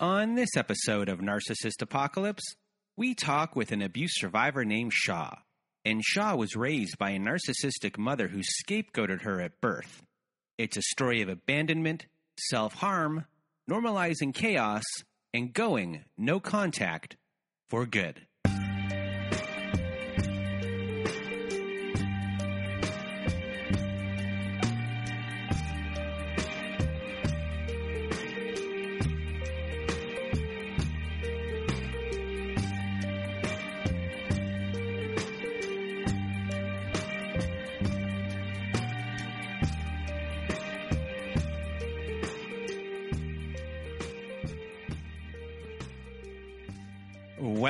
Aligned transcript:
On 0.00 0.36
this 0.36 0.50
episode 0.56 1.08
of 1.08 1.18
Narcissist 1.18 1.82
Apocalypse, 1.82 2.54
we 2.96 3.16
talk 3.16 3.56
with 3.56 3.72
an 3.72 3.82
abuse 3.82 4.12
survivor 4.14 4.64
named 4.64 4.92
Shaw. 4.92 5.34
And 5.84 6.04
Shaw 6.04 6.36
was 6.36 6.54
raised 6.54 6.98
by 6.98 7.10
a 7.10 7.18
narcissistic 7.18 7.98
mother 7.98 8.28
who 8.28 8.42
scapegoated 8.42 9.22
her 9.22 9.40
at 9.40 9.60
birth. 9.60 10.00
It's 10.56 10.76
a 10.76 10.82
story 10.82 11.20
of 11.20 11.28
abandonment, 11.28 12.06
self 12.38 12.74
harm, 12.74 13.24
normalizing 13.68 14.32
chaos, 14.32 14.84
and 15.34 15.52
going 15.52 16.04
no 16.16 16.38
contact 16.38 17.16
for 17.68 17.84
good. 17.84 18.27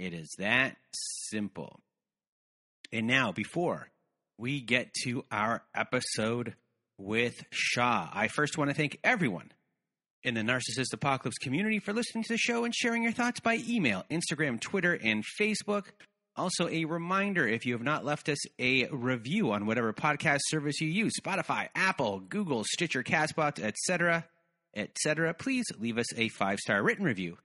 It 0.00 0.14
is 0.14 0.34
that 0.38 0.78
simple. 1.28 1.78
And 2.90 3.06
now, 3.06 3.32
before 3.32 3.90
we 4.38 4.62
get 4.62 4.94
to 5.04 5.26
our 5.30 5.62
episode 5.74 6.54
with 6.96 7.44
Shaw, 7.50 8.08
I 8.10 8.28
first 8.28 8.56
want 8.56 8.70
to 8.70 8.74
thank 8.74 8.98
everyone 9.04 9.52
in 10.22 10.32
the 10.32 10.40
Narcissist 10.40 10.94
Apocalypse 10.94 11.36
community 11.36 11.80
for 11.80 11.92
listening 11.92 12.24
to 12.24 12.32
the 12.32 12.38
show 12.38 12.64
and 12.64 12.74
sharing 12.74 13.02
your 13.02 13.12
thoughts 13.12 13.40
by 13.40 13.60
email, 13.68 14.06
Instagram, 14.10 14.58
Twitter, 14.58 14.98
and 15.04 15.22
Facebook. 15.38 15.88
Also, 16.34 16.66
a 16.70 16.86
reminder 16.86 17.46
if 17.46 17.66
you 17.66 17.74
have 17.74 17.82
not 17.82 18.02
left 18.02 18.30
us 18.30 18.38
a 18.58 18.86
review 18.86 19.52
on 19.52 19.66
whatever 19.66 19.92
podcast 19.92 20.40
service 20.46 20.80
you 20.80 20.88
use 20.88 21.12
Spotify, 21.20 21.68
Apple, 21.74 22.20
Google, 22.20 22.64
Stitcher, 22.64 23.02
Castbox, 23.02 23.62
etc., 23.62 24.24
etc., 24.74 25.34
please 25.34 25.66
leave 25.78 25.98
us 25.98 26.10
a 26.16 26.28
five 26.30 26.58
star 26.58 26.82
written 26.82 27.04
review 27.04 27.36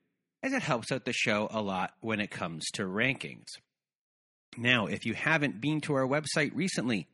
as 0.46 0.54
it 0.54 0.62
helps 0.62 0.92
out 0.92 1.06
the 1.06 1.14
show 1.14 1.48
a 1.50 1.60
lot 1.60 1.94
when 2.02 2.20
it 2.20 2.30
comes 2.30 2.70
to 2.74 2.84
rankings. 2.84 3.48
Now, 4.56 4.86
if 4.86 5.04
you 5.04 5.16
haven't 5.16 5.60
been 5.60 5.82
to 5.82 5.96
our 5.96 6.08
website 6.08 6.52
recently 6.54 7.08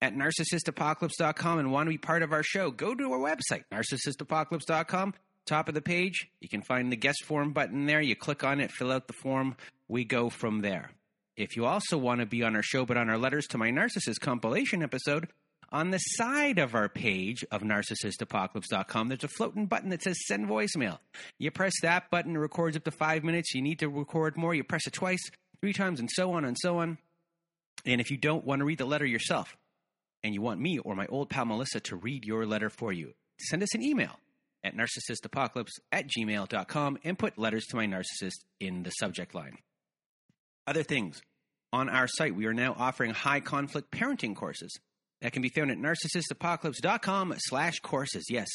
at 0.00 0.14
narcissistapocalypse.com 0.14 1.58
and 1.58 1.72
want 1.72 1.88
to 1.88 1.90
be 1.90 1.98
part 1.98 2.22
of 2.22 2.32
our 2.32 2.44
show, 2.44 2.70
go 2.70 2.94
to 2.94 3.12
our 3.12 3.18
website, 3.18 3.64
narcissistapocalypse.com. 3.72 5.14
Top 5.44 5.68
of 5.68 5.74
the 5.74 5.82
page, 5.82 6.28
you 6.40 6.48
can 6.48 6.62
find 6.62 6.92
the 6.92 6.96
guest 6.96 7.24
form 7.24 7.52
button 7.52 7.86
there. 7.86 8.00
You 8.00 8.14
click 8.14 8.44
on 8.44 8.60
it, 8.60 8.70
fill 8.70 8.92
out 8.92 9.08
the 9.08 9.12
form. 9.12 9.56
We 9.88 10.04
go 10.04 10.30
from 10.30 10.60
there. 10.60 10.92
If 11.36 11.56
you 11.56 11.66
also 11.66 11.98
want 11.98 12.20
to 12.20 12.26
be 12.26 12.44
on 12.44 12.54
our 12.54 12.62
show, 12.62 12.86
but 12.86 12.96
on 12.96 13.10
our 13.10 13.18
Letters 13.18 13.46
to 13.48 13.58
My 13.58 13.70
Narcissist 13.70 14.20
compilation 14.20 14.84
episode, 14.84 15.28
on 15.70 15.90
the 15.90 15.98
side 15.98 16.58
of 16.58 16.74
our 16.74 16.88
page 16.88 17.44
of 17.50 17.62
narcissistapocalypse.com, 17.62 19.08
there's 19.08 19.24
a 19.24 19.28
floating 19.28 19.66
button 19.66 19.90
that 19.90 20.02
says 20.02 20.16
send 20.26 20.48
voicemail. 20.48 20.98
You 21.38 21.50
press 21.50 21.74
that 21.82 22.10
button, 22.10 22.36
it 22.36 22.38
records 22.38 22.76
up 22.76 22.84
to 22.84 22.90
five 22.90 23.24
minutes. 23.24 23.54
You 23.54 23.62
need 23.62 23.80
to 23.80 23.88
record 23.88 24.36
more, 24.36 24.54
you 24.54 24.64
press 24.64 24.86
it 24.86 24.92
twice, 24.92 25.30
three 25.60 25.72
times, 25.72 26.00
and 26.00 26.08
so 26.10 26.32
on 26.32 26.44
and 26.44 26.56
so 26.58 26.78
on. 26.78 26.98
And 27.84 28.00
if 28.00 28.10
you 28.10 28.16
don't 28.16 28.44
want 28.44 28.60
to 28.60 28.64
read 28.64 28.78
the 28.78 28.86
letter 28.86 29.06
yourself, 29.06 29.56
and 30.22 30.34
you 30.34 30.42
want 30.42 30.60
me 30.60 30.78
or 30.78 30.94
my 30.94 31.06
old 31.06 31.30
pal 31.30 31.44
Melissa 31.44 31.80
to 31.80 31.96
read 31.96 32.24
your 32.24 32.46
letter 32.46 32.70
for 32.70 32.92
you, 32.92 33.14
send 33.38 33.62
us 33.62 33.74
an 33.74 33.82
email 33.82 34.18
at 34.64 34.74
narcissistapocalypse 34.76 35.78
at 35.92 36.06
gmail.com 36.08 36.98
and 37.04 37.18
put 37.18 37.38
letters 37.38 37.64
to 37.66 37.76
my 37.76 37.86
narcissist 37.86 38.44
in 38.60 38.82
the 38.82 38.90
subject 38.90 39.34
line. 39.34 39.58
Other 40.66 40.82
things. 40.82 41.20
On 41.72 41.88
our 41.90 42.08
site, 42.08 42.34
we 42.34 42.46
are 42.46 42.54
now 42.54 42.74
offering 42.78 43.12
high 43.12 43.40
conflict 43.40 43.90
parenting 43.90 44.34
courses. 44.34 44.74
That 45.20 45.32
can 45.32 45.42
be 45.42 45.48
found 45.48 45.70
at 45.70 45.78
narcissistapocalypse.com 45.78 47.34
slash 47.38 47.80
courses. 47.80 48.26
Yes, 48.30 48.48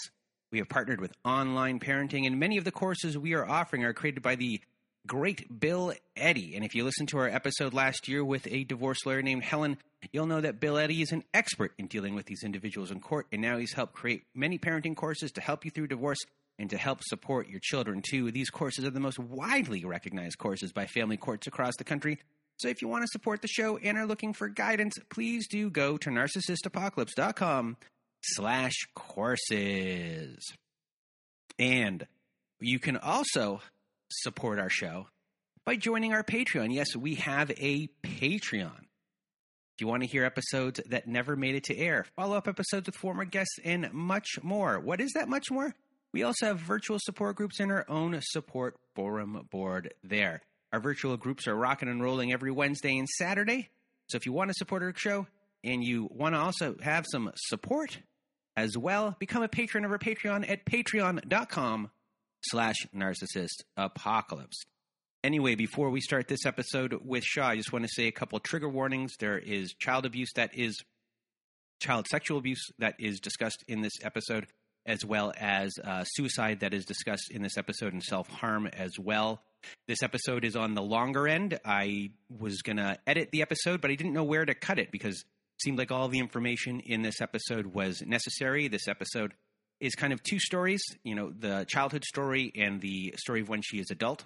we 0.51 0.59
have 0.59 0.69
partnered 0.69 1.01
with 1.01 1.12
online 1.25 1.79
parenting, 1.79 2.25
and 2.25 2.40
many 2.40 2.57
of 2.57 2.63
the 2.63 2.72
courses 2.72 3.18
we 3.18 3.34
are 3.34 3.46
offering 3.46 3.84
are 3.84 3.94
created 3.94 4.24
by 4.24 4.35
the 4.35 4.62
great 5.06 5.59
Bill 5.59 5.94
Eddy. 6.16 6.56
And 6.56 6.63
if 6.63 6.75
you 6.75 6.85
listened 6.85 7.09
to 7.09 7.18
our 7.18 7.28
episode 7.28 7.73
last 7.73 8.07
year 8.07 8.23
with 8.23 8.47
a 8.47 8.63
divorce 8.63 9.06
lawyer 9.06 9.22
named 9.22 9.44
Helen, 9.44 9.78
you'll 10.12 10.28
know 10.28 10.40
that 10.40 10.62
Bill 10.62 10.78
Eddy 10.78 11.02
is 11.02 11.12
an 11.12 11.23
expert 11.34 11.73
in 11.78 11.88
dealing 11.88 12.16
with 12.16 12.25
these 12.25 12.44
individuals 12.44 12.91
in 12.91 13.02
court, 13.02 13.28
and 13.31 13.41
now 13.41 13.57
he's 13.57 13.73
helped 13.73 13.94
create 13.94 14.23
many 14.34 14.57
parenting 14.57 14.96
courses 14.96 15.31
to 15.34 15.41
help 15.41 15.66
you 15.66 15.72
through 15.72 15.88
divorce 15.88 16.19
and 16.59 16.69
to 16.69 16.78
help 16.78 17.03
support 17.03 17.50
your 17.50 17.59
children 17.62 18.02
too. 18.02 18.31
These 18.31 18.50
courses 18.50 18.85
are 18.85 18.91
the 18.91 19.00
most 19.00 19.19
widely 19.19 19.84
recognized 19.84 20.38
courses 20.38 20.72
by 20.72 20.85
family 20.85 21.18
courts 21.18 21.47
across 21.47 21.75
the 21.78 21.84
country. 21.84 22.19
So 22.58 22.68
if 22.69 22.81
you 22.81 22.88
want 22.88 23.03
to 23.03 23.08
support 23.08 23.41
the 23.41 23.47
show 23.47 23.78
and 23.78 23.97
are 23.97 24.06
looking 24.06 24.34
for 24.34 24.47
guidance, 24.47 24.96
please 25.09 25.47
do 25.47 25.69
go 25.69 25.97
to 25.97 26.09
narcissistapocalypse.com 26.09 27.78
slash 28.22 28.75
courses. 28.96 30.53
And 31.59 32.08
you 32.59 32.80
can 32.80 32.97
also 32.97 33.62
support 34.09 34.59
our 34.59 34.69
show 34.69 35.08
by 35.66 35.75
joining 35.75 36.14
our 36.14 36.24
Patreon. 36.24 36.74
Yes, 36.74 36.96
we 36.96 37.16
have 37.16 37.52
a 37.52 37.90
Patreon. 38.03 38.80
If 39.75 39.81
you 39.81 39.88
want 39.88 40.03
to 40.03 40.08
hear 40.08 40.24
episodes 40.24 40.80
that 40.88 41.08
never 41.08 41.35
made 41.35 41.56
it 41.56 41.64
to 41.66 41.78
air, 41.78 42.06
follow 42.16 42.38
up 42.38 42.47
episodes 42.47 42.85
with 42.85 42.96
former 42.96 43.25
guests, 43.25 43.58
and 43.64 43.91
much 43.91 44.28
more. 44.44 44.80
What 44.80 45.02
is 45.02 45.12
that 45.14 45.28
much 45.28 45.50
more? 45.50 45.74
We 46.14 46.22
also 46.22 46.46
have 46.46 46.59
virtual 46.59 47.00
support 47.02 47.38
groups 47.38 47.59
and 47.59 47.72
our 47.72 47.85
own 47.90 48.20
support 48.22 48.75
forum 48.96 49.47
board 49.52 49.96
there. 50.03 50.41
Our 50.73 50.79
virtual 50.79 51.16
groups 51.17 51.47
are 51.47 51.56
rocking 51.56 51.88
and 51.88 52.01
rolling 52.01 52.34
every 52.34 52.51
Wednesday 52.51 52.97
and 52.97 53.07
Saturday. 53.07 53.69
So 54.07 54.16
if 54.16 54.25
you 54.25 54.34
want 54.34 54.50
to 54.50 54.56
support 54.56 54.81
our 54.81 54.91
show 54.95 55.28
and 55.63 55.84
you 55.84 56.09
want 56.11 56.34
to 56.34 56.39
also 56.39 56.75
have 56.81 57.06
some 57.07 57.31
support 57.35 58.00
as 58.57 58.75
well, 58.75 59.16
become 59.19 59.44
a 59.44 59.47
patron 59.47 59.85
of 59.85 59.91
our 59.91 60.00
Patreon 60.00 60.50
at 60.50 60.66
patreon.com 60.66 61.91
slash 62.45 62.75
narcissist 62.94 63.61
apocalypse. 63.78 64.64
Anyway, 65.23 65.53
before 65.53 65.91
we 65.91 66.02
start 66.02 66.28
this 66.28 66.46
episode 66.46 66.99
with 67.05 67.23
Shaw, 67.23 67.49
I 67.49 67.55
just 67.55 67.72
want 67.72 67.85
to 67.85 67.91
say 67.93 68.08
a 68.08 68.11
couple 68.11 68.40
trigger 68.40 68.67
warnings. 68.67 69.14
There 69.20 69.37
is 69.37 69.75
child 69.79 70.08
abuse 70.08 70.31
that 70.35 70.58
is 70.58 70.84
child 71.79 72.08
sexual 72.08 72.40
abuse 72.40 72.66
that 72.79 72.96
is 72.99 73.20
discussed 73.20 73.64
in 73.67 73.81
this 73.81 73.93
episode, 74.02 74.47
as 74.87 75.05
well 75.05 75.34
as 75.37 75.72
uh, 75.84 76.03
suicide 76.03 76.61
that 76.61 76.73
is 76.73 76.84
discussed 76.84 77.29
in 77.29 77.43
this 77.43 77.58
episode, 77.59 77.93
and 77.93 78.03
self 78.03 78.28
harm 78.28 78.66
as 78.66 78.97
well. 78.99 79.43
This 79.87 80.03
episode 80.03 80.45
is 80.45 80.55
on 80.55 80.73
the 80.73 80.81
longer 80.81 81.27
end. 81.27 81.59
I 81.65 82.11
was 82.29 82.61
going 82.61 82.77
to 82.77 82.97
edit 83.07 83.29
the 83.31 83.41
episode, 83.41 83.81
but 83.81 83.91
I 83.91 83.95
didn't 83.95 84.13
know 84.13 84.23
where 84.23 84.45
to 84.45 84.53
cut 84.53 84.79
it 84.79 84.91
because 84.91 85.19
it 85.19 85.61
seemed 85.61 85.77
like 85.77 85.91
all 85.91 86.07
the 86.07 86.19
information 86.19 86.79
in 86.79 87.01
this 87.01 87.21
episode 87.21 87.67
was 87.67 88.01
necessary. 88.05 88.67
This 88.67 88.87
episode 88.87 89.33
is 89.79 89.95
kind 89.95 90.13
of 90.13 90.23
two 90.23 90.39
stories, 90.39 90.81
you 91.03 91.15
know, 91.15 91.31
the 91.37 91.65
childhood 91.67 92.05
story 92.05 92.51
and 92.55 92.81
the 92.81 93.13
story 93.17 93.41
of 93.41 93.49
when 93.49 93.61
she 93.61 93.79
is 93.79 93.91
adult 93.91 94.23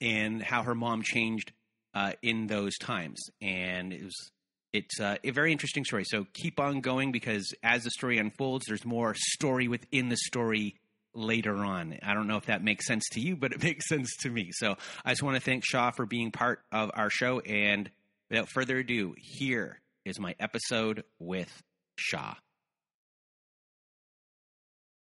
and 0.00 0.42
how 0.42 0.62
her 0.62 0.74
mom 0.74 1.02
changed 1.02 1.52
uh, 1.94 2.12
in 2.22 2.46
those 2.46 2.76
times. 2.78 3.20
And 3.40 3.92
it 3.92 4.04
was 4.04 4.30
it's 4.72 5.00
uh, 5.00 5.16
a 5.24 5.30
very 5.30 5.52
interesting 5.52 5.84
story. 5.84 6.04
So 6.04 6.26
keep 6.34 6.60
on 6.60 6.80
going 6.80 7.10
because 7.10 7.52
as 7.62 7.84
the 7.84 7.90
story 7.90 8.18
unfolds, 8.18 8.66
there's 8.66 8.84
more 8.84 9.14
story 9.16 9.66
within 9.66 10.08
the 10.08 10.16
story 10.16 10.76
later 11.14 11.56
on. 11.56 11.98
I 12.02 12.14
don't 12.14 12.26
know 12.26 12.36
if 12.36 12.46
that 12.46 12.62
makes 12.62 12.86
sense 12.86 13.08
to 13.12 13.20
you, 13.20 13.36
but 13.36 13.52
it 13.52 13.62
makes 13.62 13.88
sense 13.88 14.14
to 14.20 14.30
me. 14.30 14.50
So 14.52 14.76
I 15.04 15.10
just 15.10 15.22
want 15.22 15.36
to 15.36 15.42
thank 15.42 15.64
Shaw 15.64 15.90
for 15.90 16.06
being 16.06 16.30
part 16.30 16.60
of 16.72 16.90
our 16.94 17.10
show. 17.10 17.40
And 17.40 17.90
without 18.30 18.48
further 18.48 18.78
ado, 18.78 19.14
here 19.18 19.80
is 20.04 20.18
my 20.18 20.34
episode 20.38 21.04
with 21.18 21.62
Shaw. 21.96 22.34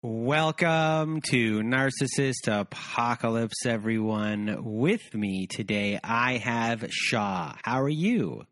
Welcome 0.08 1.22
to 1.32 1.62
Narcissist 1.62 2.48
Apocalypse, 2.48 3.66
everyone. 3.66 4.58
With 4.64 5.16
me 5.16 5.48
today, 5.48 6.00
I 6.04 6.38
have 6.38 6.86
Shaw. 6.92 7.56
How 7.64 7.82
are 7.82 7.90
you? 7.90 8.44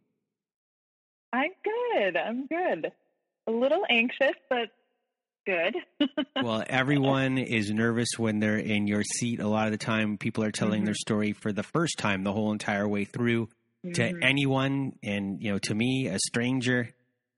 I'm 1.31 1.51
good. 1.63 2.17
I'm 2.17 2.47
good. 2.47 2.91
A 3.45 3.51
little 3.51 3.83
anxious, 3.87 4.35
but 4.49 4.69
good. 5.45 5.75
well, 6.35 6.63
everyone 6.69 7.37
is 7.37 7.71
nervous 7.71 8.09
when 8.17 8.39
they're 8.39 8.57
in 8.57 8.87
your 8.87 9.03
seat. 9.03 9.39
A 9.39 9.47
lot 9.47 9.65
of 9.65 9.71
the 9.71 9.77
time, 9.77 10.17
people 10.17 10.43
are 10.43 10.51
telling 10.51 10.79
mm-hmm. 10.79 10.85
their 10.85 10.95
story 10.95 11.33
for 11.33 11.51
the 11.51 11.63
first 11.63 11.97
time 11.97 12.23
the 12.23 12.33
whole 12.33 12.51
entire 12.51 12.87
way 12.87 13.05
through 13.05 13.47
mm-hmm. 13.85 13.93
to 13.93 14.13
anyone, 14.21 14.93
and 15.03 15.41
you 15.41 15.51
know, 15.51 15.59
to 15.59 15.75
me, 15.75 16.07
a 16.07 16.19
stranger. 16.19 16.89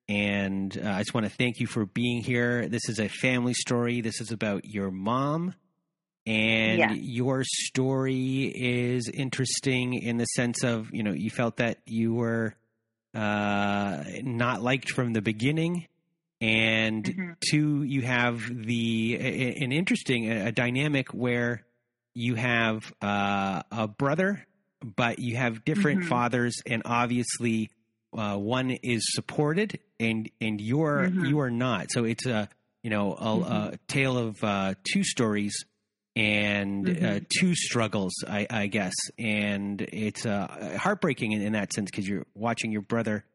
And 0.08 0.78
uh, 0.78 0.90
I 0.90 1.00
just 1.00 1.14
want 1.14 1.26
to 1.26 1.32
thank 1.32 1.60
you 1.60 1.68
for 1.68 1.86
being 1.86 2.22
here. 2.22 2.68
This 2.68 2.90
is 2.90 3.00
a 3.00 3.10
family 3.10 3.54
story. 3.54 4.02
This 4.02 4.22
is 4.22 4.32
about 4.32 4.66
your 4.66 4.92
mom. 4.92 5.56
And 6.28 6.80
yeah. 6.80 6.94
your 6.94 7.44
story 7.44 8.52
is 8.56 9.10
interesting 9.10 9.94
in 9.94 10.18
the 10.18 10.26
sense 10.26 10.64
of, 10.64 10.90
you 10.92 11.04
know, 11.04 11.12
you 11.12 11.30
felt 11.30 11.58
that 11.58 11.80
you 11.86 12.16
were 12.16 12.56
uh, 13.14 14.04
not 14.24 14.62
liked 14.62 14.92
from 14.92 15.14
the 15.14 15.22
beginning 15.22 15.88
and 16.42 17.06
mm-hmm. 17.06 17.32
two 17.50 17.84
you 17.84 18.02
have 18.02 18.42
the 18.50 19.16
an 19.62 19.72
interesting 19.72 20.30
a 20.30 20.52
dynamic 20.52 21.14
where 21.14 21.64
you 22.14 22.36
have 22.36 22.94
uh, 23.02 23.62
a 23.72 23.88
brother 23.88 24.46
but 24.84 25.20
you 25.20 25.36
have 25.36 25.66
different 25.66 26.02
mm-hmm. 26.02 26.10
fathers 26.10 26.62
and 26.66 26.82
obviously 26.86 27.70
uh, 28.18 28.36
one 28.36 28.72
is 28.72 29.04
supported 29.14 29.80
and 30.00 30.30
and 30.42 30.62
you're 30.62 31.08
mm-hmm. 31.08 31.26
you 31.26 31.40
are 31.40 31.52
not 31.52 31.92
so 31.92 32.04
it's 32.04 32.26
a 32.26 32.50
you 32.84 32.90
know 32.90 33.14
a, 33.14 33.16
a 33.16 33.40
mm-hmm. 33.40 33.76
tale 33.88 34.18
of 34.18 34.44
uh, 34.44 34.74
two 34.92 35.04
stories 35.04 35.66
and 36.16 36.88
uh, 36.88 36.92
mm-hmm. 36.92 37.26
two 37.40 37.56
struggles 37.56 38.14
I, 38.28 38.48
I, 38.50 38.68
guess 38.68 38.94
and 39.20 39.82
it's 39.82 40.26
uh, 40.26 40.78
heartbreaking 40.80 41.34
in, 41.34 41.42
in, 41.42 41.54
that 41.54 41.74
sense 41.74 41.92
because 41.92 42.08
you're 42.08 42.26
watching 42.34 42.72
your 42.72 42.84
brother 42.84 43.26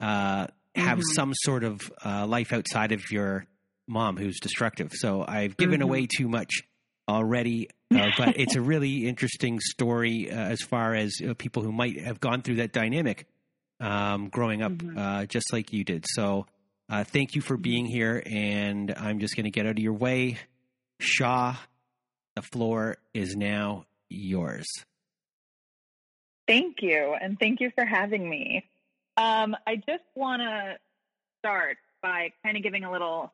uh, 0.00 0.46
have 0.78 0.98
mm-hmm. 0.98 1.14
some 1.14 1.32
sort 1.34 1.64
of 1.64 1.92
uh, 2.04 2.26
life 2.26 2.52
outside 2.52 2.92
of 2.92 3.10
your 3.10 3.46
mom 3.86 4.16
who's 4.16 4.38
destructive. 4.40 4.92
So 4.92 5.24
I've 5.26 5.56
given 5.56 5.80
mm-hmm. 5.80 5.88
away 5.88 6.06
too 6.06 6.28
much 6.28 6.62
already, 7.08 7.68
uh, 7.94 8.10
but 8.16 8.38
it's 8.38 8.54
a 8.54 8.60
really 8.60 9.08
interesting 9.08 9.60
story 9.60 10.30
uh, 10.30 10.34
as 10.34 10.60
far 10.60 10.94
as 10.94 11.14
uh, 11.26 11.34
people 11.34 11.62
who 11.62 11.72
might 11.72 12.00
have 12.00 12.20
gone 12.20 12.42
through 12.42 12.56
that 12.56 12.72
dynamic 12.72 13.26
um, 13.80 14.28
growing 14.28 14.62
up, 14.62 14.72
mm-hmm. 14.72 14.98
Uh, 14.98 15.26
just 15.26 15.52
like 15.52 15.72
you 15.72 15.84
did. 15.84 16.04
So 16.08 16.46
uh, 16.88 17.04
thank 17.04 17.34
you 17.34 17.40
for 17.40 17.54
mm-hmm. 17.54 17.62
being 17.62 17.86
here, 17.86 18.22
and 18.26 18.92
I'm 18.96 19.20
just 19.20 19.36
going 19.36 19.44
to 19.44 19.50
get 19.50 19.66
out 19.66 19.72
of 19.72 19.78
your 19.78 19.92
way. 19.92 20.38
Shaw, 21.00 21.56
the 22.34 22.42
floor 22.42 22.96
is 23.14 23.36
now 23.36 23.86
yours. 24.08 24.66
Thank 26.46 26.76
you, 26.80 27.14
and 27.20 27.38
thank 27.38 27.60
you 27.60 27.70
for 27.74 27.84
having 27.84 28.28
me. 28.28 28.64
Um, 29.18 29.56
I 29.66 29.74
just 29.74 30.04
want 30.14 30.42
to 30.42 30.76
start 31.40 31.76
by 32.00 32.30
kind 32.44 32.56
of 32.56 32.62
giving 32.62 32.84
a 32.84 32.92
little 32.92 33.32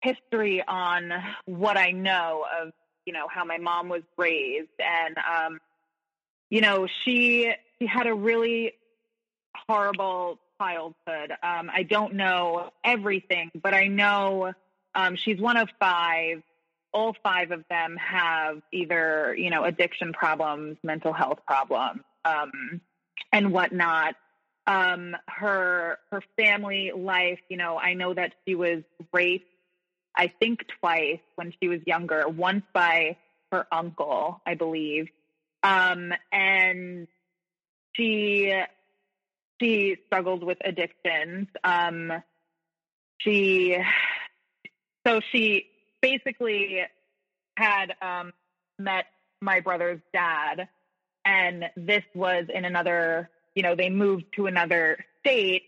history 0.00 0.64
on 0.66 1.12
what 1.44 1.76
I 1.76 1.90
know 1.90 2.46
of, 2.62 2.72
you 3.04 3.12
know, 3.12 3.28
how 3.28 3.44
my 3.44 3.58
mom 3.58 3.90
was 3.90 4.00
raised, 4.16 4.70
and 4.78 5.16
um, 5.18 5.60
you 6.48 6.62
know, 6.62 6.88
she 7.04 7.52
she 7.78 7.86
had 7.86 8.06
a 8.06 8.14
really 8.14 8.72
horrible 9.68 10.38
childhood. 10.58 11.32
Um, 11.42 11.70
I 11.72 11.82
don't 11.82 12.14
know 12.14 12.70
everything, 12.82 13.50
but 13.62 13.74
I 13.74 13.88
know 13.88 14.54
um, 14.94 15.16
she's 15.16 15.38
one 15.38 15.58
of 15.58 15.68
five. 15.78 16.42
All 16.94 17.14
five 17.22 17.50
of 17.50 17.64
them 17.68 17.98
have 17.98 18.62
either, 18.72 19.36
you 19.36 19.50
know, 19.50 19.64
addiction 19.64 20.14
problems, 20.14 20.78
mental 20.82 21.12
health 21.12 21.40
problems, 21.46 22.00
um, 22.24 22.80
and 23.30 23.52
whatnot 23.52 24.14
um, 24.66 25.16
her 25.28 25.98
her 26.10 26.22
family 26.36 26.92
life. 26.94 27.38
You 27.48 27.56
know, 27.56 27.78
I 27.78 27.94
know 27.94 28.14
that 28.14 28.34
she 28.46 28.54
was 28.54 28.82
raped. 29.12 29.48
I 30.14 30.32
think 30.40 30.60
twice 30.80 31.20
when 31.36 31.52
she 31.60 31.68
was 31.68 31.80
younger. 31.86 32.28
Once 32.28 32.64
by 32.72 33.16
her 33.52 33.66
uncle, 33.70 34.40
I 34.46 34.54
believe, 34.54 35.08
um, 35.62 36.12
and 36.32 37.06
she 37.94 38.54
she 39.60 39.96
struggled 40.06 40.42
with 40.42 40.58
addictions. 40.64 41.48
Um, 41.62 42.12
she 43.18 43.76
so 45.06 45.20
she 45.32 45.66
basically 46.02 46.80
had 47.56 47.94
um, 48.02 48.32
met 48.78 49.06
my 49.40 49.60
brother's 49.60 50.00
dad, 50.12 50.68
and 51.24 51.64
this 51.76 52.02
was 52.14 52.46
in 52.52 52.64
another 52.64 53.30
you 53.56 53.62
know, 53.62 53.74
they 53.74 53.90
moved 53.90 54.26
to 54.36 54.46
another 54.46 55.04
state 55.20 55.62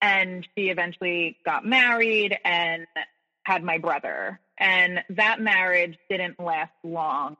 and 0.00 0.46
she 0.56 0.68
eventually 0.68 1.38
got 1.44 1.66
married 1.66 2.38
and 2.44 2.86
had 3.42 3.64
my 3.64 3.78
brother. 3.78 4.38
And 4.58 5.02
that 5.10 5.40
marriage 5.40 5.98
didn't 6.08 6.38
last 6.38 6.74
long. 6.84 7.36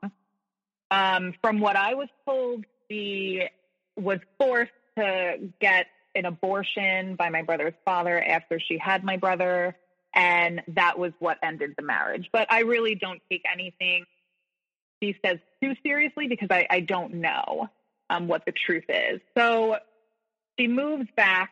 Um, 0.91 1.33
from 1.41 1.59
what 1.59 1.75
I 1.75 1.93
was 1.93 2.09
told, 2.25 2.65
she 2.89 3.47
was 3.95 4.19
forced 4.39 4.71
to 4.97 5.37
get 5.61 5.85
an 6.15 6.25
abortion 6.25 7.15
by 7.15 7.29
my 7.29 7.43
brother's 7.43 7.73
father 7.85 8.21
after 8.21 8.59
she 8.59 8.77
had 8.77 9.03
my 9.03 9.17
brother. 9.17 9.75
And 10.15 10.63
that 10.69 10.97
was 10.97 11.11
what 11.19 11.37
ended 11.43 11.75
the 11.77 11.83
marriage. 11.83 12.29
But 12.31 12.51
I 12.51 12.61
really 12.61 12.95
don't 12.95 13.21
take 13.29 13.43
anything 13.51 14.05
she 15.03 15.15
says 15.23 15.37
too 15.61 15.73
seriously 15.83 16.27
because 16.27 16.47
I, 16.49 16.65
I 16.69 16.79
don't 16.79 17.15
know 17.15 17.69
um, 18.09 18.27
what 18.27 18.45
the 18.45 18.51
truth 18.51 18.85
is. 18.89 19.19
So 19.37 19.77
she 20.59 20.67
moves 20.67 21.07
back 21.15 21.51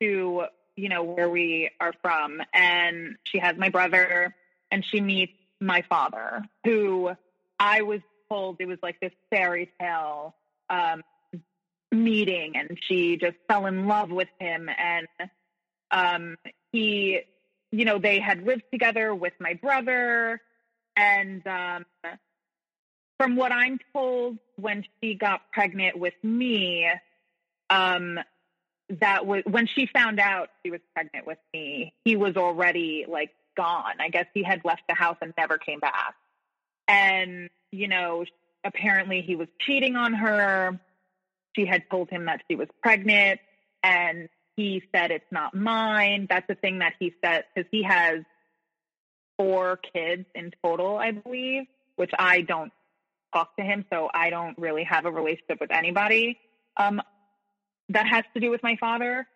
to, 0.00 0.44
you 0.76 0.88
know, 0.88 1.02
where 1.02 1.28
we 1.28 1.70
are 1.80 1.92
from, 2.02 2.40
and 2.54 3.16
she 3.24 3.38
has 3.38 3.56
my 3.56 3.68
brother, 3.68 4.34
and 4.70 4.84
she 4.84 5.00
meets 5.00 5.32
my 5.60 5.82
father, 5.88 6.44
who 6.64 7.10
I 7.58 7.82
was 7.82 8.00
told 8.28 8.56
it 8.60 8.66
was 8.66 8.78
like 8.82 8.98
this 9.00 9.12
fairy 9.30 9.70
tale 9.78 10.34
um, 10.70 11.02
meeting, 11.92 12.56
and 12.56 12.78
she 12.80 13.16
just 13.16 13.36
fell 13.48 13.66
in 13.66 13.86
love 13.86 14.10
with 14.10 14.28
him, 14.38 14.68
and 14.68 15.06
um, 15.90 16.36
he, 16.72 17.20
you 17.72 17.84
know, 17.84 17.98
they 17.98 18.20
had 18.20 18.46
lived 18.46 18.62
together 18.72 19.14
with 19.14 19.34
my 19.38 19.54
brother, 19.54 20.40
and 20.96 21.46
um, 21.46 21.84
from 23.20 23.36
what 23.36 23.52
I'm 23.52 23.78
told, 23.92 24.38
when 24.56 24.82
she 24.98 25.12
got 25.12 25.42
pregnant 25.52 25.98
with 25.98 26.14
me, 26.22 26.88
um, 27.68 28.18
that 28.98 29.26
was 29.26 29.42
when 29.44 29.66
she 29.66 29.86
found 29.92 30.18
out 30.18 30.48
she 30.64 30.70
was 30.70 30.80
pregnant 30.94 31.26
with 31.26 31.36
me, 31.52 31.92
he 32.02 32.16
was 32.16 32.38
already 32.38 33.04
like 33.06 33.28
gone. 33.58 34.00
I 34.00 34.08
guess 34.08 34.24
he 34.32 34.42
had 34.42 34.62
left 34.64 34.84
the 34.88 34.94
house 34.94 35.18
and 35.20 35.34
never 35.36 35.58
came 35.58 35.80
back. 35.80 36.14
And, 36.88 37.50
you 37.70 37.88
know, 37.88 38.24
apparently 38.64 39.20
he 39.20 39.36
was 39.36 39.48
cheating 39.60 39.96
on 39.96 40.14
her. 40.14 40.80
She 41.54 41.66
had 41.66 41.82
told 41.90 42.08
him 42.08 42.24
that 42.24 42.40
she 42.48 42.56
was 42.56 42.68
pregnant 42.82 43.38
and 43.82 44.30
he 44.56 44.82
said 44.94 45.10
it's 45.10 45.30
not 45.30 45.54
mine. 45.54 46.26
That's 46.30 46.46
the 46.48 46.54
thing 46.54 46.78
that 46.78 46.94
he 46.98 47.12
said 47.22 47.44
because 47.54 47.68
he 47.70 47.82
has 47.82 48.20
four 49.36 49.78
kids 49.92 50.24
in 50.34 50.52
total, 50.64 50.96
I 50.96 51.10
believe, 51.10 51.64
which 51.96 52.12
I 52.18 52.40
don't 52.40 52.72
talk 53.32 53.56
to 53.56 53.62
him, 53.62 53.84
so 53.92 54.08
I 54.12 54.30
don't 54.30 54.56
really 54.58 54.84
have 54.84 55.04
a 55.04 55.10
relationship 55.10 55.60
with 55.60 55.70
anybody 55.70 56.38
um, 56.76 57.00
that 57.88 58.06
has 58.06 58.24
to 58.34 58.40
do 58.40 58.50
with 58.50 58.62
my 58.62 58.76
father. 58.76 59.26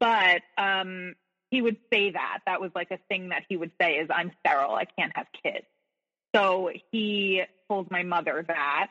But 0.00 0.42
um, 0.56 1.14
he 1.50 1.62
would 1.62 1.76
say 1.92 2.10
that. 2.10 2.40
That 2.46 2.60
was 2.60 2.70
like 2.74 2.90
a 2.90 2.98
thing 3.08 3.30
that 3.30 3.44
he 3.48 3.56
would 3.56 3.72
say 3.80 3.94
is, 3.96 4.08
I'm 4.14 4.32
sterile. 4.40 4.74
I 4.74 4.84
can't 4.84 5.12
have 5.14 5.26
kids. 5.42 5.66
So 6.34 6.70
he 6.90 7.42
told 7.68 7.90
my 7.90 8.02
mother 8.02 8.44
that. 8.48 8.88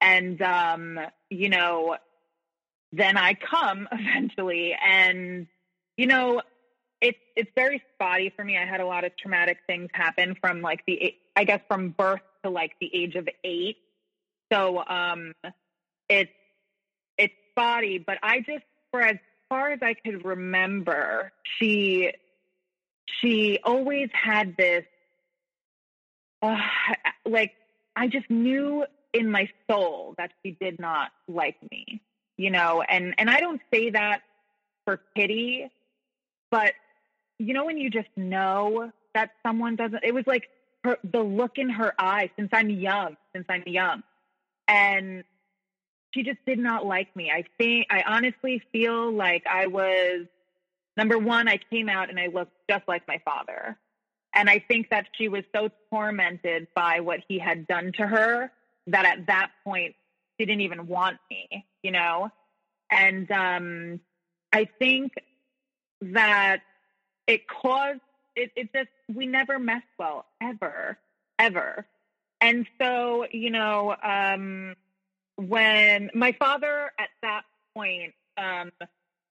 And, 0.00 0.40
um, 0.42 1.00
you 1.30 1.48
know, 1.48 1.96
then 2.92 3.16
I 3.16 3.34
come 3.34 3.88
eventually 3.92 4.74
and, 4.74 5.46
you 5.96 6.06
know, 6.06 6.42
it's 7.00 7.18
it's 7.36 7.50
very 7.54 7.82
spotty 7.94 8.32
for 8.34 8.44
me. 8.44 8.56
I 8.56 8.64
had 8.64 8.80
a 8.80 8.86
lot 8.86 9.04
of 9.04 9.16
traumatic 9.16 9.58
things 9.66 9.90
happen 9.92 10.36
from 10.40 10.62
like 10.62 10.80
the 10.86 11.14
I 11.36 11.44
guess 11.44 11.60
from 11.68 11.90
birth 11.90 12.22
to 12.42 12.50
like 12.50 12.72
the 12.80 12.90
age 12.94 13.14
of 13.14 13.28
eight. 13.44 13.76
So 14.52 14.82
um, 14.86 15.32
it's 16.08 16.30
it's 17.18 17.34
spotty, 17.50 17.98
but 17.98 18.18
I 18.22 18.38
just 18.38 18.64
for 18.90 19.00
as 19.00 19.16
far 19.48 19.70
as 19.70 19.80
I 19.82 19.94
could 19.94 20.24
remember, 20.24 21.32
she 21.58 22.12
she 23.20 23.58
always 23.64 24.08
had 24.12 24.56
this 24.56 24.84
uh, 26.42 26.56
like 27.24 27.52
I 27.96 28.08
just 28.08 28.28
knew 28.28 28.84
in 29.12 29.30
my 29.30 29.48
soul 29.70 30.14
that 30.18 30.32
she 30.42 30.52
did 30.60 30.78
not 30.80 31.10
like 31.28 31.56
me, 31.70 32.02
you 32.36 32.50
know, 32.50 32.82
and 32.82 33.14
and 33.18 33.30
I 33.30 33.40
don't 33.40 33.60
say 33.72 33.90
that 33.90 34.22
for 34.84 35.00
pity, 35.16 35.70
but 36.50 36.72
you 37.38 37.54
know 37.54 37.64
when 37.64 37.78
you 37.78 37.90
just 37.90 38.08
know 38.16 38.90
that 39.14 39.30
someone 39.46 39.76
doesn't 39.76 40.04
it 40.04 40.12
was 40.12 40.26
like 40.26 40.48
her, 40.84 40.98
the 41.04 41.20
look 41.20 41.58
in 41.58 41.70
her 41.70 41.94
eyes 41.98 42.28
since 42.36 42.50
I'm 42.52 42.70
young, 42.70 43.16
since 43.32 43.46
I'm 43.48 43.64
young. 43.66 44.02
And 44.68 45.24
she 46.12 46.22
just 46.22 46.38
did 46.46 46.58
not 46.58 46.86
like 46.86 47.14
me. 47.16 47.30
I 47.30 47.44
think 47.58 47.86
I 47.90 48.02
honestly 48.06 48.62
feel 48.72 49.12
like 49.12 49.44
I 49.46 49.66
was 49.66 50.26
number 50.96 51.18
one, 51.18 51.48
I 51.48 51.58
came 51.70 51.88
out 51.88 52.08
and 52.08 52.18
I 52.18 52.28
looked 52.28 52.52
just 52.70 52.86
like 52.86 53.06
my 53.08 53.20
father. 53.24 53.76
And 54.34 54.50
I 54.50 54.58
think 54.58 54.90
that 54.90 55.06
she 55.16 55.28
was 55.28 55.44
so 55.54 55.70
tormented 55.90 56.68
by 56.74 57.00
what 57.00 57.20
he 57.28 57.38
had 57.38 57.66
done 57.66 57.92
to 57.96 58.06
her 58.06 58.50
that 58.88 59.04
at 59.04 59.26
that 59.26 59.50
point 59.64 59.94
she 60.38 60.46
didn't 60.46 60.62
even 60.62 60.86
want 60.86 61.18
me, 61.30 61.66
you 61.82 61.90
know? 61.90 62.30
And 62.90 63.30
um, 63.30 64.00
I 64.52 64.68
think 64.78 65.12
that 66.00 66.62
it 67.26 67.46
caused 67.48 68.00
it, 68.36 68.50
it 68.56 68.72
just 68.74 68.88
we 69.08 69.26
never 69.26 69.58
messed 69.58 69.84
well 69.98 70.26
ever, 70.40 70.98
ever. 71.38 71.86
And 72.44 72.66
so, 72.78 73.26
you 73.32 73.48
know, 73.48 73.96
um, 74.02 74.74
when 75.36 76.10
my 76.14 76.32
father 76.32 76.92
at 76.98 77.08
that 77.22 77.44
point, 77.74 78.12
um, 78.36 78.70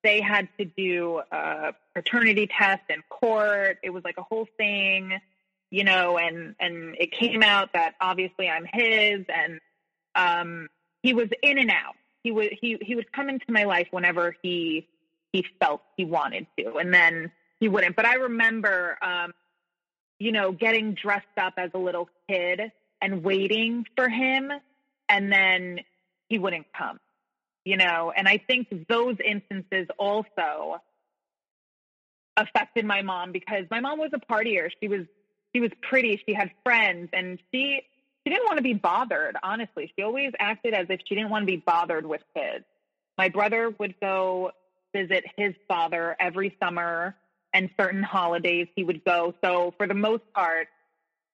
they 0.03 0.19
had 0.19 0.49
to 0.57 0.65
do 0.65 1.21
a 1.31 1.73
paternity 1.93 2.47
test 2.47 2.81
in 2.89 3.03
court. 3.09 3.77
It 3.83 3.91
was 3.91 4.03
like 4.03 4.17
a 4.17 4.23
whole 4.23 4.47
thing, 4.57 5.19
you 5.69 5.83
know, 5.83 6.17
and 6.17 6.55
and 6.59 6.95
it 6.99 7.11
came 7.11 7.43
out 7.43 7.73
that 7.73 7.93
obviously 8.01 8.49
I'm 8.49 8.65
his, 8.65 9.25
and 9.29 9.59
um, 10.15 10.69
he 11.03 11.13
was 11.13 11.27
in 11.43 11.59
and 11.59 11.69
out. 11.69 11.95
He 12.23 12.31
would 12.31 12.57
he 12.59 12.79
he 12.81 12.95
would 12.95 13.13
come 13.13 13.29
into 13.29 13.45
my 13.49 13.65
life 13.65 13.89
whenever 13.91 14.35
he 14.41 14.87
he 15.31 15.45
felt 15.59 15.83
he 15.97 16.03
wanted 16.03 16.47
to, 16.57 16.77
and 16.77 16.91
then 16.91 17.31
he 17.59 17.67
wouldn't. 17.69 17.95
But 17.95 18.07
I 18.07 18.15
remember, 18.15 18.97
um, 19.03 19.33
you 20.17 20.31
know, 20.31 20.51
getting 20.51 20.95
dressed 20.95 21.37
up 21.37 21.53
as 21.57 21.69
a 21.75 21.79
little 21.79 22.09
kid 22.27 22.71
and 23.03 23.23
waiting 23.23 23.85
for 23.95 24.09
him, 24.09 24.51
and 25.09 25.31
then 25.31 25.81
he 26.29 26.39
wouldn't 26.39 26.65
come 26.75 26.99
you 27.65 27.77
know, 27.77 28.11
and 28.15 28.27
I 28.27 28.37
think 28.37 28.67
those 28.89 29.15
instances 29.23 29.87
also 29.97 30.81
affected 32.35 32.83
my 32.83 33.01
mom 33.01 33.31
because 33.31 33.65
my 33.71 33.79
mom 33.79 33.99
was 33.99 34.11
a 34.13 34.19
partier. 34.19 34.69
She 34.81 34.87
was 34.87 35.05
she 35.53 35.61
was 35.61 35.71
pretty, 35.81 36.21
she 36.27 36.33
had 36.33 36.51
friends 36.63 37.09
and 37.13 37.39
she 37.51 37.81
she 38.25 38.33
didn't 38.33 38.45
want 38.45 38.57
to 38.57 38.63
be 38.63 38.73
bothered, 38.73 39.37
honestly. 39.43 39.91
She 39.95 40.03
always 40.03 40.31
acted 40.39 40.73
as 40.73 40.87
if 40.89 41.01
she 41.07 41.15
didn't 41.15 41.29
want 41.29 41.43
to 41.43 41.45
be 41.45 41.57
bothered 41.57 42.05
with 42.05 42.21
kids. 42.35 42.65
My 43.17 43.29
brother 43.29 43.73
would 43.79 43.99
go 44.01 44.51
visit 44.93 45.23
his 45.37 45.53
father 45.67 46.15
every 46.19 46.55
summer 46.61 47.15
and 47.53 47.69
certain 47.79 48.03
holidays 48.03 48.67
he 48.75 48.83
would 48.83 49.05
go. 49.05 49.35
So 49.43 49.73
for 49.77 49.87
the 49.87 49.93
most 49.93 50.23
part, 50.33 50.67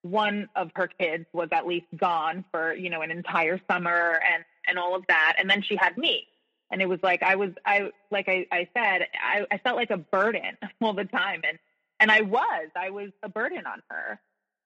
one 0.02 0.48
of 0.56 0.70
her 0.74 0.88
kids 0.88 1.26
was 1.32 1.48
at 1.52 1.66
least 1.66 1.86
gone 1.96 2.44
for, 2.50 2.74
you 2.74 2.90
know, 2.90 3.02
an 3.02 3.10
entire 3.10 3.60
summer 3.70 4.20
and 4.32 4.44
and 4.66 4.78
all 4.78 4.94
of 4.94 5.04
that. 5.08 5.36
And 5.38 5.48
then 5.48 5.62
she 5.62 5.76
had 5.76 5.96
me. 5.98 6.26
And 6.70 6.80
it 6.80 6.88
was 6.88 7.00
like 7.02 7.22
I 7.22 7.36
was 7.36 7.50
I 7.66 7.90
like 8.10 8.28
I, 8.28 8.46
I 8.50 8.68
said, 8.74 9.06
I, 9.22 9.46
I 9.50 9.58
felt 9.58 9.76
like 9.76 9.90
a 9.90 9.96
burden 9.96 10.56
all 10.80 10.94
the 10.94 11.04
time. 11.04 11.42
And 11.46 11.58
and 11.98 12.10
I 12.10 12.22
was. 12.22 12.68
I 12.74 12.90
was 12.90 13.10
a 13.22 13.28
burden 13.28 13.66
on 13.66 13.82
her. 13.90 14.20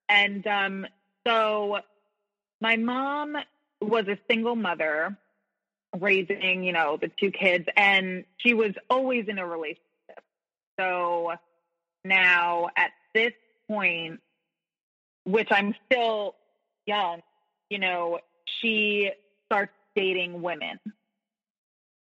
And 0.09 0.47
um 0.47 0.87
so 1.27 1.79
my 2.61 2.77
mom 2.77 3.37
was 3.81 4.07
a 4.07 4.19
single 4.31 4.57
mother 4.57 5.17
raising, 5.99 6.65
you 6.65 6.73
know, 6.73 6.99
the 7.01 7.11
two 7.21 7.31
kids 7.31 7.67
and 7.77 8.25
she 8.37 8.55
was 8.55 8.73
always 8.91 9.27
in 9.29 9.39
a 9.39 9.47
relationship. 9.47 9.81
So 10.79 11.33
now 12.05 12.69
at 12.77 12.91
this 13.15 13.33
point, 13.69 14.21
which 15.25 15.49
I'm 15.51 15.75
still 15.87 16.35
young, 16.87 17.23
you 17.71 17.79
know, 17.79 18.19
she 18.61 19.11
starts 19.47 19.73
dating 19.97 20.43
women. 20.43 20.79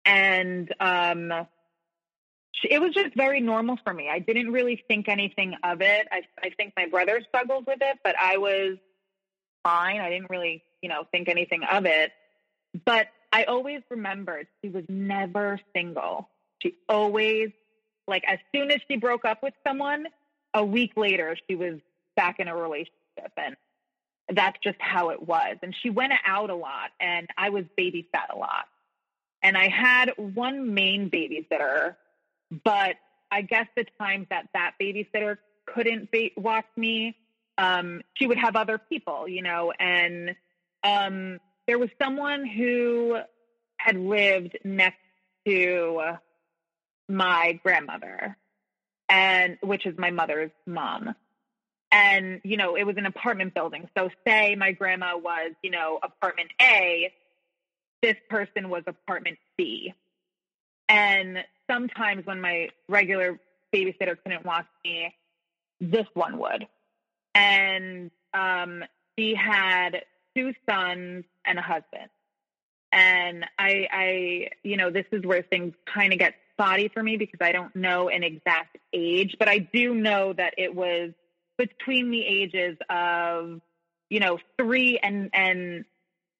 And 0.05 0.73
um, 0.79 1.33
it 2.69 2.81
was 2.81 2.95
just 2.95 3.15
very 3.17 3.41
normal 3.41 3.79
for 3.83 3.93
me. 3.93 4.09
I 4.11 4.19
didn't 4.19 4.53
really 4.53 4.83
think 4.89 5.09
anything 5.09 5.55
of 5.63 5.81
it. 5.83 6.07
I, 6.11 6.23
I 6.43 6.51
think 6.51 6.75
my 6.77 6.87
brother 6.87 7.21
struggled 7.29 7.67
with 7.67 7.79
it, 7.81 7.99
but 8.05 8.15
I 8.21 8.39
was 8.39 8.77
fine. 9.63 10.01
I 10.01 10.11
didn't 10.11 10.31
really, 10.31 10.63
you 10.81 10.89
know, 10.89 11.05
think 11.11 11.29
anything 11.29 11.63
of 11.65 11.87
it. 11.87 12.13
But 12.85 13.09
I 13.33 13.45
always 13.45 13.81
remembered 13.91 14.47
she 14.63 14.69
was 14.69 14.85
never 14.89 15.61
single. 15.75 16.29
She 16.63 16.75
always, 16.89 17.51
like, 18.07 18.23
as 18.29 18.39
soon 18.55 18.71
as 18.71 18.81
she 18.89 18.97
broke 18.97 19.25
up 19.25 19.43
with 19.43 19.55
someone, 19.67 20.07
a 20.55 20.65
week 20.65 20.93
later, 20.97 21.37
she 21.49 21.57
was 21.57 21.75
back 22.17 22.41
in 22.41 22.49
a 22.49 22.57
relationship. 22.57 23.33
And 23.37 23.57
that's 24.35 24.57
just 24.63 24.79
how 24.81 25.11
it 25.11 25.23
was. 25.23 25.57
And 25.63 25.75
she 25.83 25.91
went 25.91 26.13
out 26.27 26.51
a 26.51 26.55
lot, 26.55 26.91
and 27.01 27.29
I 27.37 27.51
was 27.51 27.65
babysat 27.79 28.35
a 28.35 28.37
lot. 28.37 28.67
And 29.43 29.57
I 29.57 29.69
had 29.69 30.13
one 30.17 30.75
main 30.75 31.11
babysitter, 31.11 31.95
but 32.65 32.97
I 33.31 33.43
guess 33.43 33.67
the 33.77 33.85
times 33.99 34.27
that 34.31 34.49
that 34.55 34.73
babysitter 34.81 35.37
couldn't 35.67 36.11
ba- 36.11 36.31
watch 36.37 36.67
me, 36.77 37.17
um, 37.59 38.03
she 38.15 38.27
would 38.27 38.39
have 38.39 38.57
other 38.57 38.79
people, 38.79 39.29
you 39.29 39.43
know. 39.43 39.73
And 39.79 40.35
um, 40.83 41.39
there 41.67 41.79
was 41.79 41.91
someone 42.03 42.47
who 42.47 43.19
had 43.77 43.97
lived 43.97 44.59
next 44.65 44.99
to 45.47 46.17
my 47.09 47.61
grandmother, 47.63 48.37
and 49.09 49.59
which 49.63 49.87
is 49.87 49.97
my 49.97 50.11
mother's 50.11 50.51
mom 50.67 51.15
and 51.93 52.41
you 52.45 52.57
know 52.57 52.77
it 52.77 52.85
was 52.85 52.97
an 52.97 53.07
apartment 53.07 53.55
building. 53.55 53.89
So 53.97 54.11
say 54.27 54.55
my 54.55 54.73
grandma 54.73 55.17
was 55.17 55.53
you 55.63 55.71
know 55.71 55.99
apartment 56.03 56.51
a 56.61 57.13
this 58.03 58.17
person 58.29 58.69
was 58.69 58.83
apartment 58.87 59.39
b. 59.57 59.95
And 60.89 61.39
sometimes 61.69 62.27
when 62.27 62.41
my 62.41 62.69
regular 62.89 63.41
babysitter 63.75 64.17
couldn't 64.23 64.45
watch 64.45 64.67
me 64.85 65.15
this 65.81 66.07
one 66.15 66.39
would. 66.39 66.67
And 67.35 68.11
um, 68.33 68.85
she 69.19 69.35
had 69.35 70.05
two 70.35 70.55
sons 70.69 71.25
and 71.45 71.59
a 71.59 71.63
husband. 71.63 72.11
And 72.93 73.45
i 73.59 73.87
i 73.91 74.49
you 74.63 74.77
know 74.77 74.91
this 74.91 75.07
is 75.13 75.25
where 75.25 75.43
things 75.43 75.75
kind 75.93 76.13
of 76.13 76.19
get 76.19 76.35
spotty 76.53 76.89
for 76.89 77.03
me 77.03 77.17
because 77.19 77.41
i 77.43 77.53
don't 77.53 77.75
know 77.77 78.09
an 78.09 78.23
exact 78.23 78.79
age 78.95 79.37
but 79.39 79.49
i 79.49 79.59
do 79.59 79.95
know 79.95 80.33
that 80.33 80.55
it 80.57 80.75
was 80.75 81.11
between 81.59 82.11
the 82.11 82.25
ages 82.25 82.77
of, 82.89 83.61
you 84.11 84.21
know, 84.21 84.39
three 84.59 84.99
and, 85.03 85.31
and 85.33 85.85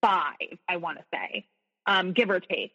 five, 0.03 0.59
I 0.69 0.77
want 0.77 0.99
to 0.99 1.05
say, 1.13 1.47
um, 1.87 2.13
give 2.13 2.31
or 2.31 2.41
take. 2.41 2.73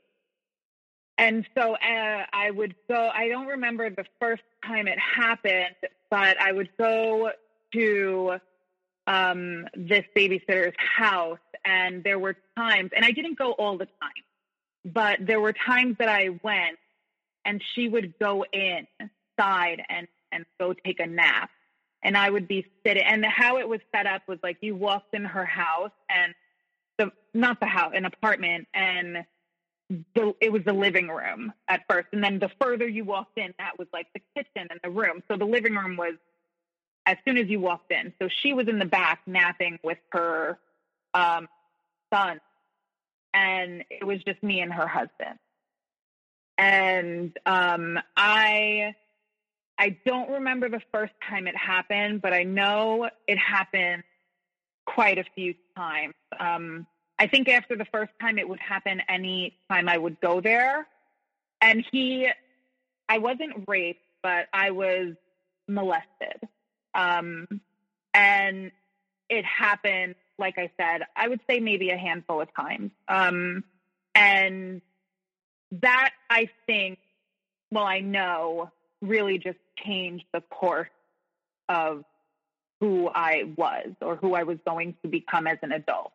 And 1.18 1.46
so 1.56 1.74
uh, 1.76 2.26
I 2.34 2.50
would 2.50 2.76
go, 2.90 3.10
I 3.14 3.28
don't 3.28 3.48
remember 3.48 3.90
the 3.90 4.06
first 4.20 4.44
time 4.66 4.88
it 4.88 4.98
happened, 4.98 5.76
but 6.10 6.42
I 6.42 6.52
would 6.52 6.70
go 6.78 7.32
to 7.74 8.40
um, 9.08 9.68
this 9.76 10.04
babysitter's 10.16 10.76
house, 10.78 11.40
and 11.64 12.04
there 12.04 12.20
were 12.20 12.36
times, 12.58 12.92
and 12.96 13.06
I 13.06 13.12
didn't 13.12 13.38
go 13.38 13.52
all 13.52 13.78
the 13.78 13.86
time, 13.86 14.24
but 14.86 15.20
there 15.22 15.40
were 15.40 15.54
times 15.54 15.98
that 16.00 16.10
I 16.10 16.30
went, 16.44 16.78
and 17.46 17.62
she 17.74 17.88
would 17.88 18.14
go 18.20 18.46
inside 18.52 19.84
and 19.90 20.08
and 20.32 20.46
go 20.60 20.74
take 20.74 21.00
a 21.00 21.08
nap, 21.08 21.50
and 22.04 22.18
I 22.18 22.30
would 22.30 22.48
be 22.48 22.66
sitting. 22.86 23.04
And 23.04 23.26
how 23.26 23.58
it 23.58 23.68
was 23.68 23.80
set 23.94 24.06
up 24.06 24.24
was 24.28 24.40
like 24.44 24.58
you 24.62 24.76
walked 24.76 25.14
in 25.14 25.24
her 25.24 25.46
house 25.46 25.92
and 26.10 26.34
the 26.98 27.12
not 27.34 27.60
the 27.60 27.66
house, 27.66 27.94
an 27.96 28.06
apartment, 28.06 28.68
and 28.74 29.26
the, 30.16 30.34
it 30.40 30.52
was 30.52 30.64
the 30.66 30.74
living 30.74 31.10
room 31.10 31.54
at 31.68 31.82
first, 31.90 32.08
and 32.14 32.24
then 32.24 32.40
the 32.40 32.50
further 32.62 32.88
you 32.88 33.04
walked 33.04 33.38
in, 33.38 33.54
that 33.58 33.78
was 33.78 33.88
like 33.94 34.08
the 34.14 34.22
kitchen 34.36 34.68
and 34.70 34.80
the 34.84 34.90
room. 34.90 35.22
So 35.30 35.38
the 35.38 35.46
living 35.46 35.76
room 35.76 35.98
was 35.98 36.16
as 37.06 37.18
soon 37.26 37.38
as 37.38 37.48
you 37.48 37.60
walked 37.60 37.92
in. 37.92 38.14
So 38.22 38.30
she 38.42 38.54
was 38.54 38.68
in 38.68 38.80
the 38.80 38.86
back 38.86 39.22
napping 39.26 39.80
with 39.84 39.98
her 40.12 40.60
um, 41.14 41.48
son, 42.14 42.40
and 43.34 43.84
it 43.90 44.06
was 44.06 44.24
just 44.24 44.42
me 44.44 44.62
and 44.62 44.72
her 44.72 44.88
husband. 44.88 45.40
And 46.58 47.38
um, 47.46 48.00
I 48.16 48.96
I 49.82 49.98
don't 50.06 50.30
remember 50.30 50.70
the 50.70 50.82
first 50.92 51.14
time 51.28 51.48
it 51.48 51.56
happened, 51.58 52.22
but 52.22 52.34
I 52.34 52.44
know 52.44 53.10
it 53.28 53.40
happened 53.40 54.04
quite 54.86 55.18
a 55.18 55.24
few 55.34 55.56
times. 55.76 56.14
Um, 56.40 56.86
I 57.18 57.26
think 57.26 57.50
after 57.50 57.76
the 57.76 57.86
first 57.86 58.12
time, 58.22 58.38
it 58.38 58.48
would 58.48 58.60
happen 58.60 59.02
any 59.10 59.58
time 59.72 59.90
I 59.90 59.98
would 59.98 60.22
go 60.22 60.40
there. 60.40 60.86
And 61.62 61.84
he, 61.92 62.30
I 63.10 63.18
wasn't 63.18 63.64
raped, 63.68 64.04
but 64.22 64.46
I 64.54 64.70
was 64.70 65.16
molested. 65.68 66.48
Um, 66.94 67.48
and 68.14 68.70
it 69.30 69.46
happened, 69.46 70.14
like 70.38 70.60
I 70.60 70.70
said, 70.78 71.08
I 71.16 71.28
would 71.28 71.40
say 71.50 71.60
maybe 71.60 71.90
a 71.90 71.98
handful 71.98 72.40
of 72.40 72.50
times. 72.56 72.92
Um, 73.08 73.64
and 74.14 74.84
that 75.82 76.12
I 76.30 76.50
think, 76.68 77.00
well, 77.72 77.86
I 77.86 78.02
know 78.02 78.70
really 79.02 79.40
just 79.40 79.58
changed 79.86 80.26
the 80.34 80.42
course 80.42 80.90
of 81.70 82.04
who 82.80 83.10
I 83.14 83.44
was 83.56 83.90
or 84.02 84.16
who 84.16 84.34
I 84.34 84.44
was 84.44 84.58
going 84.66 84.96
to 85.04 85.08
become 85.08 85.48
as 85.48 85.58
an 85.62 85.72
adult. 85.72 86.12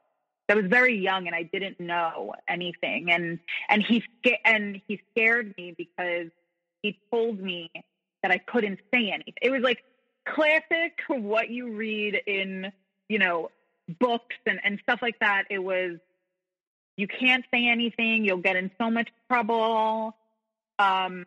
I 0.48 0.54
was 0.54 0.66
very 0.66 0.96
young 0.96 1.26
and 1.26 1.34
I 1.34 1.42
didn't 1.42 1.80
know 1.80 2.34
anything, 2.48 3.10
and 3.10 3.40
and 3.68 3.82
he 3.82 4.04
and 4.44 4.80
he 4.86 5.00
scared 5.10 5.54
me 5.56 5.74
because 5.76 6.28
he 6.82 6.98
told 7.10 7.40
me 7.40 7.70
that 8.22 8.30
I 8.30 8.38
couldn't 8.38 8.78
say 8.94 9.10
anything. 9.10 9.34
It 9.42 9.50
was 9.50 9.62
like 9.62 9.82
classic 10.24 11.00
what 11.08 11.50
you 11.50 11.72
read 11.72 12.20
in 12.26 12.70
you 13.08 13.18
know 13.18 13.50
books 13.98 14.36
and 14.46 14.60
and 14.62 14.78
stuff 14.84 15.00
like 15.02 15.18
that. 15.18 15.44
It 15.50 15.58
was 15.58 15.98
you 16.96 17.08
can't 17.08 17.44
say 17.52 17.66
anything, 17.66 18.24
you'll 18.24 18.38
get 18.38 18.56
in 18.56 18.70
so 18.80 18.90
much 18.90 19.08
trouble. 19.28 20.16
Um, 20.78 21.26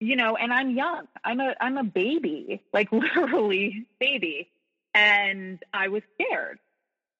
you 0.00 0.16
know, 0.16 0.36
and 0.36 0.52
I'm 0.52 0.70
young. 0.70 1.08
I'm 1.24 1.40
a 1.40 1.54
I'm 1.60 1.76
a 1.76 1.84
baby, 1.84 2.62
like 2.72 2.92
literally 2.92 3.86
baby. 4.00 4.48
And 4.94 5.62
I 5.72 5.88
was 5.88 6.02
scared. 6.14 6.58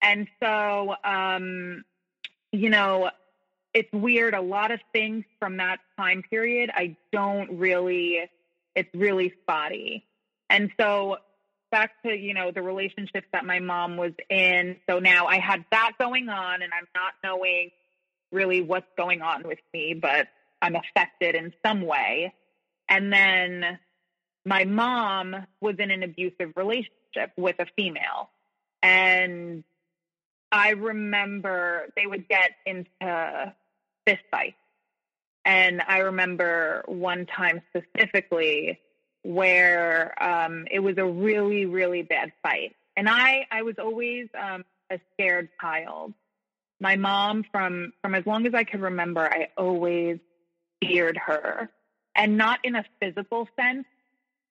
And 0.03 0.29
so 0.43 0.95
um, 1.05 1.85
you 2.53 2.71
know, 2.71 3.11
it's 3.75 3.93
weird. 3.93 4.35
A 4.35 4.41
lot 4.41 4.71
of 4.71 4.81
things 4.93 5.25
from 5.39 5.59
that 5.59 5.79
time 5.97 6.23
period 6.29 6.71
I 6.73 6.97
don't 7.13 7.59
really 7.59 8.31
it's 8.75 8.95
really 8.95 9.33
spotty. 9.43 10.05
And 10.51 10.71
so 10.79 11.19
back 11.71 11.91
to, 12.03 12.17
you 12.17 12.35
know, 12.35 12.51
the 12.51 12.63
relationships 12.63 13.27
that 13.33 13.45
my 13.45 13.59
mom 13.59 13.97
was 13.97 14.13
in. 14.31 14.77
So 14.89 14.99
now 14.99 15.27
I 15.27 15.39
had 15.39 15.65
that 15.71 15.93
going 15.99 16.29
on 16.29 16.63
and 16.63 16.73
I'm 16.73 16.87
not 16.95 17.15
knowing 17.23 17.71
really 18.31 18.63
what's 18.63 18.87
going 18.97 19.23
on 19.23 19.47
with 19.47 19.59
me, 19.73 19.95
but 19.95 20.29
I'm 20.63 20.77
affected 20.77 21.35
in 21.35 21.53
some 21.65 21.83
way. 21.83 22.33
And 22.89 23.13
then 23.13 23.79
my 24.45 24.65
mom 24.65 25.47
was 25.61 25.77
in 25.79 25.91
an 25.91 26.03
abusive 26.03 26.53
relationship 26.57 27.33
with 27.37 27.57
a 27.59 27.67
female. 27.77 28.31
And 28.83 29.65
I 30.51 30.71
remember 30.71 31.89
they 31.97 32.07
would 32.07 32.29
get 32.29 32.53
into 32.65 33.55
fist 34.07 34.23
fights. 34.31 34.57
And 35.45 35.83
I 35.87 35.99
remember 35.99 36.83
one 36.87 37.27
time 37.27 37.63
specifically 37.71 38.79
where 39.23 40.15
um, 40.23 40.67
it 40.71 40.81
was 40.81 40.97
a 40.99 41.05
really, 41.05 41.67
really 41.67 42.03
bad 42.03 42.33
fight. 42.43 42.77
And 42.97 43.09
I, 43.09 43.47
I 43.51 43.63
was 43.63 43.77
always 43.79 44.29
um, 44.39 44.65
a 44.91 44.99
scared 45.13 45.49
child. 45.61 46.15
My 46.81 46.97
mom, 46.97 47.45
from 47.51 47.93
from 48.03 48.15
as 48.15 48.25
long 48.27 48.47
as 48.47 48.55
I 48.55 48.65
could 48.65 48.81
remember, 48.81 49.21
I 49.21 49.49
always 49.57 50.19
feared 50.81 51.17
her 51.17 51.71
and 52.19 52.37
not 52.37 52.59
in 52.65 52.75
a 52.75 52.85
physical 53.01 53.49
sense, 53.59 53.87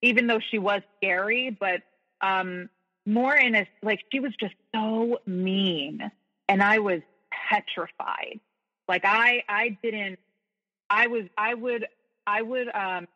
even 0.02 0.26
though 0.26 0.40
she 0.40 0.58
was 0.58 0.82
scary, 0.96 1.56
but 1.60 1.82
um, 2.22 2.70
more 3.06 3.36
in 3.36 3.54
a 3.54 3.68
like 3.84 4.00
she 4.12 4.20
was 4.20 4.32
just 4.40 4.56
so 4.74 5.20
mean, 5.28 6.10
and 6.48 6.64
I 6.64 6.80
was 6.80 7.02
petrified. 7.50 8.40
Like 8.88 9.04
I, 9.06 9.44
I 9.48 9.78
didn't. 9.84 10.18
I 10.90 11.08
was. 11.08 11.26
I 11.38 11.54
would. 11.54 11.86
I 12.26 12.42
would. 12.42 12.74
Um, 12.74 13.08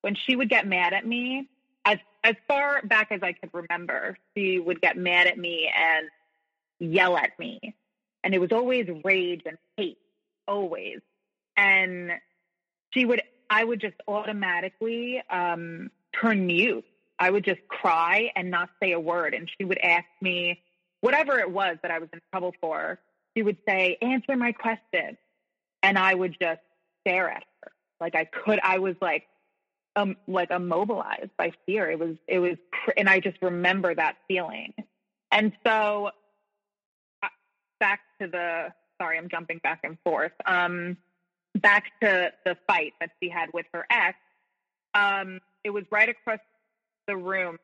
when 0.00 0.16
she 0.26 0.34
would 0.34 0.48
get 0.48 0.66
mad 0.66 0.94
at 0.94 1.06
me, 1.06 1.48
as 1.84 1.98
as 2.24 2.34
far 2.48 2.80
back 2.82 3.08
as 3.12 3.20
I 3.22 3.34
could 3.34 3.50
remember, 3.52 4.16
she 4.34 4.58
would 4.58 4.80
get 4.80 4.96
mad 4.96 5.26
at 5.26 5.38
me 5.38 5.70
and 5.76 6.08
yell 6.78 7.18
at 7.18 7.38
me, 7.38 7.74
and 8.24 8.34
it 8.34 8.38
was 8.38 8.50
always 8.50 8.86
rage 9.04 9.42
and 9.44 9.58
hate, 9.76 9.98
always. 10.48 11.00
And 11.54 12.12
she 12.94 13.04
would 13.04 13.20
I 13.50 13.64
would 13.64 13.80
just 13.80 13.96
automatically 14.08 15.22
um, 15.28 15.90
turn 16.18 16.46
mute. 16.46 16.84
I 17.18 17.30
would 17.30 17.44
just 17.44 17.60
cry 17.68 18.30
and 18.34 18.50
not 18.50 18.70
say 18.82 18.92
a 18.92 19.00
word. 19.00 19.34
And 19.34 19.50
she 19.58 19.64
would 19.64 19.78
ask 19.78 20.06
me 20.22 20.62
whatever 21.00 21.38
it 21.38 21.50
was 21.50 21.76
that 21.82 21.90
I 21.90 21.98
was 21.98 22.08
in 22.12 22.20
trouble 22.32 22.54
for. 22.60 22.98
She 23.36 23.42
would 23.42 23.58
say, 23.68 23.98
"Answer 24.00 24.36
my 24.36 24.52
question," 24.52 25.18
and 25.82 25.98
I 25.98 26.14
would 26.14 26.36
just 26.40 26.60
stare 27.02 27.30
at 27.30 27.44
her 27.62 27.72
like 28.00 28.14
I 28.14 28.24
could. 28.24 28.58
I 28.62 28.78
was 28.78 28.96
like, 29.00 29.26
um, 29.94 30.16
like 30.26 30.50
immobilized 30.50 31.30
by 31.36 31.52
fear. 31.66 31.90
It 31.90 31.98
was, 31.98 32.16
it 32.26 32.38
was, 32.38 32.56
and 32.96 33.08
I 33.08 33.20
just 33.20 33.36
remember 33.42 33.94
that 33.94 34.16
feeling. 34.26 34.72
And 35.30 35.52
so, 35.64 36.10
uh, 37.22 37.28
back 37.78 38.00
to 38.20 38.26
the. 38.26 38.68
Sorry, 39.00 39.16
I'm 39.16 39.28
jumping 39.30 39.60
back 39.62 39.80
and 39.84 39.96
forth. 40.04 40.32
Um, 40.44 40.96
back 41.54 41.84
to 42.02 42.32
the 42.44 42.56
fight 42.66 42.92
that 43.00 43.10
she 43.22 43.28
had 43.28 43.50
with 43.52 43.66
her 43.72 43.86
ex, 43.90 44.16
um, 44.94 45.40
it 45.64 45.70
was 45.70 45.84
right 45.90 46.08
across 46.08 46.38
the 47.06 47.16
room 47.16 47.58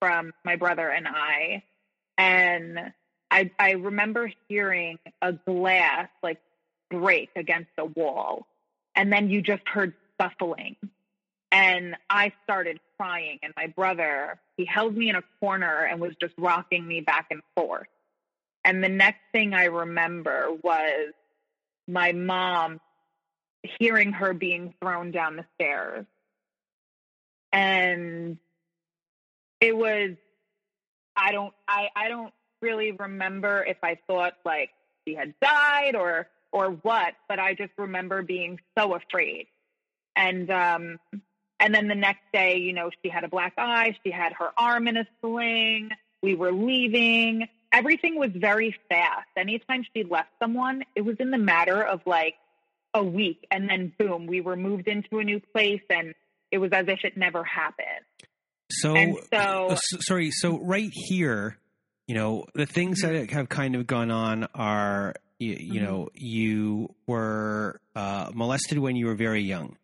from 0.00 0.32
my 0.44 0.56
brother 0.56 0.88
and 0.88 1.06
I. 1.08 1.62
And 2.16 2.92
I, 3.30 3.50
I 3.58 3.72
remember 3.72 4.30
hearing 4.48 4.98
a 5.20 5.32
glass 5.32 6.08
like 6.22 6.40
break 6.90 7.30
against 7.36 7.70
the 7.76 7.84
wall. 7.84 8.46
And 8.94 9.12
then 9.12 9.28
you 9.30 9.42
just 9.42 9.66
heard 9.66 9.94
scuffling. 10.14 10.76
And 11.50 11.96
I 12.10 12.32
started 12.44 12.80
crying. 12.96 13.38
And 13.42 13.52
my 13.56 13.68
brother, 13.68 14.38
he 14.56 14.64
held 14.64 14.96
me 14.96 15.08
in 15.08 15.16
a 15.16 15.22
corner 15.40 15.84
and 15.84 16.00
was 16.00 16.14
just 16.20 16.34
rocking 16.38 16.86
me 16.86 17.00
back 17.00 17.26
and 17.30 17.42
forth. 17.56 17.88
And 18.64 18.82
the 18.82 18.88
next 18.88 19.20
thing 19.32 19.54
I 19.54 19.64
remember 19.64 20.48
was 20.62 21.12
my 21.86 22.12
mom 22.12 22.80
hearing 23.78 24.12
her 24.12 24.32
being 24.32 24.74
thrown 24.80 25.10
down 25.10 25.36
the 25.36 25.44
stairs. 25.54 26.06
And 27.52 28.38
it 29.60 29.76
was 29.76 30.10
I 31.16 31.32
don't 31.32 31.54
I, 31.66 31.88
I 31.94 32.08
don't 32.08 32.32
really 32.60 32.92
remember 32.92 33.64
if 33.64 33.78
I 33.82 33.98
thought 34.06 34.34
like 34.44 34.70
she 35.06 35.14
had 35.14 35.34
died 35.40 35.94
or 35.94 36.28
or 36.52 36.70
what, 36.70 37.14
but 37.28 37.38
I 37.38 37.54
just 37.54 37.72
remember 37.76 38.22
being 38.22 38.60
so 38.76 38.94
afraid. 38.94 39.46
And 40.16 40.50
um 40.50 40.98
and 41.60 41.74
then 41.74 41.88
the 41.88 41.94
next 41.94 42.22
day, 42.32 42.58
you 42.58 42.72
know, 42.72 42.90
she 43.02 43.08
had 43.08 43.24
a 43.24 43.28
black 43.28 43.54
eye, 43.56 43.96
she 44.04 44.10
had 44.10 44.32
her 44.34 44.50
arm 44.56 44.88
in 44.88 44.96
a 44.96 45.06
sling, 45.20 45.90
we 46.22 46.34
were 46.34 46.52
leaving. 46.52 47.48
Everything 47.72 48.18
was 48.18 48.30
very 48.34 48.76
fast. 48.88 49.28
Anytime 49.36 49.84
she 49.94 50.04
left 50.04 50.30
someone, 50.40 50.84
it 50.94 51.02
was 51.02 51.16
in 51.18 51.30
the 51.30 51.38
matter 51.38 51.82
of 51.82 52.00
like 52.06 52.34
a 52.94 53.02
week 53.02 53.46
and 53.50 53.68
then 53.68 53.92
boom, 53.98 54.26
we 54.26 54.40
were 54.40 54.56
moved 54.56 54.88
into 54.88 55.18
a 55.18 55.24
new 55.24 55.40
place 55.52 55.82
and 55.90 56.14
it 56.50 56.58
was 56.58 56.70
as 56.72 56.86
if 56.86 57.00
it 57.04 57.16
never 57.16 57.42
happened. 57.42 58.04
So, 58.70 58.94
so 59.32 59.68
uh, 59.70 59.76
sorry, 59.76 60.30
so 60.30 60.58
right 60.58 60.90
here, 60.92 61.58
you 62.06 62.14
know, 62.14 62.44
the 62.54 62.66
things 62.66 63.02
mm-hmm. 63.02 63.14
that 63.14 63.30
have 63.32 63.48
kind 63.48 63.74
of 63.74 63.86
gone 63.86 64.10
on 64.10 64.48
are, 64.54 65.14
you, 65.38 65.56
you 65.58 65.72
mm-hmm. 65.74 65.84
know, 65.84 66.08
you 66.14 66.94
were 67.06 67.80
uh, 67.96 68.30
molested 68.32 68.78
when 68.78 68.96
you 68.96 69.06
were 69.06 69.16
very 69.16 69.42
young, 69.42 69.76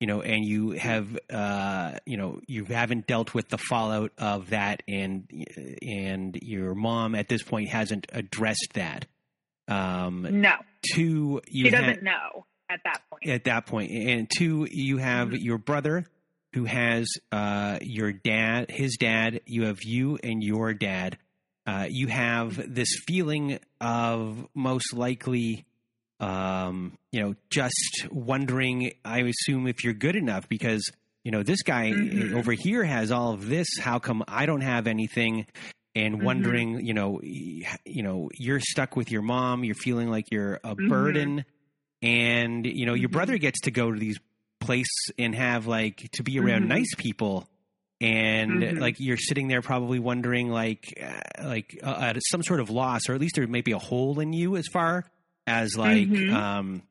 you 0.00 0.06
know, 0.06 0.22
and 0.22 0.44
you 0.44 0.70
have, 0.70 1.18
uh, 1.30 1.98
you 2.06 2.16
know, 2.16 2.40
you 2.46 2.64
haven't 2.64 3.06
dealt 3.06 3.34
with 3.34 3.48
the 3.48 3.58
fallout 3.58 4.12
of 4.18 4.50
that, 4.50 4.82
and 4.86 5.28
and 5.82 6.38
your 6.40 6.74
mom 6.74 7.14
at 7.14 7.28
this 7.28 7.42
point 7.42 7.68
hasn't 7.68 8.06
addressed 8.12 8.70
that. 8.74 9.06
Um, 9.68 10.40
no. 10.40 10.54
Two, 10.94 11.40
you 11.48 11.66
she 11.66 11.70
doesn't 11.70 12.02
know 12.02 12.46
at 12.72 12.80
that 12.84 13.02
point. 13.10 13.28
At 13.28 13.44
that 13.44 13.66
point, 13.66 13.90
and 13.90 14.30
two, 14.34 14.66
you 14.70 14.96
have 14.98 15.28
mm-hmm. 15.28 15.36
your 15.36 15.58
brother 15.58 16.06
who 16.54 16.64
has 16.64 17.06
uh, 17.30 17.78
your 17.82 18.12
dad, 18.12 18.70
his 18.70 18.96
dad. 18.98 19.40
You 19.46 19.64
have 19.64 19.78
you 19.82 20.18
and 20.22 20.42
your 20.42 20.74
dad. 20.74 21.18
Uh, 21.66 21.86
you 21.88 22.08
have 22.08 22.74
this 22.74 22.88
feeling 23.06 23.58
of 23.80 24.46
most 24.54 24.92
likely, 24.94 25.64
um, 26.20 26.98
you 27.10 27.20
know, 27.20 27.34
just 27.50 28.06
wondering. 28.10 28.92
I 29.04 29.20
assume 29.20 29.66
if 29.66 29.84
you're 29.84 29.94
good 29.94 30.16
enough 30.16 30.48
because 30.48 30.90
you 31.24 31.30
know 31.30 31.42
this 31.42 31.62
guy 31.62 31.92
mm-hmm. 31.92 32.36
over 32.36 32.52
here 32.52 32.84
has 32.84 33.10
all 33.10 33.32
of 33.32 33.48
this. 33.48 33.68
How 33.80 33.98
come 33.98 34.24
I 34.26 34.46
don't 34.46 34.62
have 34.62 34.86
anything? 34.86 35.46
And 35.94 36.16
mm-hmm. 36.16 36.24
wondering, 36.24 36.76
mm-hmm. 36.76 36.86
you 36.86 36.94
know, 36.94 37.20
you 37.22 38.02
know, 38.02 38.30
you're 38.34 38.60
stuck 38.60 38.96
with 38.96 39.10
your 39.10 39.20
mom. 39.20 39.62
You're 39.62 39.74
feeling 39.74 40.08
like 40.08 40.30
you're 40.30 40.54
a 40.54 40.74
mm-hmm. 40.74 40.88
burden 40.88 41.44
and 42.02 42.66
you 42.66 42.86
know 42.86 42.94
your 42.94 43.08
mm-hmm. 43.08 43.16
brother 43.16 43.38
gets 43.38 43.60
to 43.60 43.70
go 43.70 43.90
to 43.90 43.98
these 43.98 44.18
places 44.60 45.10
and 45.18 45.34
have 45.34 45.66
like 45.66 46.08
to 46.12 46.22
be 46.22 46.38
around 46.38 46.60
mm-hmm. 46.60 46.68
nice 46.68 46.94
people 46.96 47.48
and 48.00 48.62
mm-hmm. 48.62 48.78
like 48.78 48.96
you're 48.98 49.16
sitting 49.16 49.48
there 49.48 49.62
probably 49.62 49.98
wondering 49.98 50.48
like 50.50 50.98
uh, 51.02 51.46
like 51.46 51.78
uh, 51.82 51.86
uh, 51.86 52.20
some 52.30 52.42
sort 52.42 52.60
of 52.60 52.70
loss 52.70 53.08
or 53.08 53.14
at 53.14 53.20
least 53.20 53.34
there 53.36 53.46
may 53.46 53.60
be 53.60 53.72
a 53.72 53.78
hole 53.78 54.20
in 54.20 54.32
you 54.32 54.56
as 54.56 54.66
far 54.72 55.04
as 55.46 55.76
like 55.76 56.08
mm-hmm. 56.08 56.34
um 56.34 56.82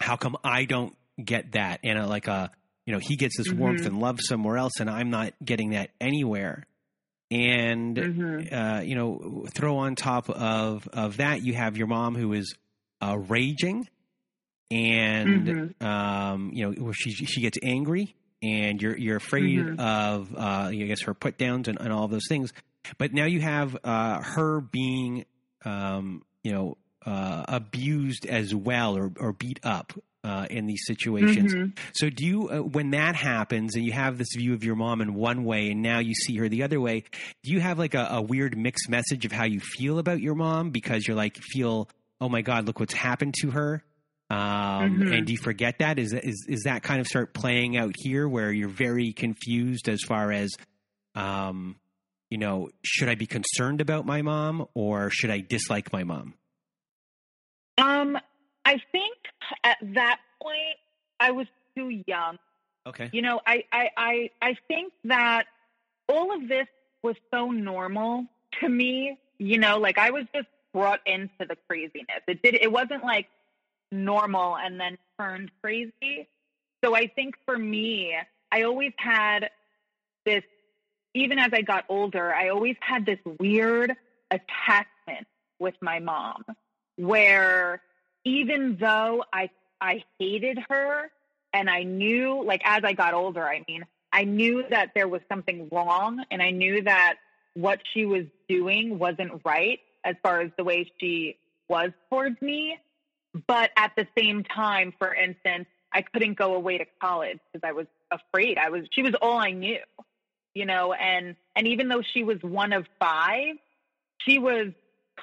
how 0.00 0.16
come 0.16 0.36
i 0.44 0.64
don't 0.64 0.96
get 1.22 1.52
that 1.52 1.80
and 1.84 1.98
uh, 1.98 2.06
like 2.06 2.28
a 2.28 2.32
uh, 2.32 2.48
you 2.86 2.92
know 2.92 2.98
he 2.98 3.16
gets 3.16 3.36
this 3.36 3.52
warmth 3.52 3.80
mm-hmm. 3.80 3.88
and 3.88 4.00
love 4.00 4.18
somewhere 4.20 4.56
else 4.56 4.80
and 4.80 4.90
i'm 4.90 5.10
not 5.10 5.32
getting 5.44 5.70
that 5.70 5.90
anywhere 6.00 6.66
and 7.32 7.96
Mhm. 7.96 8.52
uh, 8.52 8.82
you 8.82 8.94
know, 8.94 9.46
throw 9.54 9.78
on 9.78 9.94
top 9.94 10.28
of 10.28 10.86
of 10.88 11.16
that, 11.16 11.42
you 11.42 11.54
have 11.54 11.78
your 11.78 11.86
mom 11.86 12.14
who 12.14 12.34
is 12.34 12.54
uh, 13.00 13.16
raging, 13.16 13.88
and 14.72 15.46
Mhm. 15.46 15.84
um, 15.84 16.50
you 16.52 16.64
know, 16.70 16.82
where 16.84 16.94
she 16.94 17.10
she 17.12 17.40
gets 17.40 17.58
angry, 17.62 18.14
and 18.42 18.80
you're 18.80 18.96
you're 18.96 19.16
afraid 19.16 19.66
Mhm. 19.66 19.78
of 19.78 20.34
uh, 20.34 20.68
I 20.70 20.74
guess 20.74 21.02
her 21.02 21.14
put 21.14 21.38
downs 21.38 21.68
and, 21.68 21.80
and 21.80 21.92
all 21.92 22.08
those 22.08 22.26
things. 22.28 22.52
But 22.98 23.12
now 23.12 23.26
you 23.26 23.40
have 23.40 23.76
uh, 23.84 24.20
her 24.22 24.60
being, 24.60 25.24
um, 25.64 26.22
you 26.42 26.52
know, 26.52 26.76
uh, 27.06 27.44
abused 27.48 28.26
as 28.26 28.54
well 28.54 28.96
or 28.96 29.12
or 29.20 29.32
beat 29.32 29.60
up 29.62 29.92
uh, 30.24 30.46
in 30.50 30.66
these 30.66 30.82
situations. 30.86 31.52
Mhm. 31.54 31.76
So, 31.94 32.08
do 32.10 32.24
you, 32.24 32.48
uh, 32.48 32.58
when 32.62 32.90
that 32.90 33.14
happens 33.16 33.74
and 33.74 33.84
you 33.84 33.90
have 33.92 34.18
this 34.18 34.28
view 34.36 34.54
of 34.54 34.62
your 34.64 34.76
mom 34.76 35.00
in 35.00 35.14
one 35.14 35.44
way 35.44 35.70
and 35.70 35.82
now 35.82 35.98
you 35.98 36.14
see 36.14 36.36
her 36.36 36.48
the 36.48 36.62
other 36.62 36.80
way, 36.80 37.04
do 37.42 37.50
you 37.52 37.60
have 37.60 37.76
like 37.78 37.94
a, 37.94 38.06
a 38.10 38.22
weird 38.22 38.56
mixed 38.56 38.88
message 38.88 39.24
of 39.24 39.32
how 39.32 39.44
you 39.44 39.58
feel 39.60 39.98
about 39.98 40.20
your 40.20 40.34
mom 40.36 40.70
because 40.70 41.06
you're 41.08 41.16
like, 41.16 41.36
feel, 41.36 41.88
oh 42.20 42.28
my 42.28 42.40
God, 42.40 42.66
look 42.66 42.78
what's 42.78 42.94
happened 42.94 43.34
to 43.40 43.50
her? 43.50 43.82
Um, 44.32 44.98
Mhm. 44.98 45.18
And 45.18 45.26
do 45.26 45.32
you 45.32 45.38
forget 45.38 45.78
that? 45.80 45.98
Is, 45.98 46.12
that- 46.12 46.24
is, 46.24 46.46
is 46.48 46.62
that 46.62 46.82
kind 46.82 47.00
of 47.00 47.06
start 47.06 47.34
playing 47.34 47.76
out 47.76 47.94
here 47.98 48.26
where 48.26 48.50
you're 48.50 48.68
very 48.70 49.12
confused 49.12 49.88
as 49.88 50.00
far 50.02 50.32
as, 50.32 50.50
um, 51.14 51.76
you 52.30 52.38
know, 52.38 52.70
should 52.82 53.10
I 53.10 53.14
be 53.14 53.26
concerned 53.26 53.82
about 53.82 54.06
my 54.06 54.22
mom 54.22 54.66
or 54.74 55.10
should 55.10 55.30
I 55.30 55.40
dislike 55.40 55.92
my 55.92 56.02
mom? 56.04 56.34
Um, 57.76 58.16
I 58.64 58.78
think 58.90 59.16
at 59.64 59.76
that 59.94 60.18
point 60.42 60.76
I 61.20 61.32
was 61.32 61.46
too 61.76 62.02
young. 62.06 62.38
Okay. 62.86 63.10
You 63.12 63.22
know, 63.22 63.40
I, 63.46 63.64
I, 63.70 63.90
I, 63.96 64.30
I 64.40 64.54
think 64.66 64.92
that 65.04 65.44
all 66.08 66.34
of 66.34 66.48
this 66.48 66.66
was 67.02 67.16
so 67.30 67.50
normal 67.50 68.26
to 68.60 68.68
me. 68.68 69.18
You 69.38 69.58
know, 69.58 69.78
like 69.78 69.98
I 69.98 70.10
was 70.10 70.24
just 70.34 70.48
brought 70.72 71.00
into 71.06 71.30
the 71.40 71.56
craziness. 71.68 72.22
It 72.28 72.42
did. 72.42 72.54
It 72.54 72.70
wasn't 72.72 73.04
like 73.04 73.28
normal 73.92 74.56
and 74.56 74.80
then 74.80 74.98
turned 75.20 75.50
crazy. 75.62 76.28
So 76.84 76.96
I 76.96 77.06
think 77.06 77.34
for 77.46 77.56
me, 77.56 78.14
I 78.50 78.62
always 78.62 78.92
had 78.96 79.50
this. 80.24 80.42
Even 81.14 81.38
as 81.38 81.50
I 81.52 81.60
got 81.60 81.84
older, 81.90 82.32
I 82.34 82.48
always 82.48 82.76
had 82.80 83.04
this 83.04 83.18
weird 83.38 83.94
attachment 84.30 85.26
with 85.58 85.74
my 85.82 85.98
mom, 86.00 86.42
where 86.96 87.82
even 88.24 88.78
though 88.80 89.22
I 89.32 89.50
I 89.80 90.04
hated 90.18 90.58
her 90.70 91.10
and 91.52 91.68
I 91.68 91.82
knew 91.82 92.42
like 92.44 92.62
as 92.64 92.82
I 92.84 92.94
got 92.94 93.14
older, 93.14 93.44
I 93.46 93.62
mean, 93.68 93.84
I 94.12 94.24
knew 94.24 94.64
that 94.70 94.92
there 94.94 95.08
was 95.08 95.20
something 95.28 95.68
wrong 95.70 96.24
and 96.30 96.42
I 96.42 96.50
knew 96.50 96.82
that 96.82 97.16
what 97.54 97.80
she 97.92 98.06
was 98.06 98.24
doing 98.48 98.98
wasn't 98.98 99.42
right 99.44 99.80
as 100.04 100.16
far 100.22 100.40
as 100.40 100.50
the 100.56 100.64
way 100.64 100.90
she 100.98 101.36
was 101.68 101.90
towards 102.10 102.40
me. 102.40 102.78
But 103.46 103.70
at 103.76 103.92
the 103.96 104.06
same 104.16 104.44
time, 104.44 104.92
for 104.98 105.14
instance, 105.14 105.66
I 105.92 106.02
couldn't 106.02 106.34
go 106.38 106.54
away 106.54 106.78
to 106.78 106.86
college 107.00 107.38
because 107.52 107.66
I 107.66 107.72
was 107.72 107.86
afraid. 108.10 108.58
I 108.58 108.70
was 108.70 108.86
she 108.92 109.02
was 109.02 109.14
all 109.20 109.38
I 109.38 109.52
knew, 109.52 109.80
you 110.54 110.66
know, 110.66 110.92
and 110.92 111.36
and 111.56 111.68
even 111.68 111.88
though 111.88 112.02
she 112.02 112.24
was 112.24 112.38
one 112.42 112.72
of 112.72 112.86
five, 112.98 113.56
she 114.18 114.38
was 114.38 114.68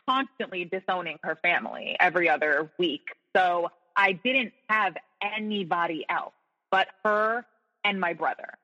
constantly 0.07 0.65
disowning 0.65 1.17
her 1.23 1.37
family 1.41 1.95
every 1.99 2.29
other 2.29 2.71
week. 2.77 3.09
So 3.35 3.69
I 3.95 4.13
didn't 4.13 4.53
have 4.69 4.95
anybody 5.21 6.05
else 6.09 6.33
but 6.71 6.87
her 7.03 7.45
and 7.83 7.99
my 7.99 8.13
brother. 8.13 8.57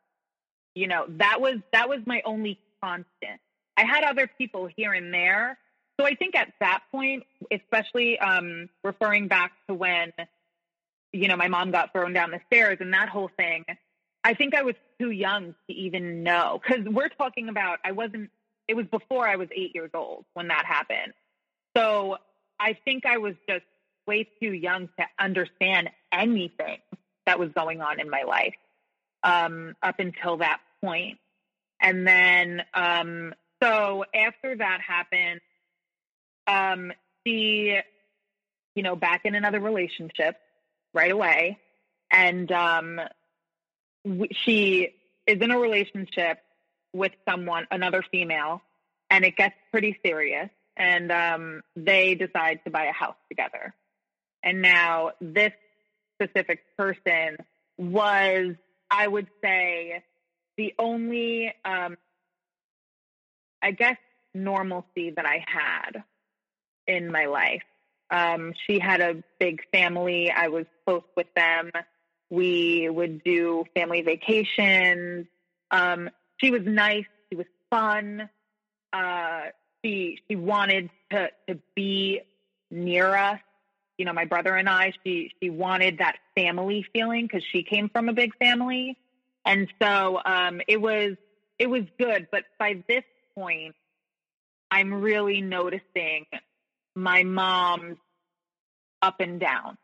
You 0.73 0.88
know, 0.88 1.05
that 1.08 1.39
was 1.41 1.58
that 1.71 1.89
was 1.89 1.99
my 2.05 2.21
only 2.25 2.60
constant. 2.81 3.39
I 3.77 3.86
had 3.86 4.03
other 4.03 4.29
people 4.38 4.69
here 4.75 4.93
and 4.93 5.13
there. 5.13 5.58
So 5.99 6.05
I 6.05 6.15
think 6.15 6.36
at 6.36 6.53
that 6.60 6.84
point, 6.91 7.23
especially 7.51 8.19
um, 8.19 8.69
referring 8.84 9.27
back 9.27 9.53
to 9.67 9.73
when, 9.73 10.12
you 11.13 11.27
know, 11.27 11.38
my 11.38 11.47
mom 11.47 11.71
got 11.71 11.93
thrown 11.93 12.13
down 12.13 12.31
the 12.31 12.41
stairs 12.47 12.77
and 12.81 12.93
that 12.93 13.10
whole 13.10 13.29
thing, 13.38 13.63
I 14.23 14.34
think 14.34 14.55
I 14.55 14.63
was 14.63 14.75
too 14.99 15.12
young 15.12 15.55
to 15.69 15.73
even 15.73 16.23
know. 16.23 16.60
Because 16.62 16.86
we're 16.86 17.10
talking 17.10 17.47
about, 17.47 17.79
I 17.86 17.93
wasn't, 17.93 18.29
it 18.67 18.73
was 18.75 18.88
before 18.88 19.27
I 19.27 19.38
was 19.38 19.47
eight 19.55 19.73
years 19.73 19.91
old 19.93 20.25
when 20.34 20.49
that 20.49 20.65
happened. 20.65 21.13
So 21.77 22.17
I 22.60 22.77
think 22.86 23.05
I 23.05 23.17
was 23.17 23.36
just 23.47 23.65
way 24.08 24.27
too 24.41 24.51
young 24.51 24.89
to 24.99 25.05
understand 25.19 25.89
anything 26.12 26.79
that 27.25 27.39
was 27.39 27.49
going 27.55 27.81
on 27.81 27.99
in 27.99 28.10
my 28.10 28.23
life 28.23 28.55
um, 29.23 29.75
up 29.81 29.99
until 29.99 30.38
that 30.38 30.60
point. 30.84 31.19
And 31.81 32.08
then, 32.08 32.63
um, 32.73 33.34
so 33.62 34.05
after 34.13 34.55
that 34.58 34.79
happened, 34.81 35.41
um, 36.47 36.91
she, 37.25 37.77
you 38.75 38.84
know, 38.84 38.95
back 38.95 39.21
in 39.25 39.36
another 39.36 39.60
relationship 39.60 40.36
right 40.93 41.12
away. 41.12 41.60
And 42.12 42.51
um, 42.51 42.99
she 44.31 44.89
is 45.27 45.41
in 45.41 45.51
a 45.51 45.60
relationship 45.60 46.39
with 46.93 47.12
someone, 47.27 47.67
another 47.71 48.03
female, 48.12 48.62
and 49.10 49.25
it 49.25 49.36
gets 49.36 49.55
pretty 49.71 49.99
serious. 50.05 50.49
And 50.77 51.12
um, 51.12 51.62
they 51.75 52.15
decide 52.15 52.60
to 52.65 52.71
buy 52.71 52.86
a 52.86 52.91
house 52.91 53.15
together. 53.29 53.73
And 54.43 54.62
now 54.62 55.12
this 55.21 55.51
specific 56.15 56.60
person 56.77 57.38
was, 57.77 58.55
I 58.91 59.08
would 59.08 59.27
say, 59.41 60.03
the 60.58 60.73
only, 60.77 61.53
um, 61.63 61.97
I 63.62 63.71
guess, 63.71 63.97
normalcy 64.34 65.12
that 65.15 65.25
I 65.25 65.43
had 65.47 66.03
in 66.88 67.12
my 67.12 67.26
life. 67.26 67.63
Um, 68.12 68.54
she 68.65 68.80
had 68.80 69.02
a 69.02 69.24
big 69.39 69.62
family. 69.71 70.32
I 70.32 70.48
was 70.50 70.65
close 70.86 71.04
with 71.15 71.28
them. 71.36 71.71
We 72.30 72.89
would 72.89 73.24
do 73.24 73.65
family 73.76 74.02
vacations. 74.02 75.28
Um, 75.71 76.10
she 76.38 76.52
was 76.52 76.62
nice. 76.65 77.06
She 77.30 77.36
was 77.36 77.48
fun. 77.69 78.30
Uh, 78.93 79.41
she 79.84 80.19
she 80.28 80.36
wanted 80.36 80.89
to 81.12 81.30
to 81.48 81.60
be 81.76 82.21
near 82.71 83.15
us. 83.15 83.39
You 83.98 84.06
know, 84.06 84.13
my 84.13 84.26
brother 84.26 84.56
and 84.56 84.69
I. 84.69 84.93
She 85.04 85.32
she 85.41 85.50
wanted 85.50 86.00
that 86.00 86.17
family 86.36 86.86
feeling 86.93 87.26
because 87.26 87.43
she 87.52 87.63
came 87.63 87.89
from 87.89 88.10
a 88.10 88.13
big 88.13 88.36
family, 88.38 88.98
and 89.45 89.67
so 89.82 90.19
um, 90.26 90.62
it 90.67 90.82
was 90.82 91.15
it 91.60 91.67
was 91.67 91.84
good. 91.98 92.28
But 92.32 92.43
by 92.60 92.84
this 92.88 93.04
point, 93.36 93.76
I'm 94.71 94.93
really 94.93 95.41
noticing 95.41 96.26
my 96.95 97.23
mom's 97.23 97.97
up 99.01 99.19
and 99.19 99.39
down. 99.39 99.77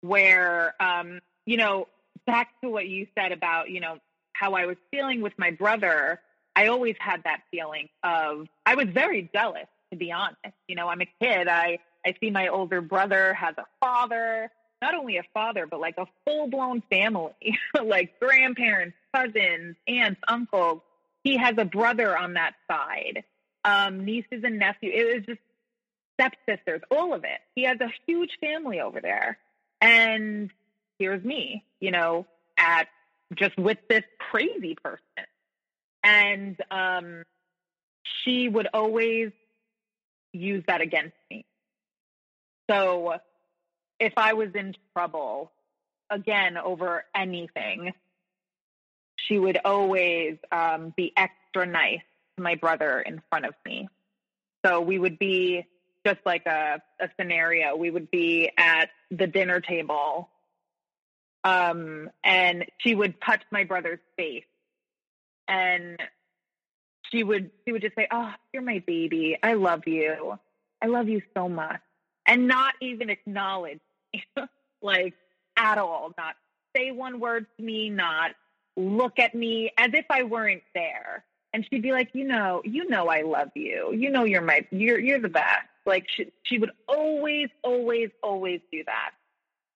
Where 0.00 0.74
um, 0.80 1.20
you 1.46 1.56
know, 1.56 1.88
back 2.26 2.48
to 2.62 2.70
what 2.70 2.88
you 2.88 3.06
said 3.16 3.32
about 3.32 3.70
you 3.70 3.80
know 3.80 3.98
how 4.32 4.54
I 4.54 4.66
was 4.66 4.76
feeling 4.90 5.20
with 5.20 5.32
my 5.38 5.50
brother. 5.50 6.20
I 6.54 6.66
always 6.66 6.96
had 6.98 7.24
that 7.24 7.40
feeling 7.50 7.88
of 8.02 8.46
I 8.66 8.74
was 8.74 8.86
very 8.88 9.30
jealous, 9.32 9.68
to 9.90 9.96
be 9.96 10.12
honest. 10.12 10.56
You 10.68 10.76
know, 10.76 10.88
I'm 10.88 11.00
a 11.00 11.08
kid. 11.20 11.48
I 11.48 11.78
I 12.04 12.14
see 12.20 12.30
my 12.30 12.48
older 12.48 12.80
brother 12.80 13.34
has 13.34 13.54
a 13.58 13.64
father, 13.80 14.50
not 14.80 14.94
only 14.94 15.16
a 15.18 15.24
father, 15.32 15.66
but 15.66 15.80
like 15.80 15.96
a 15.98 16.06
full 16.26 16.48
blown 16.48 16.82
family, 16.90 17.58
like 17.82 18.18
grandparents, 18.18 18.96
cousins, 19.14 19.76
aunts, 19.86 20.20
uncles. 20.26 20.80
He 21.22 21.36
has 21.36 21.54
a 21.56 21.64
brother 21.64 22.16
on 22.16 22.34
that 22.34 22.54
side, 22.68 23.22
um, 23.64 24.04
nieces 24.04 24.42
and 24.42 24.58
nephews. 24.58 24.92
It 24.94 25.14
was 25.14 25.26
just 25.26 25.40
stepsisters, 26.22 26.80
all 26.90 27.14
of 27.14 27.24
it. 27.24 27.40
He 27.54 27.64
has 27.64 27.78
a 27.80 27.88
huge 28.06 28.30
family 28.40 28.80
over 28.80 29.00
there. 29.00 29.38
And 29.80 30.50
here's 30.98 31.24
me, 31.24 31.64
you 31.80 31.90
know, 31.90 32.26
at 32.58 32.88
just 33.34 33.58
with 33.58 33.78
this 33.88 34.04
crazy 34.18 34.76
person. 34.82 35.26
And 36.04 36.56
um, 36.70 37.22
she 38.22 38.48
would 38.48 38.68
always 38.72 39.30
use 40.32 40.64
that 40.66 40.80
against 40.80 41.16
me. 41.30 41.44
So 42.70 43.14
if 43.98 44.12
I 44.16 44.34
was 44.34 44.48
in 44.54 44.74
trouble, 44.94 45.52
again, 46.10 46.56
over 46.56 47.04
anything, 47.14 47.92
she 49.16 49.38
would 49.38 49.58
always 49.64 50.36
um, 50.50 50.92
be 50.96 51.12
extra 51.16 51.66
nice 51.66 52.00
to 52.36 52.42
my 52.42 52.54
brother 52.56 53.00
in 53.00 53.22
front 53.30 53.46
of 53.46 53.54
me. 53.64 53.88
So 54.64 54.80
we 54.80 54.98
would 54.98 55.18
be 55.18 55.66
just 56.06 56.20
like 56.26 56.46
a, 56.46 56.82
a 57.00 57.08
scenario. 57.18 57.76
We 57.76 57.90
would 57.90 58.10
be 58.10 58.50
at 58.58 58.90
the 59.10 59.26
dinner 59.26 59.60
table, 59.60 60.28
um, 61.44 62.10
and 62.24 62.64
she 62.78 62.94
would 62.94 63.20
touch 63.20 63.42
my 63.50 63.64
brother's 63.64 64.00
face, 64.16 64.44
and 65.48 65.98
she 67.10 67.24
would 67.24 67.50
she 67.64 67.72
would 67.72 67.82
just 67.82 67.94
say, 67.96 68.08
"Oh, 68.10 68.32
you're 68.52 68.62
my 68.62 68.82
baby. 68.86 69.38
I 69.42 69.54
love 69.54 69.86
you. 69.86 70.38
I 70.82 70.86
love 70.86 71.08
you 71.08 71.22
so 71.34 71.48
much," 71.48 71.80
and 72.26 72.48
not 72.48 72.74
even 72.80 73.10
acknowledge, 73.10 73.80
me, 74.12 74.24
like 74.82 75.14
at 75.56 75.78
all. 75.78 76.12
Not 76.18 76.34
say 76.76 76.90
one 76.92 77.20
word 77.20 77.46
to 77.58 77.62
me. 77.64 77.90
Not 77.90 78.32
look 78.76 79.18
at 79.18 79.34
me 79.34 79.70
as 79.78 79.90
if 79.94 80.06
I 80.10 80.22
weren't 80.24 80.62
there. 80.74 81.24
and 81.52 81.66
she'd 81.68 81.82
be 81.82 81.92
like, 81.92 82.10
you 82.14 82.24
know, 82.24 82.62
you 82.64 82.88
know, 82.88 83.08
I 83.08 83.22
love 83.22 83.50
you. 83.54 83.92
You 83.92 84.10
know, 84.10 84.24
you're 84.24 84.40
my, 84.42 84.66
you're, 84.70 84.98
you're 84.98 85.20
the 85.20 85.28
best. 85.28 85.68
Like 85.84 86.06
she, 86.08 86.32
she 86.44 86.58
would 86.58 86.70
always, 86.86 87.48
always, 87.62 88.10
always 88.22 88.60
do 88.70 88.84
that. 88.84 89.10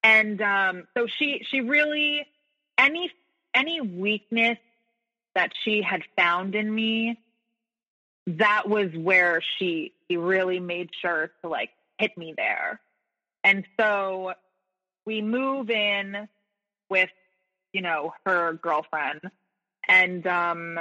And 0.02 0.40
um, 0.40 0.84
so 0.96 1.06
she, 1.06 1.44
she 1.50 1.60
really, 1.60 2.26
any, 2.78 3.10
any 3.54 3.80
weakness 3.80 4.58
that 5.34 5.52
she 5.64 5.82
had 5.82 6.02
found 6.16 6.54
in 6.54 6.72
me, 6.72 7.18
that 8.26 8.68
was 8.68 8.90
where 8.94 9.42
she, 9.58 9.92
she 10.08 10.16
really 10.16 10.60
made 10.60 10.90
sure 11.00 11.30
to 11.42 11.48
like 11.48 11.70
hit 11.98 12.16
me 12.16 12.34
there. 12.36 12.80
And 13.42 13.64
so 13.78 14.32
we 15.04 15.22
move 15.22 15.70
in 15.70 16.28
with, 16.88 17.10
you 17.72 17.82
know, 17.82 18.12
her 18.24 18.52
girlfriend 18.54 19.20
and 19.88 20.26
um, 20.26 20.80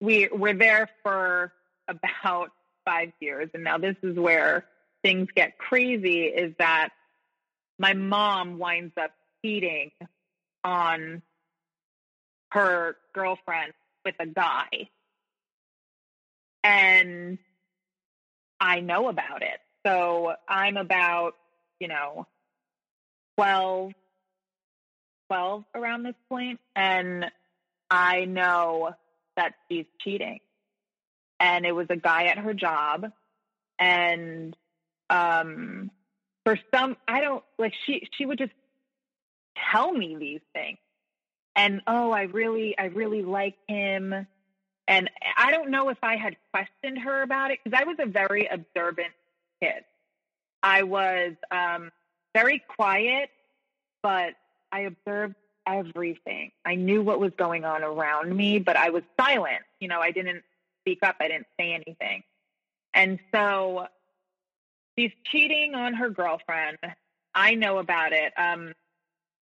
we 0.00 0.28
were 0.28 0.54
there 0.54 0.88
for 1.02 1.52
about 1.88 2.50
five 2.84 3.12
years. 3.20 3.50
And 3.54 3.64
now 3.64 3.78
this 3.78 3.96
is 4.02 4.16
where 4.16 4.64
things 5.02 5.28
get 5.34 5.58
crazy 5.58 6.24
is 6.24 6.54
that 6.58 6.90
my 7.78 7.94
mom 7.94 8.58
winds 8.58 8.92
up 9.00 9.10
cheating 9.44 9.90
on 10.64 11.22
her 12.50 12.96
girlfriend 13.14 13.72
with 14.04 14.14
a 14.20 14.26
guy. 14.26 14.68
And 16.62 17.38
I 18.60 18.80
know 18.80 19.08
about 19.08 19.42
it. 19.42 19.58
So 19.84 20.34
I'm 20.48 20.76
about, 20.76 21.32
you 21.80 21.88
know, 21.88 22.26
12, 23.36 23.92
12 25.28 25.64
around 25.74 26.04
this 26.04 26.14
point, 26.28 26.60
And 26.76 27.24
I 27.90 28.24
know 28.26 28.90
that 29.36 29.54
she's 29.68 29.86
cheating. 30.00 30.38
And 31.42 31.66
it 31.66 31.72
was 31.72 31.88
a 31.90 31.96
guy 31.96 32.26
at 32.26 32.38
her 32.38 32.54
job. 32.54 33.10
And 33.78 34.56
um, 35.10 35.90
for 36.44 36.56
some, 36.72 36.96
I 37.08 37.20
don't 37.20 37.42
like, 37.58 37.74
she, 37.84 38.08
she 38.16 38.24
would 38.24 38.38
just 38.38 38.52
tell 39.72 39.92
me 39.92 40.16
these 40.16 40.40
things. 40.54 40.78
And 41.56 41.82
oh, 41.88 42.12
I 42.12 42.22
really, 42.22 42.78
I 42.78 42.84
really 42.86 43.22
like 43.22 43.56
him. 43.66 44.26
And 44.86 45.10
I 45.36 45.50
don't 45.50 45.70
know 45.70 45.88
if 45.88 45.98
I 46.02 46.16
had 46.16 46.36
questioned 46.52 46.98
her 46.98 47.22
about 47.22 47.50
it 47.50 47.58
because 47.62 47.78
I 47.78 47.84
was 47.84 47.96
a 47.98 48.06
very 48.06 48.46
observant 48.46 49.12
kid. 49.60 49.84
I 50.62 50.84
was 50.84 51.32
um, 51.50 51.90
very 52.34 52.62
quiet, 52.76 53.30
but 54.00 54.34
I 54.70 54.82
observed 54.82 55.34
everything. 55.66 56.52
I 56.64 56.76
knew 56.76 57.02
what 57.02 57.18
was 57.18 57.32
going 57.36 57.64
on 57.64 57.82
around 57.82 58.34
me, 58.34 58.60
but 58.60 58.76
I 58.76 58.90
was 58.90 59.02
silent. 59.20 59.62
You 59.80 59.88
know, 59.88 60.00
I 60.00 60.12
didn't 60.12 60.44
speak 60.82 60.98
up, 61.02 61.16
I 61.20 61.28
didn't 61.28 61.46
say 61.58 61.72
anything. 61.72 62.22
And 62.94 63.18
so 63.34 63.86
she's 64.98 65.12
cheating 65.30 65.74
on 65.74 65.94
her 65.94 66.10
girlfriend. 66.10 66.78
I 67.34 67.54
know 67.54 67.78
about 67.78 68.12
it. 68.12 68.32
Um, 68.36 68.74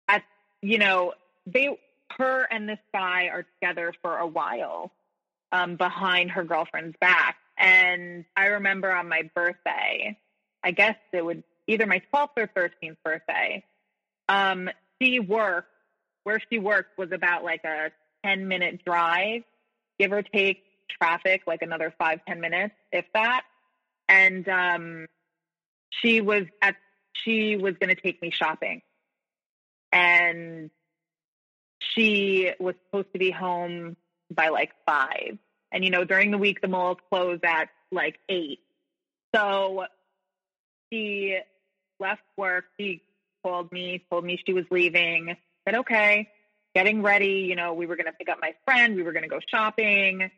at, 0.07 0.23
you 0.61 0.79
know, 0.79 1.15
they, 1.47 1.79
her 2.19 2.47
and 2.51 2.69
this 2.69 2.79
guy 2.93 3.29
are 3.29 3.45
together 3.61 3.93
for 4.03 4.19
a 4.19 4.27
while 4.27 4.93
um, 5.53 5.77
behind 5.77 6.33
her 6.33 6.45
girlfriend's 6.45 6.97
back. 7.01 7.37
And 7.57 8.25
I 8.37 8.47
remember 8.47 8.93
on 8.93 9.09
my 9.09 9.31
birthday, 9.35 10.19
I 10.63 10.71
guess 10.71 10.97
it 11.13 11.25
would 11.25 11.43
either 11.67 11.87
my 11.87 12.03
12th 12.13 12.31
or 12.37 12.47
13th 12.49 12.97
birthday, 13.05 13.65
um, 14.29 14.69
she 15.01 15.21
worked 15.21 15.69
where 16.25 16.41
she 16.51 16.59
worked 16.59 16.99
was 16.99 17.11
about 17.11 17.43
like 17.43 17.65
a 17.65 17.91
10 18.25 18.49
minute 18.49 18.85
drive, 18.85 19.43
give 19.99 20.13
or 20.13 20.23
take 20.23 20.63
traffic, 20.89 21.43
like 21.47 21.63
another 21.63 21.95
five 21.99 22.21
ten 22.27 22.41
minutes, 22.41 22.75
if 22.93 23.05
that. 23.15 23.43
And 24.09 24.49
um, 24.49 25.07
she 25.91 26.21
was 26.21 26.45
at, 26.63 26.77
she 27.13 27.57
was 27.57 27.75
going 27.81 27.95
to 27.95 28.01
take 28.01 28.21
me 28.23 28.31
shopping. 28.31 28.83
And 29.93 30.71
she 31.79 32.51
was 32.59 32.75
supposed 32.87 33.13
to 33.13 33.19
be 33.19 33.31
home 33.31 33.97
by 34.31 34.49
like 34.49 34.73
five. 34.87 35.39
And, 35.73 35.85
you 35.85 35.91
know, 35.91 36.05
during 36.05 36.31
the 36.31 36.39
week, 36.39 36.61
the 36.61 36.69
malls 36.69 36.99
close 37.11 37.41
at 37.45 37.69
like 37.93 38.19
eight. 38.29 38.61
So 39.35 39.85
she 40.91 41.39
left 42.01 42.23
work. 42.37 42.65
She 42.79 43.03
called 43.43 43.71
me, 43.73 44.05
told 44.11 44.25
me 44.25 44.41
she 44.45 44.53
was 44.53 44.65
leaving 44.71 45.37
said, 45.69 45.81
okay, 45.81 46.29
getting 46.75 47.03
ready. 47.03 47.47
You 47.49 47.57
know, 47.57 47.75
we 47.75 47.87
were 47.87 47.97
going 47.97 48.07
to 48.07 48.13
pick 48.13 48.29
up 48.29 48.39
my 48.41 48.55
friend. 48.65 48.97
We 48.97 49.03
were 49.03 49.13
going 49.13 49.25
to 49.25 49.29
go 49.29 49.41
shopping. 49.47 50.31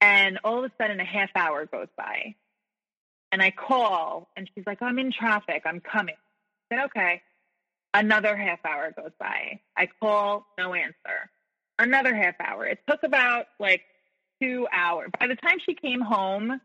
And 0.00 0.38
all 0.44 0.58
of 0.58 0.64
a 0.64 0.72
sudden, 0.80 1.00
a 1.00 1.04
half 1.04 1.30
hour 1.34 1.66
goes 1.66 1.88
by. 1.96 2.34
And 3.32 3.42
I 3.42 3.50
call, 3.50 4.28
and 4.36 4.48
she's 4.54 4.66
like, 4.66 4.82
I'm 4.82 4.98
in 4.98 5.12
traffic. 5.12 5.62
I'm 5.64 5.80
coming. 5.80 6.14
I 6.70 6.74
said, 6.74 6.84
okay. 6.86 7.22
Another 7.94 8.36
half 8.36 8.58
hour 8.64 8.92
goes 8.96 9.12
by. 9.18 9.60
I 9.76 9.88
call, 10.00 10.46
no 10.58 10.74
answer. 10.74 11.30
Another 11.78 12.14
half 12.14 12.34
hour. 12.40 12.66
It 12.66 12.78
took 12.88 13.02
about 13.02 13.46
like 13.58 13.82
two 14.40 14.66
hours. 14.72 15.10
By 15.18 15.26
the 15.26 15.36
time 15.36 15.58
she 15.64 15.74
came 15.74 16.00
home, 16.00 16.60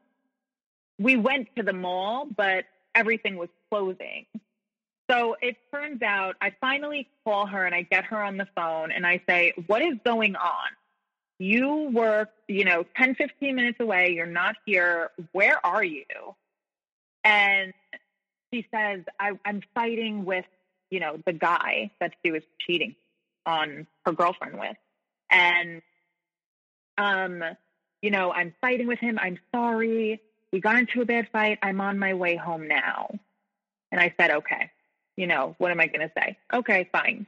we 1.00 1.15
went 1.15 1.48
to 1.58 1.63
the 1.63 1.74
mall, 1.74 2.28
but 2.36 2.65
everything 2.94 3.38
was 3.38 3.50
closing. 3.70 4.26
So 5.10 5.36
it 5.41 5.58
turns 5.74 6.02
out 6.02 6.36
I 6.41 6.54
finally 6.62 7.08
call 7.26 7.46
her 7.48 7.65
and 7.65 7.76
I 7.76 7.82
get 7.82 8.06
her 8.06 8.22
on 8.22 8.38
the 8.38 8.48
phone 8.56 8.91
and 8.91 9.06
I 9.06 9.22
say, 9.28 9.54
What 9.67 9.82
is 9.82 9.96
going 10.06 10.36
on? 10.36 10.67
You 11.42 11.90
work, 11.92 12.30
you 12.48 12.66
know, 12.66 12.86
10, 12.98 13.16
15 13.16 13.56
minutes 13.56 13.80
away. 13.80 14.12
You're 14.12 14.26
not 14.26 14.56
here. 14.66 15.10
Where 15.32 15.64
are 15.66 15.84
you? 15.84 16.04
And 17.24 17.74
she 18.54 18.68
says, 18.74 19.02
I, 19.20 19.32
I'm 19.46 19.62
fighting 19.74 20.26
with, 20.26 20.46
you 20.90 21.00
know, 21.00 21.18
the 21.26 21.34
guy 21.34 21.92
that 22.00 22.14
she 22.24 22.32
was 22.32 22.44
cheating 22.60 22.96
on 23.46 23.88
her 24.06 24.12
girlfriend 24.12 24.60
with. 24.60 24.78
And, 25.32 25.82
um, 26.98 27.44
you 28.02 28.12
know, 28.12 28.32
I'm 28.32 28.54
fighting 28.62 28.88
with 28.88 29.00
him. 29.00 29.18
I'm 29.20 29.40
sorry. 29.54 30.22
We 30.52 30.60
got 30.60 30.78
into 30.78 31.02
a 31.02 31.06
bad 31.06 31.30
fight. 31.32 31.60
I'm 31.64 31.82
on 31.82 31.98
my 31.98 32.14
way 32.14 32.36
home 32.36 32.68
now. 32.68 33.10
And 33.92 34.00
I 34.00 34.14
said, 34.18 34.32
okay 34.32 34.72
you 35.22 35.28
know, 35.28 35.56
what 35.58 35.72
am 35.72 35.80
I 35.80 35.88
going 35.88 36.08
to 36.08 36.12
say? 36.18 36.38
Okay, 36.54 36.90
fine. 36.92 37.28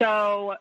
So 0.00 0.54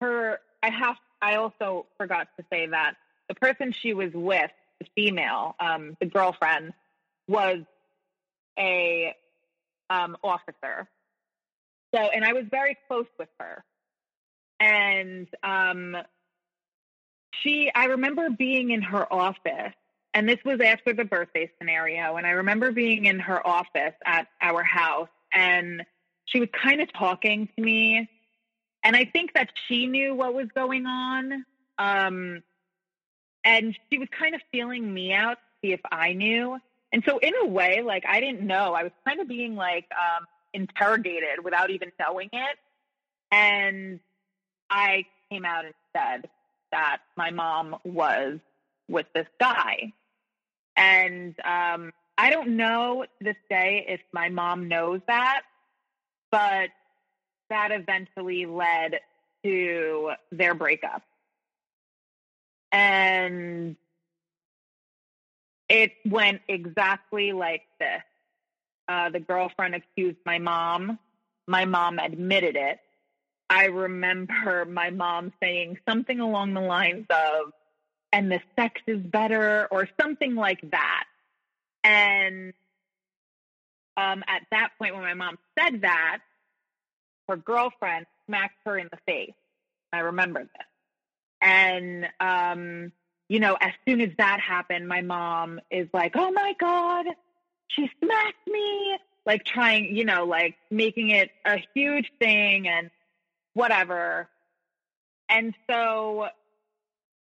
her, 0.00 0.38
I 0.62 0.70
have, 0.70 0.96
I 1.22 1.36
also 1.36 1.86
forgot 1.96 2.28
to 2.38 2.44
say 2.50 2.66
that 2.66 2.94
the 3.28 3.34
person 3.34 3.72
she 3.72 3.94
was 3.94 4.10
with, 4.12 4.50
the 4.80 4.86
female, 4.94 5.54
um, 5.60 5.96
the 6.00 6.06
girlfriend, 6.06 6.72
was 7.28 7.60
a 8.58 9.14
um, 9.88 10.16
officer. 10.22 10.88
So, 11.94 12.00
and 12.00 12.24
I 12.24 12.32
was 12.32 12.44
very 12.50 12.76
close 12.88 13.06
with 13.18 13.28
her. 13.38 13.64
And 14.58 15.28
um, 15.42 15.96
she, 17.42 17.70
I 17.74 17.86
remember 17.86 18.28
being 18.30 18.70
in 18.70 18.82
her 18.82 19.10
office 19.12 19.74
and 20.14 20.28
this 20.28 20.38
was 20.44 20.60
after 20.60 20.92
the 20.92 21.04
birthday 21.04 21.50
scenario. 21.58 22.16
And 22.16 22.26
I 22.26 22.30
remember 22.30 22.70
being 22.70 23.06
in 23.06 23.18
her 23.20 23.44
office 23.46 23.94
at 24.04 24.28
our 24.40 24.62
house 24.62 25.08
and 25.32 25.84
she 26.26 26.38
was 26.38 26.48
kind 26.52 26.80
of 26.80 26.92
talking 26.92 27.48
to 27.56 27.62
me. 27.62 28.08
And 28.84 28.96
I 28.96 29.04
think 29.04 29.34
that 29.34 29.50
she 29.68 29.86
knew 29.86 30.14
what 30.14 30.34
was 30.34 30.48
going 30.54 30.86
on. 30.86 31.44
Um, 31.78 32.42
and 33.44 33.76
she 33.90 33.98
was 33.98 34.08
kind 34.16 34.34
of 34.34 34.40
feeling 34.50 34.92
me 34.92 35.12
out 35.12 35.34
to 35.34 35.66
see 35.68 35.72
if 35.72 35.80
I 35.90 36.12
knew. 36.12 36.58
And 36.92 37.02
so, 37.06 37.18
in 37.18 37.32
a 37.42 37.46
way, 37.46 37.82
like 37.82 38.04
I 38.06 38.20
didn't 38.20 38.46
know. 38.46 38.74
I 38.74 38.82
was 38.82 38.92
kind 39.06 39.20
of 39.20 39.28
being 39.28 39.54
like 39.54 39.86
um, 39.92 40.26
interrogated 40.52 41.42
without 41.42 41.70
even 41.70 41.90
knowing 41.98 42.28
it. 42.32 42.58
And 43.30 44.00
I 44.68 45.06
came 45.30 45.44
out 45.44 45.64
and 45.64 45.74
said 45.96 46.28
that 46.70 46.98
my 47.16 47.30
mom 47.30 47.76
was 47.84 48.38
with 48.88 49.06
this 49.14 49.26
guy. 49.40 49.92
And 50.76 51.34
um, 51.44 51.92
I 52.18 52.30
don't 52.30 52.56
know 52.56 53.04
to 53.04 53.24
this 53.24 53.36
day 53.48 53.86
if 53.88 54.00
my 54.12 54.28
mom 54.28 54.68
knows 54.68 55.00
that, 55.06 55.42
but 56.30 56.68
that 57.52 57.70
eventually 57.70 58.46
led 58.46 59.00
to 59.44 60.12
their 60.30 60.54
breakup. 60.54 61.02
And 62.72 63.76
it 65.68 65.92
went 66.06 66.40
exactly 66.48 67.32
like 67.32 67.64
this. 67.78 68.02
Uh, 68.88 69.10
the 69.10 69.20
girlfriend 69.20 69.74
accused 69.74 70.16
my 70.24 70.38
mom. 70.38 70.98
My 71.46 71.66
mom 71.66 71.98
admitted 71.98 72.56
it. 72.56 72.80
I 73.50 73.66
remember 73.66 74.64
my 74.64 74.88
mom 74.88 75.34
saying 75.38 75.78
something 75.86 76.20
along 76.20 76.54
the 76.54 76.62
lines 76.62 77.04
of, 77.10 77.52
and 78.14 78.32
the 78.32 78.40
sex 78.56 78.80
is 78.86 79.00
better, 79.02 79.68
or 79.70 79.86
something 80.00 80.34
like 80.34 80.70
that. 80.70 81.04
And 81.84 82.54
um, 83.98 84.24
at 84.26 84.42
that 84.52 84.70
point, 84.78 84.94
when 84.94 85.04
my 85.04 85.12
mom 85.14 85.38
said 85.58 85.82
that, 85.82 86.20
her 87.32 87.36
girlfriend 87.38 88.04
smacked 88.26 88.58
her 88.66 88.78
in 88.78 88.88
the 88.90 88.98
face. 89.06 89.32
I 89.90 90.00
remember 90.00 90.40
this. 90.40 90.66
And, 91.40 92.06
um, 92.20 92.92
you 93.28 93.40
know, 93.40 93.56
as 93.58 93.72
soon 93.88 94.02
as 94.02 94.10
that 94.18 94.38
happened, 94.40 94.86
my 94.86 95.00
mom 95.00 95.58
is 95.70 95.88
like, 95.94 96.12
oh 96.14 96.30
my 96.30 96.52
God, 96.60 97.06
she 97.68 97.88
smacked 98.02 98.46
me. 98.46 98.98
Like 99.24 99.44
trying, 99.44 99.96
you 99.96 100.04
know, 100.04 100.24
like 100.24 100.56
making 100.70 101.10
it 101.10 101.30
a 101.46 101.56
huge 101.74 102.10
thing 102.20 102.68
and 102.68 102.90
whatever. 103.54 104.28
And 105.30 105.54
so 105.70 106.26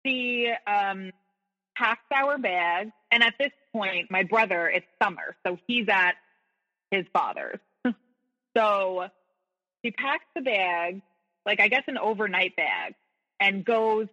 she 0.06 0.52
um, 0.68 1.12
packs 1.78 2.02
our 2.14 2.38
bags. 2.38 2.92
And 3.12 3.24
at 3.24 3.36
this 3.40 3.52
point, 3.72 4.12
my 4.12 4.24
brother, 4.24 4.68
it's 4.68 4.88
summer. 5.02 5.38
So 5.46 5.58
he's 5.68 5.88
at 5.88 6.16
his 6.92 7.06
father's. 7.14 7.60
so 8.58 9.08
she 9.84 9.92
packs 9.92 10.26
the 10.36 10.42
bag, 10.42 11.02
like 11.46 11.60
I 11.60 11.68
guess 11.68 11.84
an 11.88 11.98
overnight 11.98 12.56
bag, 12.56 12.96
and 13.40 13.66
goes, 13.66 14.08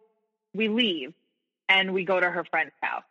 we 0.55 0.69
leave 0.69 1.15
and 1.69 1.95
we 1.95 2.05
go 2.05 2.19
to 2.19 2.29
her 2.29 2.45
friend's 2.45 2.73
house. 2.81 3.05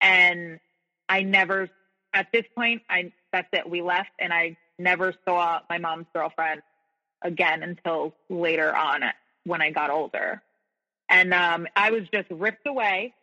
And 0.00 0.60
I 1.08 1.22
never, 1.22 1.68
at 2.12 2.28
this 2.32 2.44
point, 2.54 2.82
I 2.88 3.12
that's 3.32 3.48
it. 3.52 3.68
We 3.68 3.82
left, 3.82 4.10
and 4.18 4.32
I 4.32 4.56
never 4.78 5.14
saw 5.26 5.60
my 5.68 5.78
mom's 5.78 6.06
girlfriend 6.14 6.62
again 7.22 7.62
until 7.62 8.14
later 8.28 8.74
on 8.74 9.02
when 9.44 9.60
I 9.60 9.70
got 9.70 9.90
older. 9.90 10.42
And 11.08 11.32
um, 11.34 11.66
I 11.74 11.90
was 11.90 12.02
just 12.12 12.30
ripped 12.30 12.66
away. 12.66 13.14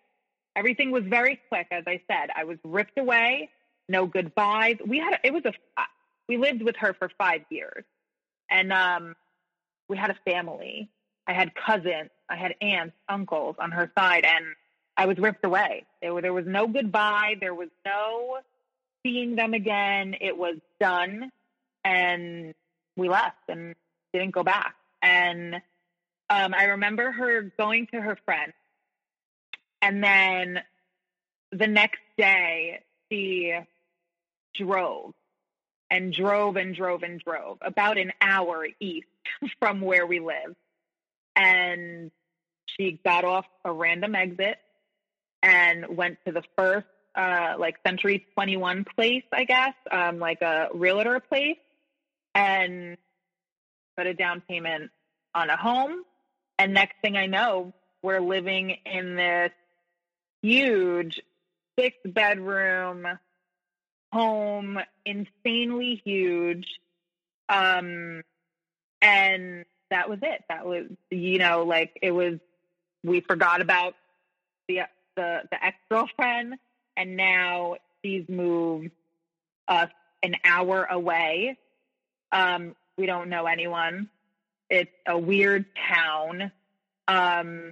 Everything 0.55 0.91
was 0.91 1.03
very 1.05 1.39
quick, 1.49 1.67
as 1.71 1.83
I 1.87 2.01
said. 2.07 2.29
I 2.35 2.45
was 2.45 2.57
ripped 2.63 2.97
away. 2.97 3.49
No 3.87 4.07
goodbyes. 4.07 4.77
We 4.85 4.97
had 4.97 5.19
it 5.23 5.31
was 5.31 5.43
a 5.45 5.53
we 6.27 6.37
lived 6.37 6.63
with 6.63 6.75
her 6.77 6.93
for 6.93 7.09
five 7.17 7.41
years, 7.49 7.83
and 8.49 8.71
um, 8.71 9.15
we 9.87 9.97
had 9.97 10.09
a 10.09 10.17
family. 10.29 10.89
I 11.27 11.33
had 11.33 11.51
cousins. 11.55 12.09
I 12.29 12.35
had 12.35 12.55
aunts, 12.61 12.95
uncles 13.09 13.55
on 13.59 13.71
her 13.71 13.91
side, 13.97 14.25
and 14.25 14.45
I 14.97 15.05
was 15.05 15.17
ripped 15.17 15.45
away. 15.45 15.85
There, 16.01 16.21
there 16.21 16.33
was 16.33 16.45
no 16.47 16.67
goodbye. 16.67 17.35
There 17.39 17.53
was 17.53 17.69
no 17.85 18.37
seeing 19.03 19.35
them 19.35 19.53
again. 19.53 20.15
It 20.19 20.37
was 20.37 20.55
done, 20.79 21.31
and 21.83 22.53
we 22.95 23.09
left 23.09 23.37
and 23.49 23.75
didn't 24.13 24.31
go 24.31 24.43
back. 24.43 24.75
And 25.01 25.55
um, 26.29 26.53
I 26.53 26.65
remember 26.65 27.11
her 27.11 27.51
going 27.57 27.87
to 27.93 28.01
her 28.01 28.17
friend, 28.25 28.53
and 29.81 30.03
then 30.03 30.59
the 31.51 31.67
next 31.67 32.01
day 32.17 32.81
she 33.11 33.53
drove 34.55 35.13
and 35.95 36.11
drove 36.11 36.57
and 36.57 36.75
drove 36.75 37.03
and 37.03 37.21
drove 37.21 37.57
about 37.61 37.97
an 37.97 38.11
hour 38.19 38.67
east 38.81 39.07
from 39.59 39.79
where 39.79 40.05
we 40.05 40.19
live. 40.19 40.53
And 41.37 42.11
she 42.65 42.99
got 43.05 43.23
off 43.23 43.45
a 43.63 43.71
random 43.71 44.13
exit 44.13 44.57
and 45.41 45.95
went 45.95 46.17
to 46.25 46.33
the 46.33 46.43
first 46.57 46.87
uh, 47.15 47.53
like 47.57 47.77
Century 47.87 48.25
21 48.33 48.85
place, 48.93 49.23
I 49.31 49.45
guess, 49.45 49.73
um, 49.89 50.19
like 50.19 50.41
a 50.41 50.67
realtor 50.73 51.21
place, 51.21 51.57
and 52.33 52.97
put 53.95 54.05
a 54.05 54.13
down 54.13 54.41
payment 54.49 54.91
on 55.33 55.49
a 55.49 55.55
home. 55.55 56.03
And 56.59 56.73
next 56.73 56.95
thing 57.01 57.15
I 57.15 57.27
know, 57.27 57.73
we're 58.01 58.19
living 58.19 58.77
in 58.85 59.15
this 59.15 59.51
huge 60.41 61.21
six 61.79 61.95
bedroom 62.03 63.07
home, 64.11 64.79
insanely 65.05 66.01
huge. 66.03 66.67
Um, 67.49 68.23
and 69.01 69.65
that 69.91 70.09
was 70.09 70.19
it. 70.21 70.43
That 70.49 70.65
was, 70.65 70.85
you 71.11 71.37
know, 71.37 71.63
like 71.63 71.97
it 72.01 72.11
was, 72.11 72.39
we 73.03 73.21
forgot 73.21 73.61
about 73.61 73.95
the, 74.67 74.81
the, 75.15 75.41
the 75.51 75.63
ex 75.63 75.77
girlfriend 75.89 76.55
and 76.97 77.15
now 77.15 77.75
she's 78.03 78.27
moved 78.29 78.91
us 79.67 79.89
an 80.23 80.35
hour 80.43 80.85
away. 80.85 81.57
Um, 82.31 82.75
we 82.97 83.05
don't 83.05 83.29
know 83.29 83.45
anyone. 83.45 84.09
It's 84.69 84.91
a 85.05 85.17
weird 85.17 85.65
town. 85.87 86.51
Um, 87.07 87.71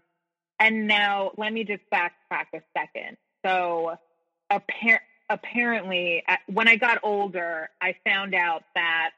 and 0.60 0.88
now 0.88 1.32
let 1.38 1.52
me 1.52 1.64
just 1.64 1.82
backtrack 1.92 2.48
a 2.54 2.62
second. 2.78 3.18
So, 3.46 3.98
appar- 4.52 5.00
apparently, 5.30 6.24
when 6.48 6.68
I 6.68 6.76
got 6.76 7.00
older, 7.04 7.70
I 7.82 7.96
found 8.06 8.34
out 8.36 8.64
that 8.76 9.12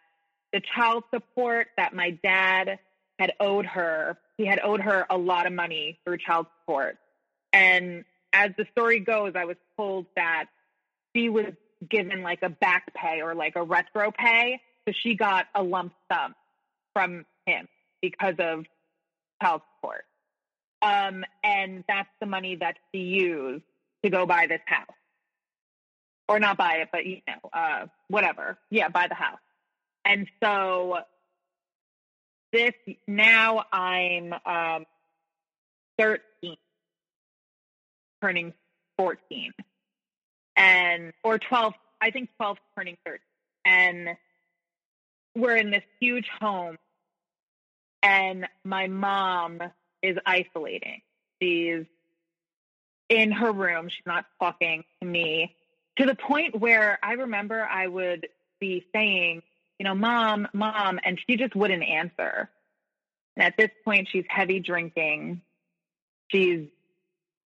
the 0.54 0.62
child 0.76 1.04
support 1.14 1.68
that 1.78 1.94
my 1.94 2.12
dad 2.24 2.80
had 3.20 3.34
owed 3.40 3.66
her, 3.66 4.18
he 4.38 4.46
had 4.46 4.60
owed 4.64 4.82
her 4.82 5.06
a 5.10 5.18
lot 5.18 5.48
of 5.48 5.54
money 5.54 6.00
through 6.04 6.18
child 6.18 6.48
support. 6.62 6.98
And 7.54 8.04
as 8.34 8.52
the 8.58 8.66
story 8.72 9.00
goes, 9.00 9.34
I 9.36 9.46
was 9.46 9.58
told 9.78 10.06
that 10.16 10.46
she 11.16 11.30
was 11.30 11.54
given 11.90 12.22
like 12.22 12.40
a 12.42 12.50
back 12.50 12.94
pay 12.94 13.22
or 13.22 13.36
like 13.36 13.56
a 13.56 13.64
retro 13.64 14.12
pay. 14.12 14.62
So 14.88 14.94
she 15.02 15.16
got 15.16 15.48
a 15.56 15.64
lump 15.64 15.94
sum 16.12 16.36
from 16.94 17.26
him 17.46 17.68
because 18.02 18.36
of 18.40 18.66
child 19.42 19.62
support. 19.76 20.06
Um, 20.82 21.24
and 21.44 21.84
that's 21.88 22.10
the 22.20 22.28
money 22.28 22.58
that 22.58 22.78
she 22.92 23.02
used 23.02 23.64
to 24.04 24.10
go 24.10 24.26
buy 24.26 24.46
this 24.48 24.62
house. 24.66 24.88
Or 26.28 26.40
not 26.40 26.58
buy 26.58 26.78
it, 26.78 26.90
but 26.92 27.06
you 27.06 27.22
know, 27.28 27.50
uh, 27.54 27.86
whatever. 28.08 28.58
Yeah, 28.72 28.90
buy 28.90 29.08
the 29.08 29.16
house. 29.16 29.40
And 30.04 30.28
so 30.42 31.00
this 32.52 32.74
now 33.08 33.66
I'm 33.72 34.34
um, 34.46 34.86
13 36.00 36.58
turning 38.22 38.54
14 38.98 39.52
and 40.56 41.12
or 41.22 41.38
12 41.38 41.74
i 42.02 42.12
think 42.12 42.30
12 42.38 42.58
turning 42.76 42.98
13 43.06 43.20
and 43.66 44.10
we're 45.36 45.58
in 45.58 45.70
this 45.70 45.84
huge 46.00 46.28
home 46.40 46.78
and 48.06 48.48
my 48.64 48.88
mom 48.88 49.60
is 50.04 50.18
isolating. 50.26 51.02
She's 51.42 51.86
in 53.10 53.32
her 53.32 53.52
room. 53.52 53.90
She's 53.90 54.06
not 54.06 54.26
talking 54.40 54.84
to 55.02 55.08
me 55.08 55.56
to 55.98 56.06
the 56.06 56.16
point 56.16 56.60
where 56.60 57.00
i 57.04 57.14
remember 57.14 57.62
i 57.64 57.88
would 57.88 58.28
be 58.60 58.86
saying 58.94 59.42
you 59.80 59.84
know 59.84 59.96
mom 59.96 60.48
mom 60.54 61.00
and 61.04 61.20
she 61.28 61.38
just 61.38 61.56
wouldn't 61.56 61.84
answer 61.84 62.50
and 63.36 63.46
at 63.46 63.58
this 63.58 63.72
point 63.84 64.08
she's 64.12 64.26
heavy 64.30 64.60
drinking 64.60 65.42
she's 66.30 66.68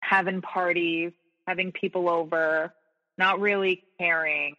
having 0.01 0.41
parties, 0.41 1.13
having 1.47 1.73
people 1.73 2.09
over, 2.09 2.73
not 3.19 3.41
really 3.41 3.83
caring 3.99 4.55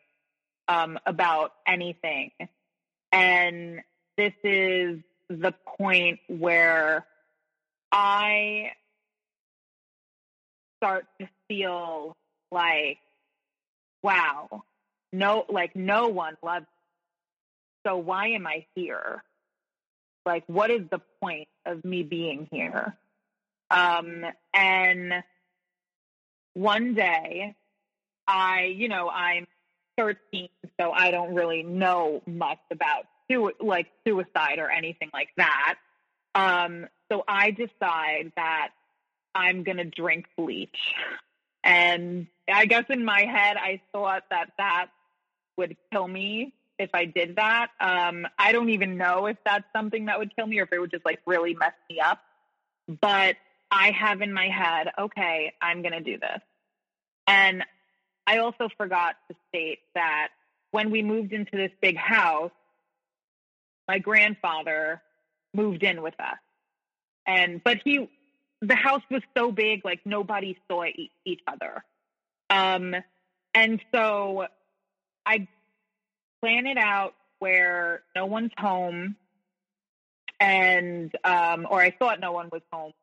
um, 0.68 1.00
about 1.06 1.52
anything. 1.66 2.32
And 3.12 3.82
this 4.18 4.34
is 4.44 5.00
the 5.30 5.54
point 5.78 6.20
where 6.28 7.06
I 7.92 8.72
start 10.78 11.06
to 11.22 11.30
feel 11.48 12.16
like, 12.52 12.98
wow, 14.08 14.64
no, 15.12 15.46
like 15.50 15.76
no 15.76 16.08
one 16.08 16.38
loves. 16.42 16.62
Me. 16.62 16.68
So 17.86 17.98
why 17.98 18.30
am 18.30 18.48
I 18.48 18.66
here? 18.74 19.24
Like, 20.26 20.44
what 20.48 20.72
is 20.72 20.82
the 20.90 21.02
point 21.22 21.48
of 21.66 21.84
me 21.84 22.04
being 22.04 22.48
here? 22.52 22.98
Um, 23.70 24.26
and 24.54 25.24
one 26.54 26.94
day 26.94 27.56
I, 28.28 28.74
you 28.76 28.90
know, 28.90 29.10
I'm 29.10 29.46
13, 29.98 30.50
so 30.80 30.92
I 30.92 31.12
don't 31.12 31.34
really 31.34 31.64
know 31.64 32.22
much 32.26 32.60
about 32.72 33.06
like 33.60 33.88
suicide 34.06 34.60
or 34.60 34.70
anything 34.70 35.10
like 35.14 35.30
that. 35.36 35.76
Um, 36.34 36.88
so 37.12 37.24
I 37.28 37.52
decide 37.52 38.32
that 38.38 38.70
I'm 39.36 39.64
going 39.64 39.78
to 39.78 39.86
drink 39.86 40.28
bleach. 40.38 40.78
And 41.64 42.28
I 42.52 42.66
guess 42.66 42.86
in 42.90 43.04
my 43.04 43.22
head, 43.22 43.58
I 43.58 43.82
thought 43.92 44.24
that 44.30 44.52
that 44.58 44.88
would 45.58 45.76
kill 45.92 46.08
me 46.08 46.54
if 46.80 46.90
I 46.94 47.06
did 47.06 47.36
that. 47.38 47.70
Um, 47.80 48.28
I 48.38 48.52
don't 48.52 48.70
even 48.70 48.98
know 48.98 49.26
if 49.26 49.38
that's 49.46 49.66
something 49.76 50.06
that 50.06 50.20
would 50.20 50.36
kill 50.36 50.48
me 50.48 50.60
or 50.60 50.64
if 50.64 50.74
it 50.74 50.80
would 50.80 50.92
just 50.92 51.06
like 51.06 51.20
really 51.26 51.54
mess 51.56 51.74
me 51.90 52.00
up. 52.00 52.20
But 53.02 53.36
I 53.72 53.92
have 53.92 54.22
in 54.22 54.32
my 54.34 54.48
head, 54.48 54.88
okay, 54.98 55.54
I'm 55.62 55.82
going 55.82 55.94
to 55.94 56.02
do 56.02 56.18
this. 56.18 56.40
And 57.28 57.64
I 58.26 58.38
also 58.38 58.70
forgot 58.78 59.16
to 59.30 59.36
state 59.50 59.80
that 59.96 60.30
when 60.72 60.92
we 60.92 61.02
moved 61.04 61.34
into 61.34 61.58
this 61.58 61.72
big 61.82 61.98
house, 61.98 62.52
my 63.88 64.00
grandfather 64.00 65.02
moved 65.54 65.84
in 65.84 66.02
with 66.02 66.14
us. 66.20 66.38
And, 67.26 67.62
but 67.64 67.80
he, 67.84 68.10
the 68.62 68.76
house 68.76 69.02
was 69.10 69.22
so 69.36 69.52
big, 69.52 69.84
like 69.84 70.02
nobody 70.06 70.58
saw 70.70 70.86
each 71.26 71.42
other. 71.48 71.84
Um, 72.50 72.96
and 73.54 73.82
so 73.94 74.48
I 75.26 75.48
plan 76.42 76.68
it 76.68 76.78
out 76.78 77.14
where 77.40 78.02
no 78.16 78.26
one's 78.26 78.52
home 78.58 79.16
and, 80.40 81.12
um, 81.24 81.68
or 81.70 81.82
I 81.82 81.92
thought 81.92 82.20
no 82.20 82.32
one 82.32 82.50
was 82.52 82.62
home 82.72 82.94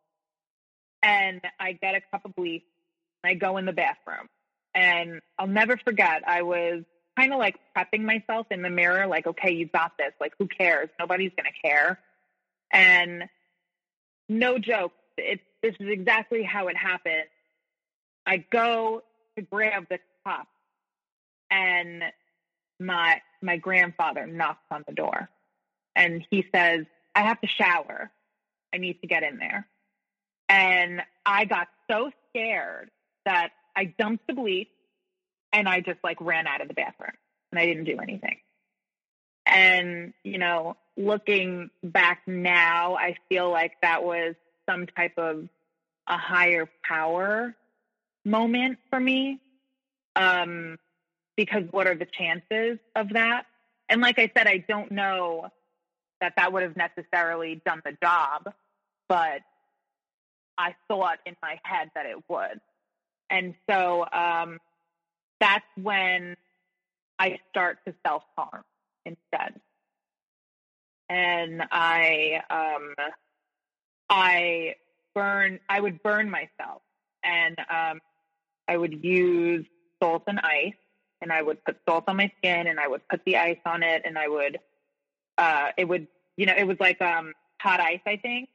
and 1.02 1.40
I 1.60 1.72
get 1.72 1.94
a 1.94 2.00
cup 2.10 2.24
of 2.24 2.34
bleach 2.34 2.64
and 3.22 3.30
I 3.30 3.34
go 3.34 3.56
in 3.58 3.66
the 3.66 3.72
bathroom. 3.72 4.28
And 4.74 5.20
I'll 5.38 5.46
never 5.46 5.76
forget, 5.76 6.22
I 6.26 6.42
was 6.42 6.82
kind 7.16 7.32
of 7.32 7.38
like 7.38 7.56
prepping 7.76 8.02
myself 8.02 8.46
in 8.50 8.62
the 8.62 8.70
mirror, 8.70 9.06
like, 9.06 9.26
okay, 9.26 9.52
you 9.52 9.66
got 9.66 9.92
this. 9.98 10.12
Like, 10.20 10.32
who 10.38 10.48
cares? 10.48 10.88
Nobody's 10.98 11.30
to 11.36 11.68
care. 11.68 12.00
And 12.72 13.24
no 14.28 14.58
joke, 14.58 14.92
this 15.16 15.38
is 15.62 15.88
exactly 15.88 16.42
how 16.42 16.68
it 16.68 16.76
happened. 16.76 17.24
I 18.26 18.38
go 18.38 19.02
to 19.36 19.42
grab 19.42 19.86
the 19.88 19.98
cup, 20.26 20.46
and 21.50 22.02
my 22.80 23.20
my 23.42 23.56
grandfather 23.56 24.26
knocks 24.26 24.64
on 24.70 24.84
the 24.86 24.94
door, 24.94 25.28
and 25.94 26.26
he 26.30 26.46
says, 26.54 26.86
"I 27.14 27.22
have 27.22 27.40
to 27.40 27.46
shower. 27.46 28.10
I 28.72 28.78
need 28.78 29.00
to 29.00 29.06
get 29.06 29.22
in 29.22 29.38
there." 29.38 29.68
And 30.48 31.02
I 31.24 31.46
got 31.46 31.68
so 31.90 32.10
scared 32.30 32.90
that 33.24 33.50
I 33.74 33.86
dumped 33.86 34.26
the 34.26 34.34
bleach 34.34 34.68
and 35.52 35.68
I 35.68 35.80
just 35.80 35.98
like 36.04 36.20
ran 36.20 36.46
out 36.46 36.60
of 36.60 36.68
the 36.68 36.74
bathroom 36.74 37.16
and 37.50 37.58
I 37.58 37.66
didn't 37.66 37.84
do 37.84 37.98
anything. 37.98 38.38
And, 39.46 40.14
you 40.22 40.38
know, 40.38 40.76
looking 40.96 41.70
back 41.82 42.22
now, 42.26 42.96
I 42.96 43.16
feel 43.28 43.50
like 43.50 43.72
that 43.82 44.02
was 44.02 44.34
some 44.68 44.86
type 44.86 45.18
of 45.18 45.48
a 46.06 46.16
higher 46.16 46.68
power 46.86 47.54
moment 48.24 48.78
for 48.90 49.00
me. 49.00 49.40
Um, 50.16 50.78
because 51.36 51.64
what 51.70 51.86
are 51.86 51.96
the 51.96 52.06
chances 52.06 52.78
of 52.94 53.10
that? 53.10 53.46
And 53.88 54.00
like 54.00 54.18
I 54.18 54.30
said, 54.36 54.46
I 54.46 54.64
don't 54.68 54.92
know 54.92 55.48
that 56.20 56.34
that 56.36 56.52
would 56.52 56.62
have 56.62 56.76
necessarily 56.76 57.60
done 57.66 57.82
the 57.84 57.96
job, 58.02 58.52
but 59.08 59.40
I 60.56 60.74
thought 60.88 61.18
in 61.26 61.36
my 61.42 61.58
head 61.64 61.90
that 61.94 62.06
it 62.06 62.16
would. 62.28 62.60
And 63.30 63.54
so 63.68 64.06
um, 64.12 64.58
that's 65.40 65.64
when 65.76 66.36
I 67.18 67.38
start 67.50 67.78
to 67.86 67.94
self 68.06 68.22
harm 68.36 68.62
instead. 69.04 69.60
And 71.08 71.62
I, 71.70 72.40
um, 72.48 72.94
I 74.08 74.74
burn, 75.14 75.60
I 75.68 75.80
would 75.80 76.02
burn 76.02 76.30
myself 76.30 76.82
and 77.22 77.58
um, 77.58 78.00
I 78.68 78.76
would 78.76 79.04
use 79.04 79.66
salt 80.02 80.24
and 80.26 80.40
ice 80.40 80.74
and 81.20 81.32
I 81.32 81.42
would 81.42 81.64
put 81.64 81.76
salt 81.88 82.04
on 82.08 82.16
my 82.16 82.30
skin 82.38 82.66
and 82.66 82.78
I 82.78 82.88
would 82.88 83.06
put 83.08 83.22
the 83.24 83.36
ice 83.36 83.58
on 83.64 83.82
it 83.82 84.02
and 84.04 84.18
I 84.18 84.28
would, 84.28 84.58
uh, 85.38 85.68
it 85.76 85.86
would, 85.86 86.06
you 86.36 86.46
know, 86.46 86.54
it 86.56 86.66
was 86.66 86.76
like 86.80 87.00
um, 87.00 87.32
hot 87.60 87.80
ice, 87.80 88.00
I 88.06 88.16
think, 88.16 88.48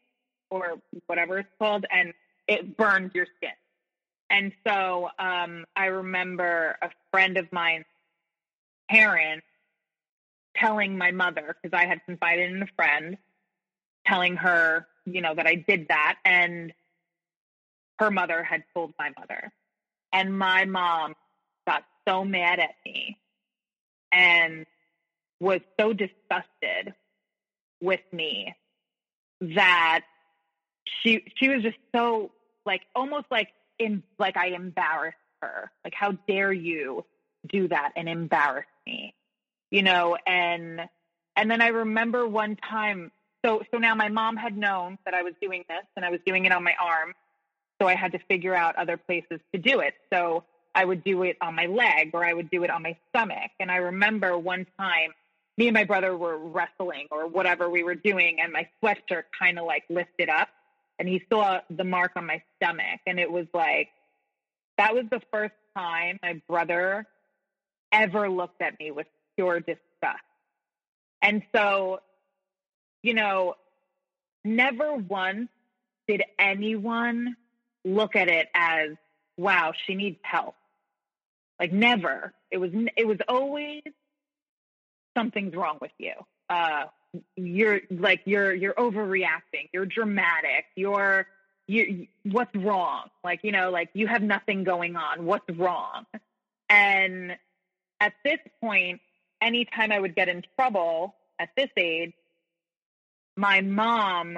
or 0.49 0.75
whatever 1.07 1.39
it's 1.39 1.49
called. 1.57 1.85
And 1.91 2.13
it 2.47 2.77
burns 2.77 3.11
your 3.13 3.27
skin. 3.37 3.51
And 4.29 4.51
so 4.67 5.09
um, 5.17 5.65
I 5.75 5.85
remember 5.87 6.77
a 6.81 6.89
friend 7.11 7.37
of 7.37 7.51
mine, 7.51 7.85
parents 8.89 9.45
telling 10.55 10.97
my 10.97 11.11
mother, 11.11 11.55
because 11.61 11.75
I 11.75 11.85
had 11.87 12.03
confided 12.05 12.51
in 12.51 12.61
a 12.61 12.67
friend, 12.75 13.17
telling 14.05 14.35
her, 14.35 14.87
you 15.05 15.21
know, 15.21 15.33
that 15.33 15.47
I 15.47 15.55
did 15.55 15.87
that. 15.89 16.17
And 16.25 16.73
her 17.97 18.11
mother 18.11 18.43
had 18.43 18.63
told 18.73 18.93
my 18.99 19.11
mother. 19.17 19.51
And 20.11 20.37
my 20.37 20.65
mom 20.65 21.13
got 21.67 21.83
so 22.07 22.25
mad 22.25 22.59
at 22.59 22.75
me 22.85 23.17
and 24.11 24.65
was 25.39 25.61
so 25.79 25.93
disgusted 25.93 26.93
with 27.81 28.01
me 28.11 28.53
that 29.41 30.01
she 31.01 31.23
she 31.37 31.49
was 31.49 31.63
just 31.63 31.77
so 31.95 32.31
like 32.65 32.81
almost 32.95 33.25
like 33.31 33.49
in 33.77 34.03
like 34.17 34.35
I 34.37 34.47
embarrassed 34.47 35.17
her. 35.41 35.71
Like 35.83 35.93
how 35.93 36.11
dare 36.27 36.51
you 36.51 37.05
do 37.47 37.67
that 37.69 37.93
and 37.95 38.09
embarrass 38.09 38.65
me? 38.85 39.13
You 39.71 39.83
know, 39.83 40.17
and 40.27 40.81
and 41.35 41.49
then 41.49 41.61
I 41.61 41.67
remember 41.67 42.27
one 42.27 42.57
time 42.57 43.11
so 43.45 43.61
so 43.71 43.77
now 43.77 43.95
my 43.95 44.09
mom 44.09 44.35
had 44.35 44.57
known 44.57 44.97
that 45.05 45.13
I 45.13 45.23
was 45.23 45.33
doing 45.41 45.63
this 45.69 45.85
and 45.95 46.03
I 46.03 46.09
was 46.09 46.19
doing 46.25 46.45
it 46.45 46.51
on 46.51 46.63
my 46.63 46.73
arm. 46.81 47.13
So 47.81 47.87
I 47.87 47.95
had 47.95 48.11
to 48.11 48.19
figure 48.27 48.55
out 48.55 48.75
other 48.75 48.97
places 48.97 49.39
to 49.53 49.59
do 49.59 49.79
it. 49.79 49.93
So 50.11 50.43
I 50.75 50.85
would 50.85 51.03
do 51.03 51.23
it 51.23 51.37
on 51.41 51.55
my 51.55 51.65
leg 51.65 52.11
or 52.13 52.25
I 52.25 52.33
would 52.33 52.49
do 52.49 52.63
it 52.63 52.69
on 52.69 52.83
my 52.83 52.97
stomach. 53.09 53.51
And 53.59 53.71
I 53.71 53.77
remember 53.77 54.37
one 54.37 54.65
time 54.77 55.13
me 55.59 55.67
and 55.67 55.73
my 55.73 55.83
brother 55.83 56.15
were 56.15 56.37
wrestling 56.37 57.07
or 57.11 57.27
whatever 57.27 57.69
we 57.69 57.83
were 57.83 57.93
doing 57.93 58.39
and 58.39 58.53
my 58.53 58.65
sweatshirt 58.81 59.23
kind 59.37 59.59
of 59.59 59.65
like 59.65 59.83
lifted 59.89 60.29
up 60.29 60.47
and 60.97 61.07
he 61.07 61.21
saw 61.29 61.59
the 61.69 61.83
mark 61.83 62.13
on 62.15 62.25
my 62.25 62.41
stomach 62.55 63.01
and 63.05 63.19
it 63.19 63.29
was 63.29 63.45
like 63.53 63.89
that 64.77 64.95
was 64.95 65.03
the 65.11 65.21
first 65.31 65.53
time 65.75 66.17
my 66.23 66.41
brother 66.47 67.05
ever 67.91 68.29
looked 68.29 68.61
at 68.61 68.79
me 68.79 68.91
with 68.91 69.07
pure 69.35 69.59
disgust 69.59 70.23
and 71.21 71.43
so 71.53 71.99
you 73.03 73.13
know 73.13 73.55
never 74.45 74.93
once 74.93 75.49
did 76.07 76.23
anyone 76.39 77.35
look 77.85 78.15
at 78.15 78.27
it 78.27 78.47
as 78.53 78.91
wow 79.37 79.73
she 79.85 79.95
needs 79.95 80.17
help. 80.21 80.55
Like 81.59 81.71
never. 81.71 82.33
It 82.51 82.57
was 82.57 82.71
it 82.95 83.07
was 83.07 83.17
always 83.27 83.81
something's 85.17 85.55
wrong 85.55 85.77
with 85.81 85.91
you. 85.97 86.13
Uh 86.49 86.85
you're 87.35 87.81
like 87.89 88.21
you're 88.25 88.53
you're 88.53 88.73
overreacting. 88.73 89.69
You're 89.73 89.85
dramatic. 89.85 90.65
You're 90.75 91.27
you 91.67 92.07
what's 92.23 92.55
wrong? 92.55 93.09
Like 93.23 93.41
you 93.43 93.51
know 93.51 93.71
like 93.71 93.89
you 93.93 94.07
have 94.07 94.21
nothing 94.21 94.63
going 94.63 94.95
on. 94.95 95.25
What's 95.25 95.49
wrong? 95.49 96.05
And 96.69 97.37
at 97.99 98.13
this 98.23 98.39
point 98.61 99.01
anytime 99.41 99.91
i 99.91 99.99
would 99.99 100.15
get 100.15 100.29
in 100.29 100.43
trouble 100.55 101.15
at 101.39 101.49
this 101.55 101.69
age 101.77 102.13
my 103.35 103.61
mom 103.61 104.37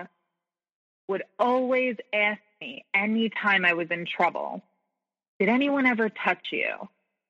would 1.08 1.24
always 1.40 1.96
ask 2.14 2.40
me 2.62 2.86
anytime 2.94 3.66
i 3.66 3.74
was 3.74 3.88
in 3.90 4.06
trouble. 4.06 4.62
Did 5.40 5.50
anyone 5.50 5.86
ever 5.86 6.10
touch 6.10 6.48
you? 6.52 6.88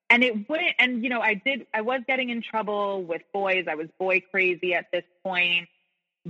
And 0.09 0.23
it 0.23 0.49
wouldn't 0.49 0.75
and 0.77 1.03
you 1.03 1.09
know 1.09 1.21
i 1.21 1.33
did 1.33 1.65
i 1.73 1.81
was 1.81 2.01
getting 2.05 2.29
in 2.29 2.41
trouble 2.41 3.03
with 3.03 3.21
boys. 3.33 3.65
I 3.69 3.75
was 3.75 3.87
boy 3.97 4.21
crazy 4.29 4.73
at 4.73 4.91
this 4.91 5.05
point. 5.23 5.69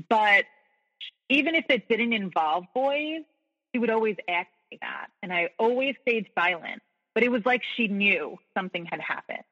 But 0.08 0.46
even 1.30 1.56
if 1.56 1.66
it 1.70 1.90
didn't 1.90 2.14
involve 2.14 2.66
boys 2.74 3.24
she 3.74 3.80
would 3.80 3.90
always 3.90 4.16
ask 4.28 4.50
me 4.72 4.78
that. 4.82 5.08
And 5.22 5.34
i 5.34 5.50
always 5.58 5.96
stayed 6.04 6.28
silent. 6.38 6.82
But 7.14 7.24
it 7.24 7.32
was 7.32 7.42
like 7.46 7.62
she 7.76 7.88
knew 7.88 8.38
something 8.56 8.86
had 8.86 9.02
happened. 9.02 9.44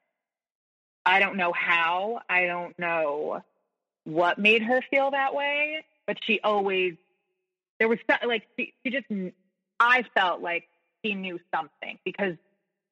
I 1.05 1.19
don't 1.19 1.35
know 1.35 1.51
how. 1.51 2.21
I 2.29 2.45
don't 2.45 2.77
know 2.79 3.43
what 4.05 4.37
made 4.37 4.61
her 4.61 4.81
feel 4.89 5.11
that 5.11 5.33
way. 5.33 5.83
But 6.05 6.17
she 6.23 6.39
always 6.41 6.95
there 7.79 7.87
was 7.87 7.99
like 8.27 8.43
she, 8.57 8.73
she 8.83 8.91
just 8.91 9.05
i 9.79 10.03
felt 10.13 10.41
like 10.41 10.65
she 11.03 11.15
knew 11.15 11.39
something 11.53 11.97
because 12.03 12.35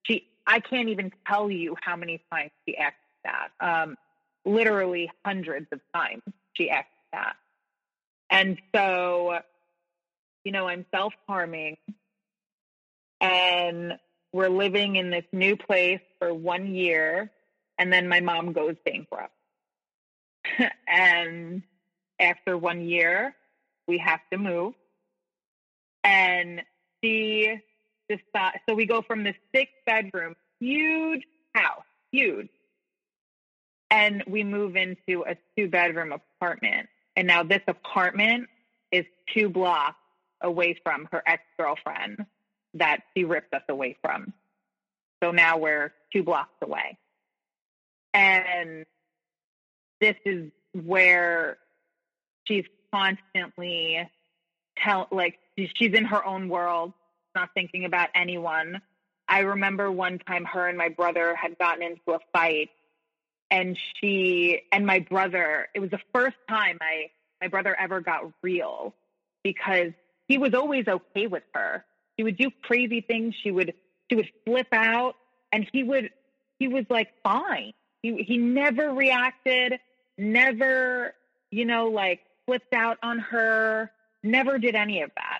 she 0.03 0.27
I 0.47 0.61
can't 0.61 0.87
even 0.89 1.11
tell 1.27 1.51
you 1.51 1.75
how 1.81 1.97
many 1.97 2.21
times 2.31 2.51
she 2.65 2.77
asked 2.77 2.95
that. 3.25 3.49
Um, 3.59 3.97
literally 4.45 5.11
hundreds 5.25 5.67
of 5.73 5.81
times 5.93 6.23
she 6.53 6.69
asked 6.69 6.87
that. 7.11 7.35
And 8.29 8.57
so, 8.73 9.39
you 10.45 10.53
know, 10.53 10.67
I'm 10.67 10.85
self 10.89 11.13
harming 11.27 11.77
and 13.19 13.93
we're 14.31 14.49
living 14.49 14.95
in 14.95 15.09
this 15.09 15.25
new 15.33 15.57
place 15.57 16.01
for 16.19 16.33
one 16.33 16.73
year. 16.73 17.31
And 17.77 17.91
then 17.91 18.07
my 18.07 18.21
mom 18.21 18.53
goes 18.53 18.75
bankrupt. 18.85 19.33
and 20.87 21.61
after 22.19 22.57
one 22.57 22.81
year, 22.81 23.35
we 23.87 23.97
have 23.97 24.21
to 24.31 24.37
move. 24.37 24.73
And 26.03 26.61
she 27.03 27.59
decide, 28.09 28.59
so 28.67 28.75
we 28.75 28.85
go 28.85 29.01
from 29.01 29.23
the 29.23 29.33
six 29.53 29.71
bedroom, 29.85 30.35
huge 30.59 31.23
house, 31.53 31.83
huge, 32.11 32.49
and 33.89 34.23
we 34.27 34.43
move 34.43 34.75
into 34.75 35.23
a 35.27 35.35
two 35.57 35.69
bedroom 35.69 36.13
apartment. 36.13 36.87
And 37.15 37.27
now 37.27 37.43
this 37.43 37.61
apartment 37.67 38.47
is 38.91 39.05
two 39.33 39.49
blocks 39.49 39.97
away 40.41 40.79
from 40.83 41.07
her 41.11 41.23
ex 41.25 41.41
girlfriend 41.57 42.25
that 42.75 42.99
she 43.15 43.23
ripped 43.23 43.53
us 43.53 43.63
away 43.69 43.97
from. 44.01 44.33
So 45.23 45.31
now 45.31 45.57
we're 45.57 45.93
two 46.13 46.23
blocks 46.23 46.53
away. 46.61 46.97
And 48.13 48.85
this 49.99 50.15
is 50.25 50.51
where 50.73 51.57
she's 52.45 52.65
constantly 52.93 54.07
tell 54.77 55.07
like 55.11 55.39
she's 55.57 55.93
in 55.93 56.05
her 56.05 56.25
own 56.25 56.49
world 56.49 56.93
not 57.37 57.49
thinking 57.53 57.85
about 57.85 58.09
anyone. 58.15 58.81
I 59.27 59.41
remember 59.41 59.91
one 59.91 60.19
time 60.19 60.45
her 60.45 60.67
and 60.67 60.77
my 60.77 60.89
brother 60.89 61.35
had 61.35 61.57
gotten 61.59 61.83
into 61.83 62.11
a 62.11 62.19
fight 62.33 62.69
and 63.51 63.77
she 63.95 64.61
and 64.71 64.85
my 64.85 64.99
brother, 64.99 65.67
it 65.73 65.79
was 65.79 65.91
the 65.91 66.01
first 66.13 66.35
time 66.49 66.77
I 66.81 67.11
my 67.41 67.47
brother 67.47 67.75
ever 67.79 68.01
got 68.01 68.23
real 68.41 68.95
because 69.43 69.91
he 70.27 70.37
was 70.37 70.53
always 70.53 70.87
okay 70.87 71.27
with 71.27 71.43
her. 71.53 71.85
She 72.17 72.23
would 72.23 72.37
do 72.37 72.49
crazy 72.63 73.01
things. 73.01 73.35
She 73.43 73.51
would 73.51 73.73
she 74.09 74.15
would 74.15 74.29
flip 74.45 74.67
out, 74.71 75.15
and 75.51 75.67
he 75.71 75.83
would 75.83 76.09
he 76.59 76.67
was 76.67 76.85
like 76.89 77.09
fine. 77.23 77.73
He 78.01 78.23
he 78.23 78.37
never 78.37 78.93
reacted, 78.93 79.79
never 80.17 81.13
you 81.51 81.65
know 81.65 81.87
like 81.89 82.21
flipped 82.45 82.73
out 82.73 82.97
on 83.03 83.19
her, 83.19 83.91
never 84.23 84.57
did 84.57 84.75
any 84.75 85.01
of 85.03 85.11
that. 85.15 85.39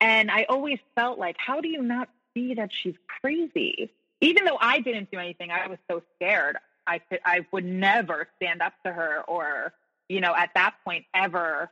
And 0.00 0.30
I 0.30 0.44
always 0.48 0.78
felt 0.94 1.18
like, 1.18 1.36
how 1.38 1.60
do 1.60 1.68
you 1.68 1.82
not 1.82 2.08
see 2.34 2.54
that 2.54 2.70
she's 2.72 2.94
crazy? 3.20 3.90
Even 4.20 4.44
though 4.44 4.58
I 4.60 4.80
didn't 4.80 5.10
do 5.10 5.18
anything, 5.18 5.50
I 5.50 5.68
was 5.68 5.78
so 5.90 6.02
scared. 6.16 6.56
I 6.86 6.98
could 6.98 7.20
I 7.24 7.46
would 7.50 7.64
never 7.64 8.28
stand 8.36 8.62
up 8.62 8.72
to 8.84 8.92
her 8.92 9.22
or 9.26 9.72
you 10.08 10.20
know 10.20 10.32
at 10.34 10.50
that 10.54 10.76
point 10.84 11.04
ever 11.12 11.70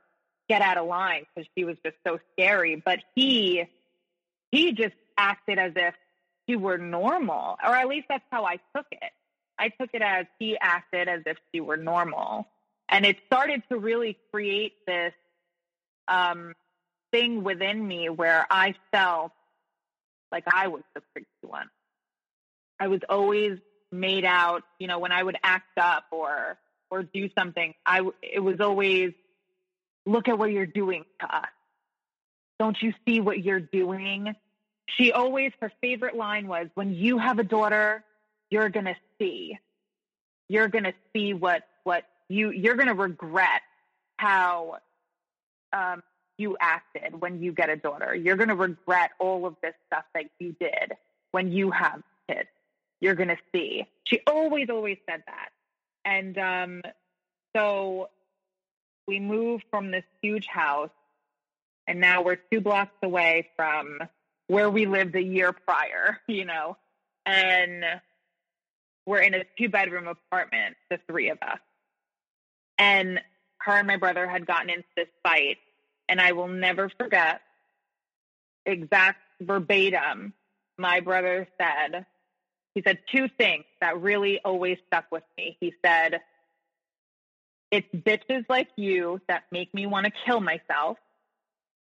get 0.48 0.60
out 0.60 0.76
of 0.76 0.86
line 0.86 1.24
because 1.34 1.48
she 1.56 1.64
was 1.64 1.76
just 1.84 1.96
so 2.06 2.18
scary. 2.32 2.82
But 2.84 3.00
he 3.14 3.64
he 4.50 4.72
just 4.72 4.94
acted 5.16 5.58
as 5.58 5.72
if 5.76 5.94
she 6.48 6.56
were 6.56 6.78
normal, 6.78 7.56
or 7.64 7.74
at 7.74 7.88
least 7.88 8.06
that's 8.08 8.24
how 8.30 8.44
I 8.44 8.56
took 8.76 8.86
it. 8.90 9.12
I 9.58 9.68
took 9.68 9.90
it 9.92 10.02
as 10.02 10.26
he 10.38 10.58
acted 10.60 11.08
as 11.08 11.22
if 11.26 11.38
she 11.52 11.60
were 11.60 11.76
normal. 11.76 12.48
And 12.88 13.06
it 13.06 13.16
started 13.26 13.62
to 13.70 13.78
really 13.78 14.18
create 14.30 14.74
this 14.86 15.12
um, 16.08 16.54
thing 17.14 17.44
within 17.44 17.86
me 17.86 18.08
where 18.08 18.44
I 18.50 18.74
felt 18.90 19.30
like 20.32 20.42
I 20.52 20.66
was 20.66 20.82
the 20.94 21.02
crazy 21.12 21.28
one. 21.42 21.70
I 22.80 22.88
was 22.88 23.02
always 23.08 23.58
made 23.92 24.24
out, 24.24 24.64
you 24.80 24.88
know, 24.88 24.98
when 24.98 25.12
I 25.12 25.22
would 25.22 25.36
act 25.44 25.78
up 25.78 26.06
or 26.10 26.58
or 26.90 27.04
do 27.04 27.30
something, 27.38 27.72
I 27.86 28.00
it 28.20 28.40
was 28.40 28.60
always 28.60 29.12
look 30.04 30.26
at 30.26 30.36
what 30.36 30.50
you're 30.50 30.66
doing 30.66 31.04
to 31.20 31.36
us. 31.36 31.54
Don't 32.58 32.76
you 32.82 32.92
see 33.06 33.20
what 33.20 33.44
you're 33.44 33.60
doing? 33.60 34.34
She 34.96 35.12
always, 35.12 35.52
her 35.60 35.70
favorite 35.80 36.16
line 36.16 36.48
was, 36.48 36.66
when 36.74 36.94
you 36.94 37.18
have 37.18 37.38
a 37.38 37.44
daughter, 37.44 38.04
you're 38.50 38.68
going 38.68 38.84
to 38.86 38.96
see. 39.18 39.58
You're 40.48 40.68
going 40.68 40.84
to 40.84 40.94
see 41.12 41.32
what, 41.32 41.62
what 41.84 42.04
you, 42.28 42.50
you're 42.50 42.74
going 42.74 42.88
to 42.88 42.94
regret 42.94 43.62
how 44.18 44.78
um, 45.72 46.02
you 46.38 46.56
acted 46.60 47.20
when 47.20 47.42
you 47.42 47.52
get 47.52 47.70
a 47.70 47.76
daughter. 47.76 48.14
You're 48.14 48.36
going 48.36 48.48
to 48.48 48.54
regret 48.54 49.10
all 49.18 49.46
of 49.46 49.56
this 49.62 49.74
stuff 49.86 50.04
that 50.14 50.24
you 50.38 50.54
did 50.58 50.92
when 51.30 51.52
you 51.52 51.70
have 51.70 52.02
kids. 52.28 52.48
You're 53.00 53.14
going 53.14 53.28
to 53.28 53.38
see. 53.52 53.86
She 54.04 54.20
always, 54.26 54.68
always 54.70 54.98
said 55.08 55.22
that. 55.26 55.50
And 56.04 56.38
um, 56.38 56.82
so 57.56 58.08
we 59.06 59.20
moved 59.20 59.64
from 59.70 59.90
this 59.90 60.04
huge 60.22 60.46
house, 60.46 60.90
and 61.86 62.00
now 62.00 62.22
we're 62.22 62.38
two 62.50 62.60
blocks 62.60 62.96
away 63.02 63.48
from 63.56 63.98
where 64.46 64.70
we 64.70 64.86
lived 64.86 65.14
a 65.14 65.22
year 65.22 65.52
prior, 65.52 66.20
you 66.26 66.44
know, 66.44 66.76
and 67.26 67.84
we're 69.06 69.20
in 69.20 69.34
a 69.34 69.44
two 69.58 69.68
bedroom 69.68 70.08
apartment, 70.08 70.76
the 70.90 70.98
three 71.06 71.30
of 71.30 71.38
us. 71.42 71.58
And 72.78 73.20
her 73.58 73.72
and 73.72 73.86
my 73.86 73.96
brother 73.96 74.28
had 74.28 74.46
gotten 74.46 74.70
into 74.70 74.88
this 74.96 75.08
fight, 75.22 75.58
and 76.08 76.20
I 76.20 76.32
will 76.32 76.48
never 76.48 76.88
forget 76.88 77.40
exact 78.66 79.20
verbatim. 79.40 80.32
My 80.76 81.00
brother 81.00 81.48
said, 81.58 82.06
he 82.74 82.82
said 82.84 82.98
two 83.14 83.28
things 83.28 83.64
that 83.80 84.00
really 84.00 84.40
always 84.44 84.78
stuck 84.86 85.10
with 85.12 85.22
me. 85.38 85.56
He 85.60 85.74
said, 85.84 86.20
It's 87.70 87.88
bitches 87.94 88.44
like 88.48 88.68
you 88.76 89.20
that 89.28 89.44
make 89.52 89.72
me 89.72 89.86
want 89.86 90.06
to 90.06 90.12
kill 90.26 90.40
myself. 90.40 90.98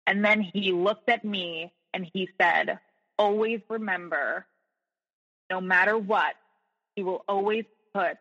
And 0.07 0.25
then 0.25 0.41
he 0.41 0.73
looked 0.73 1.09
at 1.09 1.25
me 1.25 1.73
and 1.95 2.09
he 2.13 2.29
said, 2.41 2.81
Always 3.19 3.61
remember, 3.69 4.47
no 5.51 5.61
matter 5.61 5.97
what, 5.97 6.35
he 6.97 7.03
will 7.05 7.25
always 7.29 7.65
put 7.95 8.17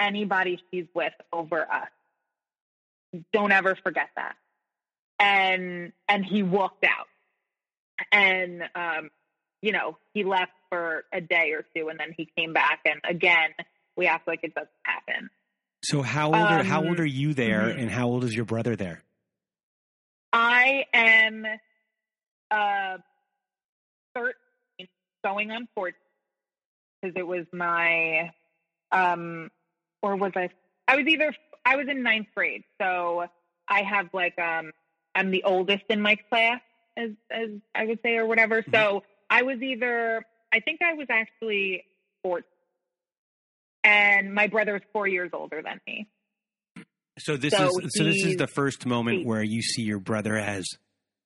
anybody 0.00 0.60
she's 0.70 0.86
with 0.94 1.12
over 1.32 1.60
us. 1.60 1.88
Don't 3.32 3.52
ever 3.52 3.76
forget 3.76 4.08
that. 4.16 4.34
And 5.22 5.92
and 6.08 6.24
he 6.24 6.42
walked 6.42 6.84
out. 6.84 7.06
And 8.10 8.62
um, 8.74 9.10
you 9.60 9.72
know, 9.72 9.96
he 10.12 10.24
left 10.24 10.52
for 10.68 11.04
a 11.12 11.20
day 11.20 11.52
or 11.52 11.64
two 11.76 11.88
and 11.88 11.98
then 11.98 12.14
he 12.16 12.28
came 12.36 12.52
back 12.52 12.80
and 12.84 13.00
again 13.08 13.50
we 13.96 14.06
act 14.06 14.26
like 14.26 14.40
it 14.42 14.54
doesn't 14.54 14.70
happen. 14.84 15.30
So 15.84 16.02
how 16.02 16.26
old 16.26 16.36
are 16.36 16.60
Um, 16.60 16.66
how 16.66 16.84
old 16.84 17.00
are 17.00 17.06
you 17.06 17.34
there 17.34 17.62
mhm. 17.62 17.80
and 17.80 17.90
how 17.90 18.06
old 18.06 18.24
is 18.24 18.34
your 18.34 18.44
brother 18.44 18.76
there? 18.76 19.02
I 20.32 20.86
am 20.94 21.44
uh, 22.50 22.98
13, 24.14 24.88
going 25.22 25.50
on 25.50 25.68
14, 25.74 25.94
because 27.00 27.16
it 27.16 27.26
was 27.26 27.44
my, 27.52 28.30
um, 28.90 29.50
or 30.00 30.16
was 30.16 30.32
I? 30.36 30.48
I 30.88 30.96
was 30.96 31.06
either 31.06 31.34
I 31.64 31.76
was 31.76 31.86
in 31.88 32.02
ninth 32.02 32.28
grade, 32.34 32.64
so 32.80 33.26
I 33.68 33.82
have 33.82 34.08
like 34.12 34.38
um, 34.38 34.72
I'm 35.14 35.30
the 35.30 35.44
oldest 35.44 35.84
in 35.88 36.00
my 36.00 36.16
class, 36.28 36.60
as 36.96 37.10
as 37.30 37.50
I 37.74 37.86
would 37.86 38.00
say, 38.02 38.16
or 38.16 38.26
whatever. 38.26 38.64
So 38.72 39.02
I 39.30 39.42
was 39.42 39.60
either 39.62 40.24
I 40.52 40.60
think 40.60 40.80
I 40.82 40.94
was 40.94 41.06
actually 41.10 41.84
14, 42.22 42.44
and 43.84 44.34
my 44.34 44.46
brother 44.46 44.76
is 44.76 44.82
four 44.92 45.06
years 45.06 45.30
older 45.32 45.62
than 45.62 45.80
me. 45.86 46.08
So 47.18 47.36
this 47.36 47.52
So 47.52 47.66
is 47.66 47.94
so 47.94 48.04
this 48.04 48.24
is 48.24 48.36
the 48.36 48.46
first 48.46 48.86
moment 48.86 49.20
eight. 49.20 49.26
where 49.26 49.42
you 49.42 49.60
see 49.62 49.82
your 49.82 49.98
brother 49.98 50.36
as 50.36 50.64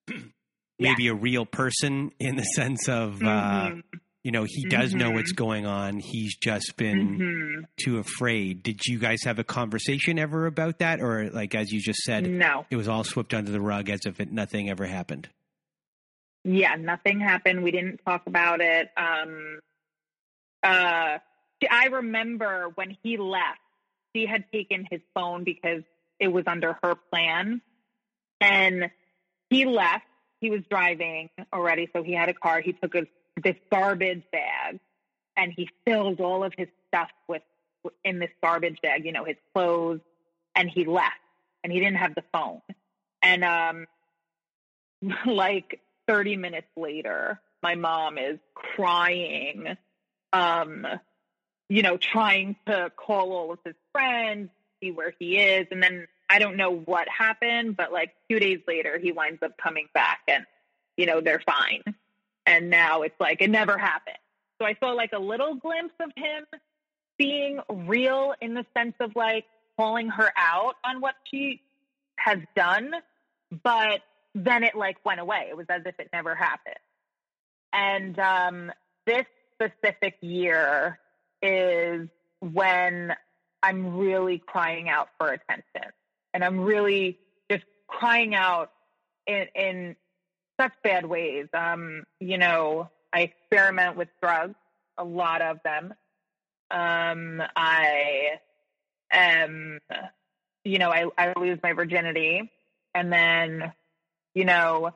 maybe 0.78 1.06
a 1.08 1.14
real 1.14 1.46
person 1.46 2.10
in 2.18 2.36
the 2.36 2.42
sense 2.42 2.88
of 2.88 3.22
uh, 3.22 3.70
Mhm. 3.70 3.82
You 4.26 4.32
know 4.32 4.42
he 4.44 4.64
does 4.64 4.92
know 4.92 5.10
Mhm. 5.10 5.14
what's 5.14 5.30
going 5.30 5.66
on. 5.66 6.00
He's 6.00 6.36
just 6.36 6.76
been 6.76 7.18
Mhm. 7.18 7.68
too 7.76 7.98
afraid. 7.98 8.64
Did 8.64 8.80
you 8.84 8.98
guys 8.98 9.22
have 9.24 9.38
a 9.38 9.44
conversation 9.44 10.18
ever 10.18 10.46
about 10.46 10.80
that, 10.80 11.00
or 11.00 11.30
like 11.30 11.54
as 11.54 11.70
you 11.70 11.80
just 11.80 12.00
said, 12.00 12.28
No. 12.28 12.66
it 12.68 12.74
was 12.74 12.88
all 12.88 13.04
swept 13.04 13.32
under 13.32 13.52
the 13.52 13.60
rug 13.60 13.88
as 13.88 14.00
if 14.04 14.18
it, 14.18 14.32
nothing 14.32 14.68
ever 14.68 14.84
happened? 14.86 15.28
yeah, 16.42 16.74
nothing 16.76 17.20
happened. 17.20 17.62
We 17.62 17.70
didn't 17.70 18.00
talk 18.04 18.26
about 18.26 18.60
it. 18.60 18.90
Um, 18.96 19.58
uh, 20.62 21.18
I 21.70 21.86
remember 21.86 22.68
when 22.74 22.96
he 23.02 23.16
left, 23.16 23.60
she 24.14 24.26
had 24.26 24.44
taken 24.52 24.86
his 24.90 25.00
phone 25.14 25.44
because 25.44 25.82
it 26.20 26.28
was 26.28 26.44
under 26.46 26.78
her 26.82 26.94
plan. 27.12 27.60
And 28.40 28.90
he 29.50 29.64
left. 29.66 30.04
He 30.40 30.50
was 30.50 30.60
driving 30.70 31.30
already, 31.52 31.88
so 31.92 32.02
he 32.02 32.12
had 32.12 32.28
a 32.28 32.34
car. 32.34 32.60
He 32.60 32.72
took 32.74 32.94
a, 32.94 33.06
this 33.42 33.56
garbage 33.70 34.22
bag 34.32 34.80
and 35.36 35.52
he 35.54 35.68
filled 35.84 36.20
all 36.20 36.44
of 36.44 36.52
his 36.56 36.68
stuff 36.88 37.10
with 37.28 37.42
in 38.04 38.18
this 38.18 38.30
garbage 38.42 38.80
bag, 38.82 39.04
you 39.04 39.12
know, 39.12 39.24
his 39.24 39.36
clothes, 39.54 40.00
and 40.54 40.68
he 40.68 40.84
left. 40.84 41.14
And 41.62 41.72
he 41.72 41.80
didn't 41.80 41.96
have 41.96 42.14
the 42.14 42.24
phone. 42.32 42.60
And 43.22 43.44
um, 43.44 43.86
like 45.26 45.80
30 46.06 46.36
minutes 46.36 46.68
later, 46.76 47.40
my 47.62 47.74
mom 47.74 48.18
is 48.18 48.38
crying, 48.54 49.76
um, 50.32 50.86
you 51.68 51.82
know, 51.82 51.96
trying 51.96 52.56
to 52.66 52.92
call 52.96 53.32
all 53.32 53.52
of 53.52 53.58
his 53.64 53.74
friends, 53.92 54.50
see 54.80 54.92
where 54.92 55.12
he 55.18 55.38
is. 55.38 55.66
And 55.70 55.82
then 55.82 56.06
I 56.28 56.38
don't 56.38 56.56
know 56.56 56.70
what 56.70 57.08
happened, 57.08 57.76
but 57.76 57.92
like 57.92 58.14
two 58.30 58.38
days 58.38 58.60
later, 58.68 58.98
he 58.98 59.10
winds 59.10 59.42
up 59.42 59.56
coming 59.58 59.88
back 59.92 60.20
and, 60.28 60.44
you 60.96 61.06
know, 61.06 61.20
they're 61.20 61.42
fine. 61.44 61.82
And 62.46 62.70
now 62.70 63.02
it's 63.02 63.18
like 63.20 63.42
it 63.42 63.50
never 63.50 63.76
happened. 63.76 64.16
So 64.60 64.66
I 64.66 64.76
saw 64.80 64.92
like 64.92 65.12
a 65.12 65.18
little 65.18 65.56
glimpse 65.56 65.94
of 66.00 66.10
him 66.16 66.44
being 67.18 67.60
real 67.68 68.34
in 68.40 68.54
the 68.54 68.64
sense 68.76 68.94
of 69.00 69.12
like 69.16 69.44
calling 69.76 70.08
her 70.08 70.32
out 70.36 70.76
on 70.84 71.00
what 71.00 71.14
she 71.30 71.60
has 72.16 72.38
done, 72.54 72.92
but 73.62 74.00
then 74.34 74.62
it 74.62 74.74
like 74.74 74.96
went 75.04 75.20
away. 75.20 75.46
It 75.50 75.56
was 75.56 75.66
as 75.68 75.82
if 75.84 75.98
it 75.98 76.08
never 76.12 76.34
happened. 76.34 76.74
And 77.72 78.18
um, 78.18 78.72
this 79.06 79.26
specific 79.54 80.16
year 80.20 80.98
is 81.42 82.08
when 82.40 83.14
I'm 83.62 83.96
really 83.96 84.38
crying 84.38 84.88
out 84.88 85.08
for 85.18 85.28
attention. 85.28 85.92
And 86.32 86.44
I'm 86.44 86.60
really 86.60 87.18
just 87.50 87.64
crying 87.86 88.34
out 88.34 88.72
in, 89.26 89.46
in 89.54 89.96
such 90.60 90.72
bad 90.82 91.06
ways. 91.06 91.46
Um, 91.52 92.04
you 92.20 92.38
know, 92.38 92.90
I 93.12 93.20
experiment 93.20 93.96
with 93.96 94.08
drugs, 94.20 94.54
a 94.98 95.04
lot 95.04 95.42
of 95.42 95.58
them. 95.64 95.94
Um, 96.70 97.42
I 97.54 98.38
am, 99.12 99.78
you 100.64 100.78
know, 100.78 100.90
I, 100.90 101.06
I 101.16 101.32
lose 101.38 101.58
my 101.62 101.72
virginity. 101.72 102.50
And 102.94 103.12
then, 103.12 103.72
you 104.34 104.44
know, 104.44 104.92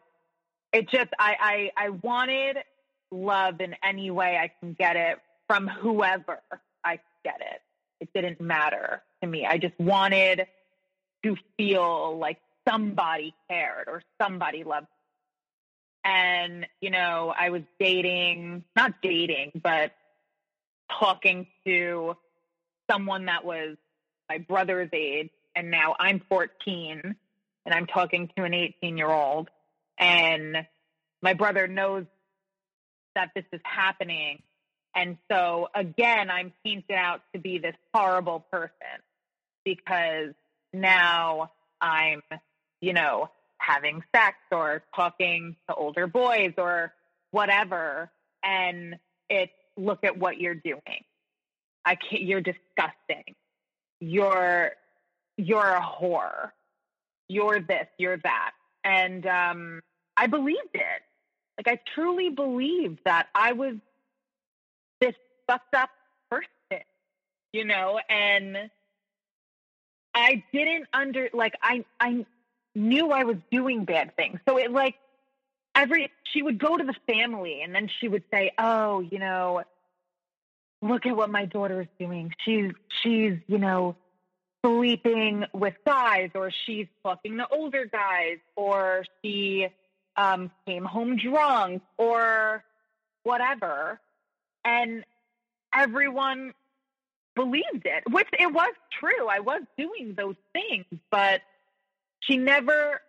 it 0.72 0.88
just, 0.88 1.10
I, 1.18 1.70
I, 1.76 1.86
I 1.86 1.88
wanted 1.90 2.58
love 3.10 3.60
in 3.60 3.74
any 3.82 4.10
way 4.10 4.36
I 4.36 4.50
can 4.60 4.74
get 4.74 4.96
it 4.96 5.18
from 5.46 5.68
whoever 5.68 6.40
I 6.84 7.00
get 7.24 7.40
it. 7.40 7.60
It 8.00 8.12
didn't 8.14 8.40
matter 8.40 9.02
to 9.22 9.28
me. 9.28 9.46
I 9.46 9.58
just 9.58 9.78
wanted 9.78 10.46
to 11.24 11.36
feel 11.56 12.18
like 12.18 12.38
somebody 12.68 13.34
cared 13.48 13.88
or 13.88 14.02
somebody 14.20 14.64
loved. 14.64 14.86
And, 16.04 16.66
you 16.80 16.90
know, 16.90 17.34
I 17.38 17.50
was 17.50 17.62
dating, 17.78 18.64
not 18.74 18.94
dating, 19.02 19.52
but 19.62 19.92
talking 20.98 21.46
to 21.66 22.16
someone 22.90 23.26
that 23.26 23.44
was 23.44 23.76
my 24.28 24.38
brother's 24.38 24.90
age. 24.92 25.30
And 25.54 25.70
now 25.70 25.94
I'm 25.98 26.20
14 26.28 27.16
and 27.66 27.74
I'm 27.74 27.86
talking 27.86 28.30
to 28.36 28.44
an 28.44 28.54
18 28.54 28.96
year 28.96 29.10
old. 29.10 29.48
And 29.98 30.66
my 31.22 31.34
brother 31.34 31.66
knows 31.68 32.06
that 33.14 33.30
this 33.34 33.44
is 33.52 33.60
happening. 33.64 34.42
And 34.94 35.18
so 35.30 35.68
again, 35.74 36.30
I'm 36.30 36.52
painted 36.64 36.94
out 36.94 37.20
to 37.34 37.40
be 37.40 37.58
this 37.58 37.76
horrible 37.94 38.40
person 38.50 38.70
because 39.64 40.34
now 40.72 41.52
I'm, 41.80 42.22
you 42.80 42.92
know, 42.92 43.30
having 43.60 44.02
sex 44.14 44.36
or 44.50 44.82
talking 44.94 45.56
to 45.68 45.74
older 45.74 46.06
boys 46.06 46.52
or 46.58 46.92
whatever. 47.30 48.10
And 48.42 48.96
it's 49.28 49.52
look 49.76 50.04
at 50.04 50.18
what 50.18 50.38
you're 50.38 50.54
doing. 50.54 51.04
I 51.84 51.94
can't, 51.94 52.22
you're 52.22 52.40
disgusting. 52.40 53.34
You're, 54.00 54.72
you're 55.36 55.60
a 55.60 55.80
whore. 55.80 56.50
You're 57.28 57.60
this, 57.60 57.86
you're 57.98 58.18
that. 58.18 58.52
And 58.82 59.26
um, 59.26 59.82
I 60.16 60.26
believed 60.26 60.74
it. 60.74 61.02
Like 61.56 61.68
I 61.68 61.80
truly 61.94 62.30
believed 62.30 63.00
that 63.04 63.28
I 63.34 63.52
was 63.52 63.74
this 65.00 65.14
fucked 65.46 65.74
up 65.74 65.90
person, 66.30 66.84
you 67.52 67.64
know, 67.64 68.00
and 68.08 68.70
I 70.14 70.42
didn't 70.52 70.86
under 70.92 71.28
like 71.32 71.54
I 71.62 71.84
I 71.98 72.24
knew 72.74 73.10
I 73.10 73.24
was 73.24 73.36
doing 73.50 73.84
bad 73.84 74.16
things. 74.16 74.40
So 74.48 74.58
it 74.58 74.70
like 74.70 74.96
every 75.74 76.10
she 76.24 76.42
would 76.42 76.58
go 76.58 76.76
to 76.76 76.84
the 76.84 76.94
family 77.12 77.62
and 77.62 77.74
then 77.74 77.88
she 78.00 78.08
would 78.08 78.24
say, 78.30 78.52
"Oh, 78.58 79.00
you 79.00 79.18
know, 79.18 79.62
look 80.82 81.06
at 81.06 81.16
what 81.16 81.30
my 81.30 81.44
daughter 81.44 81.80
is 81.82 81.88
doing. 81.98 82.32
She's 82.44 82.72
she's, 83.02 83.34
you 83.46 83.58
know, 83.58 83.96
sleeping 84.64 85.44
with 85.52 85.74
guys 85.84 86.30
or 86.34 86.50
she's 86.66 86.86
fucking 87.02 87.36
the 87.36 87.46
older 87.48 87.86
guys 87.86 88.38
or 88.56 89.04
she 89.22 89.68
um, 90.16 90.50
came 90.66 90.84
home 90.84 91.16
drunk 91.16 91.82
or 91.96 92.64
whatever. 93.22 94.00
And 94.64 95.04
everyone 95.74 96.52
believed 97.34 97.86
it, 97.86 98.04
which 98.10 98.28
it 98.38 98.52
was 98.52 98.72
true. 98.98 99.28
I 99.28 99.40
was 99.40 99.62
doing 99.78 100.14
those 100.16 100.36
things, 100.52 100.84
but 101.10 101.40
she 102.20 102.36
never 102.36 103.00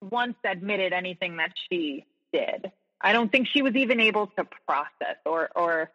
once 0.00 0.36
admitted 0.44 0.92
anything 0.92 1.36
that 1.36 1.52
she 1.70 2.06
did. 2.32 2.70
I 3.00 3.12
don't 3.12 3.30
think 3.30 3.48
she 3.52 3.62
was 3.62 3.74
even 3.76 4.00
able 4.00 4.28
to 4.38 4.46
process 4.66 5.16
or 5.24 5.50
or 5.54 5.90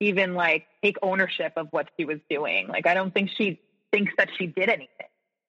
even 0.00 0.34
like 0.34 0.66
take 0.82 0.96
ownership 1.02 1.52
of 1.56 1.68
what 1.70 1.88
she 1.96 2.04
was 2.04 2.18
doing. 2.28 2.68
Like 2.68 2.86
I 2.86 2.94
don't 2.94 3.12
think 3.12 3.30
she 3.36 3.60
thinks 3.92 4.12
that 4.18 4.28
she 4.38 4.46
did 4.46 4.68
anything. 4.68 5.06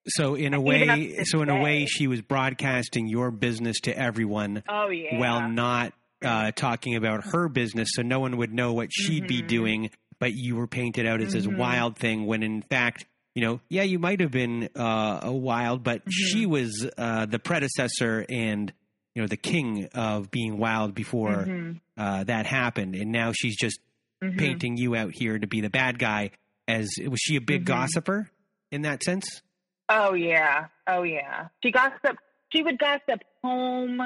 So 0.08 0.36
in 0.36 0.54
a 0.54 0.62
way, 0.62 1.24
so 1.24 1.42
in 1.42 1.50
a 1.50 1.60
way, 1.62 1.86
she 1.88 2.08
was 2.08 2.22
broadcasting 2.22 3.08
your 3.08 3.32
business 3.32 3.80
to 3.82 3.98
everyone. 3.98 4.64
Oh 4.70 4.90
yeah. 4.90 5.20
While 5.20 5.50
not 5.50 5.94
uh, 6.24 6.52
talking 6.52 6.96
about 6.96 7.26
her 7.26 7.50
business, 7.50 7.90
so 7.94 8.04
no 8.04 8.20
one 8.20 8.38
would 8.38 8.54
know 8.54 8.74
what 8.74 8.90
she'd 8.92 9.24
mm-hmm. 9.24 9.28
be 9.28 9.42
doing. 9.42 9.90
But 10.20 10.34
you 10.34 10.56
were 10.56 10.68
painted 10.68 11.06
out 11.06 11.22
as 11.22 11.30
mm-hmm. 11.34 11.50
this 11.50 11.60
wild 11.60 11.98
thing, 11.98 12.26
when 12.26 12.44
in 12.44 12.62
fact, 12.62 13.06
you 13.36 13.42
know, 13.42 13.60
yeah, 13.70 13.84
you 13.84 14.00
might 14.00 14.22
have 14.22 14.32
been 14.32 14.70
uh, 14.76 15.20
a 15.24 15.32
wild, 15.32 15.84
but 15.84 16.00
mm-hmm. 16.00 16.10
she 16.10 16.46
was 16.46 16.88
uh, 16.98 17.26
the 17.26 17.38
predecessor 17.38 18.26
and 18.30 18.72
you 19.14 19.22
know 19.22 19.28
the 19.28 19.38
king 19.38 19.90
of 19.94 20.32
being 20.32 20.58
wild 20.58 20.96
before 20.96 21.46
mm-hmm. 21.46 21.72
uh, 21.98 22.24
that 22.24 22.46
happened, 22.46 22.96
and 22.96 23.12
now 23.12 23.34
she's 23.34 23.58
just 23.58 23.80
mm-hmm. 24.24 24.38
painting 24.38 24.78
you 24.78 24.96
out 24.96 25.12
here 25.14 25.38
to 25.38 25.48
be 25.48 25.62
the 25.62 25.70
bad 25.70 26.00
guy. 26.00 26.32
As 26.68 26.90
was 27.06 27.20
she 27.20 27.36
a 27.36 27.42
big 27.42 27.66
mm-hmm. 27.66 27.74
gossiper 27.74 28.30
in 28.72 28.84
that 28.84 29.04
sense? 29.04 29.42
Oh 29.90 30.14
yeah, 30.14 30.68
oh 30.88 31.04
yeah. 31.04 31.50
She 31.62 31.72
gossiped. 31.72 32.20
She 32.54 32.64
would 32.64 32.80
gossip 32.80 33.22
home, 33.44 34.00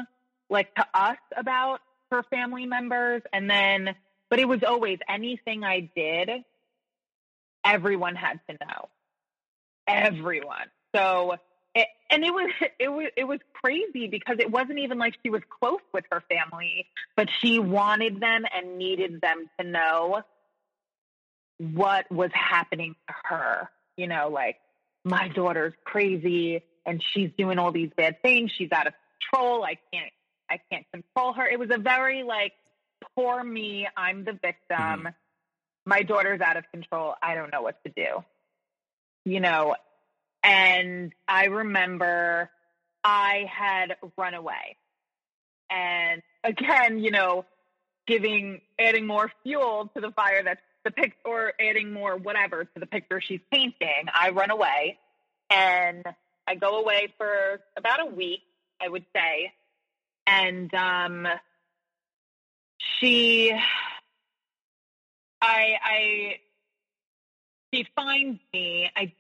like 0.49 0.73
to 0.73 0.85
us 0.93 1.17
about 1.37 1.81
her 2.11 2.23
family 2.23 2.65
members, 2.65 3.21
and 3.31 3.47
then, 3.47 3.95
but 4.29 4.39
it 4.39 4.47
was 4.47 4.63
always 4.67 4.97
anything 5.07 5.63
I 5.63 5.89
did. 5.95 6.29
Everyone 7.63 8.15
had 8.15 8.39
to 8.49 8.53
know. 8.53 8.89
Everyone. 9.89 10.67
So, 10.95 11.35
it, 11.75 11.87
and 12.09 12.23
it 12.23 12.31
was 12.31 12.51
it 12.79 12.89
was 12.89 13.07
it 13.17 13.23
was 13.25 13.39
crazy 13.53 14.07
because 14.07 14.37
it 14.39 14.51
wasn't 14.51 14.79
even 14.79 14.97
like 14.97 15.15
she 15.23 15.29
was 15.29 15.41
close 15.59 15.81
with 15.93 16.05
her 16.11 16.23
family, 16.29 16.87
but 17.15 17.27
she 17.41 17.59
wanted 17.59 18.19
them 18.19 18.43
and 18.55 18.77
needed 18.77 19.21
them 19.21 19.49
to 19.59 19.67
know 19.67 20.21
what 21.57 22.09
was 22.11 22.31
happening 22.33 22.95
to 23.07 23.15
her. 23.25 23.69
You 23.97 24.07
know, 24.07 24.29
like 24.29 24.57
my 25.03 25.27
daughter's 25.27 25.73
crazy 25.83 26.63
and 26.85 27.03
she's 27.13 27.29
doing 27.37 27.59
all 27.59 27.71
these 27.71 27.91
bad 27.95 28.21
things. 28.21 28.51
She's 28.57 28.71
out 28.71 28.87
of 28.87 28.93
control. 29.31 29.63
I 29.63 29.77
can't, 29.93 30.11
I 30.49 30.59
can't 30.71 30.85
control 30.91 31.33
her. 31.33 31.47
It 31.47 31.59
was 31.59 31.69
a 31.71 31.77
very 31.77 32.23
like, 32.23 32.53
poor 33.15 33.43
me. 33.43 33.87
I'm 33.95 34.23
the 34.23 34.33
victim. 34.33 34.77
Mm-hmm. 34.77 35.07
My 35.85 36.01
daughter's 36.01 36.41
out 36.41 36.57
of 36.57 36.65
control. 36.71 37.15
I 37.21 37.35
don't 37.35 37.51
know 37.51 37.61
what 37.61 37.83
to 37.83 37.91
do. 37.91 38.23
You 39.29 39.39
know, 39.39 39.75
and 40.43 41.13
I 41.27 41.45
remember 41.45 42.49
I 43.03 43.45
had 43.47 43.95
run 44.17 44.33
away. 44.33 44.77
And 45.69 46.23
again, 46.43 46.97
you 46.97 47.11
know, 47.11 47.45
giving, 48.07 48.61
adding 48.79 49.05
more 49.05 49.31
fuel 49.43 49.91
to 49.93 50.01
the 50.01 50.09
fire 50.09 50.41
that's 50.43 50.61
the 50.83 50.89
pic 50.89 51.13
or 51.25 51.53
adding 51.59 51.93
more 51.93 52.17
whatever 52.17 52.65
to 52.65 52.79
the 52.79 52.87
picture 52.87 53.21
she's 53.21 53.41
painting, 53.51 54.07
I 54.11 54.31
run 54.31 54.49
away 54.49 54.97
and 55.51 56.03
I 56.47 56.55
go 56.55 56.79
away 56.79 57.13
for 57.19 57.61
about 57.77 58.01
a 58.01 58.07
week, 58.07 58.41
I 58.81 58.89
would 58.89 59.05
say. 59.15 59.53
And 60.25 60.73
um, 60.73 61.27
she, 62.99 63.51
I, 65.39 65.75
I, 65.83 66.39
she 67.71 67.85
finds 67.95 68.39
me. 68.51 68.89
I 68.95 69.13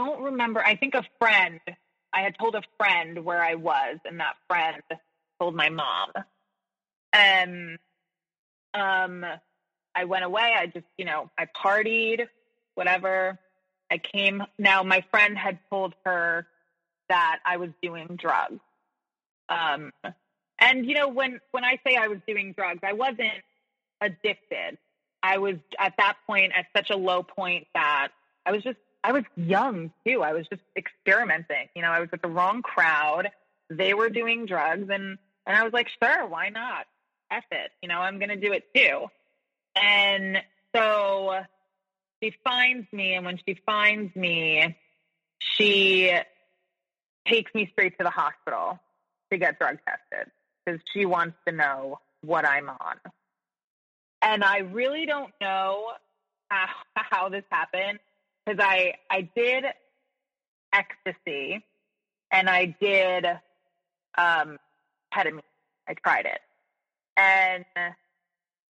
don't 0.00 0.22
remember. 0.22 0.64
I 0.64 0.76
think 0.76 0.94
a 0.94 1.04
friend. 1.18 1.60
I 2.12 2.22
had 2.22 2.36
told 2.38 2.54
a 2.54 2.62
friend 2.78 3.24
where 3.24 3.42
I 3.42 3.54
was, 3.54 3.98
and 4.04 4.18
that 4.20 4.34
friend 4.48 4.82
told 5.38 5.54
my 5.54 5.68
mom. 5.68 6.10
And 7.12 7.78
um, 8.74 9.24
I 9.94 10.04
went 10.04 10.24
away. 10.24 10.54
I 10.56 10.66
just, 10.66 10.86
you 10.96 11.04
know, 11.04 11.30
I 11.38 11.46
partied, 11.46 12.26
whatever. 12.74 13.38
I 13.90 13.98
came. 13.98 14.42
Now, 14.58 14.82
my 14.82 15.04
friend 15.10 15.36
had 15.36 15.58
told 15.68 15.94
her 16.04 16.46
that 17.08 17.40
I 17.44 17.58
was 17.58 17.70
doing 17.82 18.18
drugs. 18.20 18.60
Um, 19.48 19.92
and 20.60 20.86
you 20.86 20.94
know, 20.94 21.08
when 21.08 21.40
when 21.50 21.64
I 21.64 21.78
say 21.86 21.96
I 21.96 22.08
was 22.08 22.18
doing 22.26 22.54
drugs, 22.56 22.80
I 22.82 22.92
wasn't 22.92 23.42
addicted. 24.00 24.78
I 25.22 25.38
was 25.38 25.56
at 25.78 25.94
that 25.98 26.16
point 26.26 26.52
at 26.56 26.66
such 26.74 26.90
a 26.90 26.96
low 26.96 27.22
point 27.22 27.66
that 27.74 28.08
I 28.46 28.52
was 28.52 28.62
just 28.62 28.78
I 29.02 29.12
was 29.12 29.24
young 29.36 29.92
too. 30.06 30.22
I 30.22 30.32
was 30.32 30.46
just 30.48 30.62
experimenting. 30.76 31.68
You 31.74 31.82
know, 31.82 31.90
I 31.90 32.00
was 32.00 32.10
with 32.10 32.22
the 32.22 32.28
wrong 32.28 32.62
crowd. 32.62 33.30
They 33.70 33.94
were 33.94 34.10
doing 34.10 34.46
drugs, 34.46 34.88
and 34.90 35.18
and 35.46 35.56
I 35.56 35.62
was 35.64 35.72
like, 35.72 35.88
sure, 36.02 36.26
why 36.26 36.50
not? 36.50 36.86
F 37.30 37.44
it. 37.50 37.70
You 37.82 37.88
know, 37.88 37.98
I'm 37.98 38.18
going 38.18 38.28
to 38.28 38.36
do 38.36 38.52
it 38.52 38.64
too. 38.74 39.06
And 39.80 40.38
so 40.74 41.40
she 42.22 42.34
finds 42.44 42.86
me, 42.92 43.14
and 43.14 43.24
when 43.24 43.38
she 43.46 43.58
finds 43.66 44.14
me, 44.14 44.76
she 45.38 46.12
takes 47.26 47.54
me 47.54 47.68
straight 47.72 47.96
to 47.98 48.04
the 48.04 48.10
hospital 48.10 48.78
to 49.30 49.38
get 49.38 49.58
drug 49.58 49.78
tested 49.86 50.30
because 50.64 50.80
she 50.92 51.06
wants 51.06 51.36
to 51.46 51.54
know 51.54 52.00
what 52.22 52.44
I'm 52.44 52.68
on. 52.68 52.96
And 54.22 54.44
I 54.44 54.58
really 54.58 55.06
don't 55.06 55.32
know 55.40 55.86
how, 56.48 56.66
how 56.94 57.28
this 57.28 57.44
happened 57.50 58.00
because 58.44 58.60
I 58.62 58.94
I 59.10 59.28
did 59.34 59.64
ecstasy 60.72 61.64
and 62.30 62.48
I 62.48 62.76
did 62.80 63.26
um, 64.16 64.58
ketamine. 65.14 65.40
I 65.88 65.94
tried 65.94 66.26
it, 66.26 66.40
and 67.16 67.64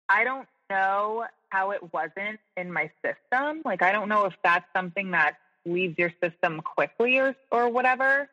I 0.09 0.23
don't 0.23 0.47
know 0.69 1.25
how 1.49 1.71
it 1.71 1.93
wasn't 1.93 2.39
in 2.57 2.71
my 2.71 2.89
system. 3.05 3.61
Like, 3.63 3.83
I 3.83 3.91
don't 3.91 4.09
know 4.09 4.25
if 4.25 4.33
that's 4.43 4.65
something 4.75 5.11
that 5.11 5.35
leaves 5.65 5.97
your 5.97 6.11
system 6.21 6.61
quickly 6.61 7.19
or, 7.19 7.35
or 7.51 7.69
whatever. 7.69 8.27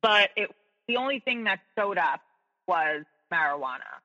But 0.00 0.30
it, 0.36 0.50
the 0.88 0.96
only 0.96 1.20
thing 1.20 1.44
that 1.44 1.60
showed 1.78 1.98
up 1.98 2.20
was 2.66 3.04
marijuana, 3.32 4.00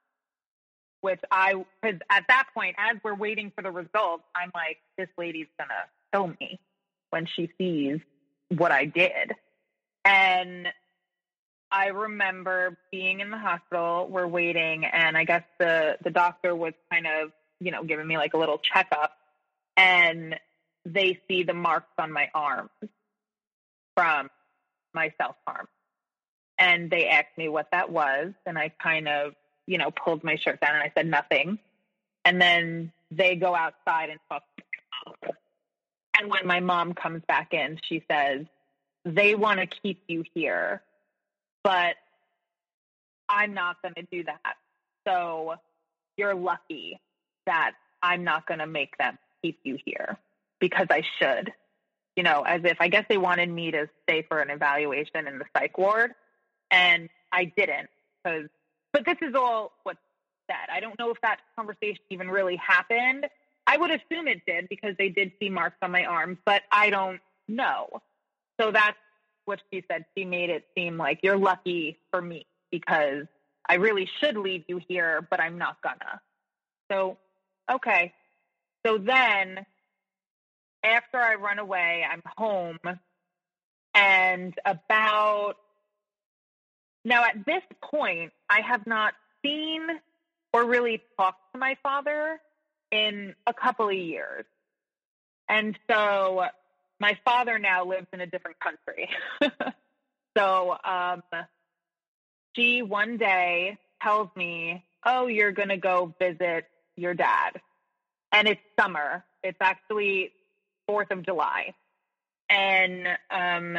which 1.00 1.22
I, 1.32 1.54
because 1.82 2.00
at 2.10 2.26
that 2.28 2.48
point, 2.54 2.76
as 2.78 2.98
we're 3.04 3.16
waiting 3.16 3.52
for 3.56 3.62
the 3.62 3.72
results, 3.72 4.24
I'm 4.36 4.52
like, 4.54 4.78
this 4.98 5.08
lady's 5.18 5.48
gonna 5.58 5.86
kill 6.12 6.28
me 6.40 6.60
when 7.10 7.26
she 7.26 7.50
sees 7.58 8.00
what 8.50 8.72
I 8.72 8.86
did. 8.86 9.34
And 10.06 10.68
I 11.72 11.88
remember 11.88 12.78
being 12.92 13.22
in 13.22 13.30
the 13.30 13.38
hospital, 13.38 14.08
we're 14.10 14.28
waiting, 14.28 14.86
and 14.86 15.18
I 15.18 15.24
guess 15.24 15.44
the, 15.60 15.98
the 16.04 16.10
doctor 16.10 16.56
was 16.56 16.74
kind 16.92 17.08
of, 17.08 17.32
you 17.60 17.72
know, 17.72 17.84
giving 17.84 18.08
me 18.08 18.18
like 18.18 18.34
a 18.34 18.38
little 18.38 18.58
checkup, 18.58 19.14
and 19.78 20.36
they 20.86 21.20
see 21.28 21.44
the 21.44 21.54
marks 21.54 21.94
on 21.98 22.12
my 22.12 22.30
arms 22.34 22.72
from 23.96 24.30
my 24.94 25.14
self 25.22 25.36
harm. 25.48 25.68
And 26.58 26.92
they 26.92 27.08
asked 27.08 27.38
me 27.38 27.48
what 27.48 27.70
that 27.72 27.90
was, 27.90 28.34
and 28.46 28.58
I 28.58 28.70
kind 28.82 29.08
of, 29.08 29.34
you 29.66 29.78
know, 29.78 29.92
pulled 29.92 30.24
my 30.24 30.36
shirt 30.36 30.60
down 30.60 30.76
and 30.76 30.84
I 30.84 30.92
said 30.96 31.08
nothing. 31.08 31.60
And 32.26 32.42
then 32.42 32.92
they 33.10 33.36
go 33.36 33.56
outside 33.56 34.10
and 34.10 34.20
talk. 34.30 34.44
And 36.22 36.30
when 36.30 36.46
my 36.46 36.60
mom 36.60 36.94
comes 36.94 37.24
back 37.28 37.52
in, 37.52 37.80
she 37.90 38.04
says, 38.10 38.46
they 39.06 39.34
want 39.34 39.60
to 39.60 39.66
keep 39.66 40.04
you 40.08 40.24
here, 40.36 40.84
but 41.64 41.96
I'm 43.28 43.56
not 43.56 43.82
going 43.82 43.96
to 43.96 44.04
do 44.12 44.24
that. 44.26 44.56
So 45.08 45.56
you're 46.18 46.36
lucky 46.36 47.00
that 47.48 47.72
I'm 48.04 48.24
not 48.24 48.46
going 48.46 48.60
to 48.60 48.68
make 48.68 48.96
them 49.00 49.18
keep 49.42 49.58
you 49.64 49.80
here 49.84 50.20
because 50.60 50.86
I 50.92 51.02
should. 51.18 51.52
You 52.16 52.22
know, 52.22 52.44
as 52.44 52.62
if 52.66 52.78
I 52.80 52.88
guess 52.88 53.06
they 53.10 53.18
wanted 53.18 53.50
me 53.50 53.72
to 53.72 53.90
stay 54.04 54.22
for 54.22 54.42
an 54.42 54.52
evaluation 54.52 55.28
in 55.28 55.40
the 55.40 55.46
psych 55.58 55.76
ward, 55.80 56.12
and 56.70 57.10
I 57.32 57.46
didn't 57.46 57.90
because. 58.24 58.48
But 58.94 59.06
this 59.06 59.18
is 59.22 59.34
all 59.34 59.72
what's 59.84 59.98
said. 60.46 60.70
I 60.72 60.82
don't 60.82 61.00
know 61.00 61.10
if 61.10 61.22
that 61.22 61.40
conversation 61.56 62.04
even 62.12 62.30
really 62.30 62.58
happened. 62.58 63.26
I 63.72 63.78
would 63.78 63.90
assume 63.90 64.28
it 64.28 64.42
did 64.46 64.68
because 64.68 64.96
they 64.98 65.08
did 65.08 65.32
see 65.40 65.48
marks 65.48 65.78
on 65.82 65.92
my 65.92 66.04
arms, 66.04 66.38
but 66.46 66.62
I 66.74 66.90
don't 66.90 67.22
know. 67.48 68.02
So 68.60 68.70
that's 68.70 68.98
what 69.46 69.62
she 69.72 69.82
said. 69.90 70.04
She 70.18 70.26
made 70.26 70.50
it 70.50 70.66
seem 70.76 70.98
like 70.98 71.22
you're 71.24 71.38
lucky 71.38 71.98
for 72.10 72.22
me 72.22 72.46
because 72.70 73.28
I 73.70 73.76
really 73.76 74.10
should 74.20 74.36
leave 74.36 74.66
you 74.68 74.82
here, 74.90 75.26
but 75.30 75.40
I'm 75.40 75.58
not 75.58 75.82
gonna. 75.82 76.20
So, 76.92 77.18
okay. 77.72 78.12
So 78.86 78.98
then 78.98 79.66
after 80.84 81.18
I 81.18 81.36
run 81.36 81.58
away, 81.58 82.06
I'm 82.12 82.24
home. 82.36 82.78
And 83.94 84.54
about 84.66 85.56
now 87.06 87.24
at 87.24 87.46
this 87.46 87.64
point, 87.82 88.34
I 88.50 88.60
have 88.68 88.86
not 88.86 89.14
seen 89.46 89.88
or 90.52 90.66
really 90.66 91.02
talked 91.18 91.54
to 91.54 91.58
my 91.58 91.78
father 91.82 92.42
in 92.92 93.36
a 93.48 93.54
couple 93.54 93.88
of 93.88 93.96
years. 93.96 94.46
And 95.50 95.78
so 95.90 96.46
my 97.00 97.18
father 97.26 97.60
now 97.60 97.86
lives 97.86 98.08
in 98.14 98.22
a 98.22 98.28
different 98.28 98.58
country. 98.60 99.10
so 100.38 100.78
um, 100.84 101.24
she 102.56 102.82
one 102.82 103.18
day 103.18 103.78
tells 104.02 104.30
me, 104.36 104.84
Oh, 105.04 105.28
you're 105.28 105.52
going 105.52 105.70
to 105.70 105.78
go 105.78 106.14
visit 106.20 106.66
your 106.96 107.14
dad. 107.16 107.60
And 108.32 108.48
it's 108.48 108.62
summer. 108.80 109.24
It's 109.44 109.58
actually 109.60 110.32
4th 110.90 111.12
of 111.12 111.26
July. 111.26 111.74
And 112.50 113.08
um, 113.32 113.78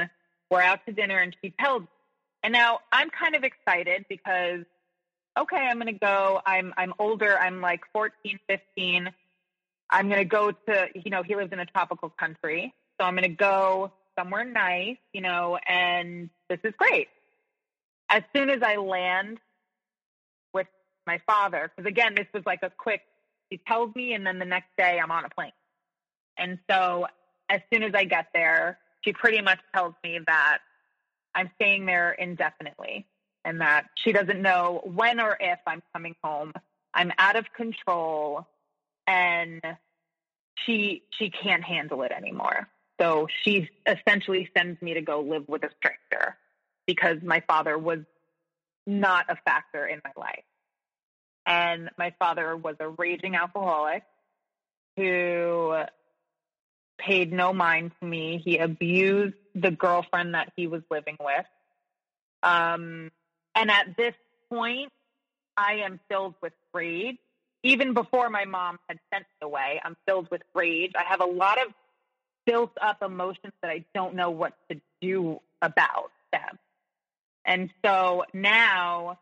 we're 0.50 0.62
out 0.62 0.84
to 0.86 0.92
dinner, 0.92 1.18
and 1.18 1.34
she 1.42 1.54
tells 1.58 1.82
And 2.42 2.52
now 2.52 2.80
I'm 2.90 3.10
kind 3.10 3.34
of 3.34 3.44
excited 3.44 4.06
because, 4.08 4.64
okay, 5.38 5.56
I'm 5.56 5.78
going 5.78 5.92
to 5.92 5.98
go. 5.98 6.40
I'm, 6.44 6.72
I'm 6.76 6.92
older. 6.98 7.38
I'm 7.38 7.60
like 7.60 7.80
14, 7.92 8.38
15. 8.48 9.10
I'm 9.90 10.08
going 10.08 10.20
to 10.20 10.24
go 10.24 10.52
to, 10.52 10.88
you 10.94 11.10
know, 11.10 11.22
he 11.22 11.36
lives 11.36 11.52
in 11.52 11.60
a 11.60 11.66
tropical 11.66 12.10
country. 12.10 12.74
So 13.00 13.06
I'm 13.06 13.14
going 13.14 13.28
to 13.28 13.36
go 13.36 13.92
somewhere 14.18 14.44
nice, 14.44 14.96
you 15.12 15.20
know, 15.20 15.58
and 15.68 16.30
this 16.48 16.58
is 16.64 16.72
great. 16.76 17.08
As 18.08 18.22
soon 18.34 18.50
as 18.50 18.62
I 18.62 18.76
land 18.76 19.38
with 20.52 20.66
my 21.06 21.20
father, 21.26 21.70
because 21.74 21.88
again, 21.88 22.14
this 22.14 22.26
was 22.34 22.42
like 22.44 22.62
a 22.62 22.70
quick, 22.70 23.02
he 23.48 23.58
tells 23.66 23.94
me, 23.94 24.12
and 24.14 24.26
then 24.26 24.38
the 24.38 24.44
next 24.44 24.68
day 24.76 24.98
I'm 25.02 25.10
on 25.10 25.24
a 25.24 25.30
plane. 25.30 25.52
And 26.36 26.58
so 26.70 27.06
as 27.48 27.60
soon 27.72 27.82
as 27.82 27.92
I 27.94 28.04
get 28.04 28.28
there, 28.34 28.78
she 29.02 29.12
pretty 29.12 29.40
much 29.40 29.60
tells 29.74 29.94
me 30.04 30.20
that 30.26 30.58
I'm 31.34 31.50
staying 31.56 31.86
there 31.86 32.12
indefinitely 32.12 33.06
and 33.44 33.60
that 33.60 33.86
she 33.96 34.12
doesn't 34.12 34.40
know 34.40 34.80
when 34.84 35.20
or 35.20 35.36
if 35.38 35.58
I'm 35.66 35.82
coming 35.92 36.14
home. 36.22 36.52
I'm 36.94 37.12
out 37.18 37.36
of 37.36 37.46
control 37.54 38.46
and 39.06 39.60
she 40.64 41.02
she 41.18 41.30
can't 41.30 41.64
handle 41.64 42.02
it 42.02 42.12
anymore. 42.12 42.68
So 43.00 43.26
she 43.42 43.68
essentially 43.86 44.48
sends 44.56 44.80
me 44.80 44.94
to 44.94 45.00
go 45.00 45.20
live 45.20 45.48
with 45.48 45.64
a 45.64 45.70
stranger 45.76 46.36
because 46.86 47.18
my 47.22 47.42
father 47.48 47.76
was 47.76 48.00
not 48.86 49.26
a 49.28 49.36
factor 49.44 49.86
in 49.86 50.00
my 50.04 50.12
life. 50.16 50.44
And 51.46 51.90
my 51.98 52.14
father 52.18 52.56
was 52.56 52.76
a 52.78 52.88
raging 52.88 53.34
alcoholic 53.34 54.04
who 54.96 55.74
paid 56.98 57.32
no 57.32 57.52
mind 57.52 57.92
to 58.00 58.06
me. 58.06 58.40
He 58.44 58.58
abused 58.58 59.34
the 59.54 59.70
girlfriend 59.70 60.34
that 60.34 60.52
he 60.56 60.66
was 60.66 60.82
living 60.90 61.16
with. 61.20 61.46
Um, 62.42 63.10
and 63.54 63.70
at 63.70 63.96
this 63.96 64.14
point, 64.48 64.90
I 65.56 65.74
am 65.84 66.00
filled 66.08 66.34
with 66.42 66.52
rage. 66.72 67.18
Even 67.62 67.94
before 67.94 68.28
my 68.28 68.44
mom 68.44 68.78
had 68.88 68.98
sent 69.12 69.24
me 69.24 69.46
away, 69.46 69.80
I'm 69.84 69.96
filled 70.06 70.30
with 70.30 70.42
rage. 70.54 70.92
I 70.96 71.04
have 71.04 71.20
a 71.20 71.26
lot 71.26 71.58
of 71.64 71.72
built 72.46 72.72
up 72.80 73.02
emotions 73.02 73.52
that 73.62 73.70
I 73.70 73.84
don't 73.94 74.14
know 74.14 74.30
what 74.30 74.54
to 74.70 74.80
do 75.00 75.40
about 75.60 76.10
them. 76.32 76.58
And 77.44 77.70
so 77.84 78.24
now 78.32 79.18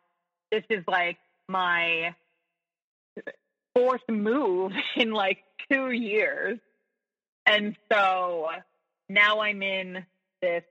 this 0.50 0.64
is 0.70 0.84
like 0.86 1.18
my 1.48 2.14
fourth 3.74 4.02
move 4.08 4.72
in 4.96 5.10
like 5.10 5.38
two 5.70 5.90
years. 5.90 6.58
And 7.46 7.76
so 7.92 8.48
now 9.08 9.40
I'm 9.40 9.62
in 9.62 10.04
this 10.40 10.64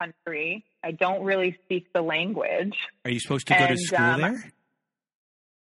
country. 0.00 0.64
I 0.84 0.92
don't 0.92 1.22
really 1.22 1.58
speak 1.64 1.92
the 1.92 2.02
language. 2.02 2.76
Are 3.04 3.10
you 3.10 3.20
supposed 3.20 3.46
to 3.48 3.54
go 3.54 3.64
and, 3.64 3.78
to 3.78 3.84
school 3.84 4.04
um, 4.04 4.20
there? 4.20 4.52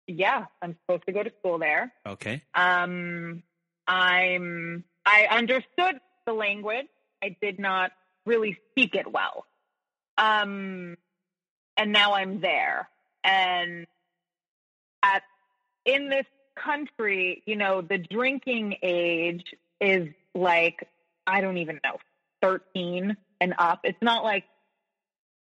Yeah, 0.07 0.45
I'm 0.63 0.77
supposed 0.83 1.05
to 1.07 1.13
go 1.13 1.23
to 1.23 1.33
school 1.39 1.59
there. 1.59 1.93
Okay. 2.07 2.43
Um, 2.55 3.43
I'm. 3.87 4.85
I 5.05 5.27
understood 5.31 6.01
the 6.27 6.33
language. 6.33 6.87
I 7.23 7.37
did 7.41 7.59
not 7.59 7.93
really 8.27 8.59
speak 8.71 8.95
it 8.95 9.11
well. 9.11 9.47
Um, 10.19 10.97
and 11.77 11.93
now 11.93 12.15
I'm 12.15 12.41
there. 12.41 12.89
And 13.25 13.87
at 15.03 15.23
in 15.85 16.09
this 16.09 16.27
country, 16.57 17.43
you 17.47 17.57
know, 17.57 17.81
the 17.81 17.99
drinking 17.99 18.77
age 18.83 19.45
is 19.81 20.09
like, 20.35 20.87
I 21.27 21.41
don't 21.41 21.59
even 21.59 21.81
know, 21.85 21.99
13 22.43 23.17
and 23.41 23.55
up. 23.59 23.81
It's 23.85 24.03
not 24.03 24.25
like 24.25 24.45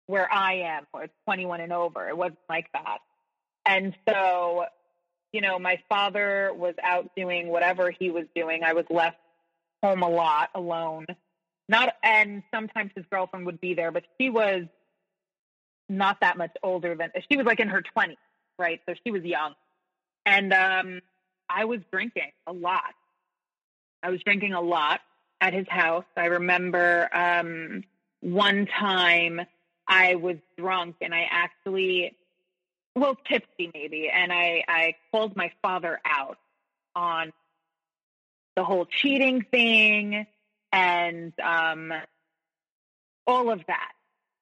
where 0.07 0.31
I 0.33 0.55
am, 0.55 0.87
it's 0.97 1.13
21 1.25 1.61
and 1.61 1.73
over. 1.73 2.09
It 2.09 2.17
wasn't 2.17 2.39
like 2.49 2.67
that. 2.73 2.99
And 3.67 3.95
so, 4.09 4.67
you 5.33 5.41
know, 5.41 5.59
my 5.59 5.81
father 5.89 6.51
was 6.55 6.75
out 6.83 7.11
doing 7.17 7.49
whatever 7.49 7.91
he 7.91 8.11
was 8.11 8.25
doing. 8.35 8.63
I 8.63 8.75
was 8.75 8.85
left 8.91 9.17
home 9.83 10.03
a 10.03 10.09
lot 10.09 10.51
alone. 10.55 11.07
Not, 11.69 11.95
and 12.03 12.43
sometimes 12.53 12.91
his 12.95 13.07
girlfriend 13.11 13.47
would 13.47 13.61
be 13.61 13.75
there, 13.75 13.91
but 13.91 14.05
she 14.21 14.29
was 14.29 14.65
not 15.89 16.21
that 16.21 16.37
much 16.37 16.53
older 16.63 16.95
than, 16.95 17.11
she 17.31 17.37
was 17.37 17.47
like 17.47 17.61
in 17.61 17.69
her 17.69 17.83
20s, 17.97 18.17
right? 18.59 18.81
So 18.87 18.95
she 19.05 19.11
was 19.11 19.23
young. 19.23 19.55
And 20.27 20.53
um, 20.53 21.01
I 21.49 21.65
was 21.65 21.81
drinking 21.91 22.33
a 22.47 22.53
lot. 22.53 22.95
I 24.03 24.11
was 24.11 24.23
drinking 24.23 24.53
a 24.53 24.61
lot 24.61 25.01
at 25.41 25.55
his 25.55 25.67
house. 25.69 26.05
I 26.17 26.27
remember 26.27 27.09
um, 27.13 27.85
one 28.21 28.67
time 28.67 29.41
I 29.87 30.15
was 30.17 30.37
drunk 30.57 30.97
and 31.01 31.15
I 31.15 31.27
actually, 31.31 32.17
well, 32.95 33.17
tipsy 33.29 33.71
maybe, 33.75 34.09
and 34.09 34.33
I, 34.33 34.65
I 34.67 34.95
called 35.11 35.37
my 35.37 35.51
father 35.63 36.01
out 36.05 36.39
on 36.95 37.33
the 38.57 38.65
whole 38.65 38.87
cheating 38.87 39.45
thing 39.51 40.27
and 40.73 41.33
um, 41.41 41.93
all 43.27 43.51
of 43.51 43.61
that. 43.67 43.93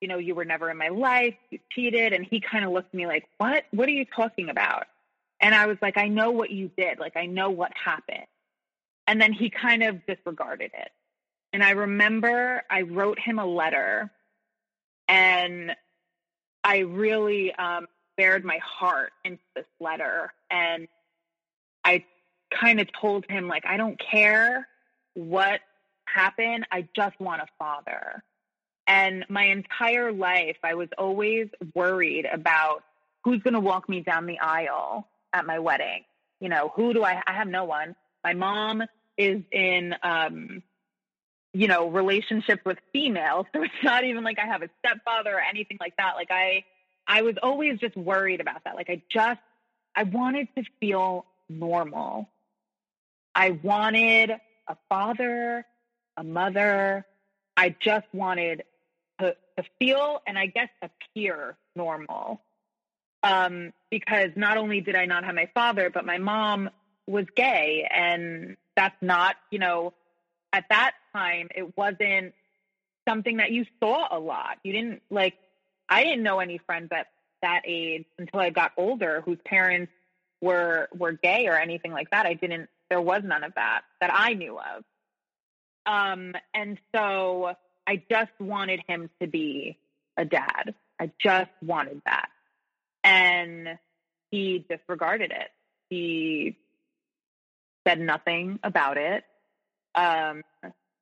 You 0.01 0.09
know, 0.09 0.19
you 0.19 0.35
were 0.35 0.45
never 0.45 0.69
in 0.69 0.77
my 0.77 0.89
life, 0.89 1.35
you 1.51 1.61
cheated. 1.71 2.13
And 2.13 2.27
he 2.29 2.41
kind 2.41 2.65
of 2.65 2.73
looked 2.73 2.89
at 2.89 2.95
me 2.95 3.07
like, 3.07 3.25
What? 3.39 3.65
What 3.71 3.89
are 3.89 3.93
you 3.93 4.05
talking 4.05 4.49
about? 4.49 4.87
And 5.41 5.55
I 5.55 5.67
was 5.67 5.77
like, 5.81 5.97
I 5.97 6.09
know 6.09 6.31
what 6.31 6.51
you 6.51 6.71
did. 6.77 6.99
Like, 6.99 7.17
I 7.17 7.27
know 7.27 7.51
what 7.51 7.73
happened. 7.77 8.27
And 9.07 9.21
then 9.21 9.33
he 9.33 9.51
kind 9.51 9.83
of 9.83 10.05
disregarded 10.07 10.71
it. 10.75 10.91
And 11.53 11.63
I 11.63 11.71
remember 11.71 12.63
I 12.71 12.83
wrote 12.83 13.19
him 13.19 13.39
a 13.39 13.47
letter 13.47 14.11
and 15.13 15.77
I 16.65 16.79
really 16.79 17.55
um, 17.55 17.87
bared 18.17 18.47
my 18.47 18.59
heart 18.65 19.13
into 19.27 19.43
this 19.55 19.67
letter. 19.79 20.33
And 20.51 20.89
I 21.85 22.05
kind 22.51 22.81
of 22.81 22.89
told 22.99 23.27
him, 23.29 23.47
like, 23.47 23.67
I 23.67 23.77
don't 23.77 24.01
care 24.01 24.67
what 25.13 25.61
happened. 26.07 26.67
I 26.73 26.89
just 26.97 27.21
want 27.21 27.43
a 27.43 27.47
father. 27.59 28.25
And 28.87 29.27
my 29.29 29.45
entire 29.45 30.13
life, 30.13 30.57
I 30.65 30.75
was 30.75 30.89
always 30.97 31.49
worried 31.75 32.27
about 32.33 32.83
who's 33.23 33.43
going 33.43 33.55
to 33.55 33.61
walk 33.61 33.91
me 33.91 34.01
down 34.01 34.25
the 34.25 34.39
aisle 34.39 35.09
at 35.35 35.45
my 35.45 35.59
wedding. 35.59 36.05
You 36.41 36.49
know, 36.49 36.73
who 36.75 36.95
do 36.95 37.05
I? 37.05 37.21
I 37.27 37.35
have 37.35 37.49
no 37.49 37.65
one. 37.65 37.95
My 38.25 38.33
mom 38.33 38.83
is 39.19 39.43
in, 39.53 39.95
um, 40.03 40.63
you 41.53 41.69
know, 41.69 41.89
relationships 41.89 42.63
with 42.65 42.79
females, 42.93 43.47
so 43.55 43.63
it's 43.63 43.73
not 43.83 44.05
even 44.05 44.25
like 44.25 44.39
I 44.39 44.47
have 44.47 44.63
a 44.63 44.71
stepfather 44.79 45.35
or 45.35 45.41
anything 45.41 45.79
like 45.81 45.97
that. 45.99 46.15
Like 46.17 46.31
I, 46.31 46.65
I 47.07 47.23
was 47.23 47.35
always 47.43 47.79
just 47.79 47.97
worried 47.97 48.41
about 48.41 48.65
that. 48.65 48.75
Like 48.75 48.91
I 48.91 49.03
just, 49.09 49.41
I 49.95 50.05
wanted 50.05 50.49
to 50.57 50.65
feel 50.81 51.27
normal. 51.49 52.29
I 53.35 53.51
wanted 53.51 54.31
a 54.69 54.77
father, 54.89 55.67
a 56.17 56.25
mother. 56.25 57.07
I 57.57 57.75
just 57.81 58.07
wanted 58.13 58.65
to, 59.21 59.37
to 59.57 59.65
feel 59.79 60.23
and 60.27 60.39
I 60.39 60.47
guess 60.47 60.69
appear 60.81 61.57
normal. 61.77 62.41
Um, 63.23 63.73
because 63.91 64.31
not 64.35 64.57
only 64.57 64.81
did 64.81 64.97
I 64.97 65.05
not 65.05 65.25
have 65.25 65.35
my 65.35 65.49
father, 65.55 65.91
but 65.91 66.05
my 66.05 66.19
mom 66.19 66.71
was 67.07 67.27
gay. 67.37 67.89
And 67.89 68.57
that's 68.75 68.97
not, 69.01 69.37
you 69.51 69.59
know, 69.59 69.93
at 70.53 70.65
that 70.71 70.95
time, 71.15 71.49
it 71.55 71.77
wasn't 71.77 72.35
something 73.09 73.39
that 73.39 73.51
you 73.51 73.67
saw 73.81 74.09
a 74.11 74.19
lot. 74.19 74.59
You 74.63 74.73
didn't 74.73 75.03
like, 75.11 75.35
I 75.89 76.05
didn't 76.05 76.23
know 76.23 76.41
any 76.41 76.59
friends 76.59 76.89
at 76.93 77.09
that 77.43 77.63
age 77.67 78.07
until 78.19 78.41
I 78.41 78.51
got 78.51 78.73
older 78.77 79.23
whose 79.25 79.39
parents 79.45 79.93
were 80.41 80.89
were 80.97 81.13
gay 81.13 81.47
or 81.47 81.57
anything 81.57 81.93
like 81.93 82.11
that. 82.11 82.27
I 82.27 82.35
didn't 82.35 82.69
there 82.89 83.01
was 83.01 83.23
none 83.25 83.45
of 83.45 83.55
that 83.55 83.83
that 84.01 84.11
I 84.13 84.35
knew 84.35 84.59
of. 84.59 84.85
Um 85.87 86.35
and 86.55 86.79
so 86.95 87.55
I 87.87 88.03
just 88.11 88.33
wanted 88.39 88.81
him 88.87 89.11
to 89.21 89.27
be 89.27 89.79
a 90.17 90.25
dad. 90.25 90.75
I 91.01 91.11
just 91.19 91.51
wanted 91.61 92.03
that. 92.07 92.29
And 93.03 93.79
he 94.31 94.65
disregarded 94.69 95.33
it. 95.33 95.49
He 95.91 96.57
said 97.87 98.01
nothing 98.01 98.59
about 98.63 98.97
it. 98.97 99.25
Um, 99.95 100.43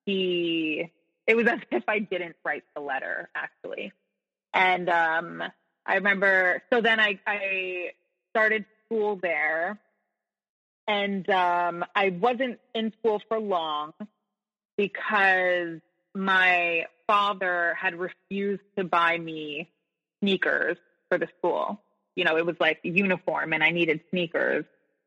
he, 0.07 0.91
it 1.27 1.37
was 1.37 1.47
as 1.51 1.61
if 1.71 1.85
I 1.89 1.99
didn't 2.01 2.37
write 2.45 2.65
the 2.75 2.81
letter, 2.81 3.29
actually. 3.35 3.93
And 4.53 4.89
um, 4.89 5.43
I 5.87 5.95
remember, 5.95 6.63
so 6.73 6.81
then 6.81 7.01
I, 7.01 7.19
I 7.27 7.93
started 8.31 8.65
school 8.87 9.17
there. 9.17 9.79
And 10.89 11.29
um, 11.31 11.85
I 11.95 12.11
wasn't 12.11 12.59
in 12.75 12.93
school 12.99 13.23
for 13.29 13.39
long 13.39 13.93
because 14.77 15.81
my 16.15 16.87
father 17.07 17.77
had 17.79 17.95
refused 17.95 18.63
to 18.77 18.85
buy 18.85 19.19
me 19.19 19.69
sneakers 20.21 20.77
for 21.09 21.19
the 21.19 21.29
school. 21.39 21.81
You 22.17 22.25
know, 22.25 22.37
it 22.37 22.45
was 22.45 22.57
like 22.59 22.81
uniform 22.83 23.53
and 23.53 23.63
I 23.63 23.71
needed 23.71 24.01
sneakers 24.11 24.65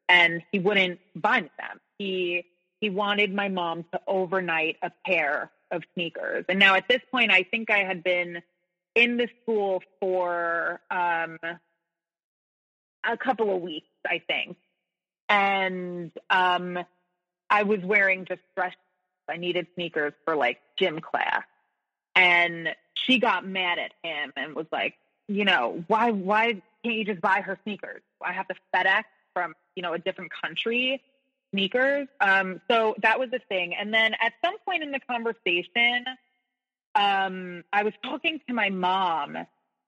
and 0.07 0.41
he 0.51 0.59
wouldn't 0.59 0.99
buy 1.15 1.41
me 1.41 1.49
them. 1.57 1.79
He 1.97 2.45
he 2.83 2.89
wanted 2.89 3.33
my 3.33 3.47
mom 3.47 3.85
to 3.93 4.01
overnight 4.05 4.75
a 4.81 4.91
pair 5.05 5.49
of 5.71 5.83
sneakers. 5.93 6.43
And 6.49 6.59
now 6.59 6.75
at 6.75 6.85
this 6.89 6.99
point 7.09 7.31
I 7.31 7.43
think 7.43 7.71
I 7.71 7.85
had 7.85 8.03
been 8.03 8.41
in 8.93 9.15
the 9.15 9.29
school 9.41 9.81
for 10.01 10.81
um, 10.91 11.37
a 13.05 13.17
couple 13.17 13.55
of 13.55 13.61
weeks, 13.61 13.87
I 14.05 14.21
think. 14.27 14.57
And 15.29 16.11
um, 16.29 16.77
I 17.49 17.63
was 17.63 17.79
wearing 17.85 18.25
just 18.25 18.41
dress 18.53 18.73
I 19.29 19.37
needed 19.37 19.67
sneakers 19.75 20.11
for 20.25 20.35
like 20.35 20.59
gym 20.77 20.99
class. 20.99 21.43
And 22.17 22.75
she 22.95 23.19
got 23.19 23.47
mad 23.47 23.79
at 23.79 23.93
him 24.03 24.33
and 24.35 24.55
was 24.55 24.67
like, 24.73 24.95
you 25.29 25.45
know, 25.45 25.85
why 25.87 26.11
why 26.11 26.61
can't 26.83 26.95
you 26.97 27.05
just 27.05 27.21
buy 27.21 27.39
her 27.39 27.57
sneakers? 27.63 28.01
I 28.21 28.33
have 28.33 28.49
to 28.49 28.55
FedEx 28.75 29.03
from, 29.33 29.53
you 29.77 29.83
know, 29.83 29.93
a 29.93 29.99
different 29.99 30.31
country 30.43 31.01
sneakers. 31.53 32.07
Um, 32.19 32.59
so 32.69 32.95
that 33.01 33.19
was 33.19 33.29
the 33.31 33.39
thing. 33.47 33.75
And 33.79 33.93
then 33.93 34.13
at 34.21 34.33
some 34.43 34.55
point 34.65 34.83
in 34.83 34.91
the 34.91 34.99
conversation, 34.99 36.05
um, 36.95 37.63
I 37.71 37.83
was 37.83 37.93
talking 38.03 38.39
to 38.47 38.53
my 38.53 38.69
mom 38.69 39.37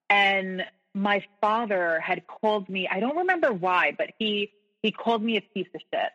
and 0.10 0.64
my 0.94 1.24
father 1.42 2.00
had 2.00 2.26
called 2.28 2.70
me. 2.70 2.88
I 2.90 3.00
don't 3.00 3.18
remember 3.18 3.52
why, 3.52 3.94
but 3.98 4.12
he 4.18 4.52
he 4.82 4.92
called 4.92 5.24
me 5.24 5.38
a 5.38 5.42
piece 5.42 5.68
of 5.74 5.82
shit. 5.92 6.12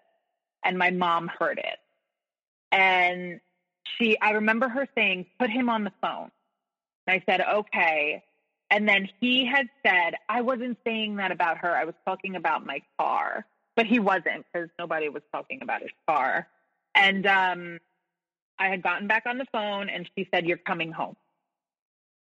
And 0.64 0.78
my 0.78 0.90
mom 0.90 1.28
heard 1.28 1.58
it. 1.58 1.78
And 2.70 3.40
she, 3.96 4.16
I 4.20 4.32
remember 4.32 4.68
her 4.68 4.86
saying, 4.94 5.26
put 5.38 5.50
him 5.50 5.68
on 5.68 5.84
the 5.84 5.92
phone. 6.00 6.30
And 7.06 7.20
I 7.20 7.24
said, 7.28 7.40
okay. 7.40 8.22
And 8.70 8.88
then 8.88 9.08
he 9.20 9.44
had 9.46 9.66
said, 9.84 10.14
I 10.28 10.42
wasn't 10.42 10.78
saying 10.84 11.16
that 11.16 11.32
about 11.32 11.58
her. 11.58 11.74
I 11.74 11.84
was 11.84 11.94
talking 12.06 12.36
about 12.36 12.64
my 12.64 12.80
car. 12.98 13.44
But 13.76 13.86
he 13.86 13.98
wasn't 13.98 14.44
because 14.52 14.68
nobody 14.78 15.08
was 15.08 15.22
talking 15.32 15.60
about 15.62 15.82
his 15.82 15.90
car. 16.08 16.48
And 16.94 17.26
um, 17.26 17.78
I 18.58 18.68
had 18.68 18.82
gotten 18.82 19.06
back 19.06 19.24
on 19.26 19.38
the 19.38 19.46
phone 19.52 19.88
and 19.88 20.08
she 20.16 20.28
said, 20.32 20.46
You're 20.46 20.58
coming 20.58 20.92
home. 20.92 21.16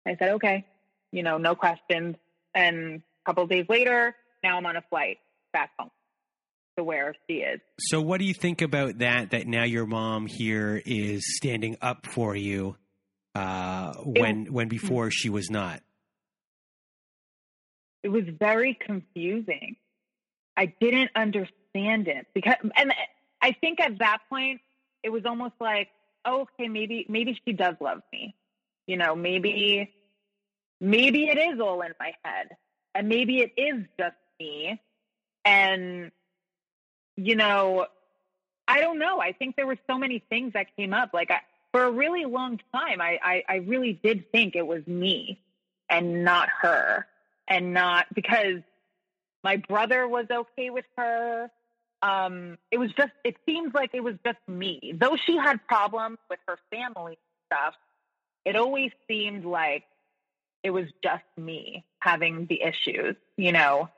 I 0.06 0.16
said, 0.18 0.30
Okay, 0.34 0.66
you 1.12 1.22
know, 1.22 1.38
no 1.38 1.54
questions. 1.54 2.16
And 2.54 3.02
a 3.02 3.30
couple 3.30 3.46
days 3.46 3.66
later, 3.68 4.14
now 4.42 4.56
I'm 4.56 4.66
on 4.66 4.76
a 4.76 4.82
flight 4.90 5.18
back 5.52 5.70
home 5.78 5.90
to 6.76 6.84
where 6.84 7.14
she 7.28 7.36
is. 7.38 7.60
So, 7.80 8.00
what 8.00 8.18
do 8.18 8.26
you 8.26 8.34
think 8.34 8.62
about 8.62 8.98
that? 8.98 9.30
That 9.30 9.46
now 9.46 9.64
your 9.64 9.86
mom 9.86 10.26
here 10.26 10.80
is 10.84 11.36
standing 11.36 11.76
up 11.80 12.06
for 12.06 12.36
you 12.36 12.76
uh, 13.34 13.94
when 14.02 14.46
it, 14.46 14.52
when 14.52 14.68
before 14.68 15.10
she 15.10 15.28
was 15.28 15.50
not. 15.50 15.80
It 18.02 18.08
was 18.08 18.24
very 18.38 18.78
confusing. 18.86 19.76
I 20.56 20.66
didn't 20.80 21.10
understand 21.14 22.08
it 22.08 22.26
because, 22.34 22.56
and 22.76 22.92
I 23.42 23.52
think 23.52 23.80
at 23.80 23.98
that 23.98 24.18
point 24.28 24.60
it 25.02 25.10
was 25.10 25.24
almost 25.26 25.54
like, 25.60 25.88
oh, 26.24 26.42
okay, 26.42 26.68
maybe 26.68 27.06
maybe 27.08 27.38
she 27.44 27.52
does 27.52 27.76
love 27.80 28.02
me. 28.12 28.34
You 28.86 28.96
know, 28.96 29.14
maybe 29.14 29.92
maybe 30.80 31.28
it 31.28 31.38
is 31.38 31.60
all 31.60 31.82
in 31.82 31.92
my 32.00 32.12
head, 32.24 32.56
and 32.94 33.08
maybe 33.08 33.40
it 33.40 33.52
is 33.56 33.84
just 33.98 34.16
me, 34.40 34.80
and 35.44 36.10
you 37.16 37.36
know, 37.36 37.86
I 38.68 38.80
don't 38.80 38.98
know. 38.98 39.20
I 39.20 39.32
think 39.32 39.56
there 39.56 39.66
were 39.66 39.78
so 39.88 39.98
many 39.98 40.22
things 40.28 40.52
that 40.54 40.76
came 40.76 40.92
up. 40.92 41.10
Like 41.12 41.30
I, 41.30 41.40
for 41.72 41.84
a 41.84 41.90
really 41.90 42.24
long 42.24 42.60
time, 42.74 43.00
I, 43.00 43.18
I, 43.22 43.42
I 43.48 43.56
really 43.56 43.92
did 43.92 44.30
think 44.32 44.56
it 44.56 44.66
was 44.66 44.86
me 44.86 45.40
and 45.88 46.24
not 46.24 46.48
her, 46.62 47.06
and 47.48 47.72
not 47.72 48.06
because 48.14 48.62
my 49.46 49.58
brother 49.58 50.08
was 50.08 50.26
okay 50.28 50.70
with 50.70 50.86
her. 50.96 51.48
Um, 52.02 52.58
it 52.72 52.78
was 52.78 52.90
just. 52.96 53.12
It 53.22 53.36
seems 53.46 53.72
like 53.72 53.90
it 53.94 54.02
was 54.02 54.16
just 54.24 54.38
me. 54.48 54.92
Though 55.00 55.16
she 55.24 55.36
had 55.36 55.64
problems 55.68 56.18
with 56.28 56.40
her 56.48 56.58
family 56.68 57.16
stuff, 57.46 57.74
it 58.44 58.56
always 58.56 58.90
seemed 59.06 59.44
like 59.44 59.84
it 60.64 60.70
was 60.70 60.86
just 61.00 61.22
me 61.36 61.84
having 62.00 62.46
the 62.46 62.60
issues, 62.60 63.14
you 63.36 63.52
know. 63.52 63.88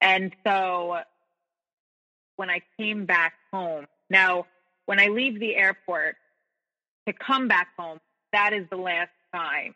And 0.00 0.34
so 0.46 1.00
when 2.36 2.48
I 2.48 2.62
came 2.78 3.04
back 3.04 3.34
home. 3.52 3.84
Now, 4.08 4.46
when 4.86 4.98
I 4.98 5.08
leave 5.08 5.38
the 5.38 5.56
airport 5.56 6.16
to 7.06 7.12
come 7.12 7.48
back 7.48 7.68
home, 7.78 7.98
that 8.32 8.54
is 8.54 8.66
the 8.70 8.76
last 8.76 9.10
time 9.34 9.74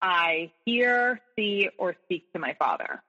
I 0.00 0.52
hear, 0.64 1.20
see, 1.36 1.68
or 1.76 1.96
speak 2.04 2.32
to 2.32 2.38
my 2.38 2.54
father. 2.58 3.02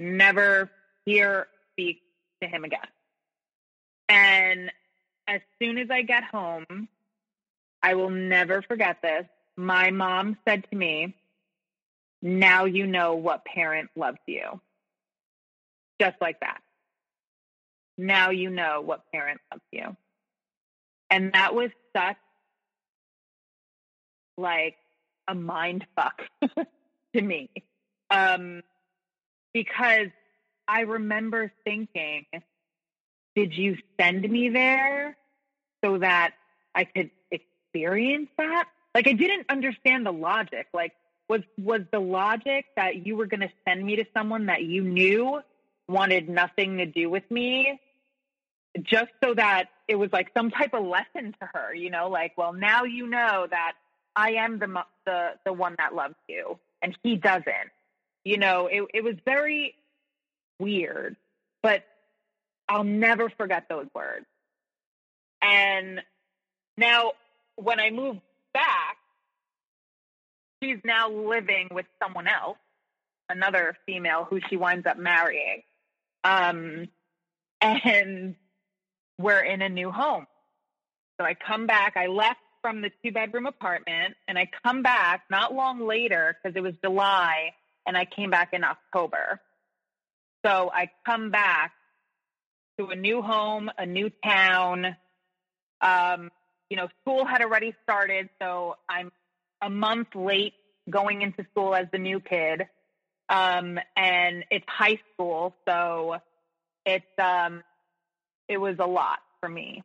Never 0.00 0.70
hear, 1.04 1.46
speak 1.72 2.02
to 2.42 2.48
him 2.48 2.64
again. 2.64 2.80
And 4.08 4.72
as 5.28 5.40
soon 5.60 5.78
as 5.78 5.88
I 5.90 6.02
get 6.02 6.24
home, 6.24 6.88
I 7.82 7.94
will 7.94 8.10
never 8.10 8.62
forget 8.62 8.96
this. 9.02 9.26
My 9.56 9.90
mom 9.90 10.36
said 10.48 10.66
to 10.70 10.76
me, 10.76 11.14
Now 12.20 12.64
you 12.64 12.86
know 12.86 13.14
what 13.14 13.44
parent 13.44 13.90
loves 13.94 14.18
you. 14.26 14.60
Just 16.00 16.16
like 16.20 16.40
that 16.40 16.60
now 18.00 18.30
you 18.30 18.50
know 18.50 18.80
what 18.80 19.04
parent 19.12 19.40
loves 19.52 19.62
you. 19.70 19.96
And 21.10 21.32
that 21.34 21.54
was 21.54 21.70
such 21.94 22.16
like 24.36 24.76
a 25.28 25.34
mind 25.34 25.86
fuck 25.94 26.22
to 27.14 27.20
me. 27.20 27.50
Um, 28.10 28.62
because 29.52 30.08
I 30.68 30.80
remember 30.82 31.52
thinking, 31.64 32.26
did 33.34 33.54
you 33.54 33.76
send 33.98 34.28
me 34.28 34.48
there 34.48 35.16
so 35.84 35.98
that 35.98 36.34
I 36.74 36.84
could 36.84 37.10
experience 37.30 38.28
that? 38.38 38.66
Like 38.94 39.08
I 39.08 39.12
didn't 39.12 39.46
understand 39.48 40.06
the 40.06 40.12
logic. 40.12 40.68
Like 40.74 40.92
was 41.28 41.42
was 41.58 41.82
the 41.92 42.00
logic 42.00 42.66
that 42.76 43.06
you 43.06 43.16
were 43.16 43.26
going 43.26 43.40
to 43.40 43.50
send 43.66 43.84
me 43.84 43.96
to 43.96 44.04
someone 44.14 44.46
that 44.46 44.62
you 44.64 44.82
knew 44.82 45.40
wanted 45.88 46.28
nothing 46.28 46.78
to 46.78 46.86
do 46.86 47.10
with 47.10 47.28
me 47.30 47.80
just 48.82 49.10
so 49.22 49.34
that 49.34 49.66
it 49.88 49.96
was 49.96 50.12
like 50.12 50.30
some 50.36 50.50
type 50.50 50.74
of 50.74 50.84
lesson 50.84 51.34
to 51.40 51.48
her, 51.54 51.74
you 51.74 51.90
know, 51.90 52.08
like, 52.08 52.36
well, 52.36 52.52
now 52.52 52.84
you 52.84 53.06
know 53.06 53.46
that 53.50 53.72
I 54.14 54.32
am 54.32 54.58
the 54.58 54.84
the 55.06 55.30
the 55.44 55.52
one 55.52 55.74
that 55.78 55.94
loves 55.94 56.14
you, 56.28 56.58
and 56.82 56.96
he 57.02 57.16
doesn't. 57.16 57.70
You 58.24 58.38
know, 58.38 58.66
it 58.66 58.82
it 58.94 59.04
was 59.04 59.14
very 59.24 59.74
weird, 60.58 61.16
but 61.62 61.84
I'll 62.68 62.84
never 62.84 63.30
forget 63.30 63.64
those 63.68 63.86
words. 63.94 64.26
And 65.42 66.02
now, 66.76 67.12
when 67.56 67.80
I 67.80 67.90
moved 67.90 68.20
back, 68.52 68.98
she's 70.62 70.78
now 70.84 71.10
living 71.10 71.68
with 71.70 71.86
someone 72.02 72.28
else, 72.28 72.58
another 73.28 73.76
female 73.86 74.26
who 74.28 74.40
she 74.48 74.56
winds 74.56 74.86
up 74.86 74.98
marrying. 74.98 75.62
Um, 76.24 76.88
and 77.60 78.36
we're 79.18 79.40
in 79.40 79.62
a 79.62 79.68
new 79.68 79.90
home. 79.90 80.26
So 81.18 81.26
I 81.26 81.34
come 81.34 81.66
back. 81.66 81.96
I 81.96 82.06
left 82.06 82.40
from 82.62 82.82
the 82.82 82.90
two 83.02 83.12
bedroom 83.12 83.46
apartment 83.46 84.14
and 84.28 84.38
I 84.38 84.48
come 84.62 84.82
back 84.82 85.22
not 85.30 85.54
long 85.54 85.86
later 85.86 86.36
because 86.42 86.56
it 86.56 86.60
was 86.60 86.74
July 86.82 87.52
and 87.86 87.96
I 87.96 88.04
came 88.04 88.30
back 88.30 88.50
in 88.52 88.64
October. 88.64 89.40
So 90.44 90.70
I 90.72 90.90
come 91.04 91.30
back 91.30 91.72
to 92.78 92.88
a 92.88 92.96
new 92.96 93.22
home, 93.22 93.70
a 93.76 93.84
new 93.86 94.10
town. 94.24 94.96
Um, 95.80 96.30
you 96.70 96.76
know, 96.76 96.88
school 97.02 97.24
had 97.26 97.42
already 97.42 97.74
started, 97.82 98.30
so 98.40 98.76
I'm 98.88 99.10
a 99.60 99.68
month 99.68 100.08
late 100.14 100.54
going 100.88 101.22
into 101.22 101.44
school 101.50 101.74
as 101.74 101.86
the 101.92 101.98
new 101.98 102.20
kid. 102.20 102.66
Um, 103.28 103.78
and 103.96 104.44
it's 104.50 104.66
high 104.68 104.98
school, 105.12 105.54
so 105.68 106.16
it's 106.84 107.04
um, 107.18 107.62
it 108.48 108.58
was 108.58 108.76
a 108.80 108.86
lot 108.86 109.18
for 109.40 109.48
me. 109.48 109.84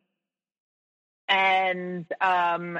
And 1.28 2.06
um, 2.20 2.78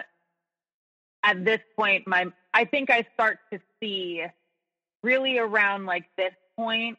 at 1.23 1.45
this 1.45 1.61
point, 1.77 2.07
my 2.07 2.27
I 2.53 2.65
think 2.65 2.91
I 2.91 3.07
start 3.15 3.39
to 3.53 3.61
see 3.81 4.25
really 5.07 5.39
around 5.39 5.87
like 5.87 6.05
this 6.19 6.35
point 6.57 6.99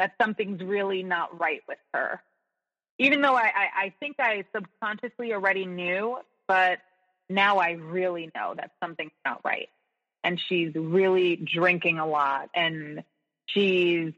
that 0.00 0.12
something's 0.20 0.60
really 0.62 1.04
not 1.04 1.40
right 1.40 1.62
with 1.68 1.78
her. 1.94 2.20
Even 2.98 3.22
though 3.22 3.36
I, 3.36 3.50
I, 3.54 3.68
I 3.84 3.94
think 4.00 4.16
I 4.18 4.44
subconsciously 4.54 5.32
already 5.32 5.64
knew, 5.64 6.18
but 6.48 6.78
now 7.28 7.58
I 7.58 7.72
really 7.72 8.30
know 8.34 8.54
that 8.56 8.72
something's 8.82 9.12
not 9.24 9.40
right. 9.44 9.68
And 10.24 10.40
she's 10.48 10.74
really 10.74 11.36
drinking 11.36 11.98
a 11.98 12.06
lot 12.06 12.50
and 12.54 13.04
she's 13.46 14.12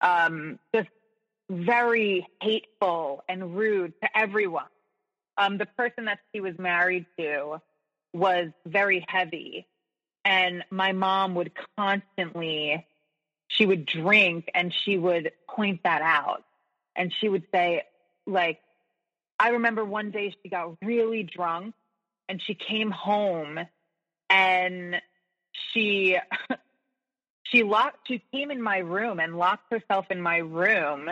um, 0.00 0.58
just 0.74 0.88
very 1.50 2.26
hateful 2.40 3.24
and 3.28 3.56
rude 3.56 3.94
to 4.02 4.08
everyone. 4.16 4.64
Um, 5.38 5.58
the 5.58 5.66
person 5.66 6.04
that 6.04 6.18
she 6.32 6.40
was 6.40 6.58
married 6.58 7.06
to 7.18 7.60
was 8.12 8.48
very 8.64 9.04
heavy. 9.08 9.66
And 10.26 10.64
my 10.70 10.90
mom 10.90 11.36
would 11.36 11.52
constantly 11.78 12.84
she 13.46 13.64
would 13.64 13.86
drink 13.86 14.50
and 14.54 14.74
she 14.74 14.98
would 14.98 15.30
point 15.48 15.84
that 15.84 16.02
out. 16.02 16.42
And 16.96 17.14
she 17.20 17.28
would 17.28 17.44
say, 17.54 17.84
like, 18.26 18.58
I 19.38 19.50
remember 19.50 19.84
one 19.84 20.10
day 20.10 20.34
she 20.42 20.48
got 20.48 20.76
really 20.82 21.22
drunk 21.22 21.74
and 22.28 22.42
she 22.42 22.54
came 22.54 22.90
home 22.90 23.60
and 24.28 25.00
she 25.72 26.18
she 27.44 27.62
locked 27.62 28.08
she 28.08 28.20
came 28.32 28.50
in 28.50 28.60
my 28.60 28.78
room 28.78 29.20
and 29.20 29.38
locked 29.38 29.70
herself 29.72 30.06
in 30.10 30.20
my 30.20 30.38
room 30.38 31.08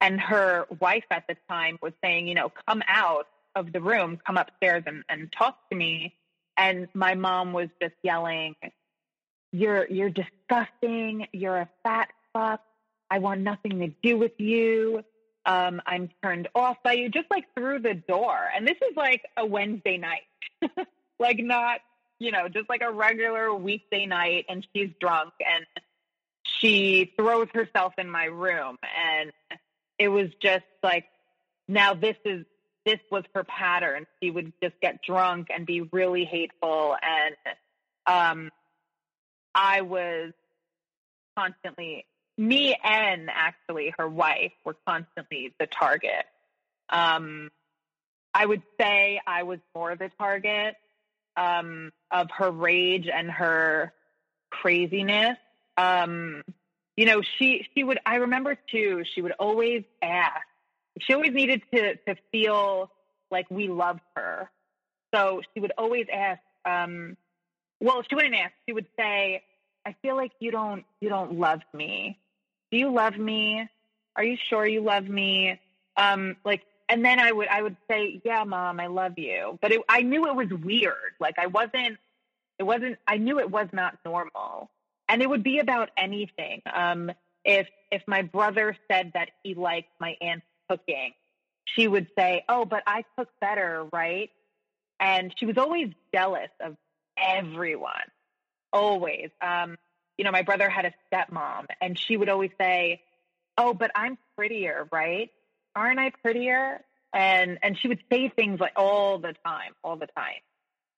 and 0.00 0.18
her 0.18 0.66
wife 0.80 1.04
at 1.10 1.24
the 1.28 1.36
time 1.48 1.78
was 1.82 1.92
saying, 2.02 2.26
you 2.26 2.34
know, 2.34 2.50
come 2.66 2.82
out 2.88 3.26
of 3.54 3.72
the 3.72 3.80
room, 3.82 4.18
come 4.26 4.38
upstairs 4.38 4.84
and, 4.86 5.02
and 5.10 5.30
talk 5.36 5.58
to 5.70 5.76
me. 5.76 6.14
And 6.56 6.88
my 6.94 7.14
mom 7.14 7.52
was 7.52 7.68
just 7.80 7.94
yelling, 8.02 8.54
you're 9.52 9.86
you're 9.88 10.10
disgusting. 10.10 11.26
You're 11.32 11.58
a 11.58 11.68
fat 11.82 12.08
fuck. 12.32 12.60
I 13.10 13.18
want 13.18 13.40
nothing 13.40 13.78
to 13.80 13.88
do 14.02 14.18
with 14.18 14.38
you. 14.38 15.02
Um, 15.44 15.80
I'm 15.86 16.10
turned 16.22 16.48
off 16.54 16.76
by 16.82 16.94
you, 16.94 17.08
just 17.08 17.30
like 17.30 17.44
through 17.54 17.80
the 17.80 17.94
door. 17.94 18.36
And 18.54 18.66
this 18.66 18.76
is 18.82 18.96
like 18.96 19.22
a 19.36 19.46
Wednesday 19.46 19.96
night, 19.96 20.26
like 21.20 21.38
not, 21.38 21.78
you 22.18 22.32
know, 22.32 22.48
just 22.48 22.68
like 22.68 22.82
a 22.82 22.90
regular 22.90 23.54
weekday 23.54 24.06
night. 24.06 24.46
And 24.48 24.66
she's 24.74 24.90
drunk 25.00 25.32
and 25.40 25.64
she 26.60 27.12
throws 27.16 27.46
herself 27.54 27.94
in 27.96 28.10
my 28.10 28.24
room. 28.24 28.76
And 28.82 29.32
it 29.98 30.08
was 30.08 30.28
just 30.42 30.64
like, 30.82 31.04
now 31.68 31.94
this 31.94 32.16
is, 32.24 32.44
this 32.86 33.00
was 33.10 33.24
her 33.34 33.44
pattern. 33.44 34.06
She 34.22 34.30
would 34.30 34.54
just 34.62 34.80
get 34.80 35.02
drunk 35.02 35.48
and 35.54 35.66
be 35.66 35.82
really 35.82 36.24
hateful. 36.24 36.96
And, 37.02 37.36
um, 38.06 38.50
I 39.54 39.82
was 39.82 40.32
constantly, 41.36 42.06
me 42.38 42.76
and 42.82 43.28
actually 43.30 43.92
her 43.98 44.08
wife 44.08 44.52
were 44.64 44.76
constantly 44.86 45.52
the 45.58 45.66
target. 45.66 46.24
Um, 46.88 47.50
I 48.32 48.44
would 48.44 48.62
say 48.78 49.20
I 49.26 49.44
was 49.44 49.58
more 49.74 49.96
the 49.96 50.10
target 50.18 50.76
um, 51.36 51.90
of 52.10 52.30
her 52.36 52.50
rage 52.50 53.08
and 53.08 53.30
her 53.30 53.92
craziness. 54.50 55.38
Um, 55.76 56.42
you 56.96 57.06
know, 57.06 57.22
she 57.22 57.66
she 57.74 57.84
would. 57.84 57.98
I 58.06 58.16
remember 58.16 58.56
too. 58.70 59.04
She 59.14 59.22
would 59.22 59.32
always 59.32 59.84
ask. 60.02 60.46
She 61.00 61.12
always 61.14 61.32
needed 61.32 61.62
to 61.74 61.96
to 61.96 62.16
feel 62.32 62.90
like 63.30 63.50
we 63.50 63.68
loved 63.68 64.00
her. 64.14 64.50
So 65.14 65.42
she 65.52 65.60
would 65.60 65.72
always 65.78 66.06
ask, 66.12 66.40
um, 66.64 67.16
well, 67.80 68.02
she 68.08 68.14
wouldn't 68.14 68.34
ask. 68.34 68.52
She 68.66 68.72
would 68.72 68.86
say, 68.98 69.42
"I 69.84 69.94
feel 70.02 70.16
like 70.16 70.32
you 70.40 70.50
don't 70.50 70.84
you 71.00 71.08
don't 71.08 71.38
love 71.38 71.60
me. 71.72 72.18
Do 72.70 72.78
you 72.78 72.92
love 72.92 73.16
me? 73.16 73.68
Are 74.16 74.24
you 74.24 74.36
sure 74.48 74.66
you 74.66 74.80
love 74.80 75.08
me?" 75.08 75.60
Um, 75.96 76.36
like, 76.44 76.62
and 76.88 77.04
then 77.04 77.18
I 77.20 77.32
would 77.32 77.48
I 77.48 77.62
would 77.62 77.76
say, 77.90 78.20
"Yeah, 78.24 78.44
mom, 78.44 78.80
I 78.80 78.86
love 78.86 79.18
you." 79.18 79.58
But 79.60 79.72
it, 79.72 79.82
I 79.88 80.02
knew 80.02 80.26
it 80.26 80.34
was 80.34 80.48
weird. 80.48 81.12
Like, 81.20 81.38
I 81.38 81.46
wasn't. 81.46 81.98
It 82.58 82.62
wasn't. 82.62 82.98
I 83.06 83.18
knew 83.18 83.38
it 83.38 83.50
was 83.50 83.68
not 83.72 83.98
normal, 84.04 84.70
and 85.08 85.20
it 85.20 85.28
would 85.28 85.42
be 85.42 85.58
about 85.58 85.90
anything. 85.96 86.62
Um, 86.72 87.12
if 87.44 87.68
if 87.92 88.02
my 88.06 88.22
brother 88.22 88.76
said 88.90 89.12
that 89.14 89.30
he 89.42 89.54
liked 89.54 89.90
my 90.00 90.16
aunt's 90.20 90.46
cooking, 90.68 91.12
she 91.64 91.88
would 91.88 92.08
say, 92.18 92.44
"Oh, 92.48 92.64
but 92.64 92.82
I 92.86 93.04
cook 93.16 93.28
better, 93.40 93.86
right?" 93.92 94.30
And 95.00 95.32
she 95.36 95.46
was 95.46 95.58
always 95.58 95.88
jealous 96.14 96.50
of 96.60 96.76
everyone, 97.18 98.10
always. 98.72 99.30
Um, 99.40 99.76
you 100.16 100.24
know, 100.24 100.30
my 100.30 100.42
brother 100.42 100.68
had 100.68 100.86
a 100.86 100.92
stepmom, 101.12 101.66
and 101.80 101.98
she 101.98 102.16
would 102.16 102.28
always 102.28 102.52
say, 102.58 103.02
"Oh, 103.58 103.74
but 103.74 103.90
I'm 103.94 104.18
prettier, 104.36 104.88
right? 104.92 105.30
Aren't 105.74 105.98
I 105.98 106.10
prettier?" 106.22 106.82
And 107.12 107.58
and 107.62 107.78
she 107.78 107.88
would 107.88 108.02
say 108.10 108.28
things 108.28 108.60
like 108.60 108.72
all 108.76 109.18
the 109.18 109.34
time, 109.44 109.74
all 109.82 109.96
the 109.96 110.08
time. 110.08 110.40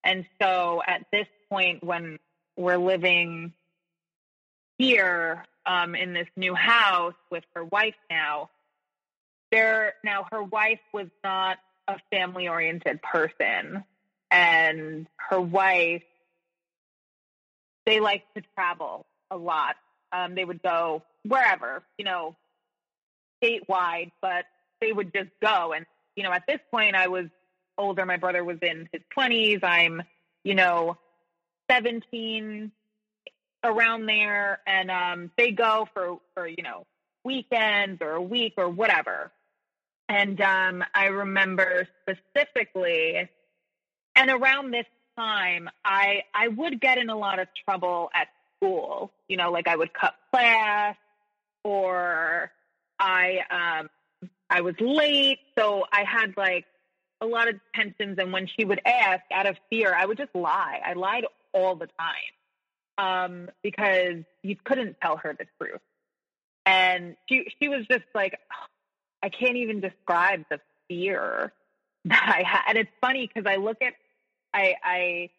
And 0.05 0.25
so 0.41 0.83
at 0.87 1.07
this 1.12 1.27
point, 1.51 1.83
when 1.83 2.19
we're 2.57 2.79
living 2.79 3.53
here 4.79 5.45
um, 5.66 5.95
in 5.95 6.12
this 6.12 6.29
new 6.37 6.55
house 6.55 7.14
with 7.31 7.45
her 7.55 7.64
wife 7.64 7.95
now, 8.11 8.51
there 9.51 9.94
now 10.05 10.26
her 10.30 10.42
wife 10.42 10.80
was 10.92 11.09
not 11.24 11.59
a 11.86 11.96
family 12.11 12.49
oriented 12.49 13.01
person, 13.03 13.84
and 14.30 15.07
her 15.16 15.40
wife 15.40 16.03
they 17.88 18.01
like 18.01 18.22
to 18.34 18.42
travel 18.55 19.07
a 19.30 19.36
lot. 19.36 19.76
Um, 20.12 20.34
they 20.34 20.44
would 20.44 20.62
go 20.62 21.03
wherever, 21.26 21.82
you 21.96 22.05
know, 22.05 22.36
statewide, 23.42 24.11
but 24.20 24.44
they 24.80 24.92
would 24.92 25.12
just 25.12 25.30
go. 25.40 25.72
And, 25.72 25.86
you 26.14 26.22
know, 26.22 26.32
at 26.32 26.44
this 26.46 26.61
point, 26.70 26.94
I 26.96 27.09
was 27.09 27.26
older. 27.78 28.05
My 28.05 28.18
brother 28.18 28.44
was 28.44 28.59
in 28.61 28.88
his 28.92 29.01
20s. 29.16 29.64
I'm, 29.64 30.03
you 30.44 30.55
know, 30.55 30.99
17 31.70 32.72
around 33.64 34.07
there. 34.07 34.61
And 34.66 34.90
um, 34.90 35.30
they 35.38 35.53
go 35.53 35.88
for, 35.94 36.18
for, 36.34 36.46
you 36.46 36.62
know, 36.62 36.84
weekends 37.24 38.03
or 38.03 38.12
a 38.12 38.22
week 38.22 38.55
or 38.59 38.68
whatever. 38.68 39.30
And 40.09 40.41
um, 40.41 40.85
I 40.95 41.07
remember 41.07 41.87
specifically, 42.03 43.29
and 44.17 44.31
around 44.31 44.73
this 44.73 44.87
time, 45.17 45.69
I 45.85 46.23
I 46.35 46.49
would 46.49 46.81
get 46.81 46.99
in 46.99 47.11
a 47.11 47.17
lot 47.17 47.39
of 47.39 47.49
trouble 47.65 48.11
at 48.15 48.29
school. 48.57 49.13
You 49.29 49.37
know, 49.37 49.51
like 49.51 49.69
I 49.69 49.77
would 49.77 49.93
cut 49.93 50.15
class, 50.31 50.97
or 51.63 52.51
I 52.99 53.41
um, 53.51 53.91
I 54.49 54.63
was 54.63 54.75
late, 54.81 55.41
so 55.59 55.85
I 55.93 56.05
had 56.05 56.37
like 56.37 56.65
a 57.21 57.27
lot 57.27 57.49
of 57.49 57.57
tensions. 57.75 58.19
And 58.19 58.33
when 58.33 58.47
she 58.47 58.65
would 58.65 58.81
ask, 58.87 59.23
out 59.33 59.47
of 59.47 59.57
fear, 59.71 59.95
I 59.95 60.07
would 60.07 60.17
just 60.17 60.35
lie. 60.35 60.81
I 60.85 60.95
lied 60.95 61.25
all 61.53 61.77
the 61.77 61.89
time 61.99 62.33
um, 62.99 63.51
because 63.63 64.25
you 64.43 64.57
couldn't 64.65 64.97
tell 65.03 65.17
her 65.19 65.37
the 65.39 65.47
truth. 65.59 65.81
And 66.67 67.17
she 67.29 67.47
she 67.61 67.69
was 67.69 67.87
just 67.91 68.05
like, 68.15 68.39
I 69.23 69.29
can't 69.29 69.57
even 69.57 69.81
describe 69.81 70.45
the 70.51 70.61
fear 70.89 71.53
that 72.07 72.35
I 72.39 72.43
had. 72.49 72.62
And 72.69 72.79
it's 72.79 72.91
funny 73.01 73.27
because 73.33 73.51
I 73.51 73.57
look 73.57 73.83
at 73.83 73.95
I, 74.55 74.75
I 74.83 75.31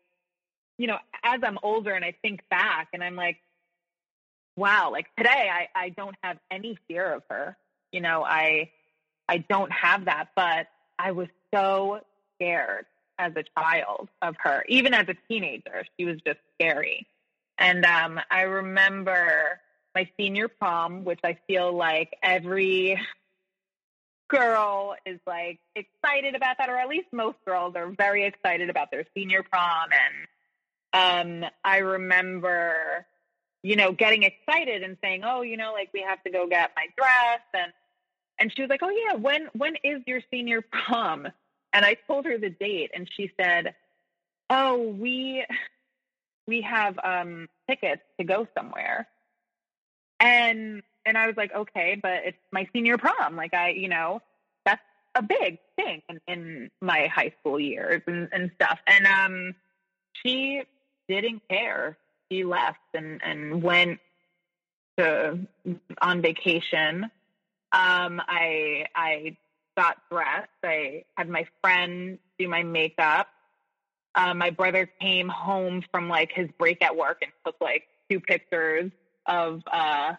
you 0.78 0.88
know, 0.88 0.98
as 1.24 1.42
I'm 1.44 1.58
older 1.64 1.94
and 1.94 2.06
I 2.06 2.14
think 2.22 2.42
back 2.50 2.90
and 2.94 3.04
I'm 3.04 3.16
like, 3.16 3.38
wow, 4.56 4.92
like 4.92 5.08
today 5.18 5.50
I, 5.52 5.68
I 5.76 5.90
don't 5.90 6.16
have 6.22 6.38
any 6.52 6.78
fear 6.88 7.14
of 7.14 7.24
her. 7.30 7.58
You 7.92 8.02
know, 8.02 8.24
I 8.24 8.70
I 9.28 9.38
don't 9.38 9.72
have 9.72 10.06
that, 10.06 10.30
but 10.36 10.68
I 10.98 11.12
was 11.12 11.28
so 11.54 12.00
scared 12.36 12.86
as 13.18 13.34
a 13.36 13.44
child 13.58 14.10
of 14.22 14.36
her. 14.40 14.64
Even 14.68 14.94
as 14.94 15.08
a 15.08 15.16
teenager, 15.28 15.86
she 15.98 16.06
was 16.06 16.18
just 16.26 16.40
scary. 16.56 17.08
And 17.58 17.86
um, 17.86 18.20
I 18.32 18.44
remember 18.44 19.60
my 19.94 20.10
senior 20.18 20.48
prom, 20.48 21.04
which 21.04 21.20
I 21.24 21.38
feel 21.48 21.76
like 21.76 22.16
every 22.24 23.00
girl 24.30 24.96
is 25.06 25.20
like 25.28 25.60
excited 25.76 26.36
about 26.36 26.58
that, 26.60 26.70
or 26.70 26.78
at 26.78 26.88
least 26.88 27.08
most 27.12 27.38
girls 27.46 27.76
are 27.76 27.88
very 27.90 28.26
excited 28.26 28.70
about 28.70 28.92
their 28.92 29.06
senior 29.14 29.44
prom. 29.44 29.90
And 30.94 31.44
um, 31.44 31.50
I 31.64 31.80
remember, 31.80 33.06
you 33.64 33.76
know, 33.76 33.92
getting 33.92 34.24
excited 34.24 34.84
and 34.84 34.98
saying, 35.02 35.24
"Oh, 35.26 35.42
you 35.42 35.58
know, 35.58 35.74
like 35.74 35.90
we 35.94 36.02
have 36.02 36.24
to 36.24 36.32
go 36.32 36.48
get 36.48 36.72
my 36.76 36.86
dress," 36.98 37.42
and 37.54 37.74
and 38.40 38.54
she 38.56 38.62
was 38.62 38.70
like, 38.70 38.82
"Oh 38.84 38.90
yeah, 38.90 39.16
when 39.16 39.50
when 39.54 39.76
is 39.84 40.02
your 40.08 40.22
senior 40.32 40.62
prom?" 40.62 41.28
And 41.74 41.86
I 41.86 41.96
told 42.08 42.26
her 42.26 42.38
the 42.38 42.50
date, 42.50 42.92
and 42.96 43.10
she 43.16 43.32
said, 43.40 43.76
"Oh, 44.50 44.90
we 44.90 45.46
we 46.48 46.62
have 46.62 46.98
um, 47.04 47.48
tickets 47.70 48.02
to 48.20 48.24
go 48.24 48.48
somewhere." 48.58 49.08
And 50.20 50.84
and 51.06 51.18
I 51.18 51.28
was 51.28 51.36
like, 51.38 51.54
okay, 51.54 52.00
but 52.02 52.22
it's 52.26 52.38
my 52.52 52.68
senior 52.74 52.98
prom. 52.98 53.36
Like 53.36 53.54
I, 53.54 53.70
you 53.70 53.88
know, 53.88 54.22
that's 54.66 54.82
a 55.16 55.24
big 55.24 55.60
thing 55.76 56.02
in, 56.10 56.20
in 56.28 56.72
my 56.82 57.08
high 57.08 57.34
school 57.40 57.60
years 57.60 58.02
and, 58.06 58.30
and 58.32 58.52
stuff. 58.56 58.80
And 58.86 59.06
um, 59.08 59.56
she 60.14 60.64
didn't 61.08 61.42
care. 61.50 61.98
She 62.32 62.44
left 62.44 62.78
and 62.94 63.22
and 63.24 63.64
went 63.64 64.00
to 64.98 65.40
on 66.02 66.22
vacation. 66.22 67.06
Um, 67.72 68.22
I 68.28 68.86
I 68.96 69.38
got 69.78 69.98
dressed. 70.12 70.50
I 70.64 71.06
had 71.18 71.30
my 71.30 71.48
friend 71.62 72.20
do 72.38 72.48
my 72.48 72.64
makeup. 72.64 73.28
Um, 74.16 74.40
my 74.40 74.50
brother 74.50 74.90
came 75.00 75.30
home 75.30 75.84
from 75.92 76.10
like 76.10 76.32
his 76.32 76.50
break 76.58 76.84
at 76.84 76.96
work 76.96 77.20
and 77.22 77.32
took 77.46 77.56
like 77.62 77.84
two 78.10 78.20
pictures 78.20 78.92
of 79.30 79.62
uh 79.72 80.16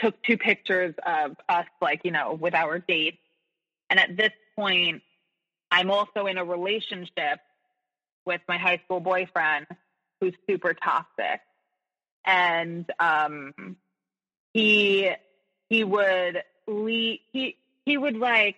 took 0.00 0.20
two 0.22 0.38
pictures 0.38 0.94
of 1.06 1.36
us 1.48 1.66
like 1.80 2.00
you 2.04 2.10
know 2.10 2.32
with 2.32 2.54
our 2.54 2.78
dates. 2.78 3.18
And 3.90 4.00
at 4.00 4.16
this 4.16 4.32
point 4.56 5.02
i'm 5.70 5.90
also 5.90 6.26
in 6.26 6.38
a 6.38 6.44
relationship 6.44 7.38
with 8.26 8.40
my 8.48 8.58
high 8.58 8.80
school 8.84 9.00
boyfriend 9.00 9.66
who's 10.20 10.34
super 10.48 10.74
toxic. 10.74 11.40
And 12.24 12.90
um 12.98 13.76
he 14.52 15.10
he 15.68 15.84
would 15.84 16.42
leave 16.66 17.20
he 17.32 17.56
he 17.84 17.96
would 17.96 18.16
like 18.16 18.56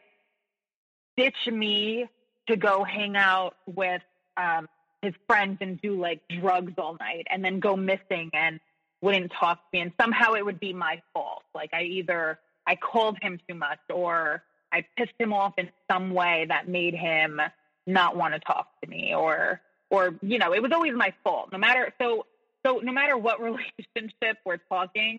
ditch 1.16 1.46
me 1.50 2.06
to 2.48 2.56
go 2.56 2.84
hang 2.84 3.16
out 3.16 3.54
with 3.66 4.02
um 4.36 4.68
his 5.02 5.14
friends 5.26 5.58
and 5.60 5.80
do 5.80 5.98
like 6.00 6.20
drugs 6.28 6.72
all 6.78 6.96
night 6.98 7.26
and 7.30 7.44
then 7.44 7.60
go 7.60 7.76
missing 7.76 8.30
and 8.32 8.60
wouldn't 9.02 9.32
talk 9.38 9.58
to 9.58 9.64
me 9.72 9.80
and 9.80 9.92
somehow 10.00 10.34
it 10.34 10.44
would 10.44 10.60
be 10.60 10.72
my 10.72 11.00
fault. 11.12 11.42
Like 11.54 11.70
i 11.72 11.82
either 11.82 12.38
i 12.66 12.76
called 12.76 13.18
him 13.20 13.38
too 13.48 13.54
much 13.54 13.78
or 13.92 14.42
i 14.72 14.84
pissed 14.96 15.14
him 15.18 15.32
off 15.32 15.54
in 15.58 15.70
some 15.90 16.12
way 16.12 16.46
that 16.48 16.68
made 16.68 16.94
him 16.94 17.40
not 17.86 18.16
want 18.16 18.34
to 18.34 18.40
talk 18.40 18.68
to 18.82 18.88
me 18.88 19.14
or 19.14 19.60
or 19.90 20.14
you 20.22 20.38
know 20.38 20.52
it 20.52 20.62
was 20.62 20.72
always 20.72 20.94
my 20.94 21.12
fault. 21.24 21.50
No 21.52 21.58
matter 21.58 21.92
so 22.00 22.26
so 22.64 22.80
no 22.82 22.92
matter 22.92 23.16
what 23.16 23.40
relationship 23.50 24.38
we're 24.44 24.58
talking 24.68 25.18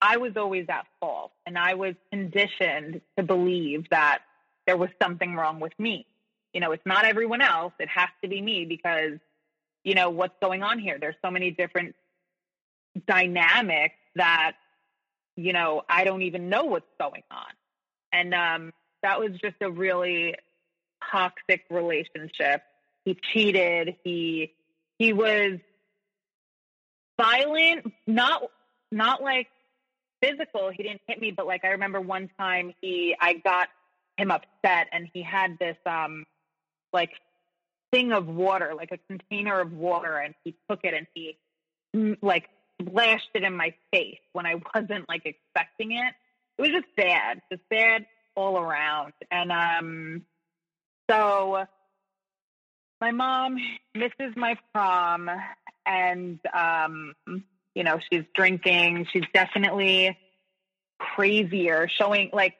i 0.00 0.16
was 0.16 0.36
always 0.36 0.66
at 0.68 0.86
fault 1.00 1.32
and 1.46 1.56
i 1.58 1.74
was 1.74 1.94
conditioned 2.10 3.00
to 3.16 3.22
believe 3.22 3.88
that 3.90 4.20
there 4.66 4.76
was 4.76 4.90
something 5.02 5.34
wrong 5.34 5.58
with 5.60 5.72
me. 5.78 6.06
You 6.52 6.60
know 6.60 6.72
it's 6.72 6.86
not 6.86 7.04
everyone 7.04 7.40
else 7.40 7.72
it 7.80 7.88
has 7.88 8.10
to 8.22 8.28
be 8.28 8.40
me 8.42 8.66
because 8.66 9.18
you 9.84 9.94
know 9.94 10.10
what's 10.10 10.34
going 10.40 10.62
on 10.62 10.78
here? 10.78 10.98
There's 11.00 11.16
so 11.24 11.30
many 11.30 11.50
different 11.50 11.94
dynamic 13.06 13.92
that 14.16 14.52
you 15.36 15.52
know 15.52 15.82
I 15.88 16.04
don't 16.04 16.22
even 16.22 16.48
know 16.48 16.64
what's 16.64 16.90
going 17.00 17.22
on, 17.30 17.52
and 18.12 18.34
um, 18.34 18.72
that 19.02 19.18
was 19.18 19.30
just 19.42 19.56
a 19.60 19.70
really 19.70 20.34
toxic 21.10 21.64
relationship. 21.70 22.62
He 23.04 23.16
cheated. 23.32 23.96
He 24.04 24.52
he 24.98 25.12
was 25.12 25.58
violent, 27.20 27.92
not 28.06 28.42
not 28.90 29.22
like 29.22 29.48
physical. 30.22 30.70
He 30.70 30.82
didn't 30.82 31.00
hit 31.06 31.20
me, 31.20 31.30
but 31.30 31.46
like 31.46 31.64
I 31.64 31.68
remember 31.68 32.00
one 32.00 32.30
time 32.38 32.72
he 32.80 33.16
I 33.20 33.34
got 33.34 33.68
him 34.16 34.30
upset 34.30 34.88
and 34.92 35.08
he 35.12 35.22
had 35.22 35.58
this 35.58 35.76
um 35.86 36.24
like 36.92 37.10
thing 37.90 38.12
of 38.12 38.26
water, 38.26 38.72
like 38.76 38.92
a 38.92 38.98
container 39.08 39.60
of 39.60 39.72
water, 39.72 40.16
and 40.16 40.34
he 40.44 40.54
took 40.68 40.80
it 40.84 40.94
and 40.94 41.06
he 41.14 41.36
like 42.22 42.48
splashed 42.86 43.30
it 43.34 43.42
in 43.42 43.56
my 43.56 43.74
face 43.92 44.20
when 44.32 44.46
I 44.46 44.54
wasn't 44.74 45.08
like 45.08 45.22
expecting 45.24 45.92
it. 45.92 46.14
It 46.58 46.62
was 46.62 46.70
just 46.70 46.96
bad, 46.96 47.40
just 47.50 47.62
bad 47.68 48.06
all 48.34 48.58
around. 48.58 49.12
And 49.30 49.52
um, 49.52 50.22
so 51.10 51.64
my 53.00 53.10
mom 53.10 53.56
misses 53.94 54.36
my 54.36 54.56
prom, 54.72 55.28
and 55.84 56.38
um, 56.54 57.14
you 57.74 57.84
know 57.84 57.98
she's 58.10 58.24
drinking. 58.34 59.06
She's 59.12 59.24
definitely 59.34 60.16
crazier, 60.98 61.88
showing 61.98 62.30
like 62.32 62.54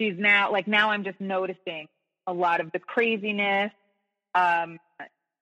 she's 0.00 0.14
now 0.16 0.52
like 0.52 0.66
now 0.66 0.90
I'm 0.90 1.04
just 1.04 1.20
noticing 1.20 1.86
a 2.26 2.32
lot 2.32 2.60
of 2.60 2.72
the 2.72 2.78
craziness. 2.78 3.72
Um, 4.34 4.78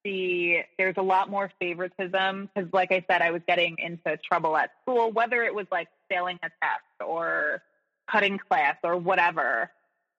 the 0.07 0.59
there's 0.79 0.95
a 0.97 1.03
lot 1.03 1.29
more 1.29 1.51
favoritism 1.59 2.49
because 2.55 2.73
like 2.73 2.93
i 2.93 3.05
said 3.11 3.21
i 3.23 3.31
was 3.33 3.43
getting 3.49 3.77
into 3.79 4.17
trouble 4.19 4.57
at 4.57 4.71
school 4.83 5.11
whether 5.11 5.43
it 5.43 5.55
was 5.55 5.67
like 5.73 5.89
failing 6.09 6.39
a 6.43 6.49
test 6.63 7.09
or 7.09 7.63
cutting 8.09 8.39
class 8.39 8.77
or 8.85 8.97
whatever 8.97 9.71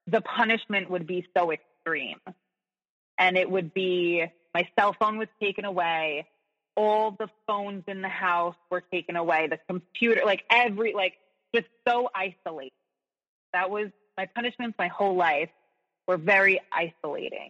the 0.08 0.22
punishment 0.22 0.90
would 0.90 1.06
be 1.06 1.28
so 1.36 1.52
extreme. 1.52 2.20
And 3.20 3.38
it 3.38 3.50
would 3.50 3.74
be 3.74 4.26
my 4.54 4.68
cell 4.80 4.96
phone 4.98 5.18
was 5.18 5.28
taken 5.42 5.66
away 5.66 6.28
all 6.76 7.12
the 7.12 7.28
phones 7.48 7.84
in 7.88 8.02
the 8.04 8.08
house 8.08 8.56
were 8.70 8.82
taken 8.82 9.16
away 9.16 9.48
the 9.48 9.58
computer 9.68 10.22
like 10.24 10.44
every 10.50 10.94
like 10.94 11.14
just 11.54 11.68
so 11.88 12.10
isolated. 12.14 12.72
That 13.54 13.70
was 13.70 13.88
my 14.16 14.28
punishments 14.28 14.76
my 14.78 14.88
whole 14.88 15.16
life 15.16 15.50
were 16.08 16.18
very 16.18 16.62
isolating. 16.72 17.50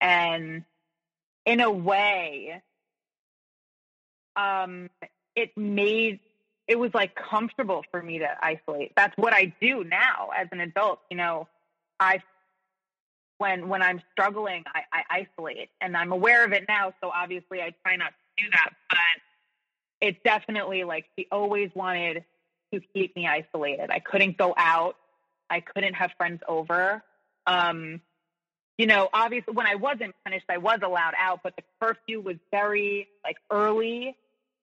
And 0.00 0.64
in 1.48 1.60
a 1.60 1.70
way, 1.70 2.62
um, 4.36 4.90
it 5.34 5.56
made 5.56 6.20
it 6.66 6.78
was 6.78 6.90
like 6.92 7.14
comfortable 7.14 7.82
for 7.90 8.02
me 8.02 8.18
to 8.18 8.28
isolate. 8.42 8.92
That's 8.94 9.16
what 9.16 9.32
I 9.32 9.54
do 9.58 9.82
now 9.82 10.28
as 10.38 10.48
an 10.52 10.60
adult. 10.60 11.00
You 11.10 11.16
know, 11.16 11.48
I 11.98 12.20
when 13.38 13.68
when 13.70 13.82
I'm 13.82 14.02
struggling, 14.12 14.64
I, 14.74 14.82
I 14.92 15.24
isolate, 15.38 15.70
and 15.80 15.96
I'm 15.96 16.12
aware 16.12 16.44
of 16.44 16.52
it 16.52 16.66
now. 16.68 16.92
So 17.00 17.10
obviously, 17.10 17.62
I 17.62 17.72
try 17.82 17.96
not 17.96 18.10
to 18.10 18.44
do 18.44 18.50
that. 18.50 18.70
But 18.90 20.06
it 20.06 20.22
definitely 20.22 20.84
like 20.84 21.06
she 21.16 21.26
always 21.32 21.70
wanted 21.74 22.24
to 22.74 22.80
keep 22.92 23.16
me 23.16 23.26
isolated. 23.26 23.88
I 23.90 24.00
couldn't 24.00 24.36
go 24.36 24.54
out. 24.54 24.96
I 25.48 25.60
couldn't 25.60 25.94
have 25.94 26.10
friends 26.18 26.42
over. 26.46 27.02
Um, 27.46 28.02
you 28.78 28.86
know, 28.86 29.08
obviously 29.12 29.52
when 29.54 29.66
I 29.66 29.74
wasn't 29.74 30.14
punished, 30.24 30.46
I 30.48 30.58
was 30.58 30.78
allowed 30.82 31.14
out, 31.18 31.40
but 31.42 31.54
the 31.56 31.62
curfew 31.80 32.20
was 32.20 32.36
very 32.52 33.08
like 33.24 33.36
early. 33.50 34.16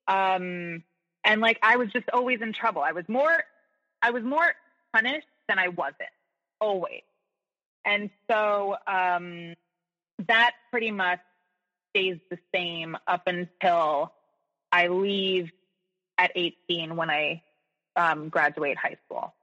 Um, 0.08 0.84
and 1.24 1.42
like 1.42 1.60
I 1.62 1.76
was 1.76 1.90
just 1.92 2.10
always 2.14 2.42
in 2.42 2.54
trouble. 2.54 2.82
I 2.82 2.94
was 2.94 3.04
more, 3.10 3.44
I 4.02 4.12
was 4.12 4.24
more 4.24 4.56
punished 4.94 5.28
than 5.50 5.60
I 5.60 5.68
wasn't 5.68 6.10
always. 6.62 7.02
And 7.84 8.10
so, 8.32 8.78
um, 8.88 9.54
that 10.28 10.52
pretty 10.72 10.92
much 10.92 11.20
stays 11.90 12.18
the 12.32 12.40
same 12.54 12.98
up 13.06 13.24
until 13.28 14.14
I 14.72 14.88
leave 14.88 15.52
at 16.18 16.32
18 16.36 16.96
when 16.96 17.10
I 17.10 17.44
um, 17.96 18.30
graduate 18.30 18.78
high 18.78 18.98
school. 19.06 19.34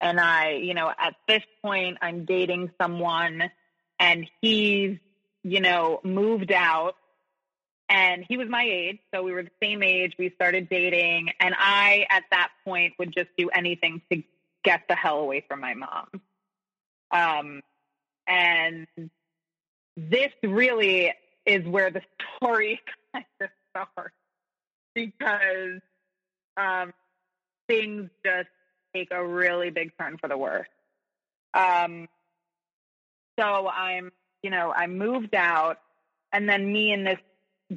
And 0.00 0.20
I, 0.20 0.54
you 0.54 0.74
know, 0.74 0.92
at 0.98 1.14
this 1.26 1.42
point, 1.62 1.98
I'm 2.02 2.24
dating 2.24 2.70
someone 2.80 3.50
and 3.98 4.28
he's, 4.40 4.98
you 5.42 5.60
know, 5.60 6.00
moved 6.04 6.52
out 6.52 6.96
and 7.88 8.24
he 8.28 8.36
was 8.36 8.48
my 8.48 8.64
age. 8.64 8.98
So 9.14 9.22
we 9.22 9.32
were 9.32 9.42
the 9.42 9.50
same 9.62 9.82
age. 9.82 10.14
We 10.18 10.30
started 10.34 10.68
dating. 10.68 11.30
And 11.38 11.54
I, 11.56 12.06
at 12.10 12.24
that 12.30 12.50
point, 12.64 12.94
would 12.98 13.14
just 13.14 13.30
do 13.38 13.48
anything 13.50 14.02
to 14.10 14.22
get 14.64 14.82
the 14.88 14.96
hell 14.96 15.18
away 15.18 15.44
from 15.46 15.60
my 15.60 15.74
mom. 15.74 16.08
Um, 17.12 17.62
and 18.26 18.86
this 19.96 20.32
really 20.42 21.12
is 21.44 21.64
where 21.66 21.90
the 21.90 22.02
story 22.36 22.80
kind 23.12 23.24
of 23.40 23.48
starts 23.70 24.14
because 24.94 25.80
um, 26.56 26.92
things 27.68 28.10
just 28.24 28.48
take 28.94 29.08
a 29.12 29.24
really 29.24 29.70
big 29.70 29.92
turn 29.98 30.18
for 30.18 30.28
the 30.28 30.36
worse. 30.36 30.66
Um, 31.54 32.08
so 33.38 33.68
I'm, 33.68 34.12
you 34.42 34.50
know, 34.50 34.72
I 34.74 34.86
moved 34.86 35.34
out, 35.34 35.78
and 36.32 36.48
then 36.48 36.72
me 36.72 36.92
and 36.92 37.06
this 37.06 37.18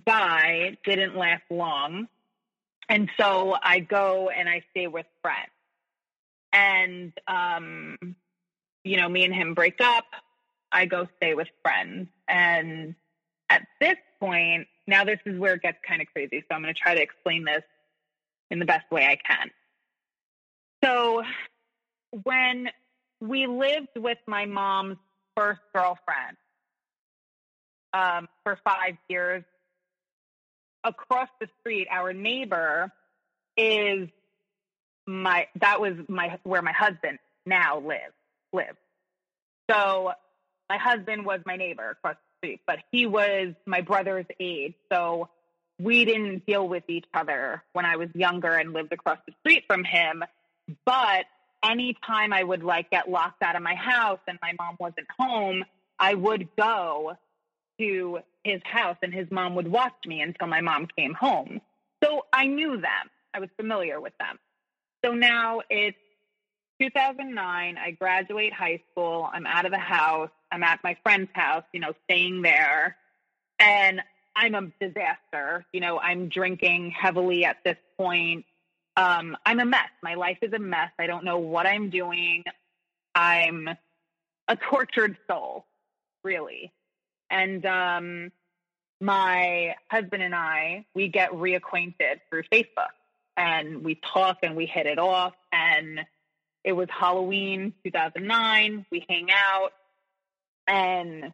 guy 0.05 0.77
didn't 0.83 1.15
last 1.15 1.43
long. 1.49 2.07
And 2.87 3.09
so 3.19 3.55
I 3.61 3.79
go 3.79 4.29
and 4.29 4.49
I 4.49 4.63
stay 4.71 4.87
with 4.87 5.05
friends. 5.21 5.51
And, 6.51 7.13
um, 7.27 7.97
you 8.83 8.97
know, 8.97 9.07
me 9.07 9.25
and 9.25 9.33
him 9.33 9.53
break 9.53 9.79
up. 9.79 10.05
I 10.71 10.85
go 10.85 11.07
stay 11.17 11.35
with 11.35 11.47
friends. 11.61 12.07
And 12.27 12.95
at 13.49 13.67
this 13.79 13.97
point, 14.19 14.67
now 14.87 15.03
this 15.03 15.19
is 15.25 15.39
where 15.39 15.53
it 15.53 15.61
gets 15.61 15.77
kind 15.87 16.01
of 16.01 16.07
crazy. 16.13 16.41
So 16.41 16.55
I'm 16.55 16.63
going 16.63 16.73
to 16.73 16.79
try 16.79 16.95
to 16.95 17.01
explain 17.01 17.45
this 17.45 17.63
in 18.49 18.57
the 18.59 18.65
best 18.65 18.89
way 18.91 19.05
I 19.05 19.17
can. 19.17 19.51
So 20.83 21.23
when 22.23 22.69
we 23.19 23.45
lived 23.45 23.89
with 23.95 24.17
my 24.25 24.45
mom's 24.45 24.97
first 25.35 25.61
girlfriend 25.73 26.37
um, 27.93 28.27
for 28.43 28.57
five 28.63 28.97
years, 29.07 29.43
across 30.83 31.29
the 31.39 31.47
street, 31.59 31.87
our 31.91 32.13
neighbor 32.13 32.91
is 33.57 34.09
my 35.05 35.47
that 35.59 35.81
was 35.81 35.93
my 36.07 36.37
where 36.43 36.61
my 36.61 36.71
husband 36.71 37.17
now 37.45 37.79
lives 37.79 38.13
lives. 38.53 38.77
So 39.69 40.11
my 40.69 40.77
husband 40.77 41.25
was 41.25 41.41
my 41.45 41.55
neighbor 41.55 41.89
across 41.89 42.15
the 42.15 42.47
street, 42.47 42.61
but 42.65 42.79
he 42.91 43.05
was 43.05 43.53
my 43.65 43.81
brother's 43.81 44.25
age. 44.39 44.75
So 44.91 45.29
we 45.79 46.05
didn't 46.05 46.45
deal 46.45 46.67
with 46.67 46.83
each 46.87 47.05
other 47.13 47.63
when 47.73 47.85
I 47.85 47.95
was 47.95 48.09
younger 48.13 48.51
and 48.51 48.73
lived 48.73 48.93
across 48.93 49.17
the 49.25 49.33
street 49.39 49.63
from 49.67 49.83
him. 49.83 50.23
But 50.85 51.25
anytime 51.63 52.33
I 52.33 52.43
would 52.43 52.63
like 52.63 52.89
get 52.89 53.09
locked 53.09 53.41
out 53.41 53.55
of 53.55 53.61
my 53.61 53.75
house 53.75 54.19
and 54.27 54.37
my 54.41 54.53
mom 54.59 54.77
wasn't 54.79 55.07
home, 55.17 55.63
I 55.99 56.13
would 56.13 56.49
go 56.57 57.13
to 57.79 58.19
his 58.43 58.61
house 58.63 58.97
and 59.01 59.13
his 59.13 59.27
mom 59.31 59.55
would 59.55 59.67
watch 59.67 59.93
me 60.05 60.21
until 60.21 60.47
my 60.47 60.61
mom 60.61 60.87
came 60.97 61.13
home. 61.13 61.61
So 62.03 62.25
I 62.31 62.45
knew 62.45 62.77
them. 62.77 63.09
I 63.33 63.39
was 63.39 63.49
familiar 63.57 63.99
with 63.99 64.13
them. 64.19 64.39
So 65.03 65.13
now 65.13 65.61
it's 65.69 65.97
2009. 66.81 67.77
I 67.77 67.91
graduate 67.91 68.53
high 68.53 68.81
school. 68.91 69.29
I'm 69.31 69.45
out 69.45 69.65
of 69.65 69.71
the 69.71 69.77
house. 69.77 70.29
I'm 70.51 70.63
at 70.63 70.79
my 70.83 70.97
friend's 71.03 71.29
house, 71.33 71.63
you 71.73 71.79
know, 71.79 71.93
staying 72.05 72.41
there. 72.41 72.97
And 73.59 74.01
I'm 74.35 74.55
a 74.55 74.71
disaster. 74.79 75.65
You 75.73 75.81
know, 75.81 75.99
I'm 75.99 76.29
drinking 76.29 76.91
heavily 76.91 77.45
at 77.45 77.57
this 77.63 77.77
point. 77.97 78.45
Um, 78.95 79.37
I'm 79.45 79.59
a 79.59 79.65
mess. 79.65 79.89
My 80.03 80.15
life 80.15 80.39
is 80.41 80.53
a 80.53 80.59
mess. 80.59 80.91
I 80.99 81.07
don't 81.07 81.23
know 81.23 81.39
what 81.39 81.65
I'm 81.65 81.89
doing. 81.89 82.43
I'm 83.15 83.69
a 84.47 84.55
tortured 84.55 85.17
soul, 85.27 85.65
really. 86.23 86.73
And 87.29 87.65
um, 87.65 88.31
my 88.99 89.75
husband 89.89 90.23
and 90.23 90.35
I, 90.35 90.85
we 90.93 91.07
get 91.07 91.31
reacquainted 91.31 92.19
through 92.29 92.43
Facebook 92.51 92.91
and 93.37 93.83
we 93.83 93.95
talk 93.95 94.39
and 94.43 94.55
we 94.55 94.65
hit 94.65 94.85
it 94.85 94.99
off. 94.99 95.33
And 95.51 96.05
it 96.63 96.73
was 96.73 96.87
Halloween 96.89 97.73
2009. 97.83 98.85
We 98.91 99.05
hang 99.07 99.29
out 99.31 99.71
and 100.67 101.33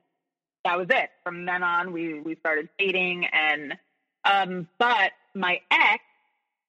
that 0.63 0.77
was 0.77 0.87
it. 0.89 1.09
From 1.23 1.45
then 1.45 1.63
on, 1.63 1.93
we, 1.93 2.19
we 2.19 2.35
started 2.35 2.69
dating. 2.77 3.25
And, 3.25 3.77
um, 4.23 4.67
but 4.77 5.11
my 5.33 5.61
ex 5.71 6.03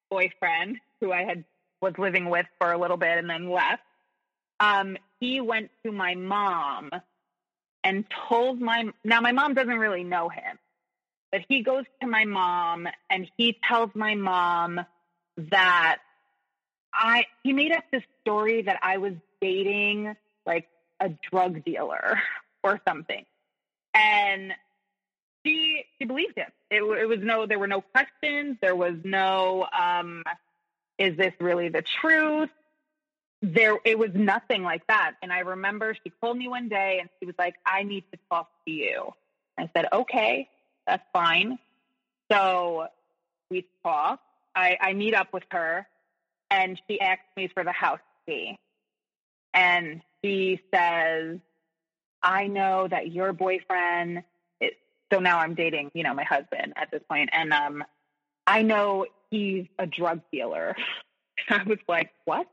boyfriend, 0.09 0.77
who 1.01 1.11
I 1.11 1.23
had 1.23 1.43
was 1.81 1.93
living 1.97 2.29
with 2.29 2.45
for 2.59 2.71
a 2.71 2.77
little 2.77 2.97
bit 2.97 3.17
and 3.17 3.29
then 3.29 3.49
left, 3.49 3.83
um, 4.59 4.97
he 5.19 5.41
went 5.41 5.69
to 5.85 5.91
my 5.91 6.15
mom 6.15 6.91
and 7.83 8.05
told 8.27 8.59
my 8.59 8.85
now 9.03 9.21
my 9.21 9.31
mom 9.31 9.53
doesn't 9.53 9.77
really 9.77 10.03
know 10.03 10.29
him, 10.29 10.57
but 11.31 11.41
he 11.47 11.61
goes 11.61 11.85
to 12.01 12.07
my 12.07 12.25
mom 12.25 12.87
and 13.09 13.29
he 13.37 13.57
tells 13.67 13.91
my 13.93 14.15
mom 14.15 14.81
that 15.37 15.99
I 16.93 17.25
he 17.43 17.53
made 17.53 17.71
up 17.71 17.83
this 17.91 18.03
story 18.21 18.63
that 18.63 18.79
I 18.81 18.97
was 18.97 19.13
dating 19.41 20.15
like 20.45 20.67
a 20.99 21.09
drug 21.31 21.63
dealer 21.63 22.19
or 22.63 22.81
something. 22.87 23.25
And 23.93 24.53
she 25.47 25.85
she 25.97 26.05
believed 26.05 26.37
him. 26.37 26.51
It, 26.69 26.81
it 26.81 27.07
was 27.07 27.19
no 27.21 27.45
there 27.45 27.59
were 27.59 27.67
no 27.67 27.81
questions, 27.81 28.57
there 28.61 28.75
was 28.75 28.95
no 29.03 29.67
um 29.77 30.23
is 30.97 31.15
this 31.17 31.33
really 31.39 31.69
the 31.69 31.81
truth? 31.81 32.49
there 33.43 33.77
it 33.85 33.99
was 33.99 34.09
nothing 34.15 34.63
like 34.63 34.85
that. 34.87 35.13
And 35.21 35.31
i 35.31 35.39
remember 35.39 35.95
she 36.03 36.11
called 36.21 36.37
me 36.37 36.47
one 36.47 36.69
day 36.69 36.97
and 36.99 37.09
she 37.19 37.25
was 37.25 37.35
like 37.37 37.55
i 37.65 37.83
need 37.83 38.03
to 38.11 38.19
talk 38.29 38.49
to 38.65 38.71
you. 38.71 39.13
I 39.57 39.69
said 39.75 39.87
okay 39.93 40.49
that's 40.85 41.03
fine. 41.13 41.59
So 42.31 42.87
we 43.49 43.65
talk 43.83 44.19
i 44.55 44.77
i 44.81 44.93
meet 44.93 45.13
up 45.13 45.33
with 45.33 45.43
her 45.51 45.87
and 46.49 46.81
she 46.89 46.99
asks 46.99 47.25
me 47.35 47.47
for 47.47 47.63
the 47.63 47.71
house 47.71 47.99
key. 48.25 48.57
And 49.53 50.01
she 50.23 50.59
says 50.73 51.37
i 52.23 52.47
know 52.47 52.87
that 52.87 53.11
your 53.11 53.33
boyfriend 53.33 54.23
so 55.11 55.19
now 55.19 55.39
i'm 55.39 55.55
dating 55.55 55.91
you 55.93 56.03
know 56.03 56.13
my 56.13 56.23
husband 56.23 56.73
at 56.75 56.89
this 56.91 57.01
point 57.09 57.29
and 57.33 57.53
um 57.53 57.83
i 58.45 58.61
know 58.61 59.05
he's 59.31 59.65
a 59.79 59.85
drug 59.85 60.21
dealer 60.31 60.75
i 61.49 61.63
was 61.63 61.79
like 61.87 62.11
what 62.25 62.47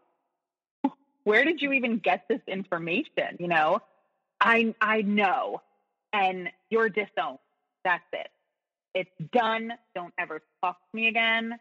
where 1.24 1.44
did 1.44 1.60
you 1.60 1.72
even 1.72 1.98
get 1.98 2.26
this 2.28 2.40
information? 2.46 3.36
You 3.40 3.48
know, 3.48 3.80
I 4.40 4.74
I 4.80 5.02
know, 5.02 5.62
and 6.12 6.50
you're 6.70 6.90
disowned. 6.90 7.38
That's 7.82 8.04
it. 8.12 8.28
It's 8.94 9.30
done. 9.32 9.72
Don't 9.94 10.14
ever 10.18 10.42
talk 10.62 10.76
to 10.78 10.96
me 10.96 11.08
again. 11.08 11.58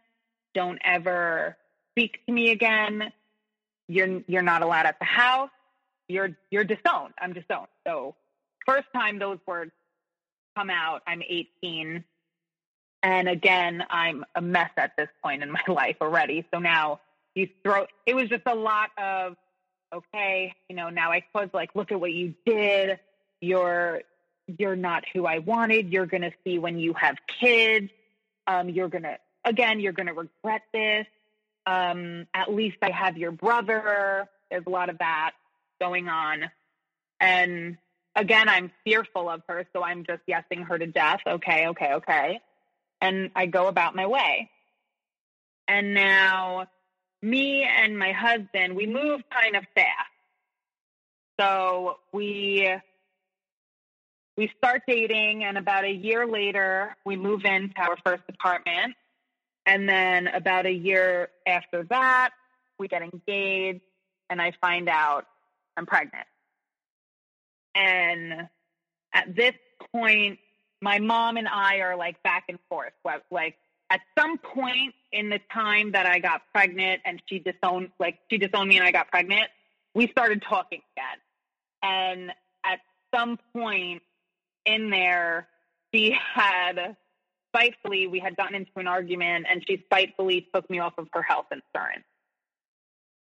Don't 0.53 0.79
ever 0.83 1.57
speak 1.91 2.19
to 2.27 2.31
me 2.31 2.51
again. 2.51 3.11
You're 3.87 4.21
you're 4.27 4.43
not 4.43 4.61
allowed 4.61 4.85
at 4.85 4.99
the 4.99 5.05
house. 5.05 5.49
You're 6.07 6.37
you're 6.51 6.65
disowned. 6.65 7.13
I'm 7.19 7.33
disowned. 7.33 7.69
So 7.87 8.15
first 8.65 8.87
time 8.93 9.17
those 9.17 9.39
words 9.47 9.71
come 10.55 10.69
out, 10.69 11.01
I'm 11.07 11.21
18. 11.21 12.03
And 13.03 13.27
again, 13.27 13.83
I'm 13.89 14.23
a 14.35 14.41
mess 14.41 14.71
at 14.77 14.93
this 14.97 15.09
point 15.23 15.43
in 15.43 15.51
my 15.51 15.63
life 15.67 15.97
already. 16.01 16.45
So 16.53 16.59
now 16.59 16.99
you 17.35 17.49
throw, 17.63 17.85
it 18.05 18.15
was 18.15 18.29
just 18.29 18.43
a 18.45 18.55
lot 18.55 18.89
of 18.97 19.35
okay, 19.93 20.53
you 20.69 20.75
know, 20.75 20.89
now 20.89 21.11
I 21.11 21.23
was 21.35 21.49
like, 21.53 21.75
look 21.75 21.91
at 21.91 21.99
what 21.99 22.11
you 22.11 22.33
did. 22.45 22.99
You're 23.41 24.01
you're 24.57 24.75
not 24.75 25.03
who 25.13 25.25
I 25.25 25.39
wanted. 25.39 25.91
You're 25.93 26.05
gonna 26.05 26.31
see 26.43 26.59
when 26.59 26.79
you 26.79 26.93
have 26.93 27.15
kids. 27.39 27.89
Um, 28.47 28.69
you're 28.69 28.89
gonna 28.89 29.17
again, 29.45 29.79
you're 29.79 29.93
gonna 29.93 30.13
regret 30.13 30.63
this. 30.73 31.05
Um, 31.65 32.25
at 32.33 32.53
least 32.53 32.77
I 32.81 32.91
have 32.91 33.17
your 33.17 33.31
brother. 33.31 34.27
There's 34.49 34.65
a 34.65 34.69
lot 34.69 34.89
of 34.89 34.97
that 34.97 35.31
going 35.79 36.09
on. 36.09 36.49
And 37.19 37.77
again, 38.15 38.49
I'm 38.49 38.71
fearful 38.83 39.29
of 39.29 39.41
her, 39.47 39.65
so 39.73 39.83
I'm 39.83 40.05
just 40.05 40.21
yesing 40.27 40.65
her 40.67 40.77
to 40.77 40.87
death. 40.87 41.21
Okay, 41.25 41.67
okay, 41.67 41.93
okay. 41.93 42.39
And 43.01 43.31
I 43.35 43.45
go 43.45 43.67
about 43.67 43.95
my 43.95 44.07
way. 44.07 44.49
And 45.67 45.93
now 45.93 46.67
me 47.21 47.63
and 47.63 47.97
my 47.97 48.11
husband, 48.11 48.75
we 48.75 48.85
move 48.85 49.21
kind 49.31 49.55
of 49.55 49.63
fast. 49.75 50.09
So 51.39 51.97
we 52.11 52.69
we 54.35 54.51
start 54.57 54.81
dating 54.87 55.43
and 55.43 55.57
about 55.57 55.83
a 55.83 55.91
year 55.91 56.25
later 56.25 56.95
we 57.05 57.15
move 57.15 57.45
into 57.45 57.79
our 57.79 57.97
first 58.05 58.23
apartment. 58.29 58.95
And 59.65 59.87
then 59.87 60.27
about 60.27 60.65
a 60.65 60.71
year 60.71 61.29
after 61.47 61.83
that, 61.89 62.31
we 62.77 62.87
get 62.87 63.01
engaged 63.01 63.81
and 64.29 64.41
I 64.41 64.51
find 64.59 64.89
out 64.89 65.25
I'm 65.77 65.85
pregnant. 65.85 66.27
And 67.75 68.47
at 69.13 69.35
this 69.35 69.53
point, 69.91 70.39
my 70.81 70.99
mom 70.99 71.37
and 71.37 71.47
I 71.47 71.77
are 71.77 71.95
like 71.95 72.21
back 72.23 72.45
and 72.49 72.59
forth. 72.69 72.93
Like 73.31 73.55
at 73.89 74.01
some 74.17 74.37
point 74.37 74.93
in 75.11 75.29
the 75.29 75.39
time 75.51 75.91
that 75.93 76.05
I 76.05 76.19
got 76.19 76.41
pregnant 76.51 77.01
and 77.05 77.21
she 77.27 77.39
disowned, 77.39 77.89
like 77.99 78.19
she 78.29 78.37
disowned 78.37 78.69
me 78.69 78.77
and 78.77 78.85
I 78.85 78.91
got 78.91 79.09
pregnant, 79.09 79.45
we 79.93 80.07
started 80.07 80.41
talking 80.41 80.81
again. 80.95 81.19
And 81.83 82.31
at 82.65 82.79
some 83.15 83.37
point 83.53 84.01
in 84.65 84.89
there, 84.89 85.47
she 85.93 86.17
had 86.33 86.95
spitefully, 87.55 88.07
we 88.07 88.19
had 88.19 88.35
gotten 88.35 88.55
into 88.55 88.71
an 88.77 88.87
argument 88.87 89.45
and 89.49 89.63
she 89.67 89.83
spitefully 89.85 90.47
took 90.53 90.69
me 90.69 90.79
off 90.79 90.93
of 90.97 91.07
her 91.13 91.21
health 91.21 91.47
insurance. 91.51 92.05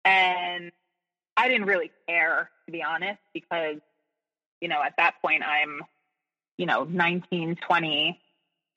And 0.04 0.72
I 1.36 1.48
didn't 1.48 1.66
really 1.66 1.90
care, 2.08 2.50
to 2.66 2.72
be 2.72 2.82
honest, 2.82 3.20
because, 3.32 3.78
you 4.64 4.68
know, 4.68 4.82
at 4.82 4.94
that 4.96 5.20
point 5.20 5.42
I'm 5.44 5.82
you 6.56 6.66
know, 6.66 6.84
19, 6.84 7.56
20, 7.66 8.20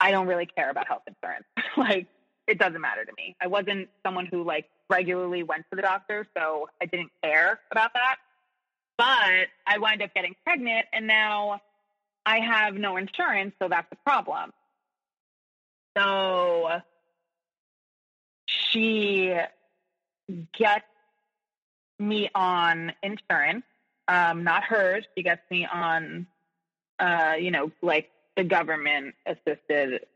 I 0.00 0.10
don't 0.10 0.26
really 0.26 0.46
care 0.46 0.70
about 0.70 0.88
health 0.88 1.02
insurance. 1.06 1.44
like, 1.76 2.06
it 2.46 2.58
doesn't 2.58 2.80
matter 2.80 3.04
to 3.04 3.12
me. 3.16 3.36
I 3.40 3.46
wasn't 3.46 3.88
someone 4.04 4.26
who 4.26 4.42
like 4.42 4.66
regularly 4.90 5.42
went 5.42 5.64
to 5.70 5.76
the 5.76 5.82
doctor, 5.82 6.26
so 6.36 6.68
I 6.82 6.86
didn't 6.86 7.10
care 7.22 7.60
about 7.70 7.92
that. 7.94 8.16
But 8.96 9.48
I 9.66 9.78
wind 9.78 10.02
up 10.02 10.12
getting 10.14 10.34
pregnant, 10.44 10.86
and 10.92 11.06
now 11.06 11.60
I 12.26 12.40
have 12.40 12.74
no 12.74 12.96
insurance, 12.96 13.54
so 13.60 13.68
that's 13.68 13.86
a 13.92 13.96
problem. 13.96 14.52
So 15.96 16.80
she 18.46 19.36
gets 20.58 20.84
me 21.98 22.28
on 22.34 22.92
insurance, 23.02 23.64
um, 24.08 24.42
not 24.42 24.64
hers. 24.64 25.04
She 25.16 25.22
gets 25.22 25.42
me 25.50 25.66
on, 25.70 26.26
uh, 26.98 27.34
you 27.38 27.50
know, 27.50 27.70
like 27.82 28.10
the 28.36 28.44
government 28.44 29.14
assisted 29.26 30.06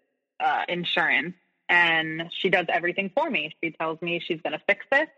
uh, 0.40 0.62
insurance, 0.68 1.34
and 1.68 2.30
she 2.32 2.48
does 2.48 2.66
everything 2.68 3.10
for 3.14 3.30
me. 3.30 3.54
She 3.62 3.70
tells 3.70 4.00
me 4.02 4.20
she's 4.20 4.40
going 4.40 4.52
to 4.52 4.62
fix 4.66 4.84
this. 4.90 5.08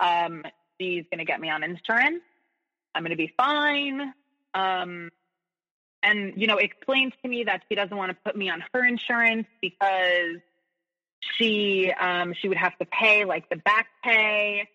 Um, 0.00 0.42
she's 0.80 1.04
going 1.10 1.18
to 1.18 1.24
get 1.24 1.40
me 1.40 1.50
on 1.50 1.62
insurance. 1.62 2.22
I'm 2.94 3.02
going 3.02 3.10
to 3.10 3.16
be 3.16 3.32
fine. 3.36 4.14
Um, 4.54 5.10
and 6.02 6.32
you 6.36 6.46
know, 6.46 6.56
explains 6.56 7.12
to 7.22 7.28
me 7.28 7.44
that 7.44 7.62
she 7.68 7.74
doesn't 7.74 7.96
want 7.96 8.10
to 8.10 8.16
put 8.24 8.36
me 8.36 8.48
on 8.50 8.64
her 8.72 8.84
insurance 8.84 9.46
because 9.60 10.38
she 11.20 11.92
um, 11.92 12.32
she 12.34 12.48
would 12.48 12.56
have 12.56 12.76
to 12.78 12.86
pay 12.86 13.24
like 13.24 13.48
the 13.50 13.56
back 13.56 13.88
pay 14.02 14.68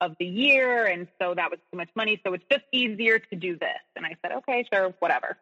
of 0.00 0.14
the 0.18 0.26
year, 0.26 0.86
and 0.86 1.08
so 1.20 1.34
that 1.34 1.50
was 1.50 1.58
too 1.70 1.76
much 1.76 1.90
money. 1.94 2.20
So 2.24 2.32
it's 2.34 2.44
just 2.50 2.64
easier 2.72 3.18
to 3.18 3.36
do 3.36 3.58
this. 3.58 3.80
And 3.96 4.06
I 4.06 4.16
said, 4.22 4.32
okay, 4.38 4.64
sure, 4.72 4.94
whatever. 5.00 5.36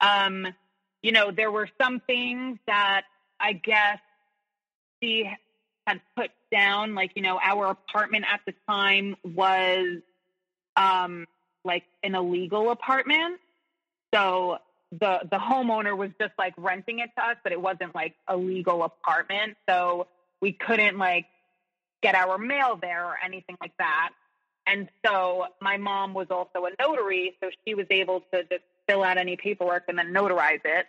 Um, 0.00 0.46
you 1.02 1.12
know, 1.12 1.30
there 1.30 1.50
were 1.50 1.68
some 1.80 2.00
things 2.06 2.58
that 2.66 3.02
I 3.40 3.52
guess 3.52 3.98
she 5.02 5.28
had 5.86 6.00
put 6.16 6.30
down, 6.52 6.94
like 6.94 7.12
you 7.14 7.22
know, 7.22 7.38
our 7.42 7.66
apartment 7.70 8.24
at 8.32 8.40
the 8.46 8.54
time 8.68 9.16
was 9.24 10.00
um, 10.76 11.26
like 11.64 11.84
an 12.02 12.14
illegal 12.14 12.70
apartment. 12.70 13.40
So 14.14 14.58
the 14.92 15.20
the 15.30 15.36
homeowner 15.36 15.96
was 15.96 16.10
just 16.20 16.32
like 16.38 16.54
renting 16.56 17.00
it 17.00 17.10
to 17.16 17.24
us, 17.24 17.36
but 17.42 17.52
it 17.52 17.60
wasn't 17.60 17.94
like 17.94 18.14
a 18.26 18.36
legal 18.36 18.82
apartment. 18.84 19.56
So 19.68 20.06
we 20.40 20.52
couldn't 20.52 20.98
like 20.98 21.26
get 22.02 22.14
our 22.14 22.38
mail 22.38 22.78
there 22.80 23.04
or 23.04 23.16
anything 23.24 23.56
like 23.60 23.72
that. 23.78 24.10
And 24.66 24.88
so 25.04 25.46
my 25.60 25.78
mom 25.78 26.12
was 26.14 26.26
also 26.30 26.66
a 26.66 26.70
notary, 26.78 27.36
so 27.42 27.50
she 27.66 27.74
was 27.74 27.86
able 27.90 28.20
to 28.32 28.42
just 28.44 28.62
fill 28.86 29.02
out 29.02 29.16
any 29.16 29.36
paperwork 29.36 29.84
and 29.88 29.98
then 29.98 30.12
notarize 30.12 30.60
it. 30.64 30.86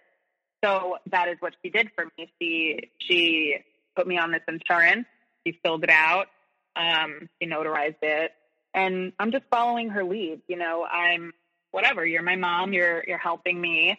So 0.63 0.97
that 1.11 1.29
is 1.29 1.37
what 1.39 1.53
she 1.63 1.69
did 1.69 1.89
for 1.95 2.05
me. 2.17 2.31
She 2.41 2.91
she 2.99 3.55
put 3.95 4.05
me 4.07 4.17
on 4.17 4.31
this 4.31 4.41
insurance. 4.47 5.05
She 5.45 5.57
filled 5.63 5.83
it 5.83 5.89
out. 5.89 6.27
Um, 6.75 7.29
she 7.41 7.47
notarized 7.47 8.01
it, 8.01 8.31
and 8.73 9.13
I'm 9.17 9.31
just 9.31 9.45
following 9.49 9.89
her 9.89 10.03
lead. 10.03 10.41
You 10.47 10.57
know, 10.57 10.85
I'm 10.85 11.31
whatever. 11.71 12.05
You're 12.05 12.21
my 12.21 12.35
mom. 12.35 12.73
You're 12.73 13.03
you're 13.07 13.17
helping 13.17 13.59
me. 13.59 13.97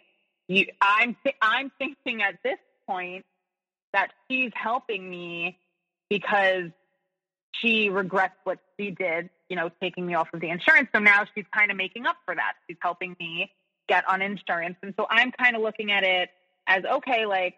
You, 0.49 0.67
I'm 0.83 1.17
th- 1.23 1.37
I'm 1.41 1.73
thinking 1.79 2.23
at 2.23 2.39
this 2.45 2.59
point 2.87 3.25
that 3.95 4.11
she's 4.31 4.51
helping 4.55 5.09
me 5.09 5.59
because 6.11 6.71
she 7.61 7.89
regrets 7.89 8.35
what 8.45 8.59
she 8.79 8.91
did. 8.91 9.31
You 9.49 9.57
know, 9.57 9.71
taking 9.81 10.07
me 10.07 10.15
off 10.15 10.29
of 10.33 10.41
the 10.41 10.49
insurance. 10.49 10.89
So 10.95 11.01
now 11.01 11.25
she's 11.35 11.45
kind 11.53 11.71
of 11.71 11.77
making 11.77 12.07
up 12.07 12.17
for 12.25 12.35
that. 12.35 12.55
She's 12.67 12.77
helping 12.81 13.17
me 13.19 13.51
get 13.89 14.09
on 14.09 14.23
insurance, 14.23 14.77
and 14.83 14.95
so 14.97 15.07
I'm 15.11 15.33
kind 15.33 15.57
of 15.57 15.63
looking 15.63 15.91
at 15.91 16.05
it 16.05 16.31
as 16.67 16.85
okay, 16.85 17.27
like 17.27 17.57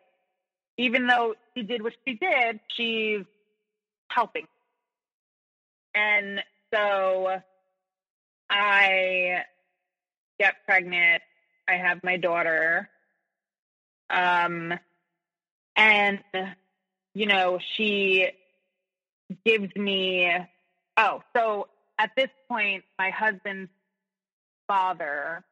even 0.78 1.06
though 1.06 1.34
she 1.54 1.62
did 1.62 1.82
what 1.82 1.92
she 2.06 2.14
did, 2.14 2.60
she's 2.68 3.24
helping. 4.08 4.46
And 5.94 6.42
so 6.72 7.36
I 8.48 9.42
get 10.38 10.54
pregnant. 10.66 11.22
I 11.68 11.74
have 11.74 12.02
my 12.02 12.16
daughter. 12.16 12.88
Um, 14.10 14.74
and, 15.76 16.20
you 17.14 17.26
know, 17.26 17.58
she 17.76 18.28
gives 19.44 19.74
me, 19.76 20.30
oh, 20.96 21.22
so 21.36 21.68
at 21.98 22.10
this 22.16 22.28
point, 22.48 22.84
my 22.98 23.10
husband's 23.10 23.70
father 24.66 25.44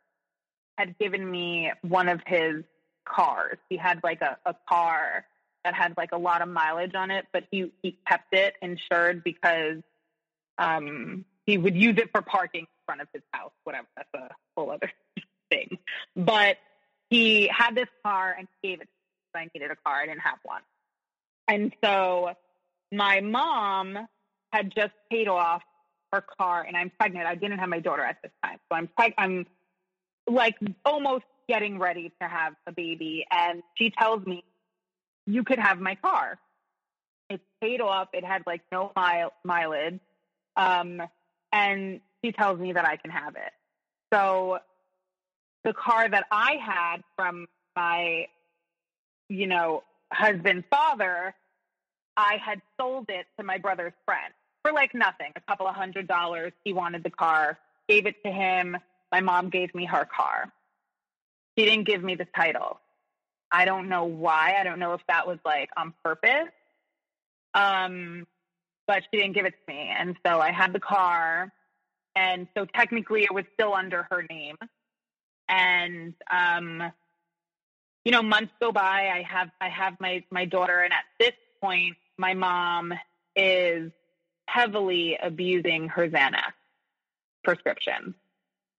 had 0.79 0.99
given 0.99 1.29
me 1.29 1.73
one 1.83 2.09
of 2.09 2.21
his 2.27 2.65
cars. 3.05 3.59
He 3.69 3.77
had 3.77 4.01
like 4.03 4.23
a, 4.23 4.39
a 4.47 4.55
car 4.69 5.25
that 5.65 5.75
had 5.75 5.95
like 5.97 6.13
a 6.13 6.17
lot 6.17 6.43
of 6.43 6.49
mileage 6.49 6.95
on 6.95 7.11
it, 7.11 7.27
but 7.33 7.45
he, 7.51 7.73
he 7.83 7.99
kept 8.07 8.33
it 8.33 8.55
insured 8.63 9.23
because 9.23 9.83
um, 10.59 11.25
he 11.47 11.59
would 11.59 11.77
use 11.77 11.97
it 11.99 12.11
for 12.13 12.23
parking 12.23 12.63
in 12.63 12.67
front 12.87 13.01
of 13.01 13.09
his 13.13 13.23
house, 13.33 13.53
whatever. 13.65 13.87
That's 13.97 14.09
a 14.15 14.29
whole 14.57 14.71
other 14.71 14.91
thing. 15.51 15.79
But 16.17 16.57
he 17.11 17.49
had 17.49 17.75
this 17.75 17.89
car 18.05 18.35
and 18.39 18.49
gave 18.63 18.81
it 18.81 18.85
To 18.85 18.89
because 19.33 19.47
I 19.47 19.51
needed 19.55 19.71
a 19.71 19.77
car. 19.77 19.97
I 19.97 20.07
didn't 20.07 20.21
have 20.21 20.39
one. 20.43 20.63
And 21.49 21.73
so 21.83 22.35
my 22.93 23.21
mom 23.21 23.99
had 24.53 24.73
just 24.75 24.93
paid 25.11 25.29
off 25.29 25.63
her 26.13 26.25
car 26.39 26.65
and 26.67 26.77
I'm 26.77 26.91
pregnant. 26.99 27.27
I 27.27 27.35
didn't 27.35 27.59
have 27.59 27.69
my 27.69 27.81
daughter 27.81 28.03
at 28.03 28.17
this 28.23 28.33
time. 28.45 28.59
So 28.71 28.77
I'm 28.77 28.89
I'm 29.17 29.47
like 30.27 30.57
almost 30.85 31.25
getting 31.49 31.79
ready 31.79 32.13
to 32.21 32.29
have 32.29 32.55
a 32.67 32.73
baby 32.73 33.27
and 33.31 33.63
she 33.77 33.91
tells 33.91 34.25
me 34.27 34.45
you 35.27 35.45
could 35.45 35.59
have 35.59 35.81
my 35.81 35.95
car. 35.97 36.39
It's 37.29 37.45
paid 37.61 37.81
off. 37.81 38.09
It 38.13 38.25
had 38.25 38.43
like 38.47 38.63
no 38.73 38.93
mile 38.97 39.33
mileage. 39.45 40.01
Um, 40.57 41.01
and 41.53 42.01
she 42.25 42.33
tells 42.33 42.59
me 42.59 42.73
that 42.73 42.85
I 42.85 42.97
can 42.97 43.11
have 43.11 43.37
it. 43.37 43.53
So 44.13 44.59
the 45.65 45.73
car 45.73 46.09
that 46.09 46.25
I 46.31 46.57
had 46.61 46.99
from 47.17 47.47
my, 47.77 48.27
you 49.29 49.47
know, 49.47 49.85
husband's 50.13 50.65
father, 50.71 51.35
I 52.17 52.39
had 52.45 52.61
sold 52.79 53.07
it 53.09 53.27
to 53.39 53.45
my 53.45 53.59
brother's 53.59 53.93
friend 54.05 54.33
for 54.63 54.73
like 54.73 54.95
nothing, 54.95 55.33
a 55.37 55.41
couple 55.41 55.67
of 55.67 55.75
hundred 55.75 56.07
dollars. 56.07 56.53
He 56.65 56.73
wanted 56.73 57.03
the 57.03 57.11
car, 57.11 57.59
gave 57.89 58.07
it 58.07 58.23
to 58.25 58.31
him. 58.31 58.77
My 59.13 59.21
mom 59.21 59.51
gave 59.51 59.75
me 59.75 59.87
her 59.87 60.05
car. 60.05 60.53
She 61.59 61.65
didn't 61.65 61.87
give 61.87 62.03
me 62.03 62.15
the 62.15 62.27
title. 62.37 62.81
I 63.51 63.65
don't 63.65 63.89
know 63.89 64.05
why. 64.05 64.55
I 64.59 64.65
don't 64.65 64.79
know 64.79 64.93
if 64.95 65.01
that 65.09 65.27
was 65.27 65.39
like 65.45 65.71
on 65.77 65.95
purpose. 66.05 66.51
Um, 67.55 68.27
but 68.87 69.03
she 69.11 69.21
didn't 69.21 69.35
give 69.35 69.47
it 69.47 69.55
to 69.67 69.73
me. 69.73 69.93
And 69.97 70.17
so 70.27 70.41
I 70.41 70.53
had 70.53 70.73
the 70.73 70.81
car. 70.81 71.53
And 72.15 72.47
so 72.57 72.65
technically 72.65 73.23
it 73.25 73.33
was 73.33 73.45
still 73.55 73.75
under 73.75 74.07
her 74.11 74.25
name. 74.29 74.57
And, 75.49 76.15
um, 76.31 76.93
you 78.05 78.13
know, 78.13 78.23
months 78.23 78.53
go 78.61 78.73
by. 78.73 79.11
I 79.15 79.23
have, 79.29 79.51
I 79.61 79.69
have 79.69 79.95
my, 80.01 80.25
my 80.31 80.45
daughter. 80.45 80.81
And 80.81 80.93
at 80.93 81.05
this 81.19 81.33
point, 81.61 81.97
my 82.17 82.35
mom 82.35 82.93
is 83.37 83.93
heavily 84.47 85.17
abusing 85.23 85.89
her 85.89 86.09
Xanax 86.09 86.53
prescription. 87.45 88.15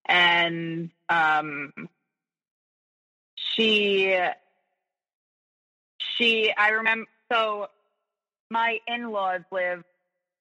And, 0.05 0.89
um, 1.09 1.73
she, 3.35 4.17
she, 6.17 6.53
I 6.57 6.69
remember, 6.69 7.07
so 7.31 7.67
my 8.49 8.79
in-laws 8.87 9.41
live 9.51 9.83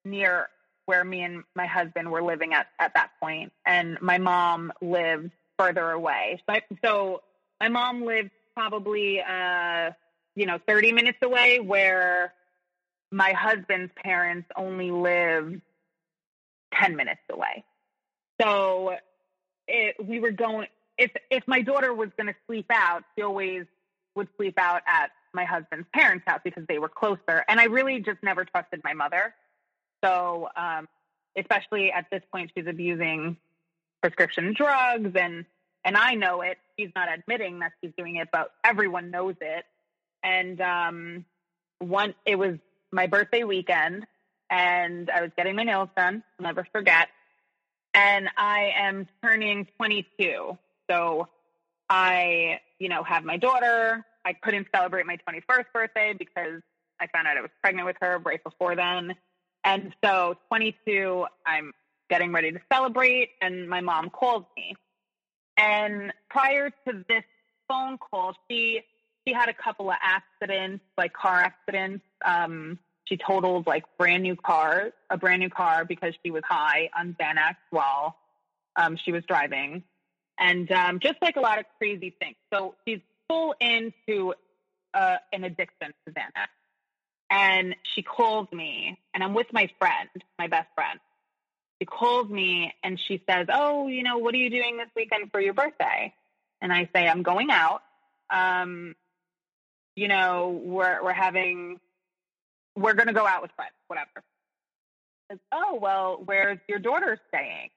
near 0.04 0.48
where 0.86 1.04
me 1.04 1.22
and 1.22 1.44
my 1.54 1.66
husband 1.66 2.10
were 2.10 2.22
living 2.22 2.52
at 2.52 2.66
at 2.80 2.94
that 2.94 3.10
point, 3.20 3.52
and 3.64 3.96
my 4.00 4.18
mom 4.18 4.72
lived 4.80 5.30
further 5.56 5.90
away. 5.90 6.42
So, 6.48 6.54
I, 6.54 6.62
so 6.84 7.22
my 7.60 7.68
mom 7.68 8.04
lived 8.04 8.30
probably, 8.56 9.20
uh, 9.20 9.90
you 10.34 10.46
know, 10.46 10.58
30 10.66 10.92
minutes 10.92 11.18
away, 11.22 11.60
where 11.60 12.32
my 13.10 13.32
husband's 13.32 13.92
parents 14.02 14.48
only 14.56 14.90
lived 14.90 15.60
10 16.74 16.96
minutes 16.96 17.20
away. 17.30 17.64
So 18.40 18.96
it, 19.66 19.96
we 20.02 20.20
were 20.20 20.30
going, 20.30 20.68
if, 20.96 21.10
if 21.30 21.42
my 21.46 21.62
daughter 21.62 21.92
was 21.92 22.10
going 22.16 22.28
to 22.28 22.36
sleep 22.46 22.66
out, 22.70 23.02
she 23.16 23.22
always 23.22 23.64
would 24.14 24.28
sleep 24.36 24.58
out 24.58 24.82
at 24.86 25.10
my 25.32 25.44
husband's 25.44 25.86
parents' 25.94 26.24
house 26.26 26.40
because 26.44 26.64
they 26.68 26.78
were 26.78 26.88
closer. 26.88 27.44
And 27.48 27.60
I 27.60 27.64
really 27.64 28.00
just 28.00 28.22
never 28.22 28.44
trusted 28.44 28.80
my 28.84 28.94
mother. 28.94 29.34
So, 30.04 30.48
um, 30.56 30.88
especially 31.36 31.92
at 31.92 32.06
this 32.10 32.22
point, 32.32 32.50
she's 32.56 32.66
abusing 32.66 33.36
prescription 34.02 34.54
drugs, 34.56 35.12
and 35.14 35.44
and 35.84 35.96
I 35.96 36.14
know 36.14 36.42
it. 36.42 36.58
She's 36.78 36.90
not 36.94 37.08
admitting 37.12 37.60
that 37.60 37.72
she's 37.80 37.92
doing 37.96 38.16
it, 38.16 38.28
but 38.32 38.52
everyone 38.64 39.10
knows 39.10 39.36
it. 39.40 39.64
And 40.22 40.60
um, 40.60 41.24
one, 41.78 42.14
it 42.26 42.36
was 42.36 42.56
my 42.92 43.06
birthday 43.06 43.44
weekend, 43.44 44.06
and 44.50 45.10
I 45.10 45.22
was 45.22 45.30
getting 45.36 45.56
my 45.56 45.62
nails 45.62 45.88
done. 45.96 46.22
I'll 46.38 46.44
never 46.44 46.66
forget. 46.72 47.08
And 47.94 48.28
I 48.36 48.72
am 48.76 49.08
turning 49.22 49.66
22, 49.76 50.56
so 50.88 51.28
I, 51.88 52.60
you 52.78 52.88
know, 52.88 53.02
have 53.02 53.24
my 53.24 53.36
daughter. 53.36 54.04
I 54.24 54.34
couldn't 54.34 54.68
celebrate 54.74 55.06
my 55.06 55.18
21st 55.28 55.64
birthday 55.72 56.14
because 56.16 56.60
I 57.00 57.06
found 57.08 57.26
out 57.26 57.36
I 57.36 57.40
was 57.40 57.50
pregnant 57.62 57.86
with 57.86 57.96
her 58.00 58.18
right 58.18 58.42
before 58.42 58.76
then. 58.76 59.16
And 59.64 59.94
so 60.04 60.36
22, 60.48 61.26
I'm 61.46 61.72
getting 62.08 62.32
ready 62.32 62.52
to 62.52 62.60
celebrate, 62.72 63.30
and 63.40 63.68
my 63.68 63.80
mom 63.80 64.10
calls 64.10 64.44
me. 64.56 64.74
And 65.56 66.12
prior 66.28 66.70
to 66.70 67.04
this 67.08 67.24
phone 67.68 67.98
call, 67.98 68.34
she 68.50 68.80
she 69.30 69.34
had 69.34 69.48
a 69.48 69.54
couple 69.54 69.90
of 69.90 69.96
accidents, 70.02 70.84
like 70.96 71.12
car 71.12 71.40
accidents. 71.40 72.04
Um, 72.24 72.78
she 73.04 73.16
totaled 73.16 73.66
like 73.66 73.84
brand 73.98 74.22
new 74.22 74.36
cars, 74.36 74.92
a 75.08 75.16
brand 75.16 75.40
new 75.40 75.50
car 75.50 75.84
because 75.84 76.14
she 76.24 76.30
was 76.30 76.42
high 76.48 76.90
on 76.96 77.16
Xanax 77.20 77.56
while 77.70 78.16
um, 78.76 78.96
she 79.04 79.12
was 79.12 79.22
driving, 79.26 79.82
and 80.38 80.70
um, 80.72 81.00
just 81.00 81.16
like 81.20 81.36
a 81.36 81.40
lot 81.40 81.58
of 81.58 81.64
crazy 81.78 82.14
things. 82.20 82.36
So 82.52 82.74
she's 82.86 83.00
full 83.28 83.54
into 83.60 84.34
uh, 84.94 85.16
an 85.32 85.44
addiction 85.44 85.92
to 86.06 86.12
Xanax. 86.12 86.48
And 87.32 87.76
she 87.94 88.02
calls 88.02 88.48
me, 88.52 88.98
and 89.14 89.22
I'm 89.22 89.34
with 89.34 89.46
my 89.52 89.70
friend, 89.78 90.08
my 90.38 90.48
best 90.48 90.68
friend. 90.74 90.98
She 91.80 91.86
calls 91.86 92.28
me 92.28 92.74
and 92.82 93.00
she 93.06 93.22
says, 93.28 93.46
Oh, 93.50 93.86
you 93.86 94.02
know, 94.02 94.18
what 94.18 94.34
are 94.34 94.38
you 94.38 94.50
doing 94.50 94.76
this 94.76 94.88
weekend 94.94 95.30
for 95.30 95.40
your 95.40 95.54
birthday? 95.54 96.12
And 96.60 96.72
I 96.72 96.90
say, 96.94 97.08
I'm 97.08 97.22
going 97.22 97.50
out. 97.50 97.82
Um, 98.28 98.94
you 100.00 100.08
know, 100.08 100.58
we're 100.64 101.04
we're 101.04 101.12
having 101.12 101.78
we're 102.74 102.94
gonna 102.94 103.12
go 103.12 103.26
out 103.26 103.42
with 103.42 103.50
friends, 103.54 103.74
whatever. 103.86 104.24
Says, 105.30 105.38
oh, 105.52 105.78
well, 105.78 106.22
where's 106.24 106.58
your 106.68 106.78
daughter 106.78 107.20
staying? 107.28 107.68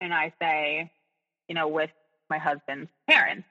And 0.00 0.12
I 0.12 0.32
say, 0.42 0.90
you 1.48 1.54
know, 1.54 1.68
with 1.68 1.90
my 2.28 2.38
husband's 2.38 2.90
parents. 3.08 3.46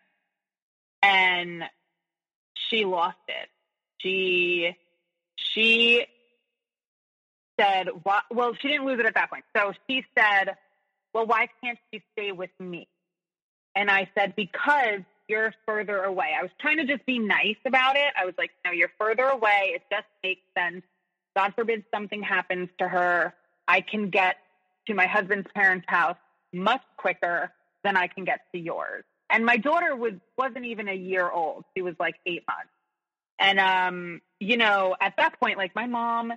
And 1.02 1.64
she 2.70 2.84
lost 2.84 3.16
it. 3.30 3.48
She 4.00 4.76
she 5.38 6.06
said, 7.58 7.88
well, 8.30 8.54
she 8.56 8.68
didn't 8.68 8.86
lose 8.86 9.00
it 9.00 9.06
at 9.06 9.14
that 9.14 9.30
point. 9.30 9.46
So 9.56 9.72
she 9.90 10.04
said, 10.18 10.58
well, 11.14 11.26
why 11.26 11.48
can't 11.64 11.80
she 11.94 12.04
stay 12.12 12.34
with 12.34 12.52
me? 12.60 12.90
And 13.76 13.90
I 13.90 14.10
said, 14.14 14.36
because 14.36 15.04
you're 15.28 15.54
further 15.66 16.04
away. 16.04 16.34
I 16.38 16.42
was 16.42 16.52
trying 16.60 16.78
to 16.78 16.86
just 16.86 17.06
be 17.06 17.20
nice 17.20 17.58
about 17.66 17.96
it. 17.96 18.14
I 18.20 18.26
was 18.26 18.36
like, 18.38 18.52
no, 18.66 18.72
you're 18.72 18.92
further 19.00 19.24
away. 19.24 19.74
It 19.76 19.84
just 19.92 20.08
makes 20.24 20.42
sense. 20.58 20.84
God 21.36 21.54
forbid 21.56 21.84
something 21.94 22.24
happens 22.24 22.70
to 22.80 22.88
her. 22.88 23.34
I 23.68 23.82
can 23.82 24.10
get 24.10 24.38
to 24.88 24.94
my 24.94 25.06
husband's 25.06 25.48
parents' 25.54 25.86
house 25.88 26.18
much 26.54 26.82
quicker 26.98 27.52
than 27.84 27.98
I 27.98 28.08
can 28.08 28.24
get 28.24 28.42
to 28.54 28.60
yours. 28.60 29.04
And 29.30 29.46
my 29.46 29.58
daughter 29.58 29.96
was 29.96 30.14
wasn't 30.38 30.66
even 30.66 30.88
a 30.88 30.96
year 30.96 31.30
old. 31.30 31.66
She 31.76 31.82
was 31.82 31.96
like 32.00 32.16
eight 32.26 32.44
months. 32.48 32.72
And 33.40 33.60
um, 33.60 34.22
you 34.40 34.58
know, 34.58 34.96
at 35.00 35.16
that 35.18 35.40
point, 35.40 35.58
like 35.58 35.76
my 35.76 35.86
mom, 35.86 36.34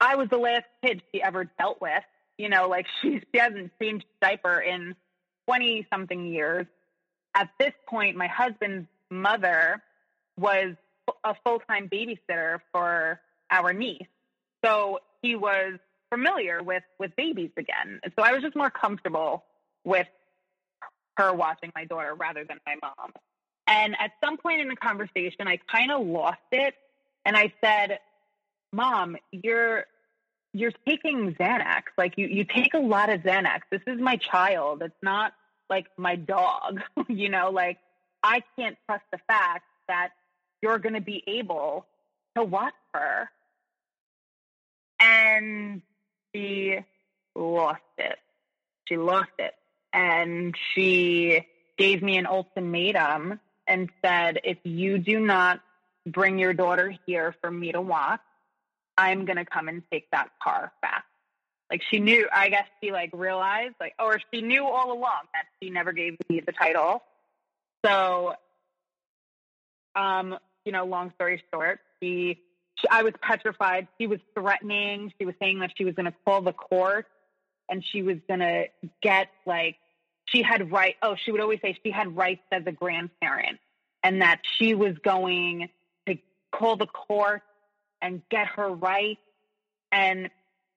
I 0.00 0.16
was 0.16 0.28
the 0.30 0.38
last 0.38 0.64
kid 0.84 1.02
she 1.12 1.22
ever 1.22 1.50
dealt 1.58 1.80
with. 1.80 2.04
You 2.38 2.50
know, 2.50 2.68
like 2.68 2.86
she 3.02 3.20
she 3.32 3.40
hasn't 3.40 3.72
changed 3.80 4.06
diaper 4.20 4.60
in 4.60 4.94
twenty 5.46 5.86
something 5.90 6.26
years. 6.26 6.66
At 7.36 7.50
this 7.60 7.72
point, 7.86 8.16
my 8.16 8.26
husband's 8.26 8.88
mother 9.10 9.82
was 10.38 10.74
a 11.22 11.34
full 11.44 11.60
time 11.60 11.88
babysitter 11.88 12.60
for 12.72 13.20
our 13.50 13.72
niece, 13.72 14.08
so 14.64 15.00
he 15.22 15.36
was 15.36 15.74
familiar 16.10 16.62
with 16.62 16.82
with 16.98 17.14
babies 17.16 17.50
again. 17.56 18.00
So 18.18 18.24
I 18.24 18.32
was 18.32 18.42
just 18.42 18.56
more 18.56 18.70
comfortable 18.70 19.44
with 19.84 20.06
her 21.18 21.32
watching 21.32 21.70
my 21.74 21.84
daughter 21.84 22.14
rather 22.14 22.44
than 22.44 22.58
my 22.66 22.76
mom. 22.82 23.12
And 23.66 23.96
at 23.98 24.12
some 24.24 24.36
point 24.38 24.60
in 24.60 24.68
the 24.68 24.76
conversation, 24.76 25.46
I 25.46 25.58
kind 25.70 25.90
of 25.90 26.06
lost 26.06 26.38
it. 26.52 26.74
And 27.24 27.36
I 27.36 27.52
said, 27.62 27.98
Mom, 28.72 29.16
you're 29.32 29.84
you're 30.52 30.72
taking 30.86 31.34
Xanax. 31.34 31.82
Like 31.98 32.16
you, 32.16 32.28
you 32.28 32.44
take 32.44 32.72
a 32.74 32.78
lot 32.78 33.10
of 33.10 33.20
Xanax. 33.20 33.60
This 33.70 33.82
is 33.86 34.00
my 34.00 34.16
child. 34.16 34.82
It's 34.82 34.94
not 35.02 35.34
like 35.68 35.86
my 35.96 36.16
dog. 36.16 36.80
you 37.08 37.28
know, 37.28 37.50
like 37.50 37.78
I 38.22 38.42
can't 38.58 38.76
trust 38.86 39.04
the 39.12 39.18
fact 39.26 39.64
that 39.88 40.10
you're 40.62 40.78
gonna 40.78 41.00
be 41.00 41.22
able 41.26 41.86
to 42.36 42.44
watch 42.44 42.74
her. 42.94 43.30
And 44.98 45.82
she 46.34 46.78
lost 47.34 47.80
it. 47.98 48.18
She 48.86 48.96
lost 48.96 49.30
it. 49.38 49.54
And 49.92 50.54
she 50.74 51.46
gave 51.76 52.02
me 52.02 52.16
an 52.18 52.26
ultimatum 52.26 53.40
and 53.66 53.90
said, 54.04 54.40
if 54.44 54.58
you 54.64 54.98
do 54.98 55.20
not 55.20 55.60
bring 56.06 56.38
your 56.38 56.52
daughter 56.52 56.94
here 57.06 57.34
for 57.40 57.50
me 57.50 57.72
to 57.72 57.80
watch, 57.80 58.20
I'm 58.96 59.24
going 59.24 59.36
to 59.36 59.44
come 59.44 59.68
and 59.68 59.82
take 59.90 60.10
that 60.12 60.30
car 60.42 60.72
back. 60.80 61.04
Like 61.70 61.82
she 61.90 61.98
knew, 61.98 62.28
I 62.32 62.48
guess 62.48 62.66
she 62.82 62.92
like 62.92 63.10
realized 63.12 63.74
like, 63.80 63.94
or 63.98 64.20
she 64.32 64.40
knew 64.40 64.64
all 64.64 64.92
along 64.92 65.22
that 65.32 65.46
she 65.60 65.70
never 65.70 65.92
gave 65.92 66.16
me 66.28 66.40
the 66.44 66.52
title. 66.52 67.02
So, 67.84 68.34
um, 69.94 70.38
you 70.64 70.72
know, 70.72 70.84
long 70.84 71.12
story 71.14 71.42
short, 71.52 71.80
she, 72.00 72.40
she 72.76 72.88
I 72.88 73.02
was 73.02 73.14
petrified. 73.20 73.88
She 73.98 74.06
was 74.06 74.20
threatening. 74.34 75.12
She 75.18 75.26
was 75.26 75.34
saying 75.40 75.60
that 75.60 75.72
she 75.76 75.84
was 75.84 75.94
going 75.94 76.06
to 76.06 76.14
call 76.24 76.42
the 76.42 76.52
court 76.52 77.06
and 77.68 77.84
she 77.84 78.02
was 78.02 78.16
going 78.28 78.40
to 78.40 78.66
get 79.02 79.28
like 79.44 79.76
she 80.26 80.42
had 80.42 80.70
right. 80.72 80.96
Oh, 81.02 81.16
she 81.16 81.32
would 81.32 81.40
always 81.40 81.60
say 81.62 81.78
she 81.84 81.90
had 81.90 82.16
rights 82.16 82.42
as 82.50 82.62
a 82.66 82.72
grandparent, 82.72 83.58
and 84.02 84.22
that 84.22 84.40
she 84.58 84.74
was 84.74 84.96
going 85.02 85.68
to 86.06 86.18
call 86.52 86.76
the 86.76 86.86
court 86.86 87.42
and 88.02 88.22
get 88.28 88.46
her 88.48 88.68
right. 88.68 89.18
And 89.92 90.30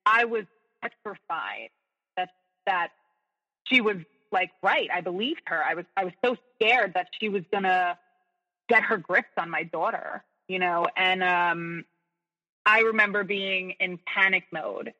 I 0.05 0.25
was 0.25 0.45
petrified 0.81 1.69
that 2.17 2.29
that 2.65 2.89
she 3.65 3.81
was 3.81 3.97
like 4.31 4.51
right. 4.61 4.89
I 4.93 5.01
believed 5.01 5.41
her. 5.47 5.63
I 5.63 5.75
was 5.75 5.85
I 5.97 6.05
was 6.05 6.13
so 6.23 6.35
scared 6.55 6.93
that 6.95 7.07
she 7.19 7.29
was 7.29 7.43
gonna 7.51 7.97
get 8.67 8.83
her 8.83 8.97
grips 8.97 9.31
on 9.37 9.49
my 9.49 9.63
daughter, 9.63 10.23
you 10.47 10.59
know. 10.59 10.87
And 10.95 11.23
um, 11.23 11.85
I 12.65 12.81
remember 12.81 13.23
being 13.23 13.71
in 13.79 13.99
panic 14.05 14.45
mode 14.51 14.93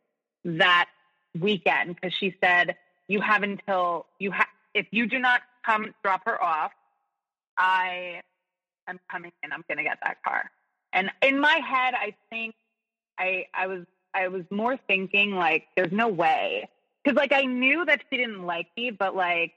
that 0.46 0.90
weekend 1.40 1.96
because 1.96 2.14
she 2.20 2.36
said 2.44 2.76
you 3.08 3.22
have 3.22 3.44
until 3.44 4.08
you 4.20 4.32
have 4.32 4.48
if 4.74 4.88
you 4.92 5.08
do 5.08 5.20
not 5.20 5.42
come 5.66 5.94
drop 6.04 6.22
her 6.26 6.42
off, 6.42 6.72
I 7.58 8.22
am 8.88 9.00
coming 9.12 9.32
and 9.44 9.54
I'm 9.54 9.64
to 9.70 9.84
get 9.84 10.00
that 10.04 10.24
car. 10.24 10.50
And 10.94 11.12
in 11.22 11.40
my 11.40 11.62
head, 11.66 11.94
I 11.94 12.16
think 12.30 12.56
I 13.18 13.46
I 13.54 13.68
was 13.68 13.86
I 14.14 14.28
was 14.28 14.44
more 14.50 14.78
thinking 14.88 15.32
like, 15.32 15.68
there's 15.76 15.92
no 15.92 16.08
way 16.08 16.70
because 17.04 17.16
like 17.16 17.32
I 17.32 17.44
knew 17.44 17.86
that 17.86 18.02
she 18.10 18.18
didn't 18.18 18.44
like 18.44 18.68
me, 18.76 18.92
but 18.92 19.16
like 19.16 19.54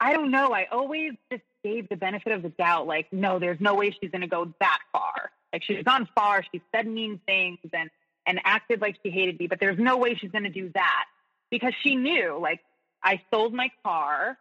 I 0.00 0.14
don't 0.14 0.32
know. 0.32 0.52
I 0.52 0.66
always 0.72 1.12
just 1.30 1.44
gave 1.62 1.88
the 1.88 1.96
benefit 1.96 2.32
of 2.32 2.42
the 2.42 2.48
doubt. 2.48 2.88
Like, 2.88 3.12
no, 3.12 3.38
there's 3.38 3.60
no 3.60 3.74
way 3.74 3.90
she's 3.90 4.10
going 4.10 4.22
to 4.22 4.26
go 4.26 4.52
that 4.58 4.80
far. 4.90 5.30
Like 5.52 5.62
she's 5.62 5.84
gone 5.84 6.08
far. 6.14 6.44
She 6.52 6.60
said 6.74 6.86
mean 6.86 7.20
things 7.26 7.58
and 7.72 7.88
and 8.26 8.40
acted 8.44 8.80
like 8.80 8.98
she 9.04 9.10
hated 9.10 9.38
me, 9.38 9.46
but 9.46 9.60
there's 9.60 9.78
no 9.78 9.96
way 9.96 10.14
she's 10.14 10.30
going 10.30 10.44
to 10.44 10.50
do 10.50 10.70
that 10.74 11.04
because 11.50 11.72
she 11.82 11.96
knew, 11.96 12.38
like, 12.40 12.60
I 13.02 13.20
sold 13.32 13.52
my 13.52 13.70
car 13.84 14.38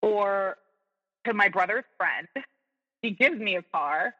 or 0.00 0.56
to 1.24 1.34
my 1.34 1.48
brother's 1.48 1.84
friend. 1.96 2.28
She 3.04 3.12
gives 3.12 3.38
me 3.38 3.56
a 3.56 3.62
car 3.62 4.14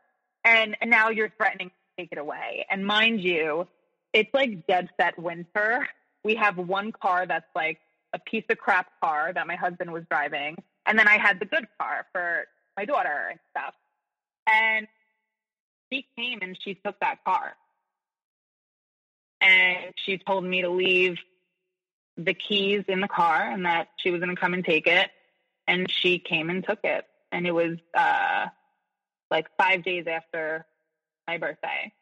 and, 0.44 0.76
and 0.80 0.90
now 0.90 1.10
you're 1.10 1.32
threatening 1.36 1.68
to 1.68 2.02
take 2.02 2.12
it 2.12 2.18
away. 2.18 2.66
And 2.70 2.86
mind 2.86 3.20
you, 3.20 3.68
it's 4.12 4.32
like 4.34 4.66
dead 4.66 4.88
set 5.00 5.18
winter. 5.18 5.86
We 6.24 6.34
have 6.36 6.56
one 6.56 6.92
car 6.92 7.26
that's 7.26 7.48
like 7.54 7.78
a 8.12 8.18
piece 8.18 8.44
of 8.50 8.58
crap 8.58 8.88
car 9.00 9.32
that 9.32 9.46
my 9.46 9.56
husband 9.56 9.92
was 9.92 10.04
driving. 10.10 10.56
And 10.86 10.98
then 10.98 11.08
I 11.08 11.18
had 11.18 11.38
the 11.38 11.46
good 11.46 11.66
car 11.78 12.06
for 12.12 12.44
my 12.76 12.84
daughter 12.84 13.28
and 13.30 13.38
stuff. 13.50 13.74
And 14.46 14.86
she 15.92 16.06
came 16.16 16.40
and 16.42 16.58
she 16.60 16.74
took 16.74 16.98
that 17.00 17.24
car. 17.24 17.54
And 19.40 19.94
she 19.96 20.18
told 20.18 20.44
me 20.44 20.62
to 20.62 20.70
leave 20.70 21.18
the 22.16 22.34
keys 22.34 22.84
in 22.88 23.00
the 23.00 23.08
car 23.08 23.50
and 23.50 23.64
that 23.64 23.88
she 23.98 24.10
was 24.10 24.20
going 24.20 24.34
to 24.34 24.40
come 24.40 24.54
and 24.54 24.64
take 24.64 24.86
it. 24.86 25.10
And 25.66 25.90
she 25.90 26.18
came 26.18 26.50
and 26.50 26.64
took 26.64 26.80
it. 26.84 27.04
And 27.32 27.46
it 27.46 27.52
was 27.52 27.78
uh, 27.94 28.46
like 29.30 29.46
five 29.56 29.84
days 29.84 30.06
after 30.08 30.66
my 31.26 31.38
birthday. 31.38 31.92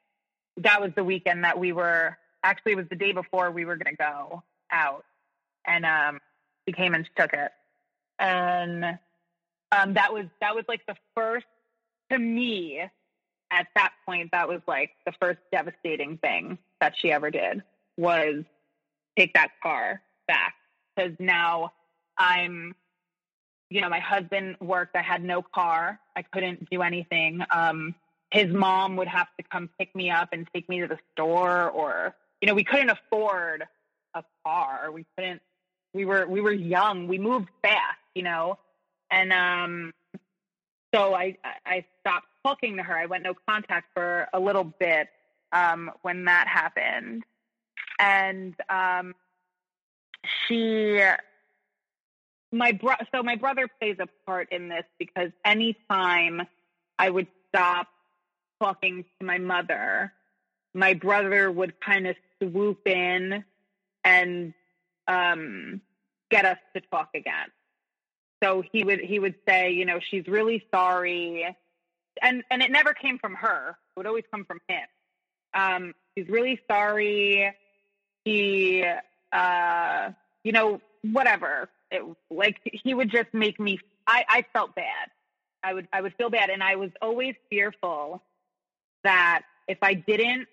That 0.58 0.80
was 0.80 0.90
the 0.96 1.04
weekend 1.04 1.44
that 1.44 1.58
we 1.58 1.72
were 1.72 2.16
actually, 2.42 2.72
it 2.72 2.76
was 2.76 2.88
the 2.88 2.96
day 2.96 3.12
before 3.12 3.50
we 3.50 3.64
were 3.64 3.76
going 3.76 3.96
to 3.96 3.96
go 3.96 4.42
out. 4.70 5.04
And 5.66 5.84
um, 5.84 6.20
she 6.66 6.72
came 6.72 6.94
and 6.94 7.08
took 7.16 7.32
it. 7.32 7.50
And 8.18 8.98
um, 9.70 9.94
that 9.94 10.12
was 10.12 10.26
that 10.40 10.54
was 10.54 10.64
like 10.66 10.80
the 10.86 10.96
first 11.14 11.46
to 12.10 12.18
me 12.18 12.80
at 13.50 13.66
that 13.74 13.92
point 14.04 14.30
that 14.32 14.48
was 14.48 14.60
like 14.66 14.90
the 15.06 15.12
first 15.20 15.38
devastating 15.52 16.18
thing 16.18 16.58
that 16.80 16.94
she 16.98 17.12
ever 17.12 17.30
did 17.30 17.62
was 17.96 18.44
take 19.16 19.34
that 19.34 19.50
car 19.62 20.00
back 20.26 20.54
because 20.96 21.12
now 21.18 21.72
I'm 22.16 22.74
you 23.70 23.80
know, 23.82 23.88
my 23.90 24.00
husband 24.00 24.56
worked. 24.60 24.96
I 24.96 25.02
had 25.02 25.22
no 25.22 25.42
car. 25.42 26.00
I 26.16 26.22
couldn't 26.22 26.70
do 26.70 26.82
anything. 26.82 27.40
Um, 27.50 27.94
his 28.30 28.52
mom 28.52 28.96
would 28.96 29.08
have 29.08 29.28
to 29.38 29.44
come 29.50 29.70
pick 29.78 29.94
me 29.94 30.10
up 30.10 30.30
and 30.32 30.46
take 30.54 30.68
me 30.68 30.80
to 30.80 30.86
the 30.86 30.98
store 31.12 31.70
or, 31.70 32.14
you 32.40 32.46
know, 32.46 32.54
we 32.54 32.64
couldn't 32.64 32.90
afford 32.90 33.64
a 34.14 34.24
car. 34.44 34.90
We 34.92 35.06
couldn't, 35.16 35.40
we 35.94 36.04
were, 36.04 36.26
we 36.26 36.40
were 36.40 36.52
young. 36.52 37.08
We 37.08 37.18
moved 37.18 37.48
fast, 37.62 37.98
you 38.14 38.22
know, 38.22 38.58
and, 39.10 39.32
um, 39.32 39.94
so 40.94 41.14
I, 41.14 41.36
I 41.66 41.84
stopped 42.00 42.26
talking 42.44 42.78
to 42.78 42.82
her. 42.82 42.96
I 42.96 43.06
went 43.06 43.22
no 43.22 43.34
contact 43.46 43.88
for 43.94 44.26
a 44.32 44.40
little 44.40 44.64
bit, 44.64 45.08
um, 45.52 45.90
when 46.02 46.24
that 46.26 46.48
happened. 46.48 47.24
And, 47.98 48.54
um, 48.70 49.14
she 50.46 51.00
my 52.50 52.72
bro 52.72 52.94
so 53.14 53.22
my 53.22 53.36
brother 53.36 53.68
plays 53.80 53.96
a 54.00 54.08
part 54.26 54.50
in 54.52 54.68
this 54.68 54.84
because 54.98 55.30
anytime 55.44 56.42
I 56.98 57.10
would 57.10 57.26
stop 57.48 57.88
talking 58.60 59.04
to 59.18 59.26
my 59.26 59.38
mother, 59.38 60.12
my 60.74 60.94
brother 60.94 61.50
would 61.50 61.80
kind 61.80 62.06
of 62.06 62.16
swoop 62.42 62.86
in 62.86 63.44
and 64.04 64.54
um, 65.06 65.80
get 66.30 66.44
us 66.44 66.58
to 66.74 66.82
talk 66.90 67.10
again. 67.14 67.48
So 68.42 68.62
he 68.72 68.84
would 68.84 69.00
he 69.00 69.18
would 69.18 69.34
say, 69.48 69.70
you 69.70 69.84
know, 69.84 69.98
she's 70.00 70.26
really 70.28 70.64
sorry, 70.72 71.56
and 72.22 72.44
and 72.50 72.62
it 72.62 72.70
never 72.70 72.94
came 72.94 73.18
from 73.18 73.34
her. 73.34 73.70
It 73.70 73.98
would 73.98 74.06
always 74.06 74.24
come 74.30 74.44
from 74.44 74.60
him. 74.68 74.86
Um, 75.54 75.94
she's 76.16 76.28
really 76.28 76.60
sorry. 76.70 77.52
He, 78.24 78.84
uh, 79.32 80.10
you 80.44 80.52
know, 80.52 80.80
whatever 81.02 81.68
it, 81.90 82.02
like 82.30 82.56
he 82.64 82.94
would 82.94 83.10
just 83.10 83.32
make 83.32 83.58
me 83.58 83.78
I, 84.06 84.24
I 84.28 84.44
felt 84.52 84.74
bad 84.74 85.10
i 85.62 85.74
would 85.74 85.88
i 85.92 86.00
would 86.00 86.14
feel 86.14 86.30
bad 86.30 86.50
and 86.50 86.62
i 86.62 86.76
was 86.76 86.90
always 87.00 87.34
fearful 87.50 88.22
that 89.08 89.42
if 89.66 89.78
i 89.82 89.94
didn't 89.94 90.46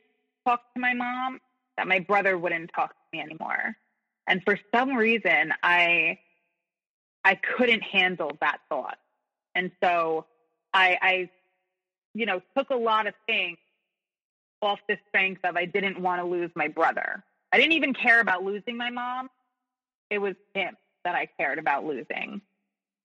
talk 0.48 0.62
to 0.74 0.80
my 0.80 0.94
mom 0.94 1.40
that 1.78 1.88
my 1.88 2.00
brother 2.00 2.38
wouldn't 2.38 2.70
talk 2.74 2.90
to 2.90 2.96
me 3.14 3.22
anymore 3.22 3.76
and 4.28 4.42
for 4.44 4.58
some 4.74 4.96
reason 4.96 5.54
i 5.64 6.18
i 7.24 7.36
couldn't 7.36 7.82
handle 7.82 8.32
that 8.42 8.60
thought 8.70 8.98
and 9.54 9.72
so 9.84 10.26
i 10.74 10.98
i 11.02 11.30
you 12.14 12.26
know 12.26 12.42
took 12.58 12.70
a 12.70 12.76
lot 12.76 13.08
of 13.08 13.14
things 13.28 13.58
off 14.62 14.80
the 14.88 14.98
strength 15.10 15.42
of 15.44 15.56
i 15.56 15.66
didn't 15.66 16.00
want 16.00 16.22
to 16.22 16.26
lose 16.26 16.50
my 16.56 16.68
brother 16.68 17.24
i 17.52 17.58
didn't 17.58 17.74
even 17.74 17.94
care 17.94 18.20
about 18.20 18.44
losing 18.44 18.78
my 18.78 18.90
mom 18.90 19.30
it 20.10 20.20
was 20.20 20.36
him 20.54 20.76
that 21.04 21.16
I 21.16 21.28
cared 21.38 21.60
about 21.60 21.86
losing. 21.86 22.42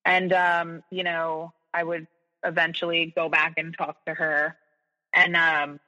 And, 0.05 0.33
um, 0.33 0.83
you 0.91 1.05
know, 1.05 1.53
I 1.73 1.85
would 1.85 2.07
eventually 2.45 3.13
go 3.15 3.29
back 3.29 3.55
and 3.59 3.77
talk 3.77 4.05
to 4.07 4.15
her. 4.15 4.57
And 5.13 5.37
um, 5.37 5.81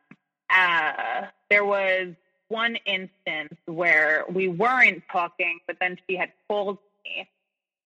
uh, 0.50 1.26
there 1.50 1.64
was 1.64 2.08
one 2.48 2.76
instance 2.84 3.58
where 3.66 4.24
we 4.28 4.48
weren't 4.48 5.02
talking, 5.10 5.60
but 5.66 5.76
then 5.80 5.96
she 6.08 6.16
had 6.16 6.32
called 6.48 6.78
me. 7.04 7.28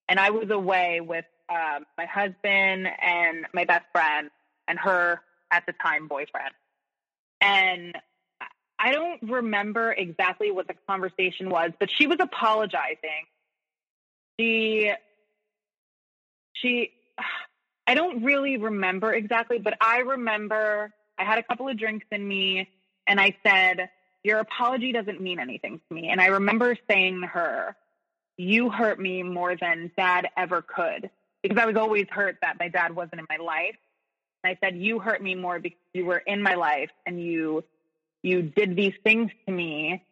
And 0.08 0.18
I 0.18 0.30
was 0.30 0.50
away 0.50 1.00
with 1.00 1.24
uh, 1.48 1.80
my 1.96 2.06
husband 2.06 2.88
and 3.00 3.46
my 3.52 3.64
best 3.64 3.84
friend 3.92 4.30
and 4.68 4.78
her 4.78 5.20
at 5.50 5.64
the 5.66 5.72
time 5.72 6.08
boyfriend. 6.08 6.52
And 7.40 7.96
I 8.78 8.92
don't 8.92 9.22
remember 9.22 9.92
exactly 9.92 10.50
what 10.50 10.66
the 10.66 10.74
conversation 10.88 11.50
was, 11.50 11.70
but 11.78 11.90
she 11.90 12.06
was 12.06 12.18
apologizing 12.20 13.26
she 14.38 14.92
she 16.52 16.90
I 17.86 17.94
don't 17.94 18.24
really 18.24 18.56
remember 18.56 19.12
exactly, 19.12 19.58
but 19.58 19.74
I 19.80 19.98
remember 19.98 20.92
I 21.18 21.24
had 21.24 21.38
a 21.38 21.42
couple 21.42 21.68
of 21.68 21.78
drinks 21.78 22.06
in 22.10 22.26
me 22.26 22.68
and 23.06 23.20
I 23.20 23.36
said, 23.46 23.90
Your 24.22 24.38
apology 24.38 24.92
doesn't 24.92 25.20
mean 25.20 25.38
anything 25.38 25.80
to 25.88 25.94
me. 25.94 26.08
And 26.08 26.20
I 26.20 26.26
remember 26.26 26.76
saying 26.88 27.20
to 27.20 27.26
her, 27.26 27.76
You 28.36 28.70
hurt 28.70 28.98
me 28.98 29.22
more 29.22 29.56
than 29.56 29.90
dad 29.96 30.28
ever 30.36 30.62
could. 30.62 31.10
Because 31.42 31.58
I 31.58 31.66
was 31.66 31.76
always 31.76 32.06
hurt 32.10 32.38
that 32.42 32.58
my 32.58 32.68
dad 32.68 32.94
wasn't 32.94 33.20
in 33.20 33.26
my 33.28 33.36
life. 33.36 33.76
And 34.42 34.56
I 34.56 34.58
said, 34.64 34.76
You 34.76 34.98
hurt 34.98 35.22
me 35.22 35.34
more 35.34 35.58
because 35.58 35.78
you 35.92 36.04
were 36.04 36.18
in 36.18 36.42
my 36.42 36.54
life 36.54 36.90
and 37.06 37.20
you 37.22 37.64
you 38.22 38.42
did 38.42 38.74
these 38.74 38.94
things 39.04 39.30
to 39.46 39.52
me, 39.52 40.02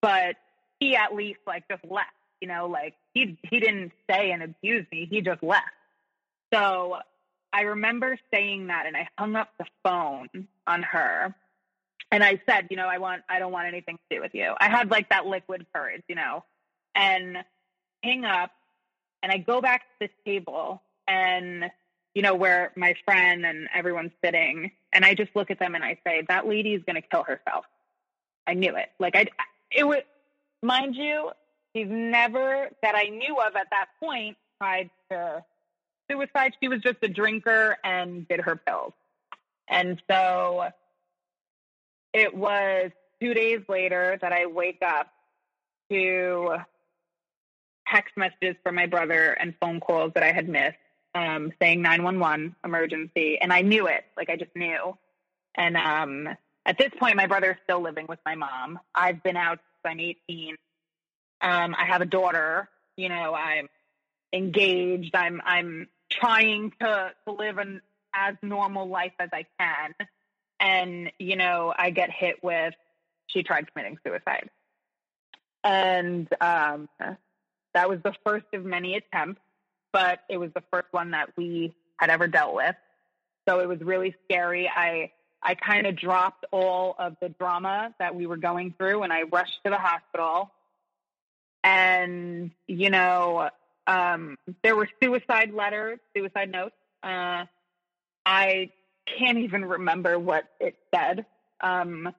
but 0.00 0.36
he 0.78 0.94
at 0.94 1.14
least 1.14 1.40
like 1.46 1.66
just 1.68 1.84
left 1.84 2.12
you 2.40 2.48
know, 2.48 2.68
like 2.68 2.94
he 3.14 3.38
he 3.42 3.60
didn't 3.60 3.92
stay 4.04 4.30
and 4.30 4.42
abuse 4.42 4.86
me. 4.92 5.06
He 5.10 5.20
just 5.20 5.42
left. 5.42 5.64
So 6.52 6.98
I 7.58 7.62
remember 7.62 8.16
saying 8.32 8.68
that 8.68 8.86
and 8.86 8.96
I 8.96 9.08
hung 9.18 9.34
up 9.34 9.50
the 9.58 9.66
phone 9.82 10.28
on 10.66 10.82
her. 10.84 11.34
And 12.12 12.22
I 12.22 12.40
said, 12.48 12.68
you 12.70 12.76
know, 12.76 12.86
I 12.86 12.98
want 12.98 13.22
I 13.28 13.38
don't 13.38 13.52
want 13.52 13.66
anything 13.66 13.96
to 13.96 14.16
do 14.16 14.22
with 14.22 14.34
you. 14.34 14.54
I 14.60 14.70
had 14.70 14.90
like 14.90 15.08
that 15.10 15.26
liquid 15.26 15.66
courage, 15.74 16.02
you 16.08 16.14
know. 16.14 16.44
And 16.94 17.38
hang 18.02 18.24
up 18.24 18.52
and 19.22 19.32
I 19.32 19.38
go 19.38 19.60
back 19.60 19.82
to 19.82 20.06
this 20.06 20.10
table 20.24 20.80
and 21.08 21.70
you 22.14 22.22
know 22.22 22.34
where 22.34 22.72
my 22.76 22.94
friend 23.04 23.44
and 23.44 23.68
everyone's 23.74 24.12
sitting 24.24 24.70
and 24.92 25.04
I 25.04 25.14
just 25.14 25.34
look 25.34 25.50
at 25.50 25.58
them 25.58 25.74
and 25.74 25.84
I 25.84 25.98
say 26.06 26.22
that 26.28 26.46
lady 26.46 26.74
is 26.74 26.82
going 26.84 26.96
to 26.96 27.08
kill 27.08 27.24
herself. 27.24 27.64
I 28.46 28.54
knew 28.54 28.76
it. 28.76 28.88
Like 29.00 29.16
I 29.16 29.26
it 29.70 29.84
would 29.84 30.04
mind 30.62 30.94
you, 30.94 31.32
She's 31.74 31.86
never, 31.88 32.70
that 32.82 32.94
I 32.94 33.08
knew 33.10 33.36
of 33.36 33.54
at 33.54 33.68
that 33.70 33.86
point, 34.00 34.36
tried 34.58 34.90
to 35.10 35.44
suicide. 36.10 36.54
She 36.60 36.68
was 36.68 36.80
just 36.80 36.98
a 37.02 37.08
drinker 37.08 37.76
and 37.84 38.26
did 38.28 38.40
her 38.40 38.56
pills. 38.56 38.92
And 39.68 40.00
so 40.10 40.68
it 42.12 42.34
was 42.34 42.90
two 43.20 43.34
days 43.34 43.60
later 43.68 44.18
that 44.20 44.32
I 44.32 44.46
wake 44.46 44.82
up 44.84 45.08
to 45.90 46.56
text 47.86 48.16
messages 48.16 48.56
from 48.62 48.74
my 48.74 48.86
brother 48.86 49.32
and 49.32 49.54
phone 49.60 49.80
calls 49.80 50.12
that 50.14 50.22
I 50.22 50.32
had 50.32 50.48
missed 50.48 50.76
um, 51.14 51.52
saying 51.60 51.82
911 51.82 52.56
emergency. 52.64 53.38
And 53.40 53.52
I 53.52 53.62
knew 53.62 53.86
it. 53.86 54.04
Like 54.16 54.30
I 54.30 54.36
just 54.36 54.54
knew. 54.54 54.96
And 55.54 55.76
um, 55.76 56.28
at 56.66 56.78
this 56.78 56.90
point, 56.98 57.16
my 57.16 57.26
brother 57.26 57.52
is 57.52 57.56
still 57.64 57.82
living 57.82 58.06
with 58.08 58.18
my 58.24 58.34
mom. 58.34 58.78
I've 58.94 59.22
been 59.22 59.36
out 59.36 59.58
since 59.58 59.92
I'm 59.92 60.00
18. 60.00 60.56
Um, 61.40 61.74
I 61.78 61.84
have 61.86 62.00
a 62.00 62.06
daughter. 62.06 62.68
You 62.96 63.08
know, 63.08 63.34
I'm 63.34 63.68
engaged. 64.32 65.14
I'm 65.14 65.40
I'm 65.44 65.88
trying 66.10 66.72
to 66.80 67.12
to 67.26 67.32
live 67.32 67.58
an 67.58 67.80
as 68.14 68.34
normal 68.42 68.88
life 68.88 69.12
as 69.18 69.30
I 69.32 69.46
can. 69.58 69.94
And 70.60 71.12
you 71.18 71.36
know, 71.36 71.72
I 71.76 71.90
get 71.90 72.10
hit 72.10 72.42
with 72.42 72.74
she 73.26 73.42
tried 73.42 73.72
committing 73.72 73.98
suicide, 74.04 74.50
and 75.62 76.28
um, 76.40 76.88
that 77.74 77.88
was 77.88 78.00
the 78.02 78.14
first 78.24 78.46
of 78.52 78.64
many 78.64 78.96
attempts. 78.96 79.40
But 79.92 80.20
it 80.28 80.36
was 80.36 80.50
the 80.54 80.62
first 80.70 80.88
one 80.90 81.12
that 81.12 81.30
we 81.36 81.74
had 81.96 82.10
ever 82.10 82.26
dealt 82.26 82.54
with. 82.54 82.76
So 83.48 83.60
it 83.60 83.68
was 83.68 83.80
really 83.80 84.14
scary. 84.24 84.68
I 84.68 85.12
I 85.42 85.54
kind 85.54 85.86
of 85.86 85.96
dropped 85.96 86.44
all 86.50 86.94
of 86.98 87.16
the 87.20 87.28
drama 87.28 87.94
that 87.98 88.14
we 88.14 88.26
were 88.26 88.36
going 88.36 88.74
through 88.76 89.02
and 89.02 89.12
I 89.12 89.22
rushed 89.22 89.58
to 89.64 89.70
the 89.70 89.78
hospital 89.78 90.50
and 91.62 92.50
you 92.66 92.90
know 92.90 93.50
um, 93.88 94.36
there 94.62 94.76
were 94.76 94.88
suicide 95.02 95.52
letters, 95.52 95.98
suicide 96.14 96.52
notes. 96.52 96.74
Uh, 97.02 97.46
I 98.26 98.70
can't 99.18 99.38
even 99.38 99.64
remember 99.64 100.18
what 100.18 100.44
it 100.60 100.76
said. 100.94 101.24
Um, 101.62 102.12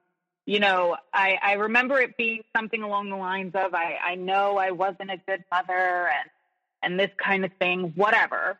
you 0.46 0.58
know, 0.58 0.96
I, 1.14 1.38
I 1.40 1.52
remember 1.52 2.00
it 2.00 2.16
being 2.16 2.42
something 2.56 2.82
along 2.82 3.10
the 3.10 3.16
lines 3.16 3.52
of, 3.54 3.72
I, 3.72 3.98
I 4.02 4.14
know 4.16 4.58
I 4.58 4.72
wasn't 4.72 5.12
a 5.12 5.16
good 5.28 5.44
mother 5.52 6.08
and, 6.08 6.30
and 6.82 6.98
this 6.98 7.10
kind 7.24 7.44
of 7.44 7.52
thing, 7.60 7.92
whatever. 7.94 8.58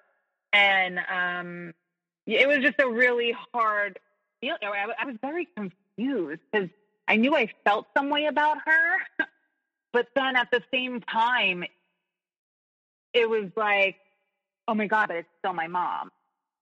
And 0.52 1.00
um, 1.12 1.74
it 2.26 2.46
was 2.46 2.58
just 2.58 2.78
a 2.78 2.88
really 2.88 3.34
hard 3.52 3.98
feeling. 4.40 4.58
I, 4.62 5.02
I 5.02 5.04
was 5.04 5.16
very 5.20 5.48
confused 5.56 6.42
because 6.52 6.68
I 7.08 7.16
knew 7.16 7.34
I 7.34 7.48
felt 7.64 7.86
some 7.96 8.08
way 8.08 8.26
about 8.26 8.58
her. 8.64 9.26
But 9.92 10.06
then 10.14 10.36
at 10.36 10.52
the 10.52 10.62
same 10.72 11.00
time, 11.00 11.64
it 13.12 13.28
was 13.28 13.50
like, 13.56 13.96
oh 14.68 14.74
my 14.74 14.86
God, 14.86 15.08
but 15.08 15.16
it's 15.18 15.28
still 15.38 15.52
my 15.52 15.68
mom. 15.68 16.10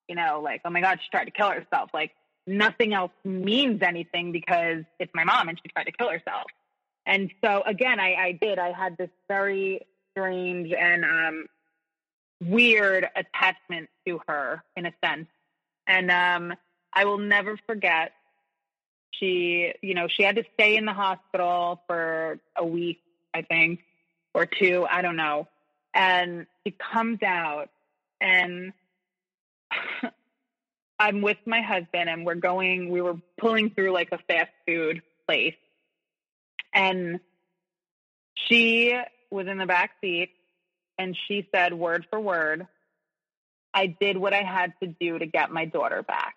You 0.07 0.15
know, 0.15 0.41
like, 0.43 0.61
oh 0.65 0.69
my 0.69 0.81
God, 0.81 0.99
she 1.01 1.09
tried 1.11 1.25
to 1.25 1.31
kill 1.31 1.49
herself. 1.49 1.91
Like, 1.93 2.11
nothing 2.47 2.93
else 2.93 3.11
means 3.23 3.81
anything 3.81 4.31
because 4.31 4.83
it's 4.99 5.11
my 5.13 5.23
mom 5.23 5.49
and 5.49 5.59
she 5.61 5.69
tried 5.69 5.85
to 5.85 5.91
kill 5.91 6.09
herself. 6.09 6.45
And 7.05 7.31
so, 7.43 7.63
again, 7.65 7.99
I, 7.99 8.15
I 8.15 8.31
did. 8.39 8.59
I 8.59 8.71
had 8.71 8.97
this 8.97 9.09
very 9.27 9.85
strange 10.11 10.71
and 10.73 11.05
um, 11.05 11.45
weird 12.41 13.07
attachment 13.15 13.89
to 14.07 14.19
her 14.27 14.63
in 14.75 14.85
a 14.85 14.93
sense. 15.03 15.27
And 15.87 16.11
um, 16.11 16.53
I 16.93 17.05
will 17.05 17.17
never 17.17 17.57
forget 17.67 18.11
she, 19.11 19.73
you 19.81 19.93
know, 19.93 20.07
she 20.07 20.23
had 20.23 20.35
to 20.37 20.43
stay 20.53 20.75
in 20.75 20.85
the 20.85 20.93
hospital 20.93 21.81
for 21.87 22.39
a 22.55 22.65
week 22.65 22.99
I 23.33 23.41
think, 23.43 23.81
or 24.33 24.45
two, 24.45 24.85
I 24.89 25.01
don't 25.01 25.15
know. 25.15 25.47
And 25.93 26.45
she 26.63 26.75
comes 26.93 27.21
out 27.23 27.69
and 28.21 28.73
I'm 30.99 31.21
with 31.21 31.37
my 31.45 31.61
husband 31.61 32.09
and 32.09 32.25
we're 32.25 32.35
going, 32.35 32.89
we 32.89 33.01
were 33.01 33.15
pulling 33.39 33.69
through 33.71 33.91
like 33.91 34.09
a 34.11 34.17
fast 34.27 34.51
food 34.67 35.01
place. 35.27 35.55
And 36.73 37.19
she 38.35 38.95
was 39.31 39.47
in 39.47 39.57
the 39.57 39.65
back 39.65 39.91
seat 40.01 40.29
and 40.97 41.17
she 41.27 41.47
said, 41.53 41.73
word 41.73 42.05
for 42.09 42.19
word, 42.19 42.67
I 43.73 43.87
did 43.87 44.17
what 44.17 44.33
I 44.33 44.43
had 44.43 44.73
to 44.81 44.87
do 44.87 45.17
to 45.17 45.25
get 45.25 45.51
my 45.51 45.65
daughter 45.65 46.03
back 46.03 46.35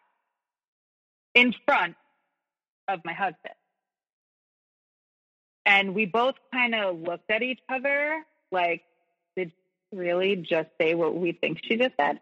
in 1.35 1.55
front 1.65 1.97
of 2.89 3.01
my 3.05 3.13
husband. 3.13 3.55
And 5.65 5.95
we 5.95 6.07
both 6.07 6.35
kind 6.53 6.75
of 6.75 7.01
looked 7.01 7.31
at 7.31 7.43
each 7.43 7.61
other 7.69 8.25
like, 8.51 8.83
really 9.93 10.37
just 10.37 10.69
say 10.81 10.95
what 10.95 11.15
we 11.15 11.33
think 11.33 11.61
she 11.65 11.77
just 11.77 11.95
said? 11.99 12.21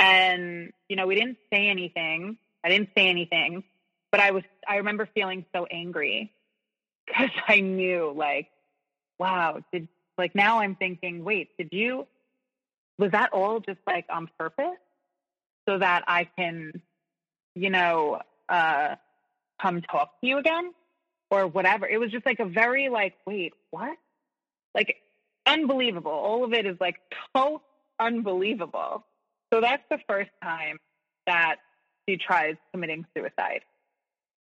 And, 0.00 0.72
you 0.88 0.96
know, 0.96 1.06
we 1.06 1.14
didn't 1.14 1.38
say 1.52 1.68
anything. 1.68 2.38
I 2.64 2.68
didn't 2.68 2.90
say 2.96 3.08
anything, 3.08 3.64
but 4.10 4.20
I 4.20 4.30
was, 4.30 4.42
I 4.66 4.76
remember 4.76 5.08
feeling 5.14 5.44
so 5.54 5.66
angry 5.70 6.32
because 7.06 7.30
I 7.46 7.60
knew, 7.60 8.12
like, 8.16 8.48
wow, 9.18 9.60
did, 9.72 9.88
like, 10.16 10.34
now 10.34 10.60
I'm 10.60 10.76
thinking, 10.76 11.24
wait, 11.24 11.50
did 11.58 11.68
you, 11.72 12.06
was 12.98 13.12
that 13.12 13.32
all 13.32 13.60
just 13.60 13.78
like 13.86 14.06
on 14.10 14.28
purpose 14.38 14.78
so 15.68 15.78
that 15.78 16.04
I 16.06 16.28
can, 16.36 16.82
you 17.54 17.70
know, 17.70 18.20
uh, 18.48 18.96
come 19.60 19.82
talk 19.82 20.20
to 20.20 20.26
you 20.26 20.38
again 20.38 20.72
or 21.30 21.46
whatever? 21.46 21.86
It 21.88 21.98
was 21.98 22.10
just 22.10 22.26
like 22.26 22.40
a 22.40 22.44
very, 22.44 22.88
like, 22.88 23.14
wait, 23.26 23.52
what? 23.70 23.96
Like, 24.74 24.96
unbelievable. 25.48 26.12
All 26.12 26.44
of 26.44 26.52
it 26.52 26.66
is 26.66 26.76
like 26.80 26.96
so 27.36 27.62
unbelievable. 27.98 29.04
So 29.52 29.60
that's 29.60 29.82
the 29.90 29.98
first 30.06 30.30
time 30.42 30.78
that 31.26 31.56
she 32.08 32.16
tries 32.16 32.56
committing 32.72 33.06
suicide. 33.16 33.60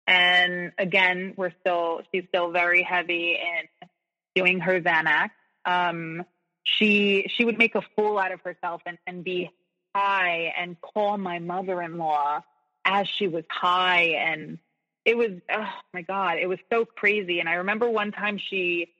And 0.07 0.71
again, 0.77 1.33
we're 1.37 1.53
still, 1.61 2.01
she's 2.11 2.23
still 2.29 2.51
very 2.51 2.83
heavy 2.83 3.37
in 3.37 3.87
doing 4.35 4.59
her 4.59 4.81
Xanax. 4.81 5.29
Um, 5.65 6.23
she, 6.63 7.29
she 7.35 7.45
would 7.45 7.57
make 7.57 7.75
a 7.75 7.81
fool 7.95 8.17
out 8.17 8.31
of 8.31 8.41
herself 8.41 8.81
and, 8.85 8.97
and 9.07 9.23
be 9.23 9.51
high 9.95 10.53
and 10.57 10.79
call 10.81 11.17
my 11.17 11.39
mother-in-law 11.39 12.41
as 12.85 13.07
she 13.07 13.27
was 13.27 13.43
high. 13.49 14.15
And 14.19 14.59
it 15.05 15.17
was, 15.17 15.31
oh 15.51 15.69
my 15.93 16.01
God, 16.01 16.37
it 16.39 16.47
was 16.47 16.59
so 16.71 16.85
crazy. 16.85 17.39
And 17.39 17.49
I 17.49 17.55
remember 17.55 17.89
one 17.89 18.11
time 18.11 18.37
she, 18.37 18.93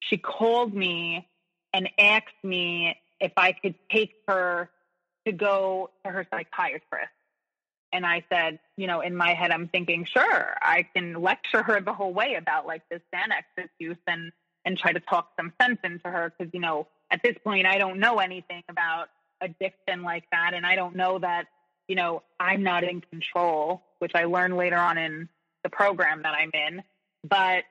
she 0.00 0.16
called 0.16 0.74
me 0.74 1.28
and 1.76 1.90
asked 1.98 2.42
me 2.42 2.96
if 3.20 3.32
I 3.36 3.52
could 3.52 3.74
take 3.92 4.14
her 4.26 4.70
to 5.26 5.32
go 5.32 5.90
to 6.04 6.10
her 6.10 6.26
psychiatrist. 6.30 7.10
And 7.92 8.06
I 8.06 8.24
said, 8.32 8.58
you 8.78 8.86
know, 8.86 9.02
in 9.02 9.14
my 9.14 9.34
head, 9.34 9.50
I'm 9.50 9.68
thinking, 9.68 10.06
sure, 10.06 10.56
I 10.62 10.86
can 10.94 11.20
lecture 11.20 11.62
her 11.62 11.82
the 11.82 11.92
whole 11.92 12.14
way 12.14 12.34
about 12.34 12.66
like 12.66 12.82
this 12.90 13.02
Xanax 13.14 13.68
use 13.78 13.96
and 14.06 14.32
and 14.64 14.76
try 14.76 14.92
to 14.92 15.00
talk 15.00 15.28
some 15.36 15.52
sense 15.60 15.78
into 15.84 16.08
her 16.08 16.32
because 16.36 16.52
you 16.52 16.60
know 16.60 16.88
at 17.10 17.22
this 17.22 17.36
point 17.44 17.66
I 17.66 17.78
don't 17.78 18.00
know 18.00 18.18
anything 18.18 18.64
about 18.68 19.08
addiction 19.40 20.02
like 20.02 20.24
that, 20.32 20.52
and 20.54 20.66
I 20.66 20.76
don't 20.76 20.96
know 20.96 21.18
that 21.18 21.44
you 21.88 21.94
know 21.94 22.22
I'm 22.40 22.62
not 22.62 22.84
in 22.84 23.02
control, 23.02 23.82
which 23.98 24.12
I 24.14 24.24
learned 24.24 24.56
later 24.56 24.78
on 24.78 24.96
in 24.96 25.28
the 25.62 25.68
program 25.68 26.22
that 26.22 26.34
I'm 26.34 26.50
in. 26.54 26.82
But 27.22 27.64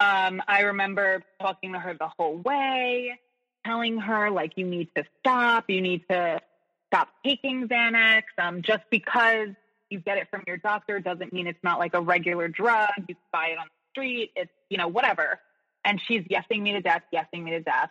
um, 0.00 0.42
I 0.46 0.62
remember 0.62 1.22
talking 1.40 1.72
to 1.72 1.78
her 1.78 1.94
the 1.94 2.08
whole 2.18 2.36
way, 2.36 3.18
telling 3.64 3.98
her 3.98 4.30
like 4.30 4.52
you 4.56 4.66
need 4.66 4.88
to 4.96 5.04
stop, 5.20 5.64
you 5.68 5.80
need 5.80 6.02
to 6.10 6.40
stop 6.88 7.08
taking 7.24 7.68
Xanax. 7.68 8.22
Um, 8.38 8.62
just 8.62 8.82
because 8.90 9.48
you 9.90 10.00
get 10.00 10.18
it 10.18 10.28
from 10.30 10.42
your 10.46 10.58
doctor 10.58 11.00
doesn't 11.00 11.32
mean 11.32 11.46
it's 11.46 11.62
not 11.62 11.78
like 11.78 11.94
a 11.94 12.00
regular 12.00 12.48
drug. 12.48 12.90
You 13.08 13.14
buy 13.32 13.48
it 13.48 13.58
on 13.58 13.66
the 13.66 13.90
street. 14.00 14.32
It's, 14.36 14.50
you 14.68 14.78
know, 14.78 14.88
whatever. 14.88 15.40
And 15.84 16.00
she's 16.06 16.22
yesing 16.22 16.62
me 16.62 16.72
to 16.72 16.80
death, 16.80 17.02
yesing 17.14 17.44
me 17.44 17.52
to 17.52 17.60
death. 17.60 17.90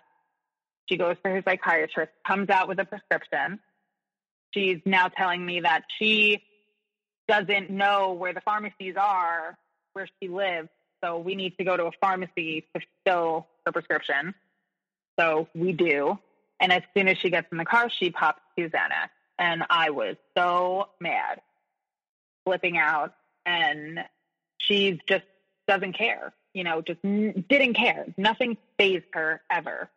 She 0.87 0.97
goes 0.97 1.15
to 1.23 1.31
her 1.31 1.41
psychiatrist, 1.43 2.11
comes 2.27 2.49
out 2.49 2.67
with 2.67 2.79
a 2.79 2.85
prescription. 2.85 3.59
She's 4.53 4.79
now 4.85 5.07
telling 5.07 5.43
me 5.45 5.61
that 5.61 5.83
she 5.97 6.43
doesn't 7.27 7.71
know 7.71 8.13
where 8.13 8.33
the 8.33 8.41
pharmacies 8.41 8.95
are 8.97 9.57
where 9.93 10.07
she 10.21 10.27
lives. 10.27 10.69
So 11.05 11.19
we 11.19 11.35
need 11.35 11.57
to 11.59 11.63
go 11.63 11.77
two 11.77 11.85
a 11.85 11.91
pharmacy 12.01 12.65
to 12.73 12.81
fill 13.05 13.47
her 13.65 13.71
prescription. 13.71 14.33
So 15.19 15.47
we 15.53 15.71
do. 15.71 16.17
And 16.59 16.71
as 16.71 16.81
soon 16.95 17.07
as 17.07 17.17
she 17.17 17.29
gets 17.29 17.47
in 17.51 17.57
the 17.57 17.65
car, 17.65 17.89
she 17.89 18.09
pops 18.09 18.41
to 18.57 18.69
Xanax. 18.69 19.09
And 19.37 19.63
I 19.69 19.91
was 19.91 20.15
so 20.35 20.89
mad, 20.99 21.41
flipping 22.45 22.77
out. 22.77 23.13
And 23.45 23.99
she 24.57 24.99
just 25.07 25.25
doesn't 25.67 25.93
care, 25.93 26.33
you 26.53 26.63
know, 26.63 26.81
just 26.81 26.99
n- 27.03 27.45
didn't 27.47 27.75
care. 27.75 28.07
Nothing 28.17 28.57
fazed 28.79 29.05
her 29.13 29.41
ever. 29.51 29.89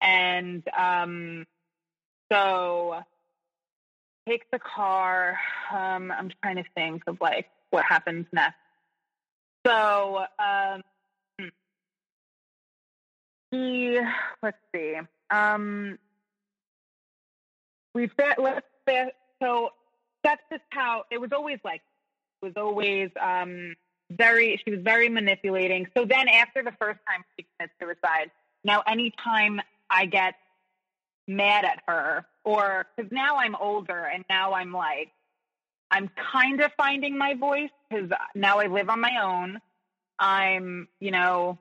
And 0.00 0.62
um, 0.74 1.46
so 2.32 3.02
take 4.26 4.50
the 4.50 4.58
car. 4.58 5.38
Um, 5.70 6.10
I'm 6.10 6.30
trying 6.42 6.56
to 6.56 6.64
think 6.74 7.02
of 7.06 7.20
like 7.20 7.50
what 7.70 7.84
happens 7.84 8.26
next. 8.32 8.56
So 9.66 10.24
um, 10.38 10.82
he, 13.50 14.00
let's 14.42 14.56
see. 14.74 14.96
Um, 15.30 15.98
we 17.94 18.10
said, 18.18 18.34
let's 18.38 18.66
say, 18.88 19.10
so 19.42 19.70
that's 20.22 20.42
just 20.50 20.62
how 20.70 21.04
it 21.10 21.20
was 21.20 21.30
always 21.32 21.58
like, 21.64 21.82
it 22.42 22.46
was 22.46 22.54
always 22.56 23.10
um, 23.20 23.74
very, 24.10 24.60
she 24.64 24.70
was 24.70 24.80
very 24.82 25.08
manipulating. 25.08 25.86
So 25.96 26.04
then 26.04 26.28
after 26.28 26.62
the 26.62 26.72
first 26.80 27.00
time 27.08 27.24
she 27.38 27.46
commits 27.58 27.74
suicide, 27.80 28.30
now 28.64 28.82
anytime 28.86 29.60
I 29.88 30.06
get 30.06 30.34
mad 31.26 31.64
at 31.64 31.82
her 31.86 32.26
or 32.44 32.86
because 32.96 33.10
now 33.12 33.36
I'm 33.36 33.54
older 33.56 34.04
and 34.04 34.24
now 34.28 34.54
I'm 34.54 34.72
like, 34.72 35.12
I'm 35.90 36.10
kind 36.32 36.60
of 36.60 36.70
finding 36.76 37.18
my 37.18 37.34
voice 37.34 37.70
because 37.88 38.10
now 38.34 38.58
I 38.58 38.66
live 38.66 38.88
on 38.88 39.00
my 39.00 39.22
own. 39.22 39.60
I'm, 40.18 40.88
you 41.00 41.10
know, 41.10 41.58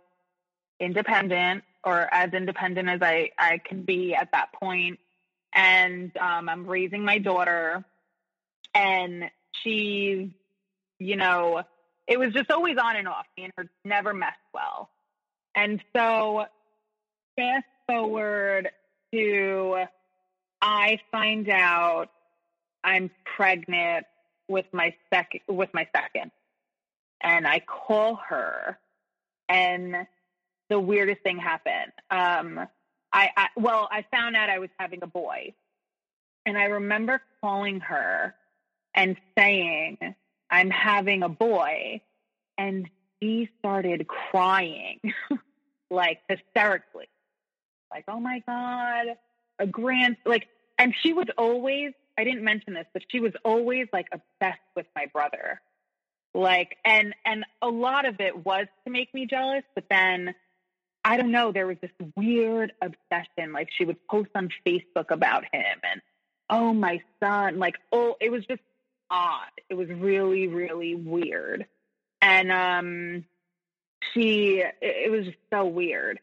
independent 0.79 1.63
or 1.83 2.13
as 2.13 2.33
independent 2.33 2.89
as 2.89 3.01
I, 3.01 3.31
I 3.37 3.59
can 3.59 3.83
be 3.83 4.13
at 4.13 4.31
that 4.33 4.53
point. 4.53 4.99
And 5.53 6.15
um, 6.17 6.47
I'm 6.47 6.67
raising 6.67 7.03
my 7.03 7.17
daughter, 7.17 7.83
and 8.75 9.31
she's, 9.63 10.27
you 10.99 11.15
know, 11.15 11.63
it 12.07 12.19
was 12.19 12.33
just 12.33 12.51
always 12.51 12.77
on 12.77 12.95
and 12.97 13.07
off. 13.07 13.25
Me 13.35 13.45
and 13.45 13.53
her 13.57 13.69
never 13.83 14.13
messed 14.13 14.37
well. 14.53 14.89
And 15.55 15.81
so, 15.95 16.45
fast 17.35 17.65
forward 17.87 18.69
to 19.11 19.85
I 20.61 20.99
find 21.11 21.49
out 21.49 22.09
I'm 22.83 23.09
pregnant 23.35 24.05
with 24.49 24.65
my 24.73 24.93
second 25.13 25.41
with 25.47 25.69
my 25.73 25.87
second, 25.95 26.31
and 27.21 27.47
I 27.47 27.59
call 27.59 28.15
her, 28.27 28.77
and 29.47 30.07
the 30.69 30.79
weirdest 30.79 31.21
thing 31.21 31.37
happened. 31.37 31.91
Um, 32.09 32.67
I, 33.11 33.29
I 33.35 33.47
well, 33.55 33.87
I 33.91 34.05
found 34.11 34.35
out 34.35 34.49
I 34.49 34.59
was 34.59 34.69
having 34.77 35.03
a 35.03 35.07
boy, 35.07 35.53
and 36.45 36.57
I 36.57 36.65
remember 36.65 37.21
calling 37.41 37.79
her 37.81 38.35
and 38.93 39.17
saying, 39.37 39.97
"I'm 40.49 40.69
having 40.69 41.23
a 41.23 41.29
boy," 41.29 42.01
and 42.57 42.89
she 43.21 43.49
started 43.59 44.07
crying 44.07 44.99
like 45.91 46.19
hysterically, 46.27 47.09
like, 47.91 48.05
"Oh 48.07 48.19
my 48.19 48.43
god, 48.47 49.17
a 49.59 49.67
grand 49.67 50.17
like." 50.25 50.47
And 50.77 50.95
she 51.03 51.11
was 51.11 51.27
always 51.37 51.91
I 52.19 52.23
didn't 52.23 52.43
mention 52.43 52.73
this, 52.73 52.85
but 52.93 53.03
she 53.09 53.19
was 53.19 53.33
always 53.45 53.87
like 53.93 54.07
obsessed 54.11 54.59
with 54.75 54.85
my 54.95 55.07
brother. 55.13 55.61
Like 56.33 56.77
and 56.85 57.15
and 57.25 57.45
a 57.61 57.69
lot 57.69 58.05
of 58.05 58.19
it 58.19 58.45
was 58.45 58.67
to 58.85 58.91
make 58.91 59.13
me 59.13 59.25
jealous, 59.25 59.63
but 59.73 59.85
then 59.89 60.35
I 61.03 61.17
don't 61.17 61.31
know, 61.31 61.51
there 61.51 61.67
was 61.67 61.77
this 61.81 61.91
weird 62.15 62.73
obsession. 62.81 63.53
Like 63.53 63.69
she 63.75 63.85
would 63.85 64.05
post 64.07 64.29
on 64.35 64.49
Facebook 64.65 65.11
about 65.11 65.43
him 65.51 65.79
and, 65.83 66.01
oh, 66.49 66.73
my 66.73 67.01
son. 67.19 67.57
Like, 67.57 67.75
oh, 67.91 68.15
it 68.19 68.31
was 68.31 68.45
just 68.45 68.61
odd. 69.09 69.49
It 69.69 69.75
was 69.75 69.87
really, 69.89 70.47
really 70.47 70.95
weird. 70.95 71.65
And 72.21 72.51
um, 72.51 73.25
she, 74.13 74.63
it 74.81 75.09
was 75.09 75.25
just 75.25 75.37
so 75.51 75.65
weird. 75.65 76.19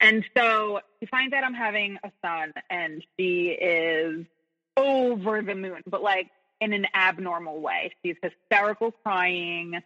And 0.00 0.24
so 0.36 0.80
she 1.00 1.06
finds 1.06 1.34
out 1.34 1.42
I'm 1.42 1.54
having 1.54 1.98
a 2.04 2.12
son 2.24 2.52
and 2.70 3.04
she 3.18 3.48
is 3.48 4.26
over 4.78 5.42
the 5.42 5.54
moon, 5.54 5.82
but 5.86 6.02
like 6.02 6.30
in 6.60 6.72
an 6.72 6.86
abnormal 6.94 7.60
way. 7.60 7.92
She's 8.04 8.16
hysterical 8.22 8.92
crying. 8.92 9.80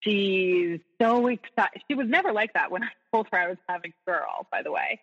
She's 0.00 0.80
so 1.00 1.26
excited. 1.28 1.82
She 1.88 1.94
was 1.94 2.08
never 2.08 2.32
like 2.32 2.52
that 2.54 2.70
when 2.70 2.82
I 2.82 2.88
told 3.12 3.28
her 3.32 3.38
I 3.38 3.48
was 3.48 3.58
having 3.68 3.92
a 3.92 4.10
girl, 4.10 4.46
by 4.50 4.62
the 4.62 4.72
way. 4.72 5.00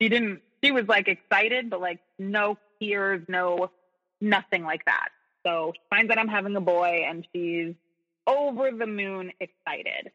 she 0.00 0.08
didn't, 0.08 0.40
she 0.62 0.70
was 0.70 0.86
like 0.86 1.08
excited, 1.08 1.70
but 1.70 1.80
like 1.80 2.00
no 2.18 2.56
tears, 2.80 3.22
no, 3.28 3.70
nothing 4.20 4.64
like 4.64 4.84
that. 4.84 5.08
So 5.46 5.72
she 5.74 5.80
finds 5.90 6.10
out 6.10 6.18
I'm 6.18 6.28
having 6.28 6.56
a 6.56 6.60
boy 6.60 7.04
and 7.06 7.26
she's 7.34 7.74
over 8.26 8.70
the 8.70 8.86
moon 8.86 9.32
excited. 9.40 10.12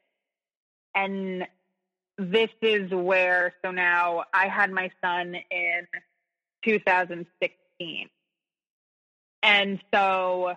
And 0.96 1.48
this 2.18 2.50
is 2.62 2.92
where, 2.92 3.54
so 3.64 3.72
now 3.72 4.24
I 4.34 4.48
had 4.48 4.72
my 4.72 4.90
son 5.04 5.36
in 5.52 5.88
2016. 6.66 8.10
And 9.42 9.80
so, 9.94 10.56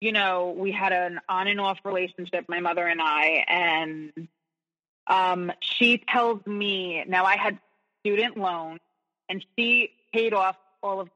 you 0.00 0.12
know, 0.12 0.54
we 0.56 0.72
had 0.72 0.92
an 0.92 1.20
on 1.28 1.48
and 1.48 1.60
off 1.60 1.78
relationship, 1.84 2.46
my 2.48 2.60
mother 2.60 2.86
and 2.86 3.00
I, 3.02 3.44
and 3.48 4.28
um, 5.06 5.52
she 5.60 5.98
tells 5.98 6.44
me 6.46 7.04
now 7.06 7.24
I 7.24 7.36
had 7.36 7.58
student 8.00 8.36
loans, 8.36 8.80
and 9.28 9.44
she 9.56 9.90
paid 10.12 10.34
off 10.34 10.56
all 10.82 11.00
of 11.00 11.08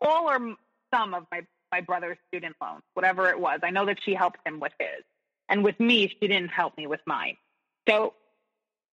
all 0.00 0.28
or 0.28 0.56
some 0.92 1.14
of 1.14 1.26
my 1.30 1.42
my 1.70 1.80
brother's 1.80 2.18
student 2.28 2.56
loans, 2.60 2.82
whatever 2.94 3.28
it 3.28 3.38
was. 3.38 3.60
I 3.62 3.70
know 3.70 3.86
that 3.86 4.02
she 4.02 4.14
helped 4.14 4.40
him 4.46 4.58
with 4.58 4.72
his, 4.78 5.04
and 5.48 5.62
with 5.62 5.78
me, 5.78 6.08
she 6.08 6.26
didn't 6.26 6.48
help 6.48 6.76
me 6.76 6.86
with 6.86 7.00
mine. 7.06 7.36
So 7.88 8.14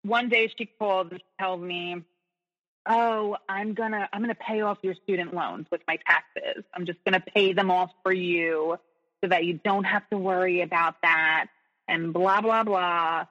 one 0.02 0.28
day 0.28 0.52
she 0.56 0.66
called 0.66 1.12
and 1.12 1.22
tells 1.38 1.60
me, 1.60 2.02
"Oh, 2.88 3.36
I'm 3.48 3.74
gonna 3.74 4.08
I'm 4.12 4.20
gonna 4.22 4.34
pay 4.34 4.62
off 4.62 4.78
your 4.82 4.94
student 4.94 5.34
loans 5.34 5.66
with 5.70 5.82
my 5.86 5.98
taxes. 6.06 6.64
I'm 6.74 6.86
just 6.86 6.98
gonna 7.04 7.20
pay 7.20 7.52
them 7.52 7.70
off 7.70 7.90
for 8.02 8.12
you, 8.12 8.78
so 9.22 9.28
that 9.28 9.44
you 9.44 9.60
don't 9.62 9.84
have 9.84 10.08
to 10.10 10.18
worry 10.18 10.62
about 10.62 10.96
that." 11.02 11.46
And 11.86 12.12
blah 12.12 12.40
blah 12.40 12.64
blah. 12.64 13.26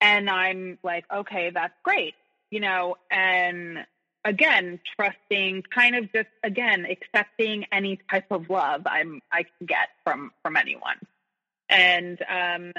And 0.00 0.28
I'm 0.28 0.78
like, 0.82 1.04
okay, 1.12 1.50
that's 1.54 1.74
great, 1.84 2.14
you 2.50 2.58
know, 2.58 2.96
and 3.08 3.86
again, 4.24 4.80
trusting, 4.96 5.62
kind 5.72 5.94
of 5.94 6.12
just 6.12 6.28
again, 6.42 6.86
accepting 6.86 7.66
any 7.72 8.00
type 8.10 8.26
of 8.30 8.50
love 8.50 8.82
I'm 8.86 9.20
I 9.30 9.44
can 9.44 9.66
get 9.66 9.88
from 10.04 10.32
from 10.42 10.56
anyone. 10.56 10.98
And 11.68 12.18
um 12.28 12.72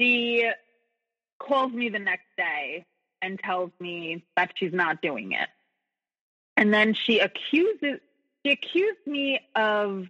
she 0.00 0.48
calls 1.38 1.72
me 1.72 1.88
the 1.88 1.98
next 1.98 2.26
day 2.36 2.84
and 3.24 3.38
tells 3.38 3.70
me 3.80 4.24
that 4.36 4.52
she's 4.56 4.72
not 4.72 5.02
doing 5.02 5.32
it. 5.32 5.48
And 6.56 6.72
then 6.72 6.94
she 6.94 7.18
accuses 7.18 8.00
she 8.44 8.52
accused 8.52 9.06
me 9.06 9.40
of 9.56 10.06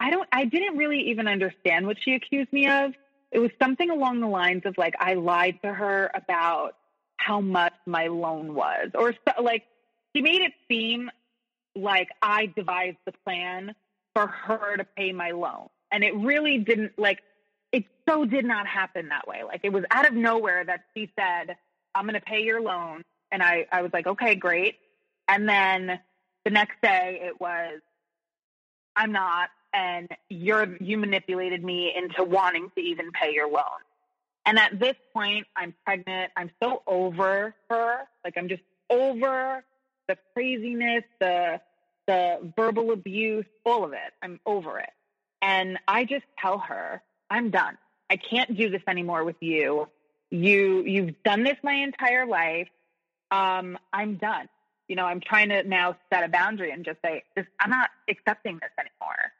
I 0.00 0.10
don't 0.10 0.28
I 0.32 0.44
didn't 0.46 0.76
really 0.76 1.10
even 1.10 1.28
understand 1.28 1.86
what 1.86 1.96
she 2.02 2.14
accused 2.14 2.52
me 2.52 2.68
of 2.68 2.92
it 3.30 3.38
was 3.38 3.50
something 3.60 3.90
along 3.90 4.20
the 4.20 4.28
lines 4.28 4.62
of 4.64 4.78
like 4.78 4.94
I 4.98 5.14
lied 5.14 5.60
to 5.62 5.72
her 5.72 6.10
about 6.14 6.76
how 7.16 7.40
much 7.40 7.74
my 7.86 8.06
loan 8.06 8.54
was, 8.54 8.90
or 8.94 9.12
so, 9.12 9.42
like 9.42 9.64
she 10.14 10.22
made 10.22 10.42
it 10.42 10.52
seem 10.68 11.10
like 11.74 12.08
I 12.22 12.46
devised 12.46 12.98
the 13.04 13.12
plan 13.24 13.74
for 14.14 14.26
her 14.26 14.76
to 14.76 14.84
pay 14.84 15.12
my 15.12 15.32
loan, 15.32 15.68
and 15.90 16.04
it 16.04 16.14
really 16.14 16.58
didn't. 16.58 16.98
Like 16.98 17.20
it 17.72 17.84
so 18.08 18.24
did 18.24 18.44
not 18.44 18.66
happen 18.66 19.08
that 19.08 19.26
way. 19.26 19.42
Like 19.44 19.60
it 19.64 19.72
was 19.72 19.84
out 19.90 20.06
of 20.06 20.14
nowhere 20.14 20.64
that 20.64 20.84
she 20.94 21.10
said, 21.18 21.56
"I'm 21.96 22.04
going 22.04 22.14
to 22.14 22.20
pay 22.20 22.42
your 22.42 22.60
loan," 22.60 23.02
and 23.32 23.42
I 23.42 23.66
I 23.72 23.82
was 23.82 23.92
like, 23.92 24.06
"Okay, 24.06 24.34
great," 24.34 24.76
and 25.28 25.48
then 25.48 25.98
the 26.44 26.50
next 26.50 26.80
day 26.82 27.20
it 27.22 27.40
was, 27.40 27.80
"I'm 28.94 29.12
not," 29.12 29.50
and 29.72 30.08
you're 30.28 30.76
you 30.80 30.98
manipulated 30.98 31.64
me 31.64 31.92
into 31.94 32.22
wanting 32.24 32.70
to 32.76 32.80
even 32.80 33.10
pay 33.12 33.32
your 33.32 33.50
loan. 33.50 33.80
And 34.44 34.58
at 34.58 34.78
this 34.78 34.94
point, 35.12 35.46
I'm 35.56 35.74
pregnant. 35.84 36.30
I'm 36.36 36.50
so 36.62 36.82
over 36.86 37.54
her. 37.68 37.98
Like 38.24 38.34
I'm 38.36 38.48
just 38.48 38.62
over 38.90 39.64
the 40.08 40.16
craziness, 40.34 41.04
the 41.20 41.60
the 42.06 42.52
verbal 42.56 42.92
abuse, 42.92 43.44
all 43.64 43.84
of 43.84 43.92
it. 43.92 44.12
I'm 44.22 44.38
over 44.46 44.78
it. 44.78 44.90
And 45.42 45.78
I 45.88 46.04
just 46.04 46.24
tell 46.38 46.58
her, 46.58 47.02
I'm 47.28 47.50
done. 47.50 47.76
I 48.08 48.16
can't 48.16 48.56
do 48.56 48.70
this 48.70 48.82
anymore 48.86 49.24
with 49.24 49.36
you. 49.40 49.88
You 50.30 50.82
you've 50.82 51.22
done 51.22 51.44
this 51.44 51.56
my 51.62 51.74
entire 51.74 52.26
life. 52.26 52.68
Um, 53.30 53.78
I'm 53.92 54.16
done. 54.16 54.48
You 54.88 54.96
know, 54.96 55.04
I'm 55.04 55.20
trying 55.20 55.48
to 55.48 55.62
now 55.64 55.96
set 56.12 56.24
a 56.24 56.28
boundary 56.28 56.70
and 56.70 56.84
just 56.84 56.98
say, 57.04 57.24
this, 57.34 57.46
I'm 57.58 57.70
not 57.70 57.90
accepting 58.08 58.54
this 58.60 58.70
anymore. 58.78 59.32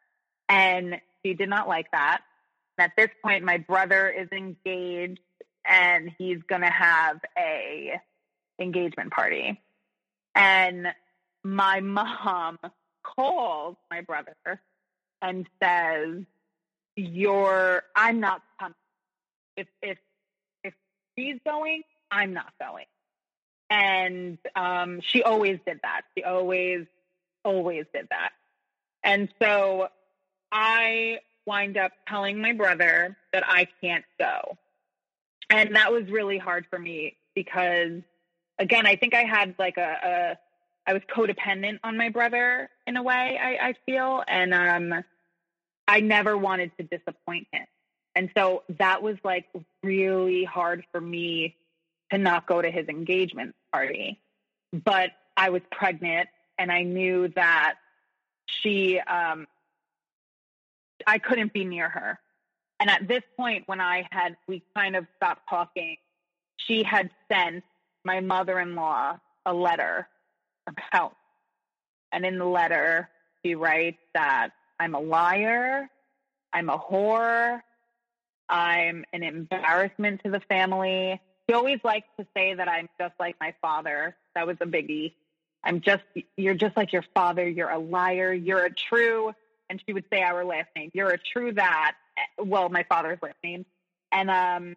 And 0.49 1.01
she 1.25 1.35
did 1.35 1.49
not 1.49 1.69
like 1.69 1.91
that. 1.93 2.23
And 2.79 2.85
at 2.85 2.93
this 2.97 3.11
point, 3.23 3.45
my 3.45 3.59
brother 3.59 4.09
is 4.09 4.29
engaged 4.33 5.21
and 5.65 6.11
he's 6.19 6.39
going 6.49 6.63
to 6.63 6.71
have 6.71 7.21
a 7.39 8.01
engagement 8.61 9.13
party. 9.13 9.61
And 10.35 10.89
my 11.45 11.81
mom 11.81 12.59
calls 13.03 13.77
my 13.91 14.01
brother 14.03 14.37
and 15.23 15.47
says, 15.63 16.25
"You're 16.97 17.83
I'm 17.95 18.21
not 18.21 18.43
coming. 18.61 18.75
If 19.57 19.69
if 19.83 19.99
she's 21.19 21.39
going, 21.45 21.83
I'm 22.11 22.33
not 22.33 22.53
going." 22.61 22.87
And 23.69 24.39
um, 24.55 25.01
she 25.01 25.23
always 25.23 25.59
did 25.67 25.81
that. 25.83 26.03
She 26.17 26.25
always 26.25 26.87
always 27.45 27.85
did 27.95 28.09
that. 28.11 28.31
And 29.03 29.29
so 29.41 29.89
I 30.51 31.19
wind 31.47 31.77
up 31.77 31.93
telling 32.09 32.41
my 32.41 32.53
brother 32.53 33.17
that 33.33 33.45
I 33.47 33.69
can't 33.81 34.05
go. 34.19 34.57
And 35.49 35.77
that 35.77 35.93
was 35.93 36.11
really 36.11 36.39
hard 36.39 36.67
for 36.69 36.79
me 36.79 37.17
because, 37.35 38.03
again, 38.59 38.85
I 38.85 38.97
think 38.97 39.15
I 39.15 39.23
had 39.23 39.55
like 39.59 39.77
a, 39.77 39.97
a 40.05 40.39
I 40.89 40.93
was 40.93 41.03
codependent 41.15 41.79
on 41.85 41.97
my 41.97 42.09
brother 42.09 42.69
in 42.87 42.97
a 42.97 43.03
way, 43.03 43.39
I, 43.41 43.69
I 43.69 43.75
feel. 43.87 44.23
And 44.27 44.53
um, 44.53 45.05
I 45.87 46.01
never 46.01 46.37
wanted 46.37 46.73
to 46.79 46.83
disappoint 46.83 47.47
him. 47.53 47.67
And 48.17 48.31
so 48.37 48.65
that 48.79 49.03
was 49.03 49.17
like 49.23 49.47
really 49.83 50.43
hard 50.43 50.85
for 50.91 51.01
me 51.01 51.55
to 52.11 52.19
not 52.19 52.47
go 52.47 52.61
to 52.61 52.71
his 52.71 52.89
engagement 52.89 53.55
party. 53.73 54.19
But 54.73 55.11
I 55.37 55.51
was 55.51 55.63
pregnant 55.71 56.29
and 56.59 56.73
I 56.73 56.83
knew 56.83 57.29
that 57.37 57.75
she 58.47 58.99
um, 58.99 59.47
I 61.07 61.19
couldn't 61.19 61.53
be 61.53 61.65
near 61.65 61.89
her. 61.89 62.19
And 62.81 62.91
at 62.91 63.09
this 63.09 63.23
point, 63.37 63.65
when 63.67 63.81
I 63.81 64.07
had, 64.11 64.37
we 64.47 64.63
kind 64.75 64.97
of 64.97 65.07
stopped 65.17 65.49
talking, 65.49 65.97
she 66.57 66.83
had 66.83 67.11
sent 67.31 67.65
my 68.05 68.21
mother 68.21 68.59
in 68.61 68.75
law 68.75 69.19
a 69.47 69.55
letter 69.55 70.09
about, 70.67 71.17
and 72.13 72.27
in 72.27 72.39
the 72.39 72.45
letter, 72.45 73.09
she 73.45 73.55
writes 73.55 73.99
that 74.15 74.51
I'm 74.79 74.95
a 74.95 75.01
liar, 75.01 75.89
I'm 76.53 76.69
a 76.69 76.79
whore, 76.79 77.61
I'm 78.49 79.05
an 79.13 79.23
embarrassment 79.23 80.23
to 80.25 80.31
the 80.31 80.41
family. 80.41 81.21
He 81.47 81.55
always 81.55 81.81
likes 81.85 82.09
to 82.19 82.27
say 82.35 82.55
that 82.55 82.69
I'm 82.69 82.89
just 82.99 83.15
like 83.19 83.37
my 83.41 83.55
father. 83.61 84.17
That 84.35 84.47
was 84.47 84.57
a 84.61 84.67
biggie. 84.67 85.13
I'm 85.65 85.81
just, 85.81 86.03
you're 86.37 86.55
just 86.55 86.77
like 86.77 86.93
your 86.93 87.05
father. 87.15 87.49
You're 87.49 87.71
a 87.71 87.79
liar. 87.79 88.33
You're 88.33 88.65
a 88.65 88.71
true 88.71 89.35
and 89.69 89.83
she 89.87 89.93
would 89.93 90.05
say 90.11 90.23
our 90.23 90.45
last 90.45 90.69
name. 90.77 90.91
You're 90.95 91.11
a 91.11 91.19
true 91.19 91.53
that. 91.53 91.95
Well, 92.39 92.69
my 92.69 92.85
father's 92.85 93.19
last 93.23 93.37
name, 93.43 93.67
and 94.13 94.31
um, 94.31 94.77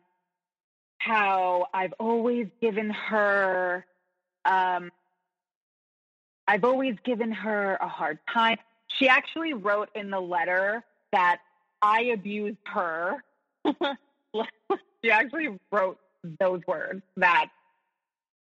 how 0.97 1.67
I've 1.73 1.93
always 1.99 2.47
given 2.61 2.89
her, 2.89 3.85
um, 4.45 4.91
I've 6.47 6.63
always 6.63 6.95
given 7.03 7.31
her 7.31 7.75
a 7.75 7.87
hard 7.87 8.19
time. 8.33 8.57
She 8.87 9.07
actually 9.07 9.53
wrote 9.53 9.89
in 9.95 10.09
the 10.09 10.19
letter 10.19 10.83
that 11.11 11.39
I 11.81 12.01
abused 12.05 12.57
her. 12.65 13.23
she 15.03 15.11
actually 15.11 15.57
wrote 15.71 15.99
those 16.39 16.61
words 16.67 17.01
that 17.17 17.47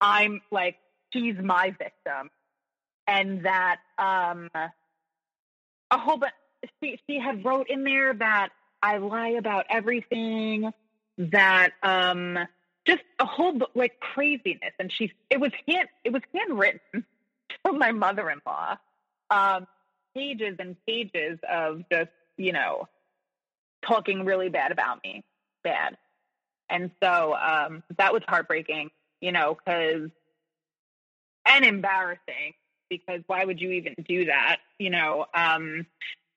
I'm 0.00 0.40
like 0.50 0.76
she's 1.12 1.36
my 1.42 1.70
victim, 1.70 2.30
and 3.06 3.44
that 3.44 3.78
um 3.98 4.48
a 5.90 5.98
whole 5.98 6.18
bunch. 6.18 6.32
She 6.82 6.98
she 7.08 7.18
had 7.18 7.44
wrote 7.44 7.68
in 7.70 7.84
there 7.84 8.14
that 8.14 8.48
I 8.82 8.98
lie 8.98 9.30
about 9.38 9.66
everything. 9.70 10.72
That 11.18 11.70
um 11.82 12.38
just 12.86 13.02
a 13.18 13.26
whole 13.26 13.58
like 13.74 14.00
craziness, 14.00 14.72
and 14.78 14.92
she 14.92 15.12
it 15.30 15.40
was 15.40 15.52
hand 15.66 15.88
it 16.04 16.12
was 16.12 16.22
handwritten 16.34 16.80
to 17.64 17.72
my 17.72 17.92
mother 17.92 18.30
in 18.30 18.40
law. 18.46 18.76
Um, 19.30 19.66
pages 20.14 20.56
and 20.58 20.74
pages 20.86 21.38
of 21.48 21.82
just 21.90 22.10
you 22.36 22.52
know 22.52 22.88
talking 23.86 24.24
really 24.24 24.48
bad 24.48 24.72
about 24.72 25.02
me, 25.02 25.24
bad. 25.62 25.96
And 26.68 26.90
so 27.02 27.34
um, 27.34 27.82
that 27.96 28.12
was 28.12 28.22
heartbreaking, 28.28 28.90
you 29.20 29.32
know, 29.32 29.56
because 29.56 30.10
and 31.46 31.64
embarrassing 31.64 32.54
because 32.90 33.20
why 33.26 33.44
would 33.44 33.60
you 33.60 33.72
even 33.72 33.94
do 34.06 34.26
that? 34.26 34.58
You 34.78 34.90
know, 34.90 35.26
um, 35.34 35.86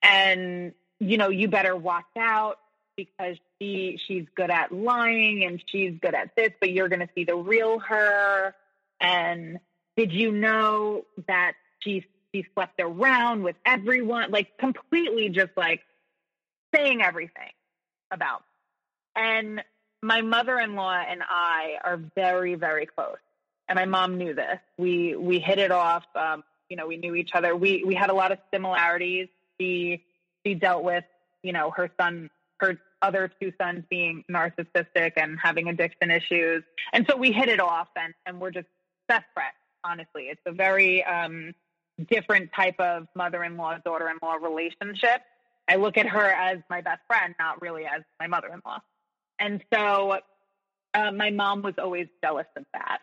and 0.01 0.73
you 0.99 1.17
know, 1.17 1.29
you 1.29 1.47
better 1.47 1.75
watch 1.75 2.05
out 2.17 2.57
because 2.95 3.37
she 3.59 3.99
she's 4.07 4.25
good 4.35 4.49
at 4.49 4.71
lying 4.71 5.43
and 5.43 5.61
she's 5.67 5.93
good 6.01 6.13
at 6.13 6.35
this, 6.35 6.51
but 6.59 6.71
you're 6.71 6.89
going 6.89 6.99
to 6.99 7.09
see 7.15 7.23
the 7.23 7.35
real 7.35 7.79
her. 7.79 8.53
And 8.99 9.59
did 9.97 10.11
you 10.11 10.31
know 10.31 11.05
that 11.27 11.53
she 11.79 12.05
she 12.33 12.45
slept 12.53 12.79
around 12.79 13.43
with 13.43 13.55
everyone? 13.65 14.31
Like 14.31 14.57
completely 14.57 15.29
just 15.29 15.51
like 15.57 15.81
saying 16.73 17.01
everything 17.01 17.51
about. 18.11 18.43
And 19.15 19.63
my 20.01 20.21
mother-in-law 20.21 21.03
and 21.09 21.21
I 21.27 21.75
are 21.83 21.99
very 22.15 22.55
very 22.55 22.85
close, 22.85 23.17
and 23.67 23.75
my 23.77 23.85
mom 23.85 24.17
knew 24.17 24.33
this. 24.33 24.59
We 24.77 25.15
we 25.15 25.39
hit 25.39 25.59
it 25.59 25.71
off. 25.71 26.03
Um, 26.15 26.43
you 26.69 26.77
know, 26.77 26.87
we 26.87 26.97
knew 26.97 27.15
each 27.15 27.31
other. 27.33 27.55
We 27.55 27.83
we 27.83 27.95
had 27.95 28.09
a 28.09 28.13
lot 28.13 28.31
of 28.31 28.39
similarities. 28.53 29.27
She 29.59 30.03
she 30.45 30.55
dealt 30.55 30.83
with 30.83 31.03
you 31.43 31.53
know 31.53 31.71
her 31.71 31.89
son 31.99 32.29
her 32.59 32.77
other 33.01 33.31
two 33.41 33.51
sons 33.59 33.83
being 33.89 34.23
narcissistic 34.31 35.13
and 35.17 35.37
having 35.41 35.67
addiction 35.67 36.11
issues. 36.11 36.63
And 36.93 37.05
so 37.09 37.17
we 37.17 37.31
hit 37.31 37.49
it 37.49 37.59
off 37.59 37.87
and, 37.95 38.13
and 38.25 38.39
we're 38.39 38.51
just 38.51 38.67
best 39.07 39.25
friends, 39.33 39.55
honestly. 39.83 40.23
It's 40.25 40.41
a 40.45 40.51
very 40.51 41.03
um, 41.03 41.53
different 42.09 42.51
type 42.55 42.79
of 42.79 43.07
mother 43.15 43.43
in 43.43 43.57
law, 43.57 43.77
daughter 43.83 44.09
in 44.09 44.17
law 44.21 44.35
relationship. 44.35 45.21
I 45.67 45.75
look 45.75 45.97
at 45.97 46.07
her 46.07 46.25
as 46.25 46.59
my 46.69 46.81
best 46.81 47.01
friend, 47.07 47.35
not 47.39 47.61
really 47.61 47.85
as 47.85 48.01
my 48.19 48.27
mother 48.27 48.49
in 48.53 48.61
law. 48.65 48.79
And 49.39 49.63
so 49.73 50.19
uh, 50.93 51.11
my 51.11 51.29
mom 51.29 51.61
was 51.61 51.75
always 51.77 52.07
jealous 52.23 52.47
of 52.55 52.65
that 52.73 52.99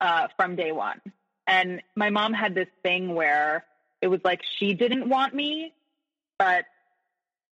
uh, 0.00 0.28
from 0.36 0.56
day 0.56 0.72
one. 0.72 1.00
And 1.46 1.82
my 1.96 2.10
mom 2.10 2.34
had 2.34 2.54
this 2.54 2.68
thing 2.82 3.14
where 3.14 3.64
it 4.00 4.08
was 4.08 4.20
like 4.22 4.40
she 4.58 4.74
didn't 4.74 5.08
want 5.08 5.34
me, 5.34 5.72
but 6.38 6.64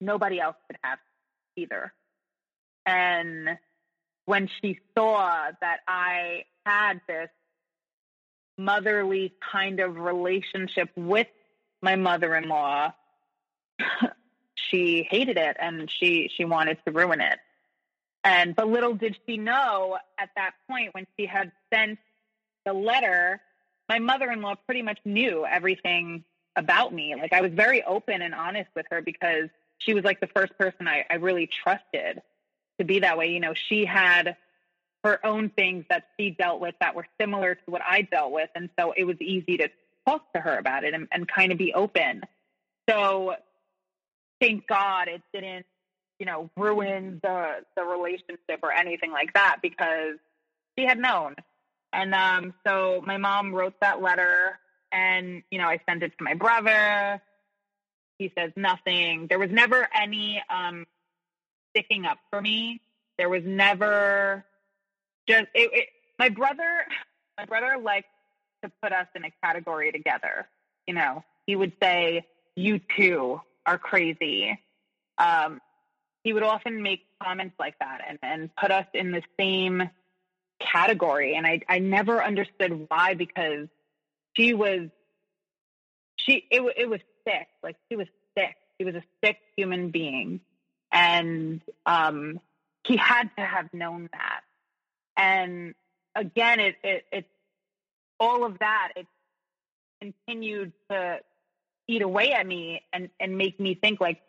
nobody 0.01 0.39
else 0.39 0.57
could 0.67 0.79
have 0.83 0.99
either. 1.57 1.93
And 2.85 3.59
when 4.27 4.49
she 4.61 4.79
saw 4.97 5.51
that 5.61 5.79
I 5.89 6.45
had 6.65 7.01
this 7.09 7.31
motherly 8.59 9.35
kind 9.53 9.81
of 9.81 9.97
relationship 9.97 10.91
with 10.97 11.29
my 11.83 11.97
mother-in-law, 11.97 12.93
she 14.71 15.07
hated 15.11 15.37
it 15.37 15.57
and 15.59 15.91
she 15.91 16.31
she 16.37 16.45
wanted 16.45 16.79
to 16.87 16.93
ruin 16.93 17.21
it. 17.21 17.39
And 18.25 18.57
but 18.57 18.69
little 18.69 18.95
did 18.95 19.17
she 19.27 19.37
know 19.37 19.99
at 20.19 20.31
that 20.37 20.53
point 20.69 20.95
when 20.95 21.07
she 21.19 21.27
had 21.27 21.53
sent 21.73 21.99
the 22.65 22.73
letter, 22.73 23.41
my 23.89 23.99
mother-in-law 23.99 24.57
pretty 24.67 24.83
much 24.83 24.99
knew 25.05 25.47
everything 25.47 26.25
about 26.57 26.93
me. 26.93 27.15
Like 27.15 27.33
I 27.33 27.41
was 27.41 27.53
very 27.53 27.83
open 27.85 28.23
and 28.23 28.35
honest 28.35 28.71
with 28.75 28.87
her 28.91 29.01
because 29.01 29.49
she 29.79 29.95
was 29.95 30.05
like 30.05 30.21
the 30.21 30.29
first 30.29 30.57
person 30.59 30.89
I, 30.89 31.05
I 31.09 31.15
really 31.17 31.49
trusted 31.63 32.23
to 32.79 32.85
be 32.85 33.01
that 33.01 33.17
way. 33.17 33.29
You 33.29 33.41
know, 33.41 33.55
she 33.55 33.85
had 33.85 34.37
her 35.05 35.25
own 35.25 35.51
things 35.51 35.85
that 35.89 36.09
she 36.19 36.31
dealt 36.31 36.61
with 36.61 36.75
that 36.81 36.95
were 36.95 37.07
similar 37.21 37.55
to 37.55 37.71
what 37.71 37.83
I 37.87 38.03
dealt 38.03 38.33
with. 38.33 38.51
And 38.55 38.71
so 38.79 38.93
it 38.97 39.05
was 39.05 39.17
easy 39.21 39.59
to 39.59 39.69
talk 40.07 40.33
to 40.33 40.41
her 40.41 40.59
about 40.59 40.85
it 40.85 40.95
and, 40.95 41.07
and 41.13 41.29
kind 41.29 41.53
of 41.53 41.59
be 41.59 41.73
open. 41.75 42.23
So 42.89 43.37
thank 44.41 44.67
God 44.67 45.09
it 45.09 45.23
didn't, 45.33 45.67
you 46.19 46.27
know, 46.27 46.51
ruin 46.57 47.21
the 47.23 47.65
the 47.77 47.85
relationship 47.85 48.61
or 48.63 48.73
anything 48.73 49.13
like 49.13 49.33
that 49.35 49.59
because 49.63 50.17
she 50.79 50.85
had 50.85 50.99
known. 50.99 51.35
And 51.93 52.15
um, 52.15 52.55
so 52.67 53.03
my 53.07 53.17
mom 53.17 53.55
wrote 53.55 53.75
that 53.81 54.03
letter 54.03 54.59
and, 54.93 55.43
you 55.51 55.59
know, 55.59 55.67
I 55.67 55.81
sent 55.89 56.03
it 56.03 56.13
to 56.19 56.25
my 56.25 56.35
brother 56.35 57.23
he 58.19 58.33
says 58.37 58.53
nothing. 58.57 59.27
There 59.29 59.39
was 59.39 59.51
never 59.51 59.89
any 59.95 60.43
um, 60.49 60.87
sticking 61.71 62.07
up 62.07 62.19
for 62.31 62.41
me. 62.41 62.81
There 63.19 63.29
was 63.29 63.43
never 63.45 64.45
just 65.29 65.47
it, 65.55 65.71
it, 65.73 65.89
my 66.19 66.29
brother. 66.29 66.87
My 67.39 67.45
brother 67.45 67.77
liked 67.83 68.09
to 68.65 68.71
put 68.83 68.93
us 68.93 69.07
in 69.15 69.25
a 69.25 69.31
category 69.45 69.93
together. 69.93 70.49
You 70.87 70.95
know, 70.95 71.25
he 71.47 71.57
would 71.57 71.73
say, 71.83 72.27
"You 72.55 72.81
two 72.97 73.41
are 73.67 73.79
crazy." 73.79 74.59
Um, 75.19 75.61
he 76.27 76.33
would 76.33 76.43
often 76.43 76.83
make 76.83 77.07
comments 77.23 77.55
like 77.57 77.79
that 77.79 78.01
and, 78.09 78.19
and 78.21 78.51
put 78.57 78.73
us 78.73 78.87
in 78.95 79.13
the 79.13 79.23
same 79.39 79.89
category. 80.61 81.37
And 81.37 81.47
I, 81.47 81.61
I 81.69 81.79
never 81.79 82.21
understood 82.21 82.87
why 82.89 83.15
because 83.15 83.69
she 84.37 84.53
was, 84.53 84.89
she, 86.17 86.45
it, 86.51 86.63
it 86.77 86.91
was 86.91 86.99
sick. 87.25 87.47
Like 87.63 87.77
she 87.89 87.95
was 87.97 88.09
sick. 88.37 88.57
He 88.77 88.85
was 88.85 88.97
a 88.97 89.05
sick 89.25 89.39
human 89.57 89.91
being. 89.91 90.41
And 90.91 91.63
um, 91.87 92.41
he 92.85 92.97
had 92.97 93.31
to 93.39 93.45
have 93.45 93.73
known 93.73 94.09
that. 94.13 94.41
And 95.17 95.77
again, 96.17 96.59
it, 96.59 96.75
it, 96.83 97.05
it 97.13 97.27
all 98.19 98.45
of 98.45 98.59
that, 98.59 98.95
it 98.97 99.07
continued 100.01 100.73
to 100.91 101.21
eat 101.89 102.03
away 102.03 102.33
at 102.33 102.47
me 102.47 102.83
and, 102.93 103.09
and 103.21 103.37
make 103.37 103.59
me 103.61 103.75
think 103.75 104.01
like, 104.01 104.21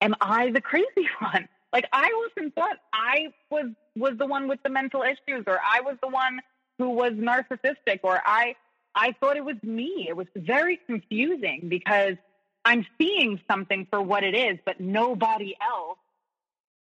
am 0.00 0.14
I 0.20 0.50
the 0.50 0.60
crazy 0.60 1.08
one? 1.20 1.48
Like 1.72 1.86
I 1.92 2.08
often 2.08 2.50
thought 2.50 2.76
I 2.92 3.28
was 3.50 3.66
was 3.96 4.12
the 4.18 4.26
one 4.26 4.48
with 4.48 4.62
the 4.62 4.70
mental 4.70 5.02
issues 5.02 5.44
or 5.46 5.58
I 5.58 5.80
was 5.80 5.96
the 6.02 6.08
one 6.08 6.40
who 6.78 6.90
was 6.90 7.12
narcissistic 7.12 8.00
or 8.02 8.20
I 8.24 8.56
I 8.94 9.14
thought 9.20 9.36
it 9.36 9.44
was 9.44 9.56
me. 9.62 10.06
It 10.08 10.16
was 10.16 10.26
very 10.36 10.78
confusing 10.86 11.68
because 11.68 12.16
I'm 12.64 12.86
seeing 13.00 13.40
something 13.50 13.86
for 13.90 14.00
what 14.02 14.22
it 14.22 14.34
is, 14.34 14.58
but 14.64 14.80
nobody 14.80 15.56
else 15.60 15.98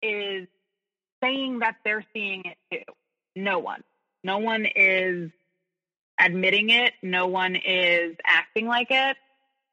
is 0.02 0.48
saying 1.24 1.60
that 1.60 1.78
they're 1.86 2.06
seeing 2.14 2.44
it 2.46 2.58
too. 2.72 2.94
No 3.36 3.60
one. 3.60 3.84
No 4.24 4.38
one 4.40 4.66
is 4.76 5.32
admitting 6.20 6.70
it. 6.70 6.94
No 7.02 7.28
one 7.28 7.56
is 7.56 8.16
acting 8.26 8.68
like 8.68 8.88
it. 8.90 9.18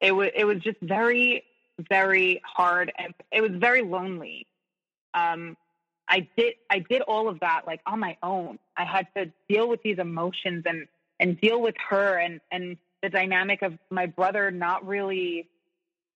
It 0.01 0.12
was 0.12 0.28
it 0.35 0.44
was 0.44 0.59
just 0.59 0.78
very 0.81 1.44
very 1.89 2.40
hard 2.44 2.93
and 2.98 3.14
it 3.32 3.40
was 3.40 3.52
very 3.55 3.82
lonely. 3.82 4.47
Um, 5.14 5.56
I 6.09 6.28
did 6.36 6.55
I 6.68 6.81
did 6.81 7.02
all 7.02 7.28
of 7.28 7.40
that 7.40 7.62
like 7.66 7.81
on 7.86 8.01
my 8.01 8.16
own. 8.22 8.59
I 8.77 8.85
had 8.85 9.06
to 9.16 9.31
deal 9.48 9.68
with 9.68 9.82
these 9.82 9.98
emotions 9.98 10.64
and 10.66 10.86
and 11.18 11.40
deal 11.40 11.60
with 11.60 11.77
her 11.89 12.18
and 12.18 12.40
and 12.51 12.77
the 13.02 13.09
dynamic 13.09 13.62
of 13.62 13.78
my 13.90 14.06
brother 14.06 14.51
not 14.51 14.86
really 14.86 15.48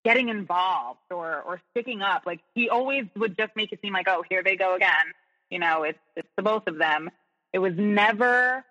getting 0.04 0.28
involved 0.28 1.00
or 1.10 1.42
or 1.42 1.60
sticking 1.70 2.02
up. 2.02 2.22
Like 2.26 2.40
he 2.54 2.68
always 2.68 3.04
would 3.16 3.36
just 3.36 3.54
make 3.54 3.72
it 3.72 3.80
seem 3.82 3.92
like, 3.92 4.08
oh, 4.08 4.24
here 4.28 4.42
they 4.42 4.56
go 4.56 4.74
again. 4.74 5.12
You 5.50 5.58
know, 5.60 5.84
it's 5.84 5.98
it's 6.16 6.28
the 6.36 6.42
both 6.42 6.66
of 6.66 6.78
them. 6.78 7.10
It 7.52 7.58
was 7.58 7.74
never 7.76 8.64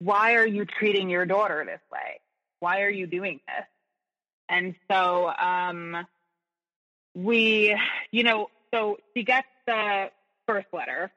why 0.00 0.34
are 0.34 0.46
you 0.46 0.64
treating 0.64 1.10
your 1.10 1.26
daughter 1.26 1.64
this 1.64 1.80
way? 1.92 2.20
Why 2.60 2.82
are 2.82 2.90
you 2.90 3.06
doing 3.06 3.40
this? 3.46 3.66
And 4.48 4.74
so 4.90 5.28
um 5.28 6.06
we, 7.14 7.76
you 8.12 8.22
know, 8.22 8.48
so 8.72 8.98
she 9.16 9.24
gets 9.24 9.48
the 9.66 10.10
first 10.46 10.68
letter 10.72 11.10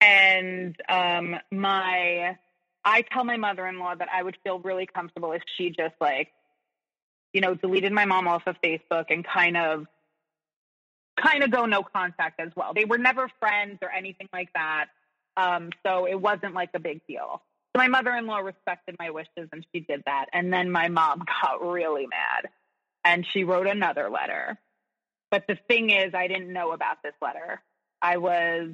and 0.00 0.76
um 0.88 1.36
my 1.50 2.36
I 2.84 3.02
tell 3.02 3.24
my 3.24 3.36
mother-in-law 3.36 3.96
that 3.96 4.08
I 4.12 4.22
would 4.22 4.36
feel 4.42 4.58
really 4.58 4.86
comfortable 4.86 5.32
if 5.32 5.42
she 5.56 5.70
just 5.70 5.94
like 6.00 6.28
you 7.32 7.40
know, 7.40 7.54
deleted 7.54 7.92
my 7.92 8.04
mom 8.04 8.28
off 8.28 8.42
of 8.46 8.56
Facebook 8.62 9.06
and 9.08 9.24
kind 9.24 9.56
of 9.56 9.86
kind 11.16 11.42
of 11.42 11.50
go 11.50 11.66
no 11.66 11.82
contact 11.82 12.40
as 12.40 12.50
well. 12.56 12.72
They 12.74 12.84
were 12.84 12.98
never 12.98 13.28
friends 13.40 13.78
or 13.82 13.90
anything 13.90 14.28
like 14.32 14.52
that. 14.54 14.86
Um, 15.36 15.70
so 15.84 16.06
it 16.06 16.20
wasn't 16.20 16.54
like 16.54 16.70
a 16.74 16.78
big 16.78 17.06
deal. 17.06 17.42
My 17.74 17.88
mother-in-law 17.88 18.38
respected 18.38 18.96
my 18.98 19.10
wishes 19.10 19.48
and 19.52 19.64
she 19.72 19.80
did 19.80 20.02
that. 20.06 20.26
And 20.32 20.52
then 20.52 20.70
my 20.70 20.88
mom 20.88 21.24
got 21.42 21.62
really 21.62 22.06
mad 22.06 22.50
and 23.04 23.26
she 23.32 23.44
wrote 23.44 23.66
another 23.66 24.10
letter. 24.10 24.58
But 25.30 25.46
the 25.48 25.56
thing 25.68 25.90
is, 25.90 26.14
I 26.14 26.28
didn't 26.28 26.52
know 26.52 26.72
about 26.72 27.02
this 27.02 27.14
letter. 27.22 27.62
I 28.02 28.18
was 28.18 28.70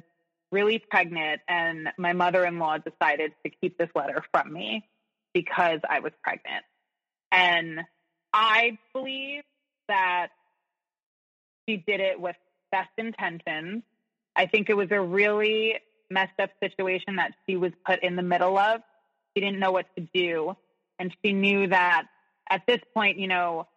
really 0.51 0.79
pregnant 0.79 1.41
and 1.47 1.89
my 1.97 2.13
mother-in-law 2.13 2.79
decided 2.79 3.33
to 3.45 3.51
keep 3.61 3.77
this 3.77 3.89
letter 3.95 4.23
from 4.31 4.51
me 4.51 4.87
because 5.33 5.79
I 5.87 5.99
was 5.99 6.11
pregnant. 6.23 6.65
And 7.31 7.81
I 8.33 8.77
believe 8.93 9.43
that 9.87 10.29
she 11.67 11.77
did 11.77 11.99
it 11.99 12.19
with 12.19 12.35
best 12.71 12.89
intentions. 12.97 13.83
I 14.35 14.47
think 14.47 14.69
it 14.69 14.75
was 14.75 14.89
a 14.91 14.99
really 14.99 15.75
messed 16.09 16.39
up 16.39 16.49
situation 16.61 17.17
that 17.17 17.33
she 17.47 17.55
was 17.55 17.71
put 17.85 18.01
in 18.03 18.15
the 18.15 18.23
middle 18.23 18.57
of. 18.57 18.81
She 19.33 19.41
didn't 19.41 19.59
know 19.59 19.71
what 19.71 19.85
to 19.97 20.07
do. 20.13 20.55
And 20.97 21.15
she 21.23 21.33
knew 21.33 21.67
that 21.67 22.03
at 22.49 22.63
this 22.67 22.79
point, 22.93 23.19
you 23.19 23.27
know, 23.27 23.67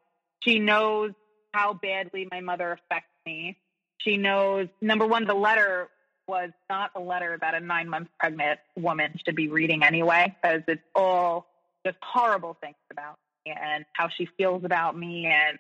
she 0.41 0.59
knows 0.59 1.13
how 1.53 1.75
badly 1.75 2.27
my 2.31 2.41
mother 2.41 2.73
affects 2.73 3.13
me. 3.25 3.59
She 3.99 4.17
knows, 4.17 4.67
number 4.81 5.07
one, 5.07 5.27
the 5.27 5.35
letter 5.35 5.89
was 6.27 6.51
not 6.71 6.91
a 6.97 7.01
letter 7.01 7.39
that 7.41 7.55
a 7.55 7.61
nine 7.61 7.89
month 7.89 8.09
pregnant 8.19 8.59
woman 8.77 9.13
should 9.25 9.37
be 9.37 9.49
reading 9.49 9.83
anyway, 9.83 10.35
because 10.43 10.63
it's 10.67 10.83
all 10.95 11.47
just 11.85 11.99
horrible 12.03 12.57
things 12.61 12.77
about 12.91 13.19
me 13.45 13.55
and 13.61 13.85
how 13.93 14.09
she 14.09 14.27
feels 14.39 14.65
about 14.65 14.97
me 14.97 15.27
and 15.27 15.59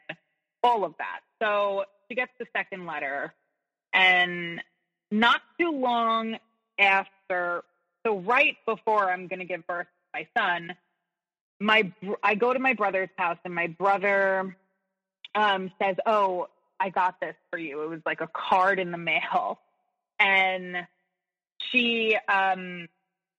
all 0.62 0.84
of 0.84 0.94
that. 0.98 1.20
So 1.40 1.84
she 2.08 2.14
gets 2.14 2.32
the 2.38 2.46
second 2.56 2.86
letter, 2.86 3.34
and 3.92 4.60
not 5.10 5.40
too 5.60 5.70
long 5.70 6.38
after, 6.78 7.64
so 8.06 8.18
right 8.18 8.56
before 8.66 9.10
I'm 9.10 9.28
going 9.28 9.40
to 9.40 9.44
give 9.44 9.66
birth 9.66 9.86
to 9.86 10.20
my 10.20 10.26
son, 10.36 10.74
my 11.60 11.92
I 12.22 12.34
go 12.34 12.52
to 12.52 12.58
my 12.58 12.74
brother's 12.74 13.08
house 13.16 13.38
and 13.44 13.54
my 13.54 13.68
brother 13.68 14.56
um, 15.34 15.70
says, 15.80 15.96
"Oh, 16.06 16.48
I 16.80 16.90
got 16.90 17.20
this 17.20 17.36
for 17.50 17.58
you." 17.58 17.82
It 17.82 17.88
was 17.88 18.00
like 18.04 18.20
a 18.20 18.28
card 18.28 18.78
in 18.78 18.90
the 18.90 18.98
mail, 18.98 19.60
and 20.18 20.86
she 21.58 22.16
um, 22.28 22.88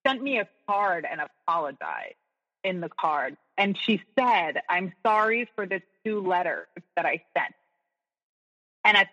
sent 0.05 0.21
me 0.23 0.39
a 0.39 0.47
card 0.67 1.05
and 1.09 1.21
apologized 1.21 2.15
in 2.63 2.79
the 2.79 2.89
card, 2.89 3.35
and 3.57 3.77
she 3.77 4.01
said, 4.17 4.61
"I'm 4.69 4.93
sorry 5.05 5.49
for 5.55 5.65
the 5.65 5.81
two 6.05 6.21
letters 6.21 6.67
that 6.95 7.05
I 7.05 7.23
sent." 7.37 7.53
And 8.85 8.97
at 8.97 9.07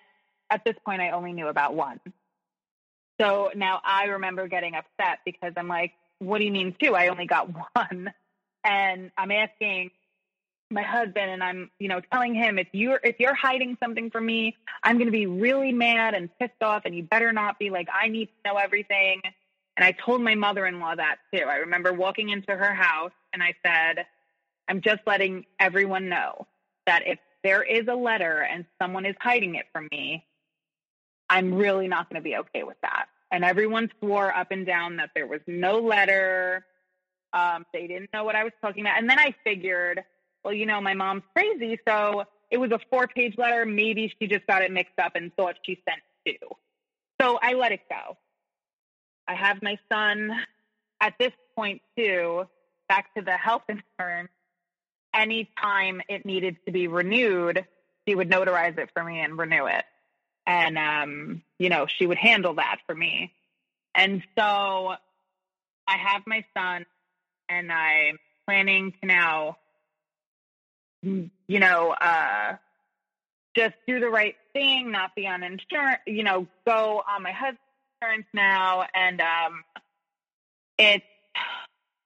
at 0.50 0.64
this 0.64 0.76
point, 0.84 1.00
I 1.00 1.10
only 1.10 1.32
knew 1.32 1.48
about 1.48 1.74
one. 1.74 2.00
So 3.20 3.50
now 3.54 3.80
I 3.84 4.04
remember 4.04 4.48
getting 4.48 4.74
upset 4.74 5.18
because 5.26 5.52
I'm 5.56 5.68
like, 5.68 5.92
what 6.20 6.38
do 6.38 6.44
you 6.44 6.50
mean 6.50 6.74
two? 6.82 6.94
I 6.94 7.08
only 7.08 7.26
got 7.26 7.48
one. 7.74 8.12
And 8.64 9.10
I'm 9.16 9.30
asking 9.30 9.90
my 10.70 10.82
husband 10.82 11.30
and 11.30 11.42
I'm, 11.42 11.70
you 11.78 11.88
know, 11.88 12.00
telling 12.12 12.34
him 12.34 12.58
if 12.58 12.68
you're 12.72 13.00
if 13.02 13.16
you're 13.18 13.34
hiding 13.34 13.76
something 13.82 14.10
from 14.10 14.24
me, 14.24 14.56
I'm 14.82 14.96
going 14.96 15.06
to 15.06 15.12
be 15.12 15.26
really 15.26 15.72
mad 15.72 16.14
and 16.14 16.30
pissed 16.38 16.62
off 16.62 16.82
and 16.84 16.94
you 16.94 17.02
better 17.02 17.32
not 17.32 17.58
be 17.58 17.70
like 17.70 17.88
I 17.92 18.08
need 18.08 18.26
to 18.26 18.52
know 18.52 18.56
everything. 18.56 19.20
And 19.76 19.84
I 19.84 19.92
told 19.92 20.22
my 20.22 20.34
mother-in-law 20.34 20.96
that 20.96 21.16
too. 21.32 21.44
I 21.44 21.56
remember 21.56 21.92
walking 21.92 22.28
into 22.30 22.54
her 22.54 22.74
house 22.74 23.12
and 23.32 23.42
I 23.42 23.54
said, 23.64 24.06
I'm 24.68 24.80
just 24.80 25.00
letting 25.06 25.46
everyone 25.58 26.08
know 26.08 26.46
that 26.86 27.06
if 27.06 27.18
there 27.42 27.62
is 27.62 27.88
a 27.88 27.94
letter 27.94 28.40
and 28.40 28.66
someone 28.80 29.06
is 29.06 29.16
hiding 29.20 29.54
it 29.54 29.66
from 29.72 29.88
me, 29.90 30.24
I'm 31.30 31.54
really 31.54 31.88
not 31.88 32.10
going 32.10 32.20
to 32.20 32.24
be 32.24 32.36
okay 32.36 32.64
with 32.64 32.76
that. 32.82 33.06
And 33.30 33.44
everyone 33.44 33.90
swore 34.00 34.34
up 34.34 34.50
and 34.50 34.66
down 34.66 34.96
that 34.96 35.10
there 35.14 35.26
was 35.26 35.40
no 35.46 35.78
letter. 35.78 36.64
Um, 37.32 37.64
they 37.72 37.86
didn't 37.86 38.12
know 38.12 38.24
what 38.24 38.34
I 38.34 38.44
was 38.44 38.52
talking 38.60 38.82
about. 38.82 38.98
And 38.98 39.08
then 39.08 39.18
I 39.18 39.34
figured, 39.44 40.02
well, 40.44 40.52
you 40.52 40.66
know, 40.66 40.80
my 40.80 40.94
mom's 40.94 41.22
crazy. 41.34 41.78
So 41.86 42.24
it 42.50 42.58
was 42.58 42.72
a 42.72 42.80
four 42.90 43.06
page 43.06 43.38
letter. 43.38 43.64
Maybe 43.64 44.12
she 44.18 44.26
just 44.26 44.46
got 44.46 44.62
it 44.62 44.72
mixed 44.72 44.98
up 44.98 45.12
and 45.14 45.34
thought 45.36 45.56
she 45.64 45.80
sent 45.88 46.00
two. 46.26 46.48
So 47.20 47.38
I 47.40 47.52
let 47.52 47.70
it 47.72 47.82
go. 47.88 48.16
I 49.28 49.34
have 49.34 49.62
my 49.62 49.78
son 49.92 50.32
at 51.00 51.14
this 51.20 51.32
point, 51.54 51.82
too, 51.96 52.48
back 52.88 53.14
to 53.14 53.22
the 53.22 53.36
health 53.36 53.62
insurance. 53.68 54.30
Anytime 55.14 56.02
it 56.08 56.26
needed 56.26 56.56
to 56.66 56.72
be 56.72 56.88
renewed, 56.88 57.64
she 58.06 58.14
would 58.14 58.28
notarize 58.28 58.76
it 58.78 58.90
for 58.92 59.04
me 59.04 59.20
and 59.20 59.38
renew 59.38 59.66
it 59.66 59.84
and 60.46 60.78
um, 60.78 61.42
you 61.58 61.68
know 61.68 61.86
she 61.86 62.06
would 62.06 62.18
handle 62.18 62.54
that 62.54 62.78
for 62.86 62.94
me. 62.94 63.32
And 63.94 64.22
so 64.38 64.94
i 65.90 65.96
have 65.96 66.22
my 66.26 66.44
son 66.56 66.86
and 67.48 67.72
i'm 67.72 68.18
planning 68.46 68.92
to 69.00 69.06
now 69.06 69.56
you 71.02 71.30
know 71.48 71.90
uh, 71.90 72.56
just 73.56 73.74
do 73.86 73.98
the 74.00 74.08
right 74.08 74.36
thing 74.52 74.92
not 74.92 75.14
be 75.16 75.26
on 75.26 75.42
insurance 75.42 76.00
you 76.06 76.22
know 76.22 76.46
go 76.66 77.02
on 77.08 77.22
my 77.22 77.32
husband's 77.32 77.58
insurance 78.00 78.26
now 78.32 78.84
and 78.94 79.20
um 79.20 79.64
it's 80.78 81.04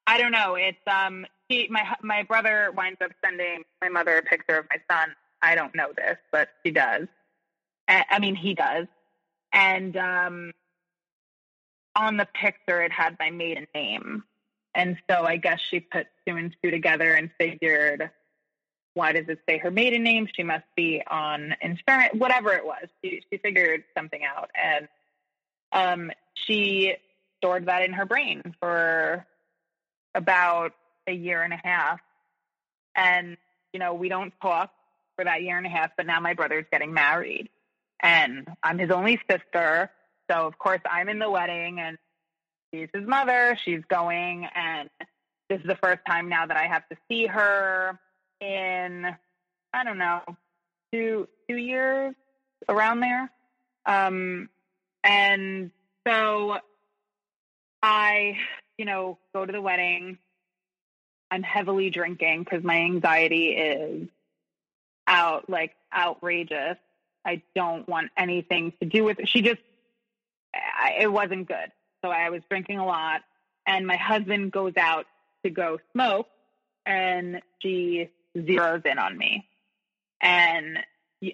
i 0.06 0.19
don't 0.19 0.32
know 0.32 0.55
it's 0.55 0.78
um 0.86 1.27
he 1.48 1.69
my 1.70 1.85
my 2.02 2.23
brother 2.23 2.73
winds 2.77 2.98
up 3.02 3.11
sending 3.24 3.62
my 3.82 3.89
mother 3.89 4.16
a 4.16 4.23
picture 4.23 4.59
of 4.59 4.66
my 4.70 4.78
son. 4.90 5.15
I 5.43 5.55
don't 5.55 5.74
know 5.74 5.93
this 5.94 6.16
but 6.32 6.48
she 6.65 6.73
does 6.73 7.06
I 7.89 8.19
mean, 8.19 8.35
he 8.35 8.55
does. 8.55 8.86
And 9.52 9.97
um, 9.97 10.52
on 11.94 12.16
the 12.16 12.27
picture, 12.27 12.82
it 12.82 12.93
had 12.93 13.16
my 13.19 13.31
maiden 13.31 13.66
name. 13.74 14.24
And 14.74 14.97
so 15.09 15.24
I 15.24 15.36
guess 15.36 15.61
she 15.70 15.81
put 15.81 16.06
two 16.27 16.36
and 16.36 16.55
two 16.62 16.70
together 16.70 17.12
and 17.12 17.31
figured, 17.39 18.11
why 18.94 19.12
does 19.12 19.28
it 19.28 19.39
say 19.48 19.59
her 19.59 19.70
maiden 19.70 20.02
name? 20.02 20.28
She 20.35 20.43
must 20.43 20.65
be 20.77 21.02
on 21.09 21.55
insurance, 21.61 22.15
whatever 22.15 22.52
it 22.52 22.65
was. 22.65 22.89
She, 23.02 23.23
she 23.31 23.39
figured 23.39 23.85
something 23.97 24.20
out. 24.24 24.51
And 24.55 24.89
um, 25.73 26.11
she 26.35 26.94
stored 27.39 27.66
that 27.66 27.82
in 27.82 27.93
her 27.93 28.06
brain 28.06 28.55
for 28.59 29.27
about 30.15 30.73
a 31.06 31.12
year 31.12 31.43
and 31.43 31.52
a 31.52 31.61
half. 31.62 32.01
And, 32.97 33.36
you 33.73 33.78
know, 33.78 33.94
we 33.94 34.09
don't 34.09 34.32
talk 34.40 34.73
for 35.16 35.24
that 35.24 35.43
year 35.43 35.56
and 35.56 35.66
a 35.66 35.70
half, 35.70 35.90
but 35.97 36.06
now 36.06 36.19
my 36.20 36.35
brother's 36.35 36.66
getting 36.73 36.93
married 36.93 37.51
and 38.05 38.47
I'm 38.62 38.78
his 38.78 38.90
only 38.90 39.18
sister. 39.28 39.90
So 40.31 40.47
of 40.47 40.59
course 40.59 40.81
I'm 40.89 41.09
in 41.09 41.18
the 41.18 41.31
wedding 41.31 41.81
and 41.81 41.98
she's 42.72 42.89
his 42.94 43.06
mother. 43.06 43.59
She's 43.64 43.81
going 43.89 44.47
and 44.55 44.90
this 45.48 45.60
is 45.60 45.66
the 45.66 45.76
first 45.76 46.01
time 46.06 46.28
now 46.28 46.47
that 46.47 46.56
I 46.56 46.66
have 46.66 46.86
to 46.90 46.97
see 47.09 47.26
her 47.26 47.98
in 48.40 49.06
I 49.72 49.85
don't 49.85 49.98
know, 49.98 50.20
two 50.93 51.26
two 51.48 51.56
years 51.56 52.14
around 52.68 53.01
there. 53.01 53.31
Um 53.86 54.51
and 55.02 55.70
so 56.06 56.59
I, 57.82 58.39
you 58.78 58.85
know, 58.85 59.18
go 59.35 59.44
to 59.44 59.52
the 59.52 59.60
wedding. 59.60 60.18
I'm 61.31 61.43
heavily 61.43 61.90
drinking 61.90 62.44
because 62.44 62.62
my 62.62 62.76
anxiety 62.76 63.48
is 63.48 64.09
out 65.06 65.48
like 65.48 65.72
outrageous. 65.94 66.76
I 67.24 67.42
don't 67.55 67.88
want 67.88 68.10
anything 68.16 68.72
to 68.80 68.86
do 68.86 69.05
with 69.05 69.18
it. 69.18 69.28
She 69.28 69.42
just, 69.42 69.60
I, 70.55 70.96
it 71.01 71.12
wasn't 71.12 71.48
good. 71.48 71.72
So 72.05 72.10
I 72.10 72.30
was 72.30 72.42
drinking 72.48 72.78
a 72.78 72.86
lot. 72.86 73.22
And 73.66 73.86
my 73.86 73.96
husband 73.96 74.52
goes 74.52 74.76
out 74.76 75.06
to 75.42 75.51
go 75.51 75.78
smoke 75.92 76.28
and 76.84 77.40
she 77.60 78.10
zeroes 78.36 78.84
in 78.84 78.98
on 78.98 79.16
me. 79.16 79.48
And 80.20 80.78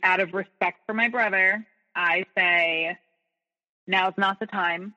out 0.02 0.20
of 0.20 0.32
respect 0.32 0.80
for 0.86 0.94
my 0.94 1.08
brother, 1.08 1.66
I 1.94 2.24
say, 2.36 2.96
now's 3.86 4.14
not 4.16 4.38
the 4.38 4.46
time. 4.46 4.94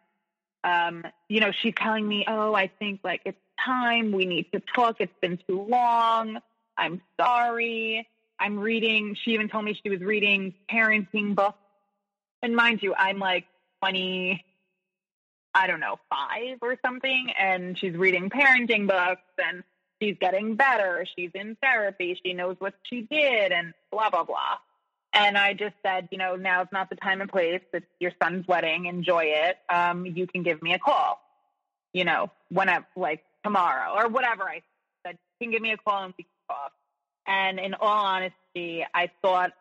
Um, 0.64 1.04
you 1.28 1.40
know, 1.40 1.52
she's 1.52 1.74
telling 1.76 2.08
me, 2.08 2.26
oh, 2.28 2.54
I 2.54 2.68
think 2.80 3.02
like 3.04 3.22
it's 3.26 3.38
time. 3.64 4.12
We 4.12 4.26
need 4.26 4.52
to 4.54 4.62
talk. 4.76 4.98
It's 5.00 5.14
been 5.22 5.40
too 5.48 5.66
long. 5.68 6.40
I'm 6.78 7.02
sorry. 7.20 8.08
I'm 8.44 8.60
reading, 8.60 9.16
she 9.24 9.32
even 9.32 9.48
told 9.48 9.64
me 9.64 9.80
she 9.82 9.90
was 9.90 10.02
reading 10.02 10.54
parenting 10.70 11.34
books. 11.34 11.58
And 12.42 12.54
mind 12.54 12.84
you, 12.84 12.94
I'm 12.94 13.18
like 13.18 13.46
20, 13.82 14.44
I 15.56 15.68
don't 15.68 15.80
know, 15.80 15.98
five 16.10 16.58
or 16.62 16.76
something. 16.86 17.28
And 17.40 17.80
she's 17.80 17.94
reading 17.94 18.30
parenting 18.30 18.86
books 18.86 19.22
and 19.38 19.64
she's 20.02 20.18
getting 20.20 20.56
better. 20.56 21.06
She's 21.16 21.32
in 21.34 21.56
therapy. 21.64 22.20
She 22.22 22.34
knows 22.34 22.58
what 22.60 22.74
she 22.84 23.08
did 23.10 23.54
and 23.54 23.74
blah, 23.90 24.10
blah, 24.10 24.26
blah. 24.26 24.58
And 25.14 25.38
I 25.38 25.54
just 25.54 25.76
said, 25.82 26.10
you 26.12 26.18
know, 26.18 26.36
now's 26.36 26.68
not 26.74 26.90
the 26.90 26.98
time 26.98 27.22
and 27.22 27.32
place. 27.32 27.62
It's 27.72 27.86
your 28.02 28.12
son's 28.22 28.46
wedding. 28.46 28.88
Enjoy 28.88 29.24
it. 29.24 29.58
Um, 29.74 30.06
you 30.06 30.28
can 30.28 30.44
give 30.44 30.62
me 30.62 30.74
a 30.74 30.80
call, 30.80 31.22
you 31.94 32.04
know, 32.04 32.30
whenever, 32.50 32.86
like 32.98 33.24
tomorrow 33.42 33.94
or 33.96 34.10
whatever. 34.10 34.44
I 34.44 34.62
said, 35.08 35.18
you 35.40 35.46
can 35.46 35.52
give 35.52 35.62
me 35.62 35.72
a 35.72 35.78
call 35.78 36.04
and 36.04 36.14
we 36.18 36.26
can 36.26 36.32
talk. 36.50 36.74
And 37.28 37.60
in 37.60 37.74
all 37.74 38.06
honesty, 38.06 38.86
I 38.94 39.10
thought 39.22 39.52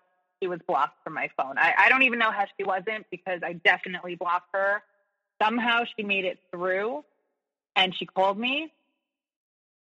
she 0.40 0.48
was 0.48 0.60
blocked 0.66 1.02
from 1.04 1.14
my 1.14 1.28
phone. 1.36 1.56
I, 1.58 1.72
I 1.78 1.88
don't 1.88 2.02
even 2.02 2.18
know 2.18 2.30
how 2.30 2.44
she 2.58 2.64
wasn't 2.64 3.06
because 3.10 3.40
I 3.44 3.52
definitely 3.52 4.16
blocked 4.16 4.48
her. 4.52 4.82
Somehow 5.40 5.84
she 5.96 6.02
made 6.02 6.24
it 6.24 6.38
through 6.50 7.04
and 7.76 7.94
she 7.96 8.06
called 8.06 8.38
me. 8.38 8.72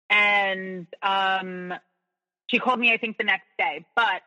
And 0.09 0.85
um, 1.01 1.73
she 2.47 2.59
called 2.59 2.79
me, 2.79 2.91
I 2.91 2.97
think, 2.97 3.17
the 3.17 3.23
next 3.23 3.47
day. 3.57 3.85
But 3.95 4.21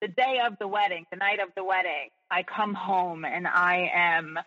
the 0.00 0.08
day 0.08 0.40
of 0.44 0.58
the 0.58 0.66
wedding, 0.66 1.06
the 1.10 1.16
night 1.16 1.38
of 1.40 1.50
the 1.56 1.62
wedding, 1.62 2.10
I 2.30 2.42
come 2.42 2.74
home 2.74 3.24
and 3.24 3.46
I 3.46 3.90
am, 3.94 4.38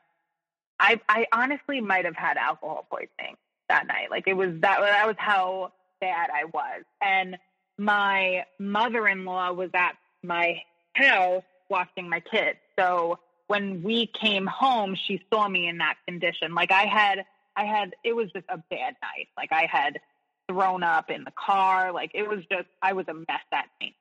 I, 0.80 1.00
I 1.08 1.28
honestly 1.32 1.80
might 1.80 2.06
have 2.06 2.16
had 2.16 2.38
alcohol 2.38 2.86
poisoning 2.90 3.38
that 3.70 3.88
night. 3.88 4.12
Like 4.12 4.28
it 4.28 4.34
was 4.34 4.50
that, 4.60 4.80
that 4.82 5.08
was 5.08 5.16
how 5.18 5.72
bad 6.02 6.30
I 6.34 6.46
was. 6.46 6.84
And 7.02 7.38
my 7.78 8.46
mother 8.60 9.08
in 9.08 9.26
law 9.26 9.52
was 9.52 9.70
at 9.74 9.94
my 10.24 10.62
house 10.94 11.44
watching 11.70 12.10
my 12.10 12.20
kids. 12.20 12.60
So 12.78 13.20
when 13.48 13.84
we 13.84 14.08
came 14.08 14.46
home, 14.46 14.96
she 14.96 15.22
saw 15.32 15.48
me 15.48 15.68
in 15.68 15.80
that 15.80 15.96
condition. 16.08 16.54
Like 16.54 16.72
I 16.72 16.84
had, 16.86 17.26
I 17.56 17.66
had, 17.66 17.96
it 18.04 18.16
was 18.16 18.32
just 18.32 18.46
a 18.50 18.58
bad 18.58 18.96
night. 19.02 19.28
Like 19.38 19.52
I 19.52 19.68
had 19.72 20.00
thrown 20.48 20.84
up 20.84 21.10
in 21.10 21.24
the 21.24 21.32
car. 21.32 21.92
Like 21.92 22.12
it 22.14 22.28
was 22.28 22.40
just, 22.52 22.68
I 22.82 22.94
was 22.94 23.06
a 23.08 23.14
mess 23.14 23.42
that 23.52 23.68
night. 23.82 23.96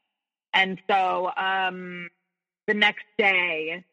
And 0.55 0.79
so 0.89 1.31
um, 1.37 2.09
the 2.67 2.75
next 2.75 3.05
day, 3.19 3.85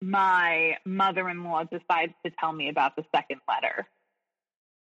my 0.00 0.76
mother 0.86 1.28
in 1.28 1.44
law 1.44 1.64
decides 1.64 2.14
to 2.24 2.32
tell 2.38 2.52
me 2.52 2.68
about 2.68 2.96
the 2.96 3.04
second 3.14 3.40
letter. 3.48 3.86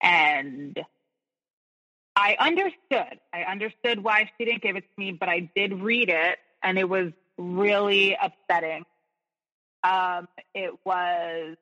And 0.01 0.79
I 2.23 2.37
understood. 2.39 3.19
I 3.33 3.43
understood 3.43 4.01
why 4.01 4.31
she 4.37 4.45
didn't 4.45 4.61
give 4.61 4.77
it 4.77 4.83
to 4.83 4.89
me, 4.97 5.11
but 5.11 5.27
I 5.27 5.51
did 5.57 5.73
read 5.73 6.07
it 6.07 6.37
and 6.63 6.79
it 6.79 6.87
was 6.87 7.11
really 7.37 8.15
upsetting. 8.21 8.85
Um, 9.83 10.29
it 10.55 10.71
was 10.85 11.57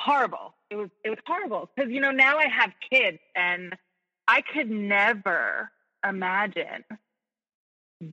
horrible. 0.00 0.54
It 0.68 0.74
was 0.74 0.88
it 1.04 1.10
was 1.10 1.18
horrible 1.24 1.70
because 1.76 1.92
you 1.92 2.00
know 2.00 2.10
now 2.10 2.38
I 2.38 2.48
have 2.48 2.72
kids 2.90 3.18
and 3.36 3.76
I 4.26 4.40
could 4.40 4.68
never 4.68 5.70
imagine 6.04 6.84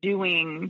doing 0.04 0.70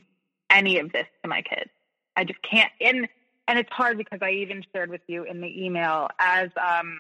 any 0.49 0.80
of 0.80 0.93
this 0.93 1.07
to 1.23 1.30
my 1.30 1.41
kids. 1.41 1.71
I 2.15 2.23
just 2.23 2.39
can't. 2.41 2.71
And 2.80 3.09
and 3.49 3.59
it's 3.59 3.69
hard 3.69 3.97
because 3.97 4.19
I 4.21 4.31
even 4.31 4.63
shared 4.73 4.89
with 4.89 5.01
you 5.07 5.23
in 5.23 5.41
the 5.41 5.65
email 5.65 6.07
as 6.19 6.51
um 6.55 6.99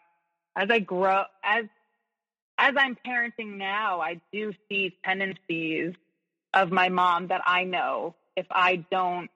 as 0.57 0.69
I 0.69 0.79
grow 0.79 1.23
as 1.45 1.63
as 2.59 2.75
I'm 2.77 2.97
parenting 3.07 3.57
now, 3.57 4.01
I 4.01 4.19
do 4.33 4.53
see 4.67 4.95
tendencies 5.03 5.93
of 6.53 6.71
my 6.71 6.89
mom 6.89 7.27
that 7.27 7.41
I 7.45 7.63
know 7.63 8.15
if 8.35 8.45
I 8.51 8.85
don't 8.91 9.29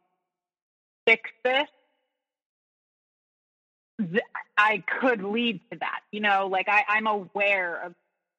fix 1.07 1.29
this, 1.43 1.67
I 4.57 4.83
could 4.99 5.23
lead 5.23 5.61
to 5.71 5.79
that. 5.79 6.01
You 6.11 6.19
know, 6.19 6.47
like 6.47 6.67
I, 6.67 6.83
I'm 6.87 7.07
aware 7.07 7.81
of 7.85 7.93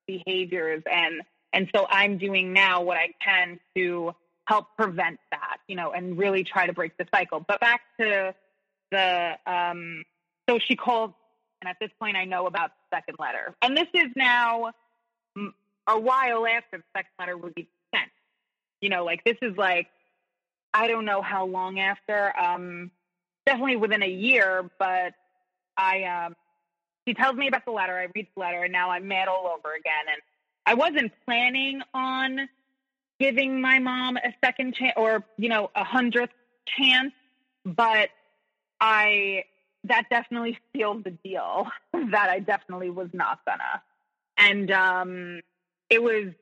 behaviors 0.07 0.83
and 0.91 1.23
and 1.53 1.71
so 1.75 1.87
I'm 1.89 2.19
doing 2.19 2.53
now 2.53 2.83
what 2.83 2.97
I 2.97 3.15
can 3.23 3.61
to 3.77 4.13
help 4.47 4.67
prevent 4.77 5.21
that, 5.31 5.59
you 5.69 5.77
know, 5.77 5.93
and 5.93 6.19
really 6.19 6.43
try 6.45 6.67
to 6.67 6.73
break 6.73 6.97
the 6.99 7.07
cycle. 7.15 7.45
But 7.47 7.61
back 7.61 7.81
to 8.01 8.35
the 8.91 9.33
um 9.47 10.05
so 10.49 10.59
she 10.59 10.77
called 10.77 11.15
and 11.65 11.71
at 11.71 11.77
this 11.81 11.91
point 11.99 12.17
I 12.17 12.25
know 12.25 12.47
about 12.47 12.71
the 12.71 12.97
second 12.97 13.17
letter. 13.19 13.55
And 13.63 13.77
this 13.77 13.89
is 13.95 14.11
now 14.15 14.73
a 15.87 15.99
while 15.99 16.47
after 16.47 16.79
the 16.79 16.85
second 16.95 17.11
letter 17.19 17.37
would 17.37 17.55
be 17.55 17.69
sent. 17.95 18.11
You 18.81 18.91
know, 18.91 19.05
like 19.05 19.25
this 19.25 19.37
is 19.43 19.57
like 19.57 19.89
I 20.73 20.89
don't 20.89 21.05
know 21.05 21.23
how 21.23 21.47
long 21.47 21.79
after. 21.79 22.39
Um 22.39 22.91
definitely 23.47 23.77
within 23.77 24.03
a 24.03 24.09
year, 24.09 24.71
but 24.79 25.15
I 25.77 26.05
um 26.05 26.37
she 27.07 27.15
tells 27.15 27.37
me 27.37 27.49
about 27.49 27.65
the 27.65 27.73
letter, 27.73 27.99
I 27.99 28.09
read 28.15 28.29
the 28.35 28.41
letter, 28.41 28.63
and 28.65 28.73
now 28.73 28.91
I'm 28.91 29.09
mad 29.09 29.29
all 29.29 29.47
over 29.47 29.75
again. 29.75 30.05
And 30.09 30.21
I 30.67 30.75
wasn't 30.75 31.13
planning 31.27 31.83
on 31.93 32.49
giving 33.21 33.61
my 33.61 33.79
mom 33.79 34.17
a 34.17 34.35
second 34.45 34.75
chance 34.75 34.95
or, 34.97 35.25
you 35.37 35.49
know, 35.49 35.71
a 35.75 35.85
hundredth 35.85 36.33
chance, 36.67 37.13
but 37.65 38.09
I 38.81 39.45
that 39.85 40.05
definitely 40.11 40.59
sealed 40.73 41.05
the 41.05 41.11
deal 41.11 41.67
that 41.93 42.31
I 42.31 42.41
definitely 42.41 42.91
was 42.91 43.09
not 43.13 43.41
gonna. 43.47 43.83
And 44.37 44.71
um 44.71 45.41
it 45.91 46.03
was 46.03 46.33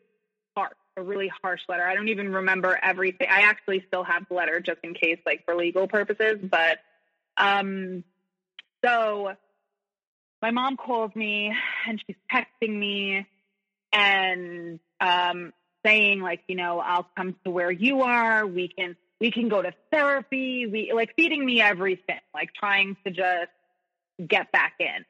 harsh, 0.57 0.73
a 0.97 1.03
really 1.03 1.31
harsh 1.43 1.61
letter. 1.69 1.85
I 1.85 1.95
don't 1.95 2.09
even 2.09 2.33
remember 2.33 2.79
everything. 2.83 3.29
I 3.31 3.43
actually 3.43 3.85
still 3.89 4.05
have 4.05 4.27
the 4.29 4.35
letter 4.35 4.61
just 4.61 4.79
in 4.83 4.95
case, 4.95 5.19
like 5.27 5.45
for 5.45 5.55
legal 5.55 5.89
purposes, 5.89 6.39
but 6.43 6.79
um 7.37 8.05
so 8.85 9.35
my 10.43 10.51
mom 10.51 10.77
calls 10.77 11.15
me 11.15 11.55
and 11.87 12.03
she's 12.05 12.17
texting 12.31 12.77
me 12.77 13.27
and 13.93 14.81
um, 15.01 15.53
saying 15.87 16.21
like, 16.21 16.41
you 16.49 16.57
know, 16.57 16.81
I'll 16.81 17.07
come 17.17 17.37
to 17.45 17.51
where 17.51 17.71
you 17.71 18.03
are. 18.03 18.45
We 18.47 18.69
can 18.69 18.97
we 19.23 19.31
can 19.31 19.49
go 19.49 19.63
to 19.63 19.73
therapy. 19.93 20.67
We 20.67 20.93
like 20.93 21.15
feeding 21.15 21.47
me 21.47 21.61
everything, 21.61 22.19
like 22.35 22.53
trying 22.53 22.97
to 23.07 23.13
just 23.13 23.53
get 24.27 24.51
back 24.51 24.75
in. 24.81 25.05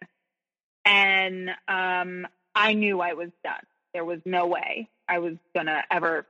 And 0.85 1.49
um, 1.67 2.29
I 2.55 2.75
knew 2.75 3.01
I 3.01 3.15
was 3.15 3.31
done. 3.43 3.65
There 3.95 4.05
was 4.05 4.21
no 4.27 4.47
way 4.49 4.91
I 5.09 5.21
was 5.21 5.37
gonna 5.55 5.83
ever 5.91 6.27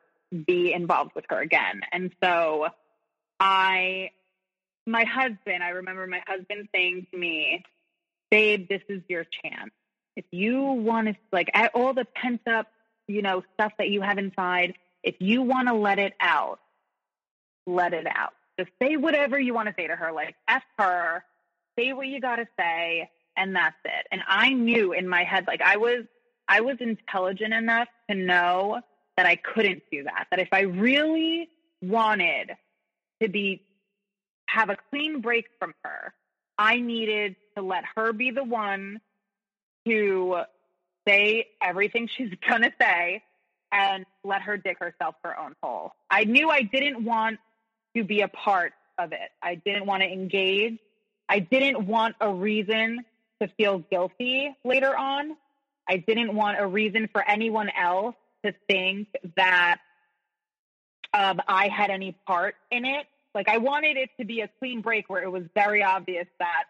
be 0.47 0.73
involved 0.73 1.11
with 1.17 1.25
her 1.29 1.41
again. 1.41 1.81
And 1.91 2.13
so 2.23 2.69
I 3.41 4.11
my 4.87 5.03
husband, 5.03 5.65
I 5.65 5.71
remember 5.71 6.07
my 6.07 6.23
husband 6.25 6.69
saying 6.73 7.09
to 7.11 7.19
me, 7.19 7.65
babe, 8.31 8.69
this 8.69 8.83
is 8.89 9.03
your 9.09 9.25
chance. 9.25 9.73
If 10.15 10.25
you 10.31 10.61
want 10.63 11.09
to, 11.09 11.15
like, 11.33 11.51
all 11.75 11.95
the 11.95 12.05
pent 12.05 12.43
up, 12.47 12.67
you 13.09 13.23
know, 13.23 13.43
stuff 13.55 13.73
that 13.79 13.91
you 13.91 14.03
have 14.03 14.19
inside, 14.19 14.75
if 15.03 15.17
you 15.21 15.43
want 15.43 15.69
to 15.69 15.75
let 15.75 15.99
it 15.99 16.15
out, 16.21 16.59
let 17.67 17.95
it 17.95 18.07
out. 18.07 18.33
Just 18.59 18.71
say 18.81 18.97
whatever 18.97 19.39
you 19.39 19.55
want 19.55 19.69
to 19.69 19.75
say 19.77 19.87
to 19.87 19.97
her, 19.97 20.13
like, 20.13 20.35
F 20.49 20.63
her, 20.79 21.25
say 21.79 21.93
what 21.93 22.07
you 22.07 22.21
got 22.21 22.37
to 22.37 22.47
say, 22.59 23.11
and 23.37 23.57
that's 23.57 23.77
it. 23.85 24.07
And 24.11 24.21
I 24.27 24.51
knew 24.51 24.93
in 24.93 25.09
my 25.09 25.25
head, 25.25 25.47
like, 25.47 25.63
I 25.63 25.77
was, 25.77 26.05
I 26.49 26.61
was 26.61 26.77
intelligent 26.81 27.55
enough 27.55 27.89
to 28.11 28.17
know 28.17 28.81
that 29.17 29.27
I 29.27 29.37
couldn't 29.37 29.83
do 29.91 30.05
that. 30.05 30.27
That 30.31 30.41
if 30.41 30.49
I 30.53 30.61
really 30.61 31.49
wanted 31.81 32.51
to 33.23 33.29
be 33.29 33.63
have 34.53 34.71
a 34.71 34.77
clean 34.91 35.21
break 35.21 35.47
from 35.59 35.75
her. 35.85 36.13
I 36.59 36.81
needed 36.81 37.37
to 37.57 37.63
let 37.63 37.85
her 37.97 38.13
be 38.13 38.31
the 38.31 38.45
one 38.45 39.01
to 39.87 40.43
say 41.07 41.49
everything 41.63 42.09
she's 42.17 42.33
going 42.49 42.63
to 42.63 42.73
say 42.81 43.23
and 43.73 44.05
let 44.23 44.43
her 44.43 44.57
dig 44.59 44.79
herself 44.79 45.15
her 45.25 45.39
own 45.39 45.55
hole. 45.63 45.93
I 46.11 46.25
knew 46.25 46.51
I 46.51 46.63
didn't 46.63 47.05
want 47.05 47.39
to 47.97 48.05
be 48.05 48.21
a 48.23 48.29
part 48.29 48.73
of 48.99 49.13
it. 49.13 49.31
I 49.43 49.57
didn't 49.57 49.87
want 49.87 50.03
to 50.03 50.09
engage. 50.09 50.79
I 51.29 51.39
didn't 51.39 51.87
want 51.87 52.17
a 52.21 52.33
reason 52.33 53.05
to 53.41 53.49
feel 53.57 53.79
guilty 53.79 54.55
later 54.65 54.97
on. 54.97 55.37
I 55.89 55.97
didn't 55.97 56.35
want 56.35 56.61
a 56.61 56.67
reason 56.67 57.09
for 57.13 57.29
anyone 57.29 57.71
else 57.71 58.15
to 58.45 58.55
think 58.69 59.09
that 59.37 59.79
um, 61.15 61.41
I 61.47 61.69
had 61.69 61.91
any 61.91 62.13
part 62.27 62.55
in 62.71 62.85
it. 62.85 63.07
Like 63.35 63.49
I 63.49 63.59
wanted 63.59 63.97
it 63.97 64.11
to 64.19 64.25
be 64.25 64.41
a 64.41 64.49
clean 64.59 64.81
break 64.81 65.09
where 65.09 65.23
it 65.23 65.31
was 65.31 65.45
very 65.55 65.83
obvious 65.83 66.27
that 66.39 66.65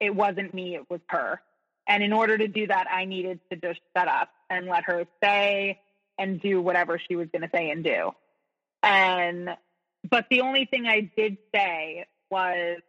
it 0.00 0.14
wasn't 0.14 0.52
me, 0.52 0.74
it 0.74 0.88
was 0.90 1.00
her. 1.08 1.40
And 1.88 2.02
in 2.02 2.12
order 2.12 2.38
to 2.38 2.48
do 2.48 2.66
that, 2.66 2.86
I 2.90 3.04
needed 3.04 3.40
to 3.50 3.56
just 3.56 3.80
shut 3.96 4.08
up 4.08 4.30
and 4.50 4.66
let 4.66 4.84
her 4.84 5.06
say 5.22 5.80
and 6.18 6.40
do 6.40 6.60
whatever 6.60 7.00
she 7.08 7.16
was 7.16 7.28
going 7.32 7.42
to 7.42 7.50
say 7.52 7.70
and 7.70 7.82
do. 7.82 8.12
And, 8.82 9.56
but 10.08 10.26
the 10.30 10.40
only 10.40 10.64
thing 10.64 10.86
I 10.86 11.10
did 11.16 11.38
say 11.54 12.06
was, 12.30 12.80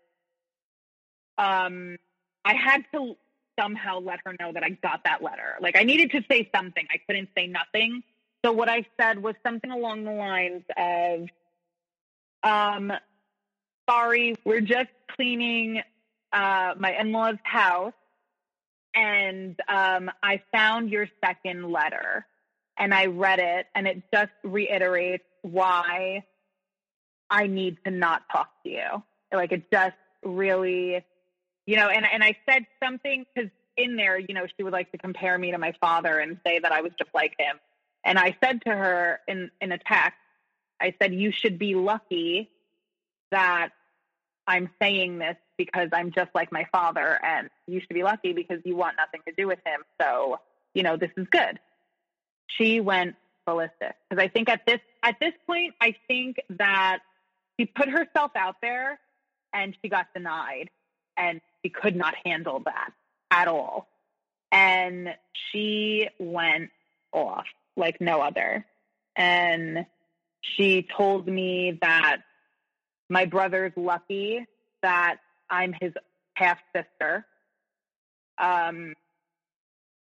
um, 1.38 1.98
I 2.46 2.54
had 2.54 2.84
to 2.94 3.16
somehow 3.60 4.00
let 4.00 4.20
her 4.26 4.36
know 4.40 4.52
that 4.52 4.64
I 4.64 4.70
got 4.70 5.04
that 5.06 5.22
letter. 5.22 5.56
Like 5.62 5.76
I 5.78 5.84
needed 5.84 6.12
to 6.12 6.24
say 6.30 6.50
something. 6.56 6.86
I 6.92 6.98
couldn't 7.08 7.30
say 7.38 7.48
nothing. 7.48 8.04
So 8.44 8.52
what 8.52 8.68
I 8.68 8.86
said 9.00 9.22
was 9.22 9.36
something 9.46 9.72
along 9.72 10.04
the 10.04 10.12
lines 10.12 10.64
of, 10.76 11.30
um, 12.44 12.92
sorry, 13.90 14.36
we're 14.44 14.62
just 14.62 14.90
cleaning 15.16 15.82
uh, 16.34 16.74
my 16.78 16.94
in 17.00 17.12
law's 17.12 17.38
house, 17.44 17.94
and 18.96 19.58
um, 19.70 20.12
I 20.22 20.42
found 20.52 20.90
your 20.90 21.08
second 21.24 21.72
letter, 21.72 22.26
and 22.78 22.94
I 22.94 23.06
read 23.06 23.40
it, 23.40 23.68
and 23.76 23.88
it 23.88 24.04
just 24.14 24.32
reiterates 24.44 25.24
why 25.42 26.26
I 27.34 27.48
need 27.48 27.78
to 27.84 27.92
not 27.92 28.22
talk 28.32 28.50
to 28.64 28.70
you. 28.70 29.04
Like 29.34 29.52
it 29.52 29.64
just 29.72 29.96
really, 30.24 31.04
you 31.66 31.76
know, 31.76 31.90
and 31.90 32.06
and 32.06 32.24
I 32.24 32.38
said 32.48 32.68
something 32.82 33.26
because 33.34 33.50
in 33.76 33.96
there, 33.96 34.20
you 34.20 34.36
know, 34.36 34.46
she 34.56 34.62
would 34.62 34.72
like 34.72 34.92
to 34.92 35.00
compare 35.00 35.36
me 35.40 35.52
to 35.52 35.58
my 35.58 35.74
father 35.82 36.20
and 36.20 36.38
say 36.46 36.60
that 36.60 36.72
I 36.72 36.82
was 36.82 36.92
just 36.98 37.10
like 37.16 37.34
him. 37.40 37.60
And 38.06 38.20
I 38.20 38.38
said 38.44 38.62
to 38.66 38.70
her 38.70 39.20
in 39.28 39.50
in 39.60 39.72
a 39.72 39.80
text, 39.80 40.20
I 40.80 40.94
said, 41.02 41.12
"You 41.16 41.32
should 41.32 41.58
be 41.58 41.74
lucky 41.74 42.52
that 43.32 43.70
I'm 44.46 44.70
saying 44.80 45.18
this 45.18 45.38
because 45.58 45.90
I'm 45.92 46.12
just 46.12 46.30
like 46.36 46.52
my 46.52 46.68
father 46.72 47.20
and 47.24 47.50
you 47.66 47.80
should 47.80 47.96
be 47.96 48.04
lucky 48.04 48.34
because 48.34 48.60
you 48.64 48.76
want 48.76 48.98
nothing 48.98 49.22
to 49.28 49.34
do 49.36 49.48
with 49.48 49.60
him. 49.66 49.82
So, 50.00 50.40
you 50.76 50.84
know, 50.84 50.98
this 50.98 51.12
is 51.18 51.26
good. 51.32 51.60
She 52.48 52.80
went 52.80 53.16
ballistic 53.48 53.96
because 54.08 54.24
I 54.24 54.28
think 54.28 54.50
at 54.50 54.66
this 54.68 54.80
at 55.02 55.16
this 55.20 55.34
point 55.48 55.74
I 55.82 55.96
think 56.08 56.38
that 56.52 57.00
she 57.60 57.66
put 57.66 57.90
herself 57.90 58.32
out 58.36 58.56
there 58.62 59.00
and 59.54 59.76
she 59.82 59.90
got 59.90 60.08
denied 60.14 60.70
and 61.18 61.42
she 61.64 61.70
could 61.70 61.96
not 61.96 62.16
handle 62.26 62.62
that 62.66 62.92
at 63.32 63.48
all. 63.48 63.88
And 64.52 65.10
she 65.52 66.08
went 66.20 66.70
off 67.12 67.46
like 67.76 68.00
no 68.02 68.22
other. 68.22 68.66
And 69.16 69.86
she 70.42 70.88
told 70.96 71.28
me 71.28 71.78
that 71.82 72.18
my 73.10 73.26
brother's 73.26 73.74
lucky 73.76 74.46
that 74.82 75.18
I'm 75.50 75.74
his 75.80 75.94
half 76.36 76.58
sister. 76.76 77.26
Um, 78.38 78.94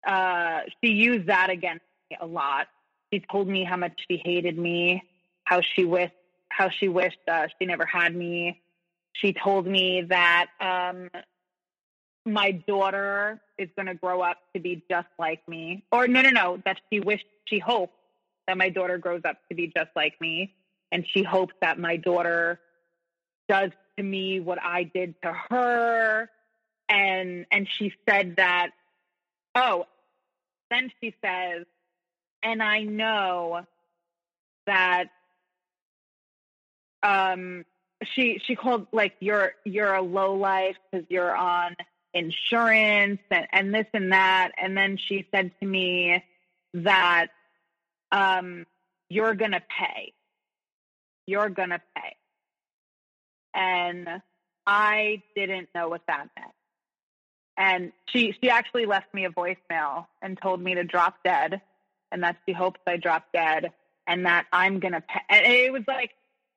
uh, 0.06 0.60
she 0.82 0.92
used 0.92 1.28
that 1.28 1.50
against 1.50 1.84
me 2.10 2.16
a 2.20 2.26
lot. 2.26 2.66
She 3.12 3.22
told 3.30 3.46
me 3.46 3.64
how 3.64 3.76
much 3.76 3.92
she 4.10 4.20
hated 4.24 4.58
me, 4.58 5.02
how 5.44 5.60
she 5.74 5.84
wished 5.84 6.14
how 6.52 6.68
she 6.70 6.88
wished 6.88 7.18
uh, 7.28 7.48
she 7.58 7.66
never 7.66 7.86
had 7.86 8.14
me. 8.14 8.62
She 9.14 9.32
told 9.32 9.66
me 9.66 10.02
that 10.08 10.46
um, 10.60 11.10
my 12.26 12.52
daughter 12.52 13.40
is 13.58 13.68
going 13.76 13.86
to 13.86 13.94
grow 13.94 14.22
up 14.22 14.38
to 14.54 14.60
be 14.60 14.82
just 14.90 15.08
like 15.18 15.46
me. 15.48 15.84
Or 15.92 16.08
no, 16.08 16.22
no, 16.22 16.30
no, 16.30 16.62
that 16.64 16.80
she 16.90 17.00
wished, 17.00 17.26
she 17.46 17.58
hoped 17.58 17.94
that 18.46 18.56
my 18.58 18.70
daughter 18.70 18.98
grows 18.98 19.22
up 19.24 19.38
to 19.50 19.54
be 19.54 19.72
just 19.76 19.90
like 19.96 20.20
me. 20.20 20.54
And 20.92 21.06
she 21.08 21.22
hopes 21.22 21.54
that 21.62 21.78
my 21.78 21.96
daughter 21.96 22.60
does 23.48 23.70
to 23.96 24.02
me 24.02 24.40
what 24.40 24.58
I 24.62 24.84
did 24.84 25.14
to 25.22 25.32
her. 25.50 26.30
and 26.88 27.46
and 27.50 27.68
she 27.68 27.92
said 28.08 28.36
that 28.36 28.70
oh 29.54 29.86
then 30.70 30.90
she 31.00 31.14
says 31.24 31.64
and 32.42 32.62
i 32.62 32.82
know 32.82 33.64
that 34.66 35.06
um 37.02 37.64
she 38.14 38.40
she 38.46 38.56
called 38.56 38.86
like 38.92 39.14
you're 39.20 39.52
you're 39.64 39.94
a 39.94 40.02
low 40.02 40.34
life 40.34 40.76
because 40.90 41.06
you're 41.08 41.34
on 41.34 41.76
insurance 42.14 43.20
and, 43.30 43.46
and 43.52 43.74
this 43.74 43.86
and 43.94 44.12
that. 44.12 44.50
And 44.60 44.76
then 44.76 44.98
she 45.08 45.26
said 45.34 45.52
to 45.60 45.66
me 45.66 46.22
that 46.74 47.28
um 48.10 48.66
you're 49.08 49.34
gonna 49.34 49.62
pay. 49.78 50.12
You're 51.26 51.50
gonna 51.50 51.80
pay. 51.96 52.16
And 53.54 54.08
i 54.66 55.22
didn't 55.34 55.68
know 55.74 55.88
what 55.88 56.02
that 56.06 56.28
meant. 56.38 56.52
And 57.56 57.92
she 58.08 58.34
she 58.42 58.50
actually 58.50 58.86
left 58.86 59.12
me 59.12 59.24
a 59.24 59.30
voicemail 59.30 60.06
and 60.20 60.38
told 60.40 60.60
me 60.60 60.74
to 60.74 60.84
drop 60.84 61.16
dead 61.24 61.60
and 62.10 62.22
that 62.22 62.36
she 62.46 62.52
hopes 62.52 62.80
i 62.86 62.96
drop 62.96 63.24
dead 63.32 63.72
and 64.06 64.26
that 64.26 64.46
i'm 64.52 64.80
gonna 64.80 65.02
pay. 65.02 65.20
And 65.28 65.46
it 65.46 65.72
was 65.72 65.82
like 65.86 66.10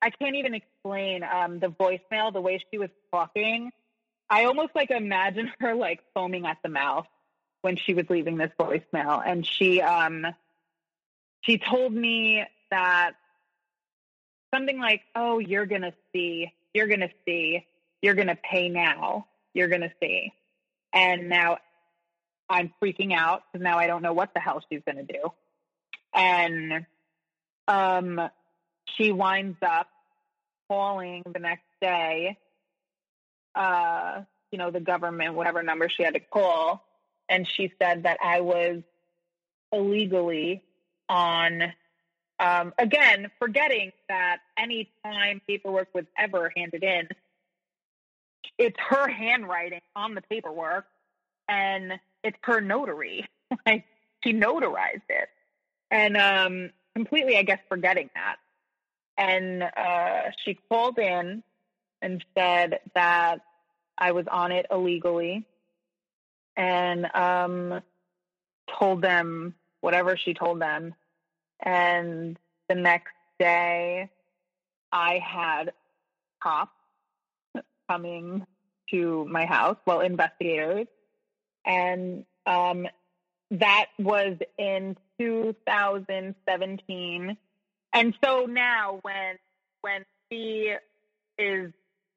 I 0.05 0.11
can't 0.11 0.35
even 0.35 0.53
explain 0.53 1.23
um, 1.23 1.57
the 1.57 1.67
voicemail, 1.67 2.31
the 2.31 2.39
way 2.39 2.63
she 2.69 2.77
was 2.77 2.91
talking. 3.11 3.71
I 4.29 4.45
almost 4.45 4.75
like 4.75 4.91
imagine 4.91 5.51
her 5.59 5.73
like 5.73 5.99
foaming 6.13 6.45
at 6.45 6.57
the 6.61 6.69
mouth 6.69 7.07
when 7.63 7.75
she 7.75 7.95
was 7.95 8.05
leaving 8.07 8.37
this 8.37 8.51
voicemail, 8.59 9.23
and 9.25 9.43
she 9.43 9.81
um 9.81 10.27
she 11.41 11.57
told 11.57 11.91
me 11.91 12.43
that 12.69 13.13
something 14.53 14.79
like, 14.79 15.01
"Oh, 15.15 15.39
you're 15.39 15.65
gonna 15.65 15.93
see, 16.13 16.53
you're 16.71 16.87
gonna 16.87 17.09
see, 17.25 17.65
you're 18.03 18.13
gonna 18.13 18.37
pay 18.37 18.69
now, 18.69 19.25
you're 19.55 19.69
gonna 19.69 19.91
see," 19.99 20.31
and 20.93 21.29
now 21.29 21.57
I'm 22.47 22.71
freaking 22.79 23.11
out 23.11 23.41
because 23.51 23.63
now 23.63 23.79
I 23.79 23.87
don't 23.87 24.03
know 24.03 24.13
what 24.13 24.35
the 24.35 24.39
hell 24.39 24.63
she's 24.69 24.83
gonna 24.85 25.01
do, 25.01 25.33
and 26.13 26.85
um 27.67 28.29
she 28.95 29.11
winds 29.11 29.57
up 29.63 29.87
calling 30.67 31.23
the 31.31 31.39
next 31.39 31.65
day, 31.81 32.37
uh, 33.55 34.21
you 34.51 34.57
know, 34.57 34.71
the 34.71 34.79
government, 34.79 35.33
whatever 35.35 35.63
number 35.63 35.89
she 35.89 36.03
had 36.03 36.13
to 36.13 36.19
call, 36.19 36.85
and 37.29 37.47
she 37.47 37.73
said 37.81 38.03
that 38.03 38.17
I 38.23 38.41
was 38.41 38.81
illegally 39.71 40.63
on. 41.09 41.73
Um, 42.37 42.73
again, 42.77 43.31
forgetting 43.39 43.93
that 44.09 44.39
any 44.57 44.91
time 45.05 45.41
paperwork 45.47 45.87
was 45.93 46.03
ever 46.17 46.51
handed 46.55 46.83
in, 46.83 47.07
it's 48.57 48.75
her 48.89 49.07
handwriting 49.07 49.81
on 49.95 50.15
the 50.15 50.21
paperwork, 50.21 50.85
and 51.47 51.93
it's 52.23 52.37
her 52.43 52.59
notary. 52.59 53.25
like 53.65 53.85
she 54.21 54.33
notarized 54.33 55.01
it, 55.09 55.29
and 55.91 56.17
um, 56.17 56.69
completely, 56.95 57.37
I 57.37 57.43
guess, 57.43 57.59
forgetting 57.69 58.09
that 58.15 58.37
and 59.17 59.63
uh, 59.63 60.31
she 60.43 60.59
called 60.69 60.99
in 60.99 61.43
and 62.01 62.23
said 62.37 62.79
that 62.93 63.39
I 63.97 64.11
was 64.11 64.25
on 64.29 64.51
it 64.51 64.65
illegally, 64.69 65.45
and 66.57 67.05
um, 67.15 67.81
told 68.79 69.01
them 69.01 69.55
whatever 69.81 70.17
she 70.17 70.33
told 70.33 70.61
them. 70.61 70.93
And 71.61 72.37
the 72.67 72.75
next 72.75 73.13
day, 73.39 74.09
I 74.91 75.19
had 75.19 75.71
cops 76.41 76.71
coming 77.89 78.45
to 78.91 79.25
my 79.25 79.45
house, 79.45 79.77
well, 79.85 80.01
investigators, 80.01 80.87
and 81.65 82.25
um, 82.45 82.87
that 83.51 83.85
was 83.97 84.37
in 84.57 84.97
2017 85.19 87.37
and 87.95 88.13
so 88.23 88.45
now 88.45 88.99
when 89.01 89.37
when 89.81 90.05
she 90.29 90.73
is, 91.39 91.71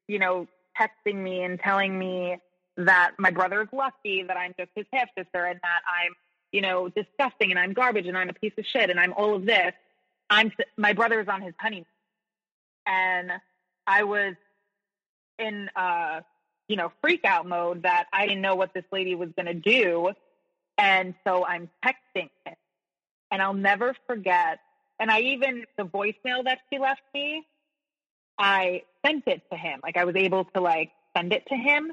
you 0.07 0.19
know, 0.19 0.47
texting 0.79 1.15
me 1.15 1.43
and 1.43 1.59
telling 1.59 1.97
me 1.97 2.37
that 2.77 3.11
my 3.17 3.31
brother 3.31 3.61
is 3.61 3.67
lucky, 3.71 4.23
that 4.23 4.37
I'm 4.37 4.53
just 4.59 4.71
his 4.75 4.85
half 4.91 5.07
sister, 5.17 5.45
and 5.45 5.59
that 5.61 5.81
I'm, 5.87 6.13
you 6.51 6.61
know, 6.61 6.89
disgusting 6.89 7.51
and 7.51 7.59
I'm 7.59 7.73
garbage 7.73 8.07
and 8.07 8.17
I'm 8.17 8.29
a 8.29 8.33
piece 8.33 8.53
of 8.57 8.65
shit 8.65 8.89
and 8.89 8.99
I'm 8.99 9.13
all 9.13 9.35
of 9.35 9.45
this. 9.45 9.73
I'm 10.29 10.51
my 10.77 10.93
brother 10.93 11.21
is 11.21 11.27
on 11.27 11.41
his 11.41 11.53
honeymoon, 11.59 11.85
and 12.85 13.31
I 13.87 14.03
was 14.03 14.35
in, 15.39 15.69
uh, 15.75 16.21
you 16.67 16.75
know, 16.75 16.91
freak 17.01 17.23
out 17.23 17.47
mode 17.47 17.83
that 17.83 18.07
I 18.11 18.27
didn't 18.27 18.41
know 18.41 18.55
what 18.55 18.73
this 18.73 18.83
lady 18.91 19.15
was 19.15 19.29
going 19.35 19.47
to 19.47 19.53
do, 19.53 20.11
and 20.77 21.15
so 21.25 21.45
I'm 21.45 21.69
texting 21.83 22.29
him, 22.45 22.55
and 23.31 23.41
I'll 23.41 23.53
never 23.53 23.95
forget 24.07 24.59
and 24.99 25.09
I 25.09 25.19
even, 25.21 25.65
the 25.77 25.85
voicemail 25.85 26.43
that 26.43 26.59
she 26.71 26.79
left 26.79 27.01
me, 27.13 27.45
I 28.37 28.83
sent 29.05 29.23
it 29.27 29.41
to 29.51 29.57
him. 29.57 29.79
Like 29.83 29.97
I 29.97 30.05
was 30.05 30.15
able 30.15 30.45
to 30.55 30.61
like 30.61 30.91
send 31.15 31.33
it 31.33 31.45
to 31.47 31.55
him. 31.55 31.91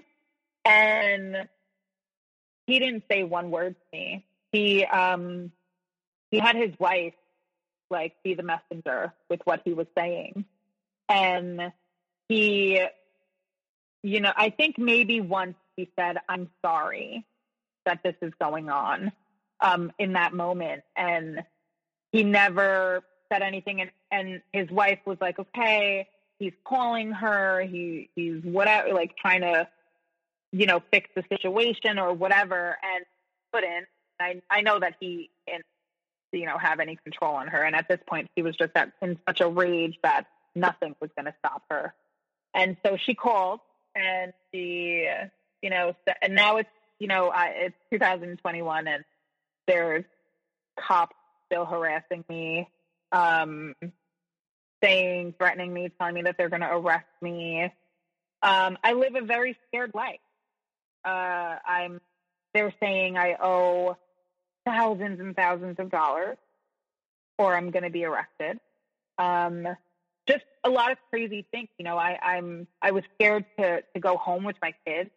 And 0.65 1.49
he 2.67 2.79
didn't 2.79 3.05
say 3.11 3.23
one 3.23 3.51
word 3.51 3.75
to 3.75 3.99
me. 3.99 4.27
He, 4.53 4.85
um, 4.85 5.53
he 6.31 6.39
had 6.39 6.57
his 6.57 6.73
wife 6.79 7.15
like 7.91 8.15
be 8.25 8.35
the 8.35 8.43
messenger 8.43 9.13
with 9.31 9.41
what 9.45 9.63
he 9.65 9.73
was 9.73 9.87
saying. 9.97 10.45
And 11.09 11.73
he, 12.29 12.81
you 14.03 14.21
know, 14.21 14.33
I 14.37 14.51
think 14.51 14.79
maybe 14.79 15.21
once 15.21 15.55
he 15.77 15.89
said, 15.99 16.17
I'm 16.29 16.51
sorry 16.65 17.25
that 17.85 18.01
this 18.03 18.17
is 18.23 18.33
going 18.41 18.69
on 18.69 19.13
um, 19.61 19.93
in 19.99 20.15
that 20.15 20.35
moment. 20.35 20.83
And 20.97 21.45
he 22.13 22.23
never 22.23 23.03
said 23.31 23.43
anything 23.43 23.81
and, 23.81 23.91
and 24.11 24.43
his 24.53 24.71
wife 24.71 25.01
was 25.05 25.19
like 25.21 25.39
okay 25.39 26.09
he's 26.39 26.53
calling 26.65 27.13
her 27.13 27.61
he 27.61 28.09
he's 28.15 28.43
whatever 28.43 28.93
like 28.93 29.17
trying 29.17 29.41
to 29.41 29.69
you 30.53 30.67
know 30.67 30.83
fix 30.91 31.09
the 31.15 31.25
situation 31.29 31.99
or 31.99 32.13
whatever 32.13 32.77
and 32.83 33.05
couldn't. 33.53 33.87
I 34.21 34.41
i 34.51 34.61
know 34.61 34.79
that 34.79 34.95
he 35.01 35.31
didn't 35.47 35.65
you 36.33 36.47
know 36.47 36.59
have 36.59 36.81
any 36.81 36.97
control 36.97 37.35
on 37.35 37.49
her 37.49 37.63
and 37.63 37.75
at 37.75 37.89
this 37.89 38.01
point 38.07 38.29
he 38.37 38.43
was 38.43 38.57
just 38.57 38.73
at, 38.75 38.93
in 39.03 39.19
such 39.27 39.41
a 39.41 39.49
rage 39.49 39.99
that 40.03 40.27
nothing 40.57 40.97
was 41.01 41.11
going 41.17 41.27
to 41.27 41.35
stop 41.39 41.63
her. 41.71 41.95
And 42.55 42.77
so 42.85 42.97
she 42.97 43.15
called 43.15 43.61
and 43.95 44.33
she 44.53 45.09
you 45.63 45.71
know 45.71 45.95
and 46.23 46.35
now 46.35 46.57
it's 46.57 46.71
you 46.99 47.07
know 47.07 47.29
I, 47.29 47.49
it's 47.57 47.77
2021 47.93 48.89
and 48.89 49.05
there's 49.67 50.05
cops 50.79 51.17
still 51.47 51.65
harassing 51.65 52.25
me, 52.29 52.69
um, 53.13 53.75
saying, 54.83 55.35
threatening 55.39 55.73
me, 55.73 55.91
telling 55.99 56.15
me 56.15 56.23
that 56.23 56.37
they're 56.37 56.49
going 56.49 56.63
to 56.63 56.73
arrest 56.73 57.07
me. 57.23 57.65
Um, 58.43 58.79
I 58.85 58.93
live 58.93 59.15
a 59.15 59.23
very 59.23 59.57
scared 59.69 59.93
life. 59.95 60.21
Uh, 61.05 61.57
I'm. 61.67 62.01
They're 62.53 62.75
saying 62.81 63.19
I 63.19 63.37
owe 63.41 63.97
thousands 64.65 65.21
and 65.21 65.37
thousands 65.37 65.79
of 65.79 65.91
dollars, 65.91 66.37
or 67.39 67.55
I'm 67.55 67.71
going 67.71 67.83
to 67.85 67.91
be 67.91 68.05
arrested. 68.05 68.59
Um, 69.19 69.69
just 70.29 70.45
a 70.65 70.71
lot 70.71 70.91
of 70.91 70.99
crazy 71.11 71.47
things. 71.51 71.69
You 71.79 71.85
know, 71.85 71.97
I, 71.97 72.19
I'm. 72.23 72.67
I 72.83 72.91
was 72.91 73.05
scared 73.15 73.45
to 73.59 73.83
to 73.95 74.01
go 74.01 74.17
home 74.17 74.45
with 74.45 74.57
my 74.63 74.75
kids 74.87 75.11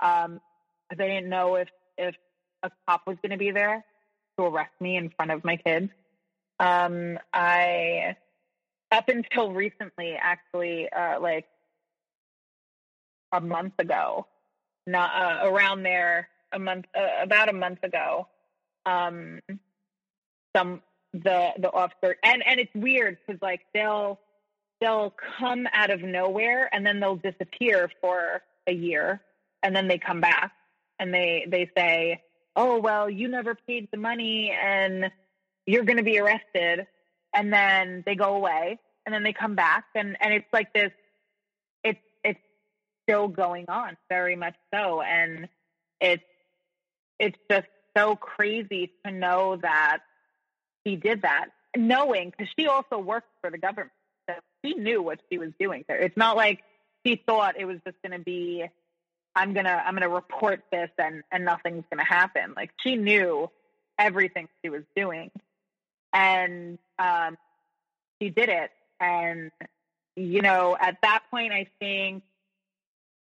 um, 0.00 0.40
because 0.88 1.02
I 1.02 1.08
didn't 1.08 1.28
know 1.28 1.56
if 1.56 1.68
if 1.96 2.14
a 2.62 2.70
cop 2.86 3.06
was 3.06 3.16
going 3.22 3.32
to 3.32 3.38
be 3.38 3.50
there 3.50 3.84
to 4.38 4.46
arrest 4.46 4.72
me 4.80 4.96
in 4.96 5.10
front 5.10 5.30
of 5.30 5.44
my 5.44 5.56
kids. 5.56 5.90
Um, 6.60 7.18
I, 7.32 8.16
up 8.90 9.08
until 9.08 9.52
recently, 9.52 10.16
actually, 10.20 10.88
uh, 10.90 11.20
like 11.20 11.46
a 13.32 13.40
month 13.40 13.74
ago, 13.78 14.26
not 14.86 15.10
uh, 15.14 15.48
around 15.48 15.82
there, 15.82 16.28
a 16.52 16.58
month, 16.58 16.86
uh, 16.96 17.22
about 17.22 17.48
a 17.48 17.52
month 17.52 17.82
ago, 17.82 18.26
um, 18.86 19.40
some 20.56 20.82
the 21.12 21.50
the 21.58 21.72
officer 21.72 22.16
and 22.22 22.42
and 22.46 22.60
it's 22.60 22.74
weird 22.74 23.16
because 23.26 23.40
like 23.40 23.62
they'll 23.72 24.18
they'll 24.80 25.14
come 25.38 25.66
out 25.72 25.90
of 25.90 26.02
nowhere 26.02 26.68
and 26.72 26.84
then 26.84 27.00
they'll 27.00 27.16
disappear 27.16 27.90
for 28.00 28.42
a 28.66 28.72
year 28.72 29.20
and 29.62 29.74
then 29.74 29.88
they 29.88 29.98
come 29.98 30.20
back 30.20 30.52
and 30.98 31.12
they 31.12 31.46
they 31.48 31.70
say 31.76 32.22
oh, 32.56 32.80
well, 32.80 33.08
you 33.08 33.28
never 33.28 33.54
paid 33.54 33.88
the 33.90 33.98
money 33.98 34.50
and 34.50 35.10
you're 35.66 35.84
going 35.84 35.98
to 35.98 36.02
be 36.02 36.18
arrested. 36.18 36.86
And 37.34 37.52
then 37.52 38.02
they 38.06 38.14
go 38.14 38.34
away 38.36 38.78
and 39.06 39.14
then 39.14 39.22
they 39.22 39.32
come 39.32 39.54
back. 39.54 39.84
And, 39.94 40.16
and 40.20 40.32
it's 40.32 40.52
like 40.52 40.72
this, 40.72 40.90
it's, 41.84 42.00
it's 42.24 42.40
still 43.04 43.28
going 43.28 43.66
on 43.68 43.96
very 44.08 44.36
much 44.36 44.54
so. 44.74 45.02
And 45.02 45.48
it's, 46.00 46.24
it's 47.18 47.38
just 47.50 47.66
so 47.96 48.16
crazy 48.16 48.92
to 49.04 49.12
know 49.12 49.56
that 49.60 49.98
he 50.84 50.96
did 50.96 51.22
that, 51.22 51.46
knowing 51.76 52.30
because 52.30 52.52
she 52.58 52.66
also 52.66 52.98
worked 52.98 53.28
for 53.40 53.50
the 53.50 53.58
government. 53.58 53.92
So 54.28 54.36
she 54.64 54.74
knew 54.74 55.02
what 55.02 55.20
she 55.30 55.38
was 55.38 55.50
doing 55.58 55.84
there. 55.88 55.98
It's 55.98 56.16
not 56.16 56.36
like 56.36 56.60
she 57.06 57.22
thought 57.26 57.58
it 57.58 57.64
was 57.64 57.78
just 57.84 57.96
going 58.02 58.18
to 58.18 58.24
be 58.24 58.64
I'm 59.38 59.54
gonna 59.54 59.82
I'm 59.86 59.94
gonna 59.94 60.08
report 60.08 60.64
this 60.72 60.90
and 60.98 61.22
and 61.30 61.44
nothing's 61.44 61.84
gonna 61.90 62.04
happen. 62.04 62.54
Like 62.56 62.70
she 62.82 62.96
knew 62.96 63.48
everything 63.96 64.48
she 64.60 64.68
was 64.68 64.82
doing, 64.96 65.30
and 66.12 66.76
um, 66.98 67.38
she 68.20 68.30
did 68.30 68.48
it. 68.48 68.70
And 68.98 69.52
you 70.16 70.42
know, 70.42 70.76
at 70.80 70.98
that 71.02 71.22
point, 71.30 71.52
I 71.52 71.68
think 71.78 72.24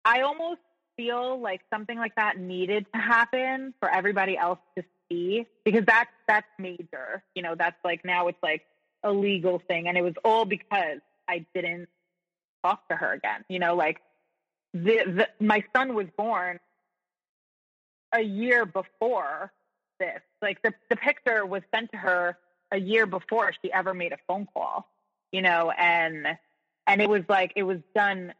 I 0.05 0.21
almost 0.21 0.59
feel 0.95 1.41
like 1.41 1.61
something 1.73 1.97
like 1.97 2.15
that 2.17 2.37
needed 2.37 2.85
to 2.93 2.99
happen 2.99 3.73
for 3.79 3.89
everybody 3.89 4.37
else 4.37 4.59
to 4.77 4.83
see 5.09 5.47
because 5.63 5.85
that's 5.87 6.11
that's 6.27 6.47
major. 6.59 7.23
You 7.33 7.41
know, 7.41 7.55
that's 7.55 7.83
like 7.83 8.05
now 8.05 8.27
it's 8.27 8.43
like 8.43 8.61
a 9.03 9.11
legal 9.11 9.59
thing, 9.67 9.87
and 9.87 9.97
it 9.97 10.03
was 10.03 10.13
all 10.23 10.45
because 10.45 10.99
I 11.27 11.47
didn't 11.55 11.89
talk 12.63 12.87
to 12.89 12.95
her 12.95 13.11
again. 13.11 13.43
You 13.49 13.57
know, 13.57 13.75
like 13.75 14.01
the, 14.75 15.27
the 15.39 15.45
my 15.45 15.63
son 15.75 15.93
was 15.93 16.07
born 16.17 16.59
a 18.13 18.21
year 18.21 18.65
before 18.65 19.51
this. 19.99 20.19
Like 20.41 20.61
the 20.61 20.73
the 20.89 20.97
picture 20.97 21.45
was 21.45 21.63
sent 21.73 21.91
to 21.91 21.97
her 21.97 22.37
a 22.71 22.77
year 22.77 23.05
before 23.05 23.53
she 23.61 23.71
ever 23.71 23.93
made 23.93 24.11
a 24.11 24.17
phone 24.27 24.47
call. 24.53 24.87
You 25.31 25.41
know, 25.41 25.71
and 25.71 26.27
and 26.85 27.01
it 27.01 27.09
was 27.09 27.23
like 27.29 27.53
it 27.55 27.63
was 27.63 27.79
done 27.95 28.33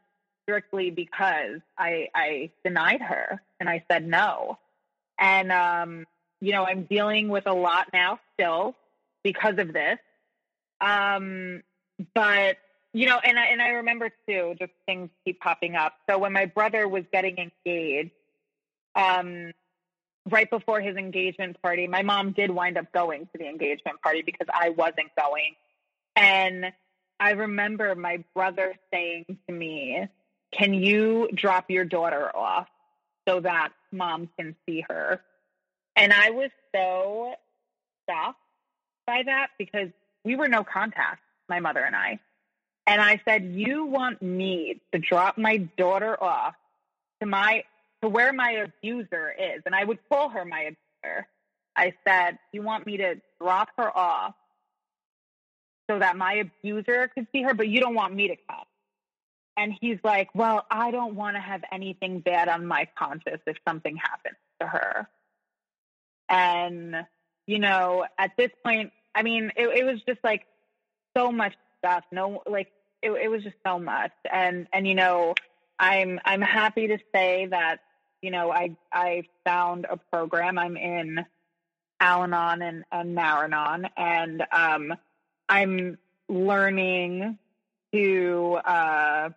strictly 0.44 0.90
because 0.90 1.60
I 1.78 2.08
I 2.14 2.50
denied 2.64 3.00
her 3.00 3.40
and 3.58 3.68
I 3.68 3.84
said 3.90 4.06
no. 4.06 4.58
And 5.18 5.50
um, 5.50 6.06
you 6.40 6.52
know, 6.52 6.66
I'm 6.66 6.84
dealing 6.84 7.28
with 7.28 7.46
a 7.46 7.54
lot 7.54 7.88
now 7.94 8.20
still 8.34 8.74
because 9.24 9.54
of 9.58 9.72
this. 9.72 9.98
Um, 10.82 11.62
but 12.14 12.58
you 12.96 13.04
know, 13.04 13.18
and 13.22 13.38
I 13.38 13.44
and 13.46 13.60
I 13.60 13.68
remember 13.68 14.10
too, 14.26 14.54
just 14.58 14.72
things 14.86 15.10
keep 15.22 15.38
popping 15.38 15.76
up. 15.76 15.92
So 16.08 16.16
when 16.16 16.32
my 16.32 16.46
brother 16.46 16.88
was 16.88 17.04
getting 17.12 17.36
engaged, 17.36 18.12
um, 18.94 19.52
right 20.30 20.48
before 20.48 20.80
his 20.80 20.96
engagement 20.96 21.60
party, 21.60 21.86
my 21.86 22.02
mom 22.02 22.32
did 22.32 22.50
wind 22.50 22.78
up 22.78 22.90
going 22.92 23.26
to 23.26 23.38
the 23.38 23.46
engagement 23.46 24.00
party 24.00 24.22
because 24.22 24.46
I 24.50 24.70
wasn't 24.70 25.14
going. 25.14 25.56
And 26.16 26.72
I 27.20 27.32
remember 27.32 27.94
my 27.94 28.24
brother 28.34 28.74
saying 28.90 29.26
to 29.46 29.52
me, 29.54 30.08
Can 30.58 30.72
you 30.72 31.28
drop 31.34 31.70
your 31.70 31.84
daughter 31.84 32.34
off 32.34 32.68
so 33.28 33.40
that 33.40 33.72
mom 33.92 34.30
can 34.38 34.56
see 34.64 34.82
her? 34.88 35.20
And 35.96 36.14
I 36.14 36.30
was 36.30 36.48
so 36.74 37.34
shocked 38.08 38.40
by 39.06 39.22
that 39.26 39.48
because 39.58 39.88
we 40.24 40.34
were 40.34 40.48
no 40.48 40.64
contact, 40.64 41.20
my 41.46 41.60
mother 41.60 41.80
and 41.80 41.94
I. 41.94 42.20
And 42.86 43.00
I 43.00 43.20
said, 43.24 43.52
You 43.54 43.86
want 43.86 44.22
me 44.22 44.80
to 44.92 44.98
drop 44.98 45.38
my 45.38 45.58
daughter 45.76 46.22
off 46.22 46.54
to 47.20 47.26
my 47.26 47.64
to 48.02 48.08
where 48.08 48.32
my 48.32 48.66
abuser 48.66 49.34
is. 49.38 49.62
And 49.66 49.74
I 49.74 49.84
would 49.84 49.98
call 50.08 50.28
her 50.30 50.44
my 50.44 50.60
abuser. 50.60 51.26
I 51.76 51.94
said, 52.06 52.38
You 52.52 52.62
want 52.62 52.86
me 52.86 52.98
to 52.98 53.16
drop 53.40 53.68
her 53.76 53.96
off 53.96 54.34
so 55.90 55.98
that 55.98 56.16
my 56.16 56.34
abuser 56.34 57.10
could 57.14 57.26
see 57.32 57.42
her, 57.42 57.54
but 57.54 57.68
you 57.68 57.80
don't 57.80 57.94
want 57.94 58.14
me 58.14 58.28
to 58.28 58.36
come. 58.48 58.64
And 59.56 59.72
he's 59.80 59.98
like, 60.04 60.28
Well, 60.34 60.64
I 60.70 60.90
don't 60.90 61.14
want 61.16 61.36
to 61.36 61.40
have 61.40 61.62
anything 61.72 62.20
bad 62.20 62.48
on 62.48 62.66
my 62.66 62.88
conscience 62.98 63.42
if 63.46 63.56
something 63.66 63.96
happens 63.96 64.36
to 64.60 64.66
her. 64.66 65.08
And, 66.28 66.96
you 67.46 67.58
know, 67.58 68.04
at 68.18 68.32
this 68.36 68.50
point, 68.64 68.92
I 69.14 69.22
mean, 69.22 69.52
it, 69.56 69.68
it 69.78 69.84
was 69.84 70.00
just 70.06 70.18
like 70.22 70.46
so 71.16 71.32
much 71.32 71.54
stuff. 71.78 72.04
No, 72.12 72.42
like, 72.46 72.68
it, 73.06 73.10
it 73.24 73.28
was 73.28 73.42
just 73.42 73.56
so 73.66 73.78
much. 73.78 74.12
And, 74.30 74.66
and, 74.72 74.86
you 74.86 74.94
know, 74.94 75.34
I'm, 75.78 76.20
I'm 76.24 76.42
happy 76.42 76.88
to 76.88 76.98
say 77.14 77.46
that, 77.46 77.80
you 78.22 78.30
know, 78.30 78.50
I, 78.50 78.76
I 78.92 79.24
found 79.44 79.86
a 79.88 79.96
program. 79.96 80.58
I'm 80.58 80.76
in 80.76 81.24
Al 82.00 82.24
Anon 82.24 82.62
and, 82.62 82.84
and 82.92 83.14
Nar-Anon, 83.14 83.88
and, 83.96 84.44
um, 84.52 84.94
I'm 85.48 85.98
learning 86.28 87.38
to 87.92 88.58
uh, 88.64 89.30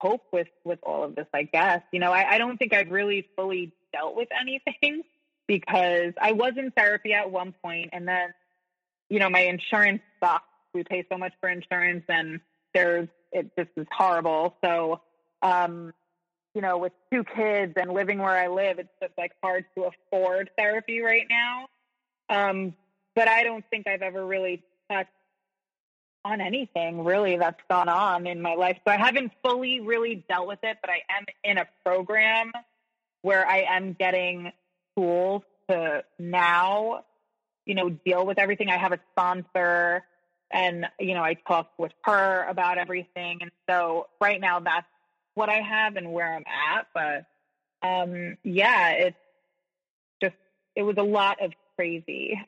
cope 0.00 0.24
with 0.32 0.48
with 0.64 0.78
all 0.82 1.04
of 1.04 1.14
this. 1.14 1.26
I 1.32 1.42
guess 1.42 1.82
you 1.92 2.00
know 2.00 2.12
I, 2.12 2.34
I 2.34 2.38
don't 2.38 2.56
think 2.58 2.72
I've 2.72 2.90
really 2.90 3.28
fully 3.36 3.72
dealt 3.92 4.16
with 4.16 4.28
anything 4.38 5.02
because 5.46 6.12
I 6.20 6.32
was 6.32 6.54
in 6.56 6.70
therapy 6.70 7.12
at 7.12 7.30
one 7.30 7.54
point, 7.62 7.90
and 7.92 8.08
then 8.08 8.34
you 9.08 9.18
know 9.18 9.30
my 9.30 9.40
insurance 9.40 10.02
sucks. 10.20 10.44
We 10.74 10.84
pay 10.84 11.04
so 11.10 11.16
much 11.16 11.32
for 11.40 11.48
insurance, 11.48 12.04
and 12.08 12.40
there's 12.74 13.08
it 13.32 13.50
just 13.58 13.70
is 13.76 13.86
horrible. 13.92 14.56
So 14.64 15.00
um, 15.42 15.92
you 16.54 16.62
know, 16.62 16.78
with 16.78 16.92
two 17.12 17.24
kids 17.24 17.74
and 17.76 17.92
living 17.92 18.18
where 18.18 18.36
I 18.36 18.48
live, 18.48 18.78
it's 18.78 18.88
just 19.02 19.12
like 19.18 19.32
hard 19.42 19.64
to 19.76 19.84
afford 19.84 20.50
therapy 20.56 21.00
right 21.00 21.26
now. 21.28 21.66
Um, 22.28 22.74
but 23.14 23.28
I 23.28 23.42
don't 23.42 23.64
think 23.70 23.86
I've 23.86 24.02
ever 24.02 24.24
really 24.24 24.62
touched 24.90 25.10
on 26.24 26.40
anything 26.40 27.04
really 27.04 27.36
that's 27.36 27.60
gone 27.68 27.88
on 27.88 28.26
in 28.26 28.40
my 28.40 28.54
life. 28.54 28.78
So 28.86 28.92
I 28.92 28.96
haven't 28.96 29.32
fully 29.44 29.80
really 29.80 30.24
dealt 30.28 30.48
with 30.48 30.60
it, 30.62 30.78
but 30.80 30.90
I 30.90 31.02
am 31.16 31.26
in 31.42 31.58
a 31.58 31.66
program 31.84 32.50
where 33.22 33.46
I 33.46 33.66
am 33.68 33.92
getting 33.92 34.52
tools 34.96 35.42
to 35.68 36.04
now, 36.18 37.04
you 37.66 37.74
know, 37.74 37.90
deal 37.90 38.24
with 38.24 38.38
everything. 38.38 38.70
I 38.70 38.78
have 38.78 38.92
a 38.92 39.00
sponsor 39.12 40.04
and, 40.54 40.86
you 41.00 41.14
know, 41.14 41.22
I 41.22 41.34
talk 41.34 41.72
with 41.76 41.92
her 42.04 42.46
about 42.48 42.78
everything. 42.78 43.38
And 43.42 43.50
so 43.68 44.06
right 44.20 44.40
now 44.40 44.60
that's 44.60 44.86
what 45.34 45.48
I 45.48 45.60
have 45.60 45.96
and 45.96 46.12
where 46.12 46.32
I'm 46.32 46.44
at. 46.46 46.86
But 46.94 47.86
um, 47.86 48.38
yeah, 48.44 48.90
it's 48.92 49.16
just, 50.22 50.36
it 50.76 50.82
was 50.82 50.96
a 50.96 51.02
lot 51.02 51.42
of 51.42 51.52
crazy 51.76 52.40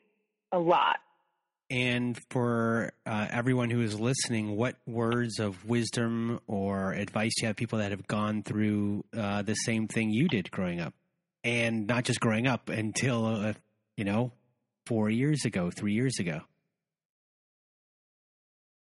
a 0.53 0.57
lot. 0.57 0.97
And 1.69 2.17
for 2.29 2.93
uh, 3.05 3.27
everyone 3.29 3.69
who 3.69 3.81
is 3.81 3.99
listening, 3.99 4.55
what 4.55 4.77
words 4.87 5.39
of 5.39 5.65
wisdom 5.65 6.39
or 6.47 6.93
advice 6.93 7.33
do 7.35 7.43
you 7.43 7.47
have 7.47 7.57
people 7.57 7.79
that 7.79 7.91
have 7.91 8.07
gone 8.07 8.41
through 8.41 9.03
uh, 9.15 9.41
the 9.41 9.53
same 9.53 9.89
thing 9.89 10.11
you 10.11 10.29
did 10.29 10.49
growing 10.49 10.79
up? 10.79 10.93
And 11.43 11.85
not 11.85 12.05
just 12.05 12.21
growing 12.21 12.47
up 12.47 12.69
until, 12.69 13.25
uh, 13.25 13.53
you 13.97 14.05
know, 14.05 14.31
four 14.85 15.09
years 15.09 15.43
ago, 15.43 15.69
three 15.71 15.93
years 15.93 16.19
ago? 16.19 16.41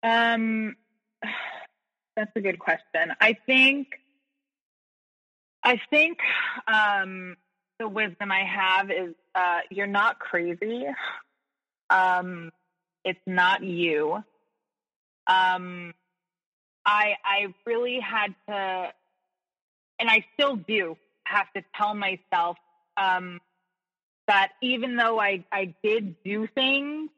Um, 0.03 0.77
that's 2.17 2.33
a 2.37 2.41
good 2.41 2.59
question. 2.59 3.13
I 3.21 3.37
think, 3.47 3.89
I 5.65 5.81
think, 5.91 6.19
um, 6.67 7.37
the 7.79 7.89
wisdom 7.89 8.31
I 8.31 8.45
have 8.45 8.91
is, 8.91 9.15
uh, 9.35 9.61
you're 9.71 9.87
not 9.87 10.19
crazy. 10.19 10.87
Um, 11.91 12.51
it's 13.05 13.21
not 13.27 13.63
you. 13.63 14.23
Um, 15.27 15.95
I 16.85 17.15
I 17.25 17.55
really 17.67 18.01
had 18.01 18.35
to, 18.49 18.93
and 19.99 20.09
I 20.09 20.25
still 20.35 20.57
do 20.57 20.97
have 21.25 21.47
to 21.55 21.63
tell 21.77 21.95
myself 21.95 22.57
um, 22.97 23.41
that 24.27 24.53
even 24.63 24.97
though 24.97 25.21
I 25.21 25.45
I 25.53 25.75
did 25.83 26.17
do 26.25 26.47
things 26.47 27.11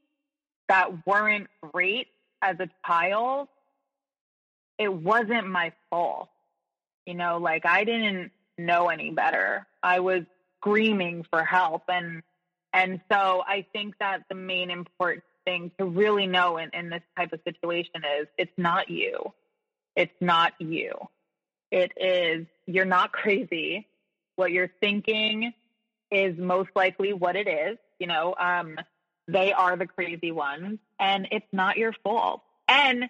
that 0.68 1.06
weren't 1.06 1.48
great 1.72 2.08
as 2.44 2.56
a 2.60 2.68
child, 2.86 3.48
it 4.78 4.92
wasn't 4.92 5.46
my 5.48 5.72
fault. 5.90 6.28
You 7.06 7.14
know, 7.14 7.38
like 7.38 7.66
I 7.66 7.84
didn't 7.84 8.30
know 8.58 8.88
any 8.88 9.10
better. 9.10 9.66
I 9.82 10.00
was 10.00 10.22
screaming 10.60 11.26
for 11.30 11.44
help 11.44 11.84
and 11.88 12.22
and 12.72 13.00
so 13.10 13.44
I 13.46 13.64
think 13.72 13.94
that 14.00 14.24
the 14.28 14.34
main 14.34 14.70
important 14.70 15.22
thing 15.44 15.70
to 15.78 15.84
really 15.84 16.26
know 16.26 16.56
in, 16.56 16.70
in 16.72 16.90
this 16.90 17.02
type 17.16 17.32
of 17.32 17.38
situation 17.44 18.02
is 18.18 18.26
it's 18.36 18.52
not 18.56 18.90
you. 18.90 19.32
It's 19.94 20.14
not 20.20 20.54
you. 20.58 20.92
It 21.70 21.92
is, 21.96 22.46
you're 22.66 22.84
not 22.84 23.12
crazy. 23.12 23.86
What 24.34 24.50
you're 24.50 24.72
thinking 24.80 25.52
is 26.10 26.36
most 26.36 26.70
likely 26.74 27.12
what 27.12 27.36
it 27.36 27.46
is. 27.46 27.78
You 28.00 28.08
know, 28.08 28.34
um, 28.40 28.76
they 29.28 29.52
are 29.52 29.76
the 29.76 29.86
crazy 29.86 30.32
ones, 30.32 30.78
and 30.98 31.28
it's 31.30 31.46
not 31.52 31.76
your 31.76 31.92
fault. 32.02 32.42
And 32.68 33.08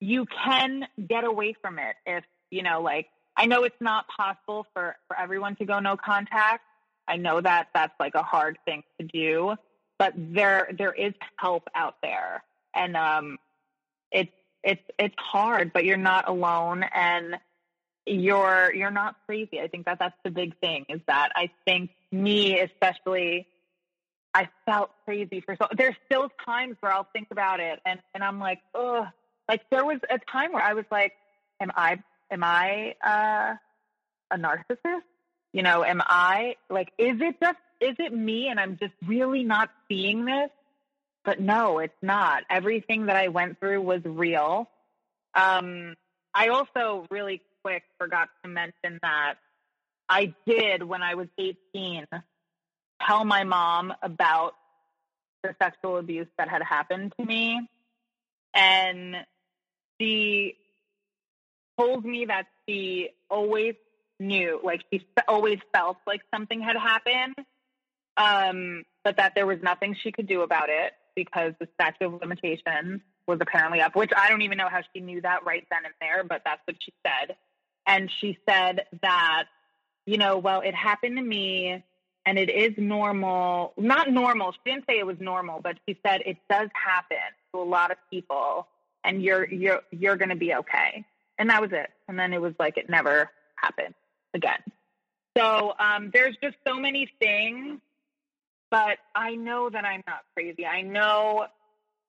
you 0.00 0.26
can 0.26 0.86
get 1.08 1.24
away 1.24 1.54
from 1.60 1.78
it 1.78 1.96
if, 2.06 2.24
you 2.50 2.62
know, 2.62 2.80
like, 2.80 3.08
I 3.36 3.46
know 3.46 3.64
it's 3.64 3.80
not 3.80 4.06
possible 4.08 4.66
for, 4.74 4.96
for 5.08 5.18
everyone 5.18 5.56
to 5.56 5.64
go 5.64 5.78
no 5.78 5.96
contact, 5.96 6.62
I 7.10 7.16
know 7.16 7.40
that 7.40 7.68
that's 7.74 7.92
like 7.98 8.14
a 8.14 8.22
hard 8.22 8.58
thing 8.64 8.84
to 9.00 9.06
do, 9.06 9.56
but 9.98 10.12
there 10.16 10.70
there 10.78 10.92
is 10.92 11.12
help 11.36 11.68
out 11.74 11.96
there, 12.02 12.44
and 12.74 12.96
um, 12.96 13.38
it's 14.12 14.30
it's 14.62 14.82
it's 14.98 15.14
hard, 15.18 15.72
but 15.72 15.84
you're 15.84 15.96
not 15.96 16.28
alone, 16.28 16.84
and 16.94 17.36
you're 18.06 18.72
you're 18.72 18.92
not 18.92 19.16
crazy. 19.26 19.60
I 19.60 19.66
think 19.66 19.86
that 19.86 19.98
that's 19.98 20.14
the 20.24 20.30
big 20.30 20.56
thing 20.60 20.86
is 20.88 21.00
that 21.08 21.30
I 21.34 21.50
think 21.64 21.90
me 22.12 22.60
especially. 22.60 23.48
I 24.34 24.48
felt 24.66 24.90
crazy 25.04 25.40
for 25.40 25.56
so. 25.60 25.68
There's 25.76 25.96
still 26.06 26.28
times 26.46 26.76
where 26.80 26.92
I'll 26.92 27.08
think 27.12 27.28
about 27.30 27.60
it, 27.60 27.80
and 27.84 28.00
and 28.14 28.22
I'm 28.22 28.38
like, 28.38 28.60
oh, 28.74 29.06
like 29.48 29.62
there 29.70 29.84
was 29.84 29.98
a 30.08 30.18
time 30.30 30.52
where 30.52 30.62
I 30.62 30.74
was 30.74 30.84
like, 30.90 31.12
am 31.60 31.72
I 31.74 32.02
am 32.30 32.44
I 32.44 32.94
uh 33.04 33.54
a 34.30 34.38
narcissist? 34.38 35.02
You 35.52 35.62
know, 35.62 35.84
am 35.84 36.00
I 36.04 36.56
like, 36.68 36.92
is 36.96 37.20
it 37.20 37.36
just, 37.42 37.58
is 37.80 37.96
it 37.98 38.12
me 38.12 38.48
and 38.48 38.60
I'm 38.60 38.78
just 38.78 38.92
really 39.06 39.42
not 39.42 39.70
seeing 39.88 40.24
this? 40.24 40.50
But 41.24 41.40
no, 41.40 41.80
it's 41.80 41.92
not. 42.00 42.44
Everything 42.48 43.06
that 43.06 43.16
I 43.16 43.28
went 43.28 43.58
through 43.58 43.82
was 43.82 44.00
real. 44.04 44.68
Um, 45.34 45.94
I 46.32 46.48
also 46.48 47.06
really 47.10 47.42
quick 47.62 47.82
forgot 47.98 48.28
to 48.44 48.48
mention 48.48 49.00
that 49.02 49.34
I 50.08 50.34
did 50.46 50.82
when 50.82 51.02
I 51.02 51.14
was 51.14 51.28
18 51.38 52.06
tell 53.10 53.24
my 53.24 53.44
mom 53.44 53.92
about 54.02 54.52
the 55.42 55.54
sexual 55.60 55.96
abuse 55.96 56.28
that 56.38 56.48
had 56.48 56.62
happened 56.62 57.12
to 57.18 57.26
me. 57.26 57.60
And 58.54 59.16
she 60.00 60.56
told 61.78 62.04
me 62.04 62.26
that 62.26 62.44
she 62.68 63.10
always 63.28 63.74
knew, 64.20 64.60
like 64.62 64.82
she 64.92 65.04
always 65.26 65.58
felt 65.72 65.96
like 66.06 66.20
something 66.32 66.60
had 66.60 66.76
happened, 66.76 67.34
um, 68.16 68.84
but 69.02 69.16
that 69.16 69.32
there 69.34 69.46
was 69.46 69.58
nothing 69.62 69.96
she 70.00 70.12
could 70.12 70.28
do 70.28 70.42
about 70.42 70.68
it 70.68 70.92
because 71.16 71.52
the 71.58 71.68
statute 71.74 72.04
of 72.04 72.20
limitations 72.20 73.00
was 73.26 73.38
apparently 73.40 73.80
up, 73.80 73.96
which 73.96 74.10
I 74.16 74.28
don't 74.28 74.42
even 74.42 74.58
know 74.58 74.68
how 74.68 74.82
she 74.94 75.00
knew 75.00 75.20
that 75.22 75.44
right 75.44 75.66
then 75.70 75.84
and 75.84 75.94
there, 76.00 76.22
but 76.22 76.42
that's 76.44 76.60
what 76.64 76.76
she 76.80 76.92
said. 77.04 77.36
And 77.86 78.10
she 78.20 78.38
said 78.48 78.82
that, 79.02 79.44
you 80.06 80.18
know, 80.18 80.38
well, 80.38 80.60
it 80.60 80.74
happened 80.74 81.16
to 81.16 81.22
me 81.22 81.82
and 82.26 82.38
it 82.38 82.50
is 82.50 82.72
normal. 82.76 83.72
Not 83.76 84.10
normal. 84.10 84.52
She 84.52 84.58
didn't 84.64 84.84
say 84.88 84.98
it 84.98 85.06
was 85.06 85.16
normal, 85.20 85.60
but 85.62 85.76
she 85.86 85.98
said 86.06 86.22
it 86.26 86.36
does 86.48 86.68
happen 86.74 87.16
to 87.52 87.60
a 87.60 87.64
lot 87.64 87.90
of 87.90 87.96
people 88.10 88.66
and 89.04 89.22
you're 89.22 89.48
you're 89.50 89.80
you're 89.90 90.16
going 90.16 90.28
to 90.28 90.36
be 90.36 90.54
okay. 90.54 91.04
And 91.38 91.48
that 91.50 91.60
was 91.60 91.72
it. 91.72 91.90
And 92.08 92.18
then 92.18 92.32
it 92.32 92.40
was 92.40 92.52
like 92.58 92.76
it 92.76 92.90
never 92.90 93.30
happened 93.56 93.94
again. 94.34 94.60
So 95.36 95.72
um, 95.78 96.10
there's 96.12 96.36
just 96.42 96.56
so 96.66 96.74
many 96.74 97.08
things, 97.20 97.80
but 98.70 98.98
I 99.14 99.36
know 99.36 99.70
that 99.70 99.84
I'm 99.84 100.02
not 100.06 100.20
crazy. 100.34 100.66
I 100.66 100.82
know, 100.82 101.46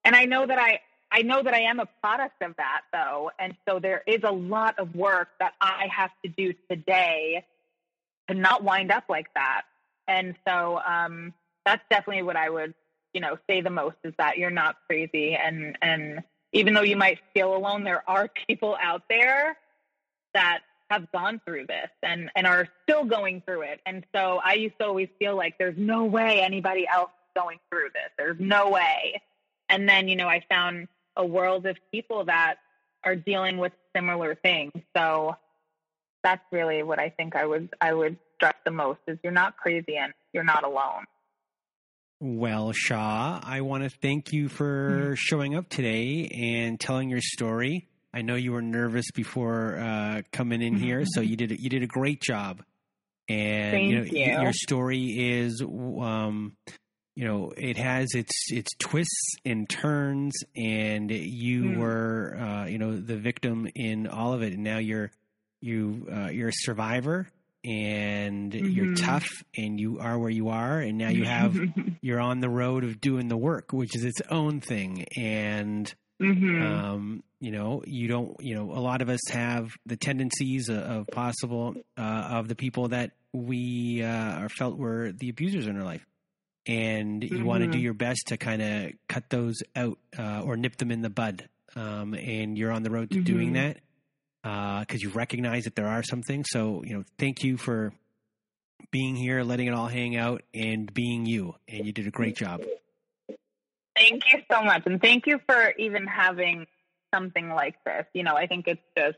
and 0.03 0.15
I 0.15 0.25
know 0.25 0.45
that 0.45 0.59
I 0.59 0.79
I 1.11 1.21
know 1.21 1.41
that 1.41 1.53
I 1.53 1.61
am 1.61 1.79
a 1.79 1.87
product 2.01 2.41
of 2.41 2.55
that 2.57 2.81
though, 2.91 3.31
and 3.39 3.55
so 3.67 3.79
there 3.79 4.01
is 4.05 4.21
a 4.23 4.31
lot 4.31 4.79
of 4.79 4.95
work 4.95 5.29
that 5.39 5.53
I 5.61 5.87
have 5.95 6.11
to 6.23 6.29
do 6.29 6.53
today 6.69 7.45
to 8.27 8.33
not 8.33 8.63
wind 8.63 8.91
up 8.91 9.05
like 9.09 9.27
that. 9.35 9.63
And 10.11 10.35
so 10.45 10.79
um, 10.85 11.33
that's 11.65 11.83
definitely 11.89 12.23
what 12.23 12.35
I 12.35 12.49
would, 12.49 12.73
you 13.13 13.21
know, 13.21 13.37
say 13.49 13.61
the 13.61 13.69
most 13.69 13.95
is 14.03 14.13
that 14.17 14.37
you're 14.37 14.51
not 14.51 14.75
crazy. 14.87 15.35
And 15.35 15.77
and 15.81 16.21
even 16.51 16.73
though 16.73 16.81
you 16.81 16.97
might 16.97 17.19
feel 17.33 17.55
alone, 17.55 17.83
there 17.85 18.03
are 18.09 18.29
people 18.47 18.77
out 18.81 19.03
there 19.09 19.57
that 20.33 20.59
have 20.89 21.09
gone 21.13 21.39
through 21.45 21.65
this 21.67 21.89
and 22.03 22.29
and 22.35 22.45
are 22.45 22.67
still 22.83 23.05
going 23.05 23.41
through 23.45 23.61
it. 23.61 23.79
And 23.85 24.05
so 24.13 24.41
I 24.43 24.53
used 24.53 24.77
to 24.79 24.85
always 24.85 25.07
feel 25.17 25.35
like 25.37 25.57
there's 25.57 25.77
no 25.77 26.03
way 26.03 26.41
anybody 26.41 26.85
else 26.87 27.11
is 27.11 27.41
going 27.41 27.59
through 27.69 27.89
this. 27.93 28.11
There's 28.17 28.39
no 28.39 28.69
way. 28.69 29.21
And 29.69 29.87
then, 29.87 30.09
you 30.09 30.17
know, 30.17 30.27
I 30.27 30.43
found 30.49 30.89
a 31.15 31.25
world 31.25 31.65
of 31.65 31.77
people 31.91 32.25
that 32.25 32.55
are 33.05 33.15
dealing 33.15 33.57
with 33.57 33.71
similar 33.95 34.35
things. 34.35 34.73
So 34.95 35.37
that's 36.23 36.43
really 36.51 36.83
what 36.83 36.99
I 36.99 37.09
think 37.09 37.37
I 37.37 37.45
would 37.45 37.69
I 37.79 37.93
would 37.93 38.17
the 38.65 38.71
most 38.71 38.99
is 39.07 39.17
you're 39.23 39.31
not 39.31 39.57
crazy 39.57 39.97
and 39.97 40.13
you're 40.33 40.43
not 40.43 40.63
alone. 40.63 41.05
Well, 42.23 42.71
Shaw, 42.71 43.39
I 43.41 43.61
want 43.61 43.83
to 43.83 43.89
thank 43.89 44.31
you 44.31 44.47
for 44.47 44.89
mm-hmm. 44.91 45.13
showing 45.15 45.55
up 45.55 45.69
today 45.69 46.29
and 46.31 46.79
telling 46.79 47.09
your 47.09 47.19
story. 47.19 47.87
I 48.13 48.21
know 48.21 48.35
you 48.35 48.51
were 48.51 48.61
nervous 48.61 49.09
before 49.11 49.79
uh, 49.79 50.21
coming 50.31 50.61
in 50.61 50.75
here, 50.75 51.03
so 51.03 51.21
you 51.21 51.35
did 51.35 51.51
a, 51.51 51.59
you 51.59 51.69
did 51.69 51.81
a 51.81 51.87
great 51.87 52.21
job. 52.21 52.61
And 53.27 53.71
thank 53.71 53.89
you 53.89 53.97
know 53.97 54.03
you. 54.03 54.41
your 54.43 54.53
story 54.53 55.05
is, 55.05 55.63
um, 55.63 56.55
you 57.15 57.25
know, 57.25 57.53
it 57.57 57.77
has 57.77 58.09
its 58.13 58.51
its 58.51 58.69
twists 58.77 59.35
and 59.43 59.67
turns, 59.67 60.33
and 60.55 61.09
you 61.09 61.63
mm. 61.63 61.77
were, 61.77 62.37
uh, 62.37 62.65
you 62.65 62.77
know, 62.77 62.99
the 62.99 63.17
victim 63.17 63.67
in 63.73 64.05
all 64.05 64.33
of 64.33 64.43
it, 64.43 64.53
and 64.53 64.63
now 64.63 64.77
you're 64.77 65.09
you 65.59 66.07
uh, 66.13 66.29
you're 66.29 66.49
a 66.49 66.53
survivor 66.53 67.27
and 67.63 68.51
mm-hmm. 68.51 68.67
you're 68.67 68.95
tough 68.95 69.29
and 69.55 69.79
you 69.79 69.99
are 69.99 70.17
where 70.17 70.29
you 70.29 70.49
are 70.49 70.79
and 70.79 70.97
now 70.97 71.09
you 71.09 71.25
have 71.25 71.55
you're 72.01 72.19
on 72.19 72.39
the 72.39 72.49
road 72.49 72.83
of 72.83 72.99
doing 72.99 73.27
the 73.27 73.37
work 73.37 73.71
which 73.71 73.95
is 73.95 74.03
its 74.03 74.21
own 74.29 74.59
thing 74.61 75.05
and 75.15 75.93
mm-hmm. 76.19 76.61
um, 76.61 77.23
you 77.39 77.51
know 77.51 77.83
you 77.85 78.07
don't 78.07 78.39
you 78.41 78.55
know 78.55 78.71
a 78.71 78.81
lot 78.81 79.01
of 79.01 79.09
us 79.09 79.19
have 79.29 79.69
the 79.85 79.95
tendencies 79.95 80.69
of, 80.69 80.77
of 80.77 81.07
possible 81.07 81.75
uh, 81.97 82.29
of 82.31 82.47
the 82.47 82.55
people 82.55 82.87
that 82.87 83.11
we 83.31 84.01
uh, 84.03 84.39
are 84.39 84.49
felt 84.49 84.77
were 84.77 85.11
the 85.11 85.29
abusers 85.29 85.67
in 85.67 85.77
our 85.77 85.85
life 85.85 86.05
and 86.65 87.23
you 87.23 87.29
mm-hmm. 87.29 87.45
want 87.45 87.63
to 87.63 87.69
do 87.69 87.79
your 87.79 87.93
best 87.93 88.27
to 88.27 88.37
kind 88.37 88.61
of 88.61 88.91
cut 89.07 89.29
those 89.29 89.57
out 89.75 89.97
uh, 90.17 90.41
or 90.41 90.57
nip 90.57 90.77
them 90.77 90.91
in 90.91 91.01
the 91.01 91.09
bud 91.09 91.47
um, 91.75 92.13
and 92.15 92.57
you're 92.57 92.71
on 92.71 92.83
the 92.83 92.89
road 92.89 93.11
to 93.11 93.21
doing 93.21 93.53
mm-hmm. 93.53 93.67
that 93.67 93.77
because 94.43 94.85
uh, 94.95 95.07
you 95.07 95.09
recognize 95.09 95.65
that 95.65 95.75
there 95.75 95.87
are 95.87 96.03
some 96.03 96.23
things. 96.23 96.47
So, 96.49 96.83
you 96.83 96.95
know, 96.95 97.03
thank 97.17 97.43
you 97.43 97.57
for 97.57 97.93
being 98.91 99.15
here, 99.15 99.43
letting 99.43 99.67
it 99.67 99.73
all 99.73 99.87
hang 99.87 100.15
out, 100.15 100.41
and 100.53 100.91
being 100.91 101.25
you. 101.25 101.55
And 101.67 101.85
you 101.85 101.93
did 101.93 102.07
a 102.07 102.11
great 102.11 102.35
job. 102.35 102.61
Thank 103.95 104.23
you 104.31 104.39
so 104.51 104.63
much. 104.63 104.83
And 104.85 105.01
thank 105.01 105.27
you 105.27 105.39
for 105.47 105.73
even 105.77 106.07
having 106.07 106.65
something 107.13 107.49
like 107.49 107.75
this. 107.85 108.05
You 108.13 108.23
know, 108.23 108.35
I 108.35 108.47
think 108.47 108.67
it's 108.67 108.81
just 108.97 109.17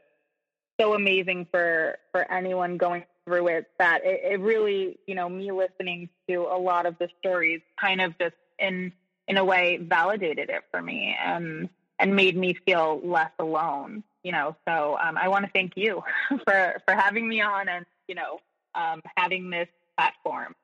so 0.80 0.94
amazing 0.94 1.48
for, 1.52 1.98
for 2.12 2.30
anyone 2.30 2.78
going 2.78 3.06
through 3.26 3.48
it 3.48 3.68
that 3.80 4.02
it, 4.04 4.34
it 4.34 4.40
really, 4.42 5.00
you 5.08 5.16
know, 5.16 5.30
me 5.30 5.52
listening 5.52 6.10
to 6.28 6.48
a 6.52 6.58
lot 6.58 6.86
of 6.86 6.98
the 6.98 7.08
stories 7.20 7.62
kind 7.80 8.02
of 8.02 8.18
just 8.18 8.36
in, 8.60 8.92
in 9.28 9.38
a 9.38 9.46
way 9.46 9.78
validated 9.82 10.50
it 10.50 10.64
for 10.72 10.82
me 10.82 11.16
and, 11.24 11.70
and 12.00 12.16
made 12.16 12.36
me 12.36 12.54
feel 12.66 13.00
less 13.02 13.32
alone 13.40 14.04
you 14.24 14.32
know, 14.32 14.56
so 14.68 14.98
um, 15.02 15.18
I 15.18 15.28
want 15.28 15.46
to 15.46 15.52
thank 15.52 15.74
you 15.76 16.04
for 16.46 16.82
for 16.86 16.94
having 16.96 17.28
me 17.28 17.42
on 17.42 17.70
and 17.70 17.86
you 18.08 18.16
know 18.16 18.40
um, 18.76 19.02
having 19.18 19.50
this 19.50 19.68
platform 19.98 20.56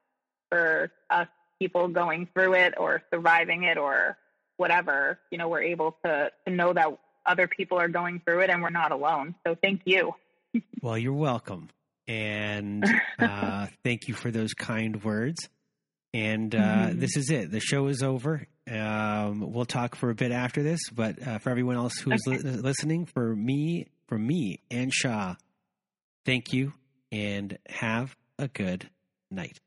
for 0.50 0.92
us 1.10 1.28
people 1.60 1.90
going 1.90 2.28
through 2.34 2.54
it 2.54 2.74
or 2.78 3.04
surviving 3.14 3.64
it 3.64 3.78
or 3.78 4.18
whatever. 4.58 5.20
You 5.30 5.38
know, 5.38 5.50
we're 5.50 5.64
able 5.64 5.98
to 6.06 6.32
to 6.48 6.54
know 6.54 6.74
that 6.74 6.98
other 7.26 7.48
people 7.48 7.78
are 7.78 7.90
going 7.90 8.22
through 8.26 8.42
it 8.42 8.50
and 8.50 8.62
we're 8.62 8.70
not 8.70 8.92
alone. 8.92 9.36
So 9.46 9.56
thank 9.62 9.82
you. 9.86 10.14
well, 10.82 10.98
you're 10.98 11.14
welcome, 11.14 11.70
and 12.08 12.84
uh, 13.20 13.68
thank 13.84 14.08
you 14.08 14.14
for 14.14 14.32
those 14.32 14.54
kind 14.54 15.04
words. 15.04 15.50
And 16.12 16.56
uh, 16.56 16.58
mm-hmm. 16.58 17.00
this 17.00 17.16
is 17.18 17.30
it. 17.30 17.52
The 17.52 17.60
show 17.60 17.86
is 17.88 18.02
over. 18.02 18.48
Um, 18.70 19.52
we'll 19.52 19.66
talk 19.66 19.96
for 19.96 20.10
a 20.10 20.16
bit 20.16 20.32
after 20.32 20.62
this, 20.64 20.80
but 20.92 21.26
uh, 21.26 21.40
for 21.40 21.50
everyone 21.50 21.76
else 21.76 21.98
who's 21.98 22.22
okay. 22.28 22.38
li- 22.38 22.58
listening, 22.58 23.06
for 23.06 23.36
me, 23.36 23.88
for 24.08 24.18
me 24.18 24.62
and 24.70 24.94
Shaw, 24.94 25.36
thank 26.26 26.54
you 26.54 26.74
and 27.12 27.58
have 27.68 28.16
a 28.38 28.48
good 28.48 28.90
night. 29.32 29.60